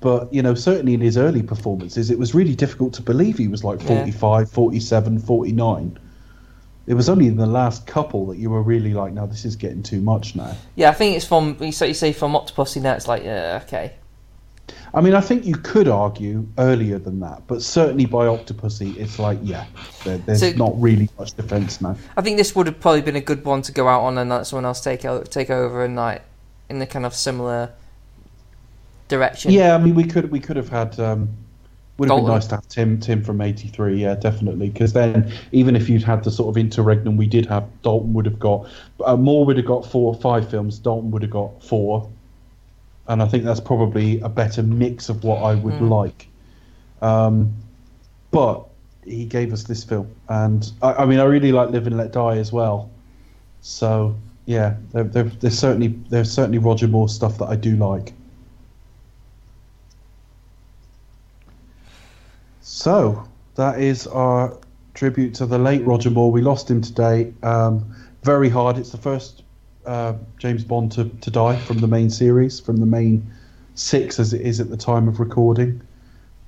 But 0.01 0.33
you 0.33 0.43
know, 0.43 0.55
certainly 0.55 0.95
in 0.95 1.01
his 1.01 1.17
early 1.17 1.43
performances, 1.43 2.11
it 2.11 2.19
was 2.19 2.35
really 2.35 2.55
difficult 2.55 2.93
to 2.95 3.03
believe 3.03 3.39
he 3.39 3.49
was 3.49 3.65
like 3.65 3.81
Yeah. 3.83 3.89
45, 3.89 4.51
47, 4.51 5.19
49. 5.19 5.99
It 6.87 6.95
was 6.95 7.09
only 7.09 7.27
in 7.27 7.37
the 7.37 7.47
last 7.47 7.87
couple 7.87 8.27
that 8.27 8.39
you 8.39 8.49
were 8.51 8.63
really 8.63 8.95
like, 8.95 9.13
"Now 9.13 9.27
this 9.27 9.45
is 9.45 9.57
getting 9.57 9.83
too 9.83 10.01
much." 10.01 10.37
Now, 10.37 10.53
Yeah, 10.77 10.91
I 10.91 10.93
think 10.95 11.17
it's 11.17 11.25
from 11.25 11.57
you 11.61 11.73
say, 11.73 11.89
you 11.89 11.95
say 11.95 12.13
from 12.13 12.33
Octopussy. 12.35 12.81
Now 12.81 12.93
it's 12.93 13.09
like, 13.09 13.25
yeah, 13.25 13.61
okay. 13.65 13.93
I 14.95 15.01
mean, 15.01 15.15
I 15.15 15.21
think 15.21 15.45
you 15.45 15.55
could 15.57 15.89
argue 15.89 16.47
earlier 16.59 16.99
than 16.99 17.21
that, 17.21 17.43
but 17.47 17.63
certainly 17.63 18.05
by 18.07 18.27
Octopussy, 18.27 18.97
it's 18.97 19.19
like, 19.19 19.39
yeah, 19.43 19.65
there, 20.05 20.19
there's 20.19 20.41
So- 20.41 20.53
not 20.53 20.81
really 20.81 21.09
much 21.19 21.35
defense 21.37 21.81
now. 21.81 21.97
I 22.17 22.23
think 22.23 22.37
this 22.37 22.55
would 22.55 22.67
have 22.67 22.81
probably 22.81 23.03
been 23.03 23.17
a 23.17 23.21
good 23.21 23.45
one 23.45 23.63
to 23.63 23.73
go 23.73 23.89
out 23.89 24.03
on 24.03 24.19
and 24.19 24.29
let 24.31 24.47
someone 24.47 24.65
else 24.65 24.81
take 24.81 25.05
take 25.31 25.51
over 25.51 25.85
and 25.85 25.97
like 25.97 26.23
in 26.69 26.79
the 26.79 26.87
kind 26.87 27.05
of 27.07 27.15
similar 27.15 27.71
direction. 29.09 29.53
Yeah, 29.53 29.75
I 29.75 29.79
mean, 29.79 29.95
we 29.95 30.05
could 30.05 30.31
we 30.31 30.41
could 30.41 30.57
have 30.57 30.69
had. 30.69 30.99
Um, 31.01 31.29
would 31.99 32.11
have 32.11 32.19
been 32.19 32.27
nice 32.27 32.47
to 32.49 32.57
have 32.57 32.69
Tim 32.69 33.01
Tim 33.01 33.25
from 33.25 33.41
'83. 33.41 33.97
Yeah, 34.03 34.15
definitely. 34.17 34.69
Because 34.69 34.93
then, 34.93 35.33
even 35.53 35.75
if 35.75 35.89
you'd 35.89 36.03
had 36.03 36.25
the 36.25 36.31
sort 36.31 36.51
of 36.55 36.59
interregnum 36.59 37.17
we 37.17 37.27
did 37.27 37.47
have, 37.47 37.65
Dalton 37.81 38.13
would 38.13 38.27
have 38.27 38.39
got 38.39 38.69
uh, 39.05 39.17
Moore 39.17 39.47
would 39.47 39.57
have 39.57 39.65
got 39.65 39.87
four 39.87 40.15
or 40.15 40.21
five 40.21 40.51
films. 40.51 40.79
Dalton 40.79 41.11
would 41.13 41.23
have 41.23 41.31
got 41.31 41.63
four, 41.63 42.07
and 43.09 43.23
I 43.23 43.29
think 43.29 43.45
that's 43.45 43.61
probably 43.61 44.21
a 44.21 44.29
better 44.29 44.63
mix 44.63 45.09
of 45.09 45.25
what 45.25 45.39
I 45.39 45.55
would 45.55 45.75
Mm. 45.75 45.89
like. 45.89 46.29
Um, 47.01 47.55
but 48.31 48.67
he 49.05 49.25
gave 49.25 49.55
us 49.55 49.63
this 49.63 49.83
film, 49.83 50.09
and 50.29 50.71
I, 50.83 50.93
I 50.93 51.07
mean, 51.07 51.19
I 51.19 51.25
really 51.25 51.53
like 51.53 51.71
Live 51.71 51.87
and 51.87 51.97
Let 51.97 52.13
Die 52.13 52.37
as 52.37 52.53
well. 52.53 52.91
So 53.63 54.15
yeah, 54.45 54.77
there, 54.93 55.05
there, 55.05 55.25
there's 55.25 55.59
certainly 55.59 55.99
there's 56.11 56.31
certainly 56.31 56.59
Roger 56.59 56.89
Moore 56.89 57.09
stuff 57.09 57.39
that 57.39 57.47
I 57.47 57.57
do 57.57 57.75
like. 57.77 58.13
So 62.69 63.25
that 63.55 63.79
is 63.79 64.09
our 64.09 64.59
tribute 64.95 65.35
to 65.35 65.47
the 65.47 65.57
late 65.57 65.87
Roger 65.87 66.11
Moore. 66.11 66.33
We 66.33 66.43
lost 66.43 66.69
him 66.69 66.83
today. 66.83 67.33
Um, 67.45 67.95
very 68.25 68.49
hard. 68.49 68.77
It's 68.77 68.91
the 68.91 68.99
first 68.99 69.45
uh, 69.87 70.15
James 70.39 70.65
Bond 70.65 70.91
to, 70.93 71.05
to 71.05 71.31
die 71.31 71.57
from 71.61 71.79
the 71.79 71.87
main 71.87 72.11
series, 72.11 72.59
from 72.59 72.79
the 72.79 72.87
main 72.87 73.25
six 73.77 74.19
as 74.19 74.35
it 74.35 74.41
is 74.41 74.59
at 74.59 74.69
the 74.69 74.77
time 74.77 75.07
of 75.07 75.21
recording. 75.21 75.81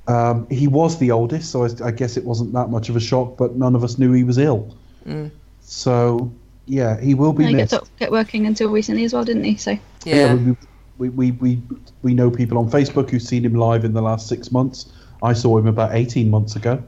Um, 0.08 0.48
he 0.50 0.66
was 0.66 0.98
the 0.98 1.12
oldest, 1.12 1.52
so 1.52 1.64
I, 1.64 1.68
I 1.84 1.92
guess 1.92 2.16
it 2.16 2.24
wasn't 2.24 2.52
that 2.52 2.68
much 2.68 2.88
of 2.88 2.96
a 2.96 3.00
shock. 3.00 3.36
But 3.36 3.54
none 3.54 3.76
of 3.76 3.84
us 3.84 3.96
knew 3.96 4.12
he 4.12 4.24
was 4.24 4.38
ill. 4.38 4.76
Mm. 5.06 5.30
So 5.60 6.32
yeah, 6.66 7.00
he 7.00 7.14
will 7.14 7.32
be 7.32 7.46
he 7.46 7.54
missed. 7.54 7.70
kept, 7.70 7.96
kept 7.96 8.10
working 8.10 8.44
until 8.44 8.70
recently 8.70 9.04
as 9.04 9.14
well, 9.14 9.24
didn't 9.24 9.44
he? 9.44 9.54
So 9.54 9.78
yeah. 10.04 10.34
we, 10.34 10.56
we, 10.98 11.08
we, 11.10 11.30
we, 11.30 11.62
we 12.02 12.12
know 12.12 12.28
people 12.28 12.58
on 12.58 12.68
Facebook 12.68 13.08
who've 13.08 13.22
seen 13.22 13.44
him 13.44 13.54
live 13.54 13.84
in 13.84 13.92
the 13.92 14.02
last 14.02 14.26
six 14.26 14.50
months. 14.50 14.90
I 15.22 15.32
saw 15.32 15.58
him 15.58 15.66
about 15.66 15.94
18 15.94 16.30
months 16.30 16.56
ago 16.56 16.82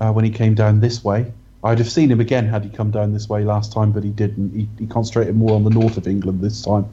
uh, 0.00 0.12
when 0.12 0.24
he 0.24 0.30
came 0.30 0.54
down 0.54 0.80
this 0.80 1.04
way. 1.04 1.32
I'd 1.62 1.78
have 1.78 1.90
seen 1.90 2.10
him 2.10 2.20
again 2.20 2.46
had 2.46 2.64
he 2.64 2.70
come 2.70 2.90
down 2.90 3.12
this 3.12 3.28
way 3.28 3.44
last 3.44 3.72
time, 3.72 3.92
but 3.92 4.02
he 4.02 4.10
didn't. 4.10 4.54
He, 4.54 4.68
he 4.78 4.86
concentrated 4.86 5.36
more 5.36 5.54
on 5.54 5.64
the 5.64 5.70
north 5.70 5.96
of 5.96 6.06
England 6.06 6.40
this 6.40 6.62
time. 6.62 6.86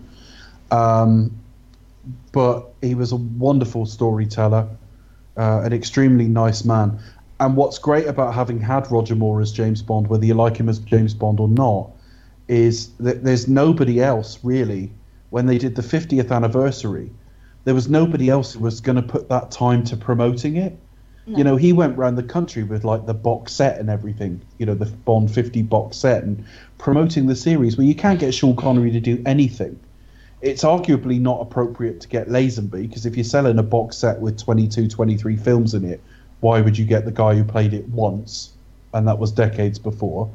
Um, 0.72 1.32
but 2.32 2.74
he 2.82 2.94
was 2.96 3.12
a 3.12 3.16
wonderful 3.16 3.86
storyteller, 3.86 4.68
uh, 5.38 5.62
an 5.64 5.72
extremely 5.72 6.28
nice 6.28 6.66
man. 6.66 7.00
And 7.40 7.56
what's 7.56 7.78
great 7.78 8.08
about 8.08 8.34
having 8.34 8.60
had 8.60 8.92
Roger 8.92 9.16
Moore 9.16 9.42
as 9.42 9.52
James 9.52 9.82
Bond, 9.82 10.08
whether 10.08 10.26
you 10.26 10.34
like 10.34 10.58
him 10.58 10.68
as 10.68 10.80
James 10.80 11.14
Bond 11.14 11.40
or 11.40 11.48
not, 11.48 11.90
is 12.48 12.90
that 13.00 13.24
there's 13.24 13.48
nobody 13.48 14.02
else 14.02 14.40
really. 14.44 14.92
When 15.30 15.46
they 15.46 15.58
did 15.58 15.76
the 15.76 15.82
50th 15.82 16.32
anniversary, 16.32 17.12
there 17.68 17.76
was 17.76 17.90
nobody 17.90 18.28
mm. 18.28 18.30
else 18.30 18.54
who 18.54 18.62
was 18.62 18.80
going 18.80 18.96
to 18.96 19.02
put 19.02 19.28
that 19.28 19.52
time 19.52 19.84
to 19.84 19.98
promoting 19.98 20.56
it. 20.56 20.80
You 21.26 21.44
know, 21.44 21.58
he 21.58 21.74
went 21.74 21.98
around 21.98 22.16
the 22.16 22.24
country 22.24 22.64
with 22.64 22.86
like 22.86 23.06
the 23.06 23.14
box 23.14 23.52
set 23.52 23.78
and 23.78 23.90
everything, 23.90 24.40
you 24.58 24.66
know, 24.66 24.74
the 24.74 24.86
Bond 24.86 25.30
50 25.30 25.64
box 25.64 25.98
set 25.98 26.24
and 26.24 26.46
promoting 26.78 27.28
the 27.28 27.36
series. 27.36 27.76
Well, 27.78 27.86
you 27.86 27.96
can't 27.96 28.22
get 28.22 28.34
Sean 28.34 28.56
Connery 28.56 28.92
to 28.92 29.02
do 29.02 29.22
anything. 29.26 29.78
It's 30.40 30.64
arguably 30.64 31.20
not 31.20 31.42
appropriate 31.42 32.00
to 32.00 32.08
get 32.08 32.30
Lazenby 32.30 32.88
because 32.88 33.06
if 33.06 33.18
you're 33.18 33.26
selling 33.26 33.60
a 33.60 33.64
box 33.64 33.98
set 33.98 34.22
with 34.22 34.42
22, 34.42 34.88
23 34.88 35.36
films 35.36 35.74
in 35.74 35.84
it, 35.84 36.02
why 36.40 36.62
would 36.62 36.78
you 36.78 36.86
get 36.86 37.04
the 37.04 37.12
guy 37.12 37.36
who 37.36 37.44
played 37.44 37.74
it 37.74 37.86
once? 37.90 38.54
And 38.94 39.06
that 39.10 39.20
was 39.20 39.34
decades 39.34 39.78
before. 39.78 40.32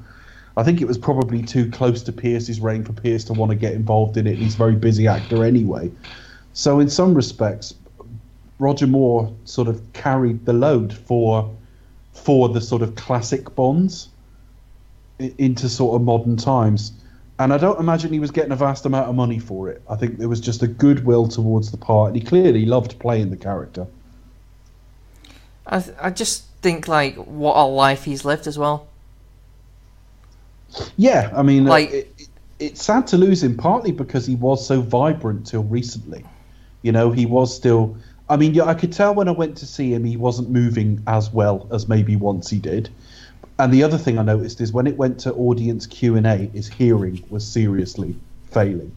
I 0.59 0.65
think 0.65 0.83
it 0.83 0.87
was 0.87 0.99
probably 0.99 1.43
too 1.43 1.71
close 1.71 2.03
to 2.03 2.13
Pierce's 2.13 2.61
reign 2.61 2.85
for 2.85 2.93
Pierce 2.93 3.25
to 3.25 3.33
want 3.33 3.49
to 3.49 3.57
get 3.57 3.73
involved 3.73 4.19
in 4.19 4.27
it. 4.27 4.37
He's 4.37 4.55
a 4.55 4.59
very 4.59 4.77
busy 4.77 5.07
actor 5.07 5.43
anyway. 5.43 5.91
So, 6.55 6.81
in 6.81 6.89
some 6.91 7.15
respects, 7.15 7.75
Roger 8.59 8.87
Moore 8.87 9.33
sort 9.45 9.69
of 9.69 9.81
carried 9.93 10.45
the 10.45 10.53
load 10.53 10.93
for 10.93 11.51
for 12.13 12.49
the 12.49 12.61
sort 12.61 12.83
of 12.83 12.95
classic 12.95 13.55
Bonds 13.55 14.09
into 15.19 15.69
sort 15.69 15.97
of 15.97 16.03
modern 16.03 16.37
times. 16.37 16.93
And 17.39 17.53
I 17.53 17.59
don't 17.59 17.81
imagine 17.81 18.13
he 18.13 18.21
was 18.21 18.31
getting 18.31 18.53
a 18.53 18.57
vast 18.57 18.85
amount 18.85 19.09
of 19.09 19.15
money 19.15 19.39
for 19.39 19.69
it. 19.69 19.83
I 19.89 19.97
think 19.97 20.19
there 20.19 20.29
was 20.29 20.41
just 20.41 20.63
a 20.63 20.67
goodwill 20.67 21.27
towards 21.27 21.71
the 21.71 21.77
part, 21.79 22.09
and 22.13 22.17
he 22.17 22.23
clearly 22.27 22.67
loved 22.67 22.99
playing 22.99 23.31
the 23.31 23.37
character. 23.37 23.87
I 25.67 25.81
th- 25.81 25.97
I 26.01 26.11
just 26.11 26.45
think 26.61 26.87
like 26.87 27.17
what 27.17 27.57
a 27.57 27.65
life 27.65 28.05
he's 28.05 28.25
lived 28.25 28.47
as 28.47 28.59
well. 28.59 28.87
Yeah, 30.97 31.31
I 31.35 31.43
mean, 31.43 31.65
Like- 31.65 31.91
like, 31.91 31.95
it, 31.95 32.15
it, 32.19 32.29
it's 32.59 32.85
sad 32.85 33.07
to 33.09 33.17
lose 33.17 33.43
him 33.43 33.57
partly 33.57 33.93
because 33.93 34.27
he 34.27 34.37
was 34.37 34.65
so 34.67 34.81
vibrant 34.81 35.47
till 35.47 35.65
recently. 35.65 36.25
You 36.83 36.93
know, 36.93 37.11
he 37.11 37.27
was 37.27 37.55
still. 37.55 37.97
I 38.29 38.37
mean, 38.37 38.55
yeah, 38.55 38.65
I 38.65 38.75
could 38.75 38.93
tell 38.93 39.15
when 39.15 39.29
I 39.29 39.33
went 39.33 39.57
to 39.59 39.67
see 39.67 39.93
him, 39.93 40.05
he 40.05 40.17
wasn't 40.17 40.49
moving 40.49 41.03
as 41.07 41.33
well 41.33 41.69
as 41.71 41.89
maybe 41.89 42.17
once 42.17 42.49
he 42.49 42.59
did. 42.59 42.89
And 43.59 43.73
the 43.73 43.83
other 43.83 43.99
thing 43.99 44.19
I 44.19 44.23
noticed 44.23 44.61
is 44.61 44.73
when 44.73 44.87
it 44.87 44.97
went 44.97 45.21
to 45.21 45.33
audience 45.35 45.87
Q 45.87 46.17
and 46.17 46.27
A, 46.27 46.37
his 46.37 46.69
hearing 46.69 47.23
was 47.29 47.47
seriously 47.47 48.17
failing. 48.51 48.95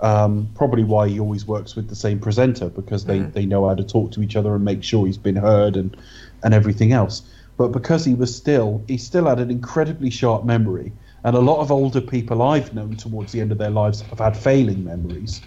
Um, 0.00 0.50
probably 0.54 0.84
why 0.84 1.08
he 1.08 1.18
always 1.18 1.46
works 1.46 1.74
with 1.74 1.88
the 1.88 1.96
same 1.96 2.18
presenter 2.18 2.68
because 2.68 3.06
they, 3.06 3.20
they 3.20 3.46
know 3.46 3.66
how 3.66 3.74
to 3.74 3.82
talk 3.82 4.12
to 4.12 4.22
each 4.22 4.36
other 4.36 4.54
and 4.54 4.62
make 4.62 4.84
sure 4.84 5.06
he's 5.06 5.16
been 5.16 5.36
heard 5.36 5.74
and 5.76 5.96
and 6.42 6.52
everything 6.52 6.92
else. 6.92 7.22
But 7.56 7.68
because 7.68 8.04
he 8.04 8.14
was 8.14 8.34
still, 8.34 8.84
he 8.86 8.98
still 8.98 9.26
had 9.26 9.40
an 9.40 9.50
incredibly 9.50 10.10
sharp 10.10 10.44
memory, 10.44 10.92
and 11.24 11.34
a 11.34 11.40
lot 11.40 11.60
of 11.60 11.72
older 11.72 12.02
people 12.02 12.42
I've 12.42 12.74
known 12.74 12.96
towards 12.96 13.32
the 13.32 13.40
end 13.40 13.52
of 13.52 13.58
their 13.58 13.70
lives 13.70 14.02
have 14.02 14.18
had 14.18 14.36
failing 14.36 14.84
memories. 14.84 15.40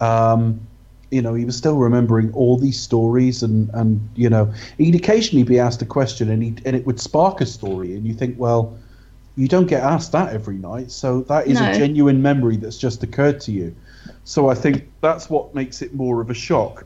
Um, 0.00 0.60
you 1.14 1.22
know, 1.22 1.34
he 1.34 1.44
was 1.44 1.56
still 1.56 1.76
remembering 1.76 2.32
all 2.34 2.56
these 2.58 2.80
stories, 2.80 3.42
and, 3.42 3.70
and 3.72 4.00
you 4.16 4.28
know, 4.28 4.52
he'd 4.78 4.96
occasionally 4.96 5.44
be 5.44 5.60
asked 5.60 5.80
a 5.80 5.86
question, 5.86 6.28
and 6.28 6.42
he 6.42 6.48
and 6.66 6.74
it 6.74 6.84
would 6.86 6.98
spark 6.98 7.40
a 7.40 7.46
story, 7.46 7.94
and 7.94 8.04
you 8.06 8.14
think, 8.14 8.36
well, 8.38 8.76
you 9.36 9.46
don't 9.46 9.66
get 9.66 9.82
asked 9.82 10.10
that 10.12 10.32
every 10.32 10.56
night, 10.56 10.90
so 10.90 11.22
that 11.22 11.46
is 11.46 11.60
No. 11.60 11.70
a 11.70 11.74
genuine 11.74 12.20
memory 12.20 12.56
that's 12.56 12.78
just 12.78 13.02
occurred 13.02 13.40
to 13.42 13.52
you. 13.52 13.74
So 14.24 14.48
I 14.48 14.54
think 14.54 14.90
that's 15.00 15.30
what 15.30 15.54
makes 15.54 15.82
it 15.82 15.94
more 15.94 16.20
of 16.20 16.30
a 16.30 16.34
shock. 16.34 16.84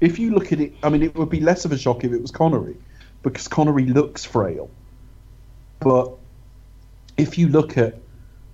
If 0.00 0.18
you 0.18 0.34
look 0.34 0.52
at 0.52 0.60
it, 0.60 0.74
I 0.82 0.90
mean, 0.90 1.02
it 1.02 1.14
would 1.14 1.30
be 1.30 1.40
less 1.40 1.64
of 1.64 1.72
a 1.72 1.78
shock 1.78 2.04
if 2.04 2.12
it 2.12 2.20
was 2.20 2.30
Connery, 2.30 2.76
because 3.22 3.48
Connery 3.48 3.86
looks 3.86 4.24
frail. 4.24 4.68
But 5.80 6.12
if 7.16 7.38
you 7.38 7.48
look 7.48 7.78
at 7.78 7.98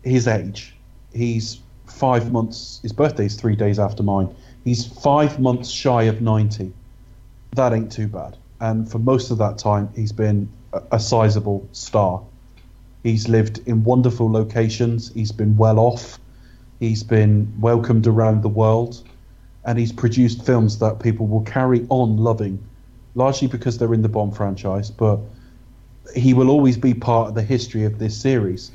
his 0.02 0.28
age, 0.28 0.76
he's 1.12 1.60
five 1.86 2.30
months. 2.30 2.78
His 2.82 2.92
birthday's 2.92 3.34
three 3.34 3.56
days 3.56 3.78
after 3.78 4.02
mine. 4.02 4.28
He's 4.64 4.86
five 4.86 5.40
months 5.40 5.70
shy 5.70 6.04
of 6.04 6.20
ninety. 6.20 6.72
That 7.52 7.72
ain't 7.72 7.90
too 7.90 8.08
bad. 8.08 8.36
And 8.60 8.90
for 8.90 8.98
most 8.98 9.30
of 9.30 9.38
that 9.38 9.58
time, 9.58 9.88
he's 9.96 10.12
been 10.12 10.48
a, 10.72 10.82
a 10.92 11.00
sizable 11.00 11.68
star. 11.72 12.22
He's 13.02 13.28
lived 13.28 13.66
in 13.66 13.82
wonderful 13.84 14.30
locations. 14.30 15.12
He's 15.14 15.32
been 15.32 15.56
well 15.56 15.78
off. 15.78 16.18
He's 16.78 17.02
been 17.02 17.52
welcomed 17.60 18.06
around 18.06 18.42
the 18.42 18.48
world, 18.48 19.02
and 19.64 19.78
he's 19.78 19.92
produced 19.92 20.44
films 20.44 20.78
that 20.78 21.00
people 21.00 21.26
will 21.26 21.42
carry 21.42 21.86
on 21.88 22.18
loving, 22.18 22.62
largely 23.14 23.48
because 23.48 23.78
they're 23.78 23.94
in 23.94 24.02
the 24.02 24.08
Bond 24.08 24.36
franchise. 24.36 24.90
But 24.90 25.20
he 26.14 26.34
will 26.34 26.50
always 26.50 26.76
be 26.76 26.94
part 26.94 27.28
of 27.28 27.34
the 27.34 27.42
history 27.42 27.84
of 27.84 27.98
this 27.98 28.16
series, 28.16 28.70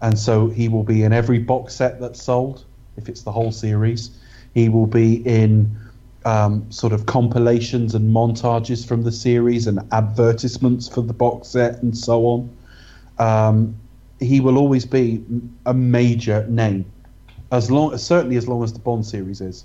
and 0.00 0.18
so 0.18 0.48
he 0.48 0.68
will 0.68 0.84
be 0.84 1.02
in 1.02 1.12
every 1.12 1.38
box 1.38 1.74
set 1.74 2.00
that's 2.00 2.22
sold 2.22 2.64
if 2.96 3.08
it's 3.08 3.22
the 3.22 3.32
whole 3.32 3.52
series. 3.52 4.10
He 4.54 4.68
will 4.68 4.86
be 4.86 5.16
in 5.26 5.76
um, 6.24 6.70
sort 6.70 6.92
of 6.92 7.06
compilations 7.06 7.94
and 7.94 8.14
montages 8.14 8.86
from 8.86 9.02
the 9.02 9.12
series 9.12 9.66
and 9.66 9.80
advertisements 9.92 10.88
for 10.88 11.02
the 11.02 11.12
box 11.12 11.48
set 11.48 11.82
and 11.82 11.96
so 11.96 12.26
on. 12.26 12.56
Um, 13.18 13.76
he 14.20 14.40
will 14.40 14.58
always 14.58 14.86
be 14.86 15.24
a 15.66 15.74
major 15.74 16.46
name, 16.48 16.84
as 17.50 17.70
long 17.70 17.96
certainly 17.98 18.36
as 18.36 18.46
long 18.46 18.62
as 18.62 18.72
the 18.72 18.78
Bond 18.78 19.04
series 19.04 19.40
is. 19.40 19.64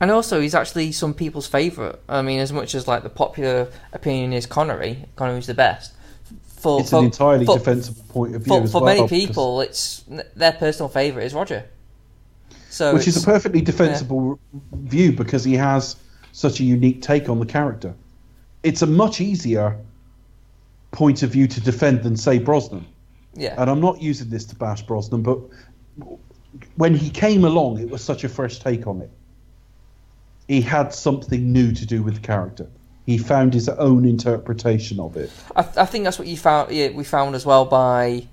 And 0.00 0.10
also, 0.10 0.40
he's 0.40 0.54
actually 0.54 0.92
some 0.92 1.12
people's 1.12 1.46
favourite. 1.46 1.96
I 2.08 2.22
mean, 2.22 2.38
as 2.38 2.52
much 2.52 2.74
as 2.74 2.86
like 2.86 3.02
the 3.02 3.08
popular 3.08 3.68
opinion 3.92 4.32
is 4.32 4.46
Connery, 4.46 5.06
Connery's 5.16 5.46
the 5.46 5.54
best. 5.54 5.92
For, 6.46 6.80
It's 6.80 6.90
for, 6.90 6.98
an 6.98 7.06
entirely 7.06 7.46
for, 7.46 7.58
defensible 7.58 8.04
point 8.08 8.34
of 8.36 8.42
view 8.42 8.60
for, 8.60 8.66
for 8.68 8.82
well, 8.82 8.94
many 8.94 9.08
people, 9.08 9.60
it's 9.60 10.04
their 10.36 10.52
personal 10.52 10.88
favourite 10.88 11.24
is 11.24 11.34
Roger. 11.34 11.64
So 12.70 12.94
which 12.94 13.08
is 13.08 13.22
a 13.22 13.26
perfectly 13.26 13.60
defensible 13.60 14.38
view 14.72 15.12
because 15.12 15.42
he 15.44 15.54
has 15.54 15.96
such 16.32 16.60
a 16.60 16.64
unique 16.64 17.02
take 17.02 17.28
on 17.28 17.38
the 17.38 17.46
character. 17.46 17.94
It's 18.62 18.82
a 18.82 18.86
much 18.86 19.20
easier 19.20 19.76
point 20.90 21.22
of 21.22 21.30
view 21.30 21.46
to 21.48 21.60
defend 21.60 22.02
than 22.02 22.16
say 22.16 22.38
Brosnan. 22.38 22.84
yeah. 23.34 23.54
And 23.60 23.70
I'm 23.70 23.80
not 23.80 24.00
using 24.02 24.30
this 24.30 24.44
to 24.46 24.56
bash 24.56 24.82
Brosnan, 24.82 25.22
but 25.22 25.38
when 26.76 26.94
he 26.94 27.10
came 27.10 27.44
along, 27.44 27.78
it 27.78 27.90
was 27.90 28.02
such 28.02 28.24
a 28.24 28.28
fresh 28.28 28.58
take 28.58 28.86
on 28.86 29.00
it. 29.02 29.10
He 30.46 30.60
had 30.60 30.94
something 30.94 31.52
new 31.52 31.72
to 31.72 31.86
do 31.86 32.02
with 32.02 32.14
the 32.14 32.20
character. 32.20 32.66
He 33.06 33.18
found 33.18 33.54
his 33.54 33.68
own 33.68 34.04
interpretation 34.04 35.00
of 35.00 35.16
it. 35.16 35.30
I, 35.56 35.60
I 35.76 35.86
think 35.86 36.04
that's 36.04 36.18
what 36.18 36.28
you 36.28 36.36
found. 36.36 36.72
Yeah, 36.72 36.90
we 36.90 37.04
found 37.04 37.34
as 37.34 37.44
well 37.46 37.64
by 37.64 38.26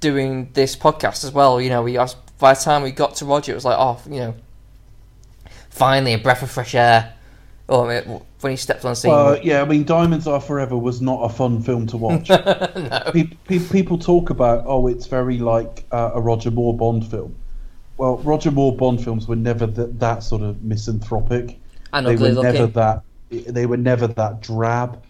doing 0.00 0.50
this 0.54 0.76
podcast 0.76 1.24
as 1.24 1.32
well. 1.32 1.60
You 1.60 1.70
know, 1.70 1.82
we 1.82 1.98
asked, 1.98 2.16
by 2.38 2.54
the 2.54 2.60
time 2.60 2.82
we 2.82 2.90
got 2.90 3.14
to 3.16 3.24
Roger, 3.24 3.52
it 3.52 3.54
was 3.54 3.64
like, 3.64 3.76
oh, 3.78 4.00
you 4.08 4.20
know, 4.20 4.34
finally 5.70 6.12
a 6.12 6.18
breath 6.18 6.42
of 6.42 6.50
fresh 6.50 6.74
air. 6.74 7.14
Or 7.66 7.90
I 7.90 8.00
mean, 8.04 8.20
when 8.40 8.50
he 8.50 8.56
stepped 8.56 8.84
on 8.84 8.94
scene. 8.94 9.10
Uh, 9.10 9.38
yeah, 9.42 9.62
I 9.62 9.64
mean, 9.64 9.84
Diamonds 9.84 10.26
Are 10.26 10.40
Forever 10.40 10.76
was 10.76 11.00
not 11.00 11.22
a 11.22 11.30
fun 11.30 11.62
film 11.62 11.86
to 11.86 11.96
watch. 11.96 12.28
no. 12.28 13.02
Pe- 13.12 13.30
pe- 13.48 13.68
people 13.70 13.96
talk 13.98 14.28
about, 14.28 14.64
oh, 14.66 14.86
it's 14.86 15.06
very 15.06 15.38
like 15.38 15.84
uh, 15.90 16.10
a 16.14 16.20
Roger 16.20 16.50
Moore 16.50 16.76
Bond 16.76 17.06
film. 17.10 17.34
Well, 17.96 18.18
Roger 18.18 18.50
Moore 18.50 18.76
Bond 18.76 19.02
films 19.02 19.26
were 19.28 19.36
never 19.36 19.66
th- 19.66 19.88
that 19.92 20.22
sort 20.22 20.42
of 20.42 20.62
misanthropic. 20.62 21.58
And 21.94 22.06
they 22.06 22.14
ugly 22.14 22.34
were 22.34 22.42
never 22.42 22.58
looking. 22.58 22.72
that. 22.72 23.02
They 23.30 23.66
were 23.66 23.78
never 23.78 24.06
that 24.08 24.42
drab. 24.42 25.02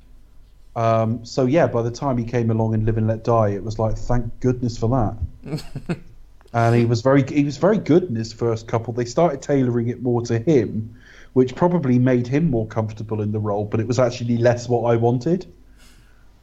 Um, 0.77 1.25
so 1.25 1.47
yeah, 1.47 1.67
by 1.67 1.83
the 1.83 1.91
time 1.91 2.19
he 2.19 2.25
came 2.25 2.51
along 2.51 2.75
in 2.75 2.85
Live 2.85 2.99
and 2.99 3.09
Let 3.09 3.25
Die, 3.25 3.49
it 3.49 3.65
was 3.65 3.79
like, 3.79 3.97
thank 3.97 4.39
goodness 4.41 4.79
for 4.79 4.89
that. 4.89 5.99
and 6.55 6.77
he 6.77 6.85
was 6.85 7.03
very 7.03 7.25
he 7.29 7.45
was 7.45 7.57
very 7.57 7.79
good 7.79 8.05
in 8.05 8.15
his 8.15 8.33
first 8.33 8.69
couple. 8.69 8.95
They 8.95 9.05
started 9.05 9.43
tailoring 9.43 9.89
it 9.89 10.01
more 10.03 10.23
to 10.23 10.39
him, 10.39 10.97
which 11.33 11.55
probably 11.57 11.99
made 11.99 12.29
him 12.29 12.49
more 12.49 12.67
comfortable 12.69 13.21
in 13.21 13.33
the 13.33 13.41
role. 13.41 13.65
But 13.65 13.81
it 13.81 13.89
was 13.89 13.99
actually 13.99 14.39
less 14.39 14.69
what 14.69 14.83
I 14.83 14.97
wanted. 14.97 15.53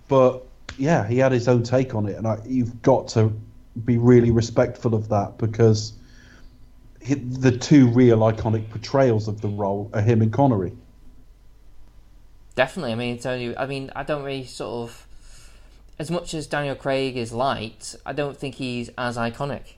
But 0.09 0.43
yeah, 0.77 1.07
he 1.07 1.17
had 1.17 1.31
his 1.31 1.47
own 1.47 1.63
take 1.63 1.95
on 1.95 2.07
it, 2.07 2.17
and 2.17 2.27
I, 2.27 2.39
you've 2.45 2.81
got 2.81 3.07
to 3.09 3.33
be 3.85 3.97
really 3.97 4.31
respectful 4.31 4.93
of 4.93 5.07
that 5.07 5.37
because 5.37 5.93
the 7.07 7.57
two 7.57 7.87
real 7.87 8.19
iconic 8.19 8.69
portrayals 8.69 9.29
of 9.29 9.39
the 9.39 9.47
role 9.47 9.89
are 9.93 10.01
him 10.01 10.21
and 10.21 10.33
Connery. 10.33 10.73
Definitely. 12.55 12.91
I 12.91 12.95
mean, 12.95 13.15
it's 13.15 13.25
only, 13.25 13.57
I 13.57 13.65
mean, 13.65 13.91
I 13.95 14.03
don't 14.03 14.23
really 14.23 14.45
sort 14.45 14.89
of. 14.89 15.07
As 15.97 16.09
much 16.09 16.33
as 16.33 16.47
Daniel 16.47 16.75
Craig 16.75 17.15
is 17.15 17.31
liked, 17.31 17.95
I 18.05 18.11
don't 18.11 18.35
think 18.35 18.55
he's 18.55 18.89
as 18.97 19.17
iconic. 19.17 19.75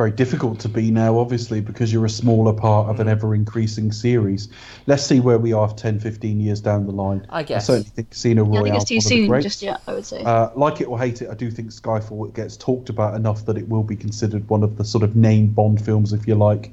It's 0.00 0.02
very 0.02 0.16
difficult 0.16 0.60
to 0.60 0.70
be 0.70 0.90
now, 0.90 1.18
obviously, 1.18 1.60
because 1.60 1.92
you're 1.92 2.06
a 2.06 2.08
smaller 2.08 2.54
part 2.54 2.88
of 2.88 3.00
an 3.00 3.08
ever 3.08 3.34
increasing 3.34 3.92
series. 3.92 4.48
Let's 4.86 5.02
see 5.02 5.20
where 5.20 5.36
we 5.36 5.52
are 5.52 5.70
10, 5.70 6.00
15 6.00 6.40
years 6.40 6.62
down 6.62 6.86
the 6.86 6.92
line. 6.92 7.26
I 7.28 7.42
guess. 7.42 7.64
I 7.64 7.74
certainly 7.74 7.90
think 7.90 8.10
Casino 8.12 8.44
Yeah, 8.44 8.48
I 8.48 8.62
Royale 8.62 8.62
think 8.62 8.76
it's 8.76 8.90
is 8.90 9.10
too 9.10 9.28
one 9.28 9.36
of 9.36 9.42
soon 9.42 9.42
just 9.42 9.60
yet. 9.62 9.82
I 9.86 9.92
would 9.92 10.06
say. 10.06 10.22
Uh, 10.24 10.48
like 10.54 10.80
it 10.80 10.86
or 10.88 10.98
hate 10.98 11.20
it, 11.20 11.28
I 11.28 11.34
do 11.34 11.50
think 11.50 11.68
Skyfall 11.68 12.32
gets 12.32 12.56
talked 12.56 12.88
about 12.88 13.14
enough 13.14 13.44
that 13.44 13.58
it 13.58 13.68
will 13.68 13.82
be 13.82 13.94
considered 13.94 14.48
one 14.48 14.62
of 14.62 14.78
the 14.78 14.86
sort 14.86 15.04
of 15.04 15.16
name 15.16 15.48
Bond 15.48 15.84
films, 15.84 16.14
if 16.14 16.26
you 16.26 16.34
like. 16.34 16.72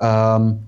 Um, 0.00 0.60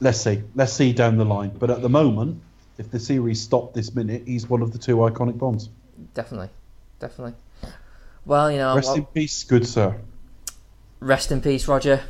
let's 0.00 0.20
see. 0.20 0.42
Let's 0.54 0.74
see 0.74 0.92
down 0.92 1.16
the 1.16 1.24
line. 1.24 1.52
But 1.58 1.70
at 1.70 1.80
the 1.80 1.88
moment, 1.88 2.42
if 2.76 2.90
the 2.90 3.00
series 3.00 3.40
stopped 3.40 3.72
this 3.72 3.94
minute, 3.94 4.24
he's 4.26 4.50
one 4.50 4.60
of 4.60 4.70
the 4.74 4.78
two 4.78 4.96
iconic 4.96 5.38
Bonds. 5.38 5.70
Definitely. 6.12 6.50
Definitely. 6.98 7.36
Well, 8.26 8.52
you 8.52 8.58
know, 8.58 8.74
Rest 8.74 8.88
well, 8.88 8.96
in 8.96 9.06
peace, 9.06 9.44
good 9.44 9.66
sir. 9.66 9.98
Rest 11.02 11.32
in 11.32 11.40
peace, 11.40 11.66
Roger. 11.68 12.02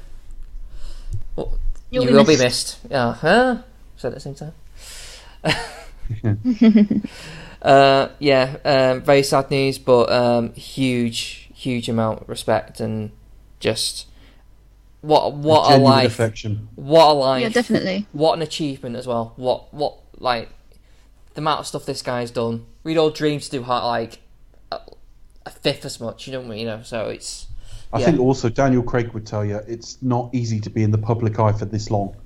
Well, 1.36 1.58
You'll 1.90 2.04
you 2.04 2.10
be 2.10 2.14
will 2.16 2.24
be 2.24 2.32
missed. 2.36 2.42
missed. 2.42 2.78
Yeah, 2.90 3.14
huh? 3.14 3.58
Said 3.96 4.08
at 4.08 4.14
the 4.14 4.20
same 4.20 4.34
time. 4.34 4.52
uh, 7.62 8.08
yeah, 8.18 8.56
um, 8.64 9.02
very 9.02 9.22
sad 9.22 9.50
news, 9.50 9.78
but 9.78 10.10
um, 10.10 10.52
huge, 10.54 11.50
huge 11.54 11.88
amount 11.88 12.22
of 12.22 12.28
respect 12.28 12.80
and 12.80 13.10
just 13.60 14.06
what 15.00 15.32
what 15.34 15.66
a 15.66 15.70
Genuine 15.70 15.92
life, 15.92 16.06
affection. 16.06 16.68
what 16.76 17.10
a 17.10 17.12
life, 17.12 17.42
yeah, 17.42 17.48
definitely. 17.48 18.06
what 18.12 18.34
an 18.34 18.42
achievement 18.42 18.96
as 18.96 19.06
well. 19.06 19.32
What 19.36 19.72
what 19.74 19.96
like 20.18 20.48
the 21.34 21.40
amount 21.40 21.60
of 21.60 21.66
stuff 21.66 21.86
this 21.86 22.02
guy's 22.02 22.30
done. 22.30 22.66
We'd 22.84 22.98
all 22.98 23.10
dreamed 23.10 23.42
to 23.42 23.50
do 23.50 23.60
like 23.62 24.20
a, 24.70 24.80
a 25.46 25.50
fifth 25.50 25.84
as 25.84 26.00
much, 26.00 26.26
you 26.26 26.32
know 26.32 26.40
what 26.40 26.46
I 26.46 26.50
mean? 26.50 26.58
You 26.60 26.66
know, 26.66 26.82
so 26.82 27.08
it's 27.08 27.46
I 27.92 27.98
yeah. 27.98 28.06
think 28.06 28.20
also 28.20 28.48
Daniel 28.48 28.82
Craig 28.82 29.12
would 29.12 29.26
tell 29.26 29.44
you 29.44 29.56
it's 29.66 30.00
not 30.02 30.30
easy 30.32 30.60
to 30.60 30.70
be 30.70 30.82
in 30.82 30.90
the 30.90 30.98
public 30.98 31.38
eye 31.38 31.52
for 31.52 31.66
this 31.66 31.90
long. 31.90 32.16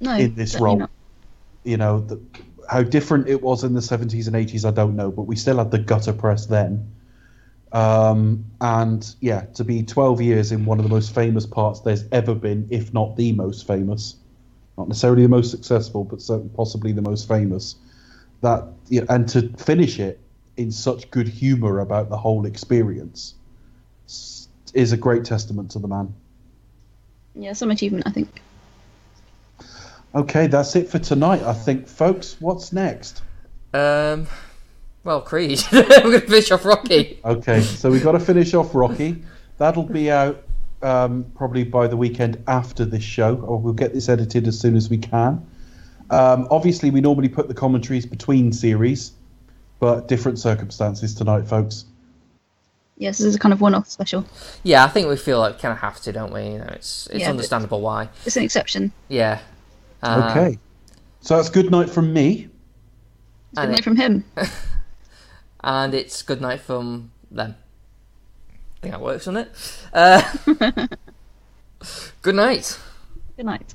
No, 0.00 0.16
in 0.16 0.34
this 0.34 0.58
role. 0.58 0.76
not. 0.78 0.90
You 1.64 1.76
know, 1.76 2.00
the, 2.00 2.20
how 2.68 2.82
different 2.82 3.28
it 3.28 3.40
was 3.40 3.62
in 3.62 3.74
the 3.74 3.80
70s 3.80 4.26
and 4.26 4.34
80s, 4.34 4.64
I 4.64 4.72
don't 4.72 4.96
know, 4.96 5.12
but 5.12 5.22
we 5.22 5.36
still 5.36 5.58
had 5.58 5.70
the 5.70 5.78
gutter 5.78 6.12
press 6.12 6.46
then. 6.46 6.90
Um, 7.72 8.44
and 8.60 9.14
yeah, 9.20 9.42
to 9.54 9.64
be 9.64 9.82
12 9.82 10.20
years 10.20 10.52
in 10.52 10.64
one 10.64 10.78
of 10.78 10.84
the 10.84 10.90
most 10.90 11.14
famous 11.14 11.46
parts 11.46 11.80
there's 11.80 12.04
ever 12.10 12.34
been, 12.34 12.66
if 12.70 12.92
not 12.92 13.16
the 13.16 13.32
most 13.32 13.66
famous, 13.66 14.16
not 14.76 14.88
necessarily 14.88 15.22
the 15.22 15.28
most 15.28 15.50
successful, 15.50 16.04
but 16.04 16.20
certainly 16.20 16.50
possibly 16.54 16.92
the 16.92 17.02
most 17.02 17.28
famous. 17.28 17.76
That 18.40 18.64
yeah, 18.88 19.02
and 19.08 19.28
to 19.28 19.48
finish 19.56 20.00
it 20.00 20.18
in 20.56 20.72
such 20.72 21.10
good 21.10 21.28
humor 21.28 21.78
about 21.78 22.08
the 22.10 22.16
whole 22.16 22.44
experience 22.44 23.34
is 24.74 24.92
a 24.92 24.96
great 24.96 25.24
testament 25.24 25.70
to 25.72 25.78
the 25.78 25.88
man. 25.88 26.14
Yeah, 27.34 27.52
some 27.52 27.70
achievement, 27.70 28.06
I 28.06 28.10
think. 28.10 28.40
Okay, 30.14 30.46
that's 30.46 30.76
it 30.76 30.88
for 30.88 30.98
tonight, 30.98 31.42
I 31.42 31.54
think, 31.54 31.88
folks. 31.88 32.36
What's 32.40 32.72
next? 32.72 33.22
Um, 33.72 34.26
well, 35.04 35.22
Creed. 35.22 35.62
We're 35.72 35.84
going 35.84 36.20
to 36.20 36.20
finish 36.20 36.50
off 36.50 36.64
Rocky. 36.64 37.18
Okay, 37.24 37.62
so 37.62 37.90
we've 37.90 38.04
got 38.04 38.12
to 38.12 38.20
finish 38.20 38.52
off 38.52 38.74
Rocky. 38.74 39.22
That'll 39.56 39.84
be 39.84 40.10
out 40.10 40.42
um, 40.82 41.24
probably 41.34 41.64
by 41.64 41.86
the 41.86 41.96
weekend 41.96 42.42
after 42.46 42.84
this 42.84 43.02
show, 43.02 43.36
or 43.36 43.58
we'll 43.58 43.72
get 43.72 43.94
this 43.94 44.08
edited 44.08 44.46
as 44.46 44.58
soon 44.58 44.76
as 44.76 44.90
we 44.90 44.98
can. 44.98 45.46
Um, 46.10 46.46
obviously, 46.50 46.90
we 46.90 47.00
normally 47.00 47.28
put 47.28 47.48
the 47.48 47.54
commentaries 47.54 48.04
between 48.04 48.52
series, 48.52 49.12
but 49.80 50.08
different 50.08 50.38
circumstances 50.38 51.14
tonight, 51.14 51.48
folks. 51.48 51.86
Yes, 52.98 53.18
this 53.18 53.26
is 53.26 53.34
a 53.34 53.38
kind 53.38 53.52
of 53.52 53.60
one-off 53.60 53.88
special. 53.88 54.24
Yeah, 54.62 54.84
I 54.84 54.88
think 54.88 55.08
we 55.08 55.16
feel 55.16 55.38
like 55.40 55.54
we 55.56 55.60
kind 55.60 55.72
of 55.72 55.78
have 55.78 56.00
to, 56.02 56.12
don't 56.12 56.32
we? 56.32 56.42
You 56.44 56.58
know, 56.58 56.68
it's 56.70 57.06
it's 57.08 57.20
Yeah, 57.20 57.30
understandable 57.30 57.80
why. 57.80 58.08
It's 58.26 58.36
an 58.36 58.44
exception. 58.44 58.92
Yeah. 59.08 59.40
Uh, 60.02 60.28
Okay, 60.30 60.58
so 61.20 61.36
that's 61.36 61.48
good 61.50 61.70
night 61.70 61.88
from 61.90 62.12
me. 62.12 62.48
It's 63.50 63.58
And 63.58 63.66
good 63.66 63.68
it- 63.68 63.72
night 63.72 63.84
from 63.84 63.96
him. 63.96 64.24
And 65.64 65.94
it's 65.94 66.22
good 66.22 66.40
night 66.40 66.60
from 66.60 67.12
them. 67.30 67.54
I 68.50 68.80
think 68.82 68.94
that 68.94 69.00
works, 69.00 69.26
doesn't 69.26 69.36
it? 69.46 69.82
Uh, 69.92 70.22
good 72.22 72.34
night. 72.34 72.78
Good 73.36 73.46
night. 73.46 73.72